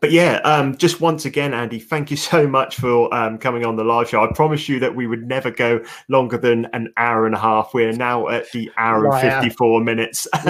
but 0.00 0.12
yeah, 0.12 0.36
um, 0.44 0.76
just 0.76 1.00
once 1.00 1.24
again, 1.24 1.54
Andy, 1.54 1.78
thank 1.78 2.10
you 2.10 2.16
so 2.16 2.46
much 2.46 2.76
for 2.76 3.12
um, 3.14 3.38
coming 3.38 3.64
on 3.64 3.76
the 3.76 3.84
live 3.84 4.08
show. 4.08 4.22
I 4.22 4.32
promised 4.32 4.68
you 4.68 4.78
that 4.80 4.94
we 4.94 5.06
would 5.06 5.26
never 5.26 5.50
go 5.50 5.82
longer 6.08 6.38
than 6.38 6.66
an 6.72 6.92
hour 6.96 7.26
and 7.26 7.34
a 7.34 7.38
half. 7.38 7.74
We're 7.74 7.92
now 7.92 8.28
at 8.28 8.50
the 8.52 8.70
hour 8.76 9.08
Liar. 9.08 9.26
and 9.26 9.44
54 9.44 9.80
minutes, 9.82 10.26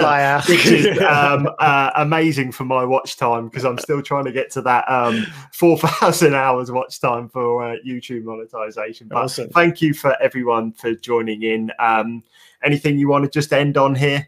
which 0.47 0.65
is 0.65 0.99
um, 1.01 1.49
uh, 1.59 1.91
amazing 1.95 2.51
for 2.51 2.65
my 2.65 2.83
watch 2.83 3.17
time 3.17 3.47
because 3.47 3.65
I'm 3.65 3.77
still 3.77 4.01
trying 4.01 4.25
to 4.25 4.31
get 4.31 4.51
to 4.51 4.61
that 4.63 4.89
um, 4.89 5.25
4,000 5.53 6.33
hours 6.33 6.71
watch 6.71 6.99
time 6.99 7.29
for 7.29 7.63
uh, 7.63 7.75
YouTube 7.85 8.23
monetization. 8.23 9.07
But 9.07 9.17
awesome. 9.17 9.49
thank 9.49 9.81
you 9.81 9.93
for 9.93 10.15
everyone 10.21 10.73
for 10.73 10.93
joining 10.93 11.43
in. 11.43 11.71
Um, 11.79 12.23
anything 12.63 12.97
you 12.97 13.07
want 13.07 13.25
to 13.25 13.29
just 13.29 13.53
end 13.53 13.77
on 13.77 13.95
here? 13.95 14.27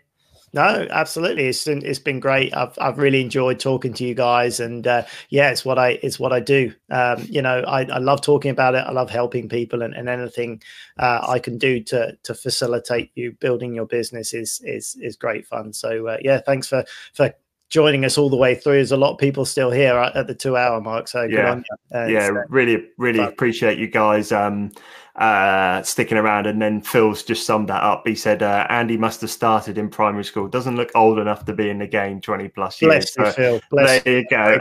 No, 0.53 0.85
absolutely. 0.89 1.47
It's 1.47 1.63
been, 1.63 1.85
it's 1.85 1.99
been 1.99 2.19
great. 2.19 2.53
I've 2.53 2.77
I've 2.79 2.97
really 2.97 3.21
enjoyed 3.21 3.59
talking 3.59 3.93
to 3.93 4.03
you 4.03 4.13
guys, 4.13 4.59
and 4.59 4.85
uh, 4.85 5.03
yeah, 5.29 5.49
it's 5.49 5.63
what 5.63 5.79
I 5.79 5.99
it's 6.03 6.19
what 6.19 6.33
I 6.33 6.41
do. 6.41 6.73
Um, 6.89 7.25
you 7.29 7.41
know, 7.41 7.61
I, 7.61 7.83
I 7.83 7.99
love 7.99 8.21
talking 8.21 8.51
about 8.51 8.75
it. 8.75 8.83
I 8.85 8.91
love 8.91 9.09
helping 9.09 9.47
people, 9.47 9.81
and, 9.81 9.93
and 9.93 10.09
anything 10.09 10.61
uh, 10.97 11.25
I 11.27 11.39
can 11.39 11.57
do 11.57 11.81
to 11.83 12.17
to 12.23 12.33
facilitate 12.33 13.11
you 13.15 13.31
building 13.31 13.73
your 13.73 13.85
business 13.85 14.33
is 14.33 14.59
is 14.65 14.97
is 15.01 15.15
great 15.15 15.47
fun. 15.47 15.71
So 15.71 16.07
uh, 16.07 16.17
yeah, 16.21 16.41
thanks 16.41 16.67
for 16.67 16.83
for 17.13 17.33
joining 17.69 18.03
us 18.03 18.17
all 18.17 18.29
the 18.29 18.35
way 18.35 18.53
through. 18.53 18.73
There's 18.73 18.91
a 18.91 18.97
lot 18.97 19.13
of 19.13 19.17
people 19.17 19.45
still 19.45 19.71
here 19.71 19.95
at 19.95 20.27
the 20.27 20.35
two 20.35 20.57
hour 20.57 20.81
mark. 20.81 21.07
So 21.07 21.23
yeah, 21.23 21.61
yeah, 21.93 22.27
uh, 22.27 22.43
really, 22.49 22.89
really 22.97 23.19
fun. 23.19 23.29
appreciate 23.29 23.79
you 23.79 23.87
guys 23.87 24.33
um, 24.33 24.71
uh, 25.15 25.81
sticking 25.83 26.17
around. 26.17 26.47
And 26.47 26.61
then 26.61 26.81
Phil's 26.81 27.23
just 27.23 27.45
summed 27.45 27.69
that 27.69 27.83
up. 27.83 28.07
He 28.07 28.15
said 28.15 28.43
uh, 28.43 28.65
Andy 28.69 28.97
must 28.97 29.21
have 29.21 29.29
started 29.29 29.77
in 29.77 29.89
primary 29.89 30.23
school. 30.23 30.47
Doesn't 30.47 30.75
look 30.75 30.91
old 30.95 31.19
enough 31.19 31.45
to 31.45 31.53
be 31.53 31.69
in 31.69 31.79
the 31.79 31.87
game 31.87 32.21
20 32.21 32.47
plus 32.49 32.81
years. 32.81 33.11
Bless 33.15 33.37
you. 33.37 33.61
Bless 33.69 34.03
there 34.03 34.19
you 34.19 34.25
go. 34.29 34.59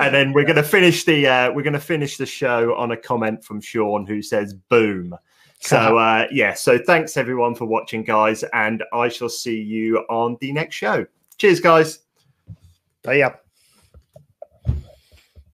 and 0.00 0.14
then 0.14 0.32
we're 0.32 0.44
going 0.44 0.56
to 0.56 0.62
finish 0.62 1.04
the 1.04 1.26
uh, 1.26 1.52
we're 1.52 1.62
going 1.62 1.72
to 1.72 1.80
finish 1.80 2.16
the 2.16 2.26
show 2.26 2.74
on 2.76 2.92
a 2.92 2.96
comment 2.96 3.44
from 3.44 3.60
Sean 3.60 4.06
who 4.06 4.22
says 4.22 4.54
boom. 4.54 5.14
So 5.60 5.76
uh, 5.98 6.26
yeah, 6.30 6.54
so 6.54 6.78
thanks 6.78 7.16
everyone 7.16 7.54
for 7.54 7.66
watching, 7.66 8.04
guys, 8.04 8.44
and 8.52 8.82
I 8.92 9.08
shall 9.08 9.28
see 9.28 9.60
you 9.60 9.98
on 10.08 10.36
the 10.40 10.52
next 10.52 10.76
show. 10.76 11.06
Cheers, 11.36 11.60
guys. 11.60 12.00
Bye. 13.02 13.38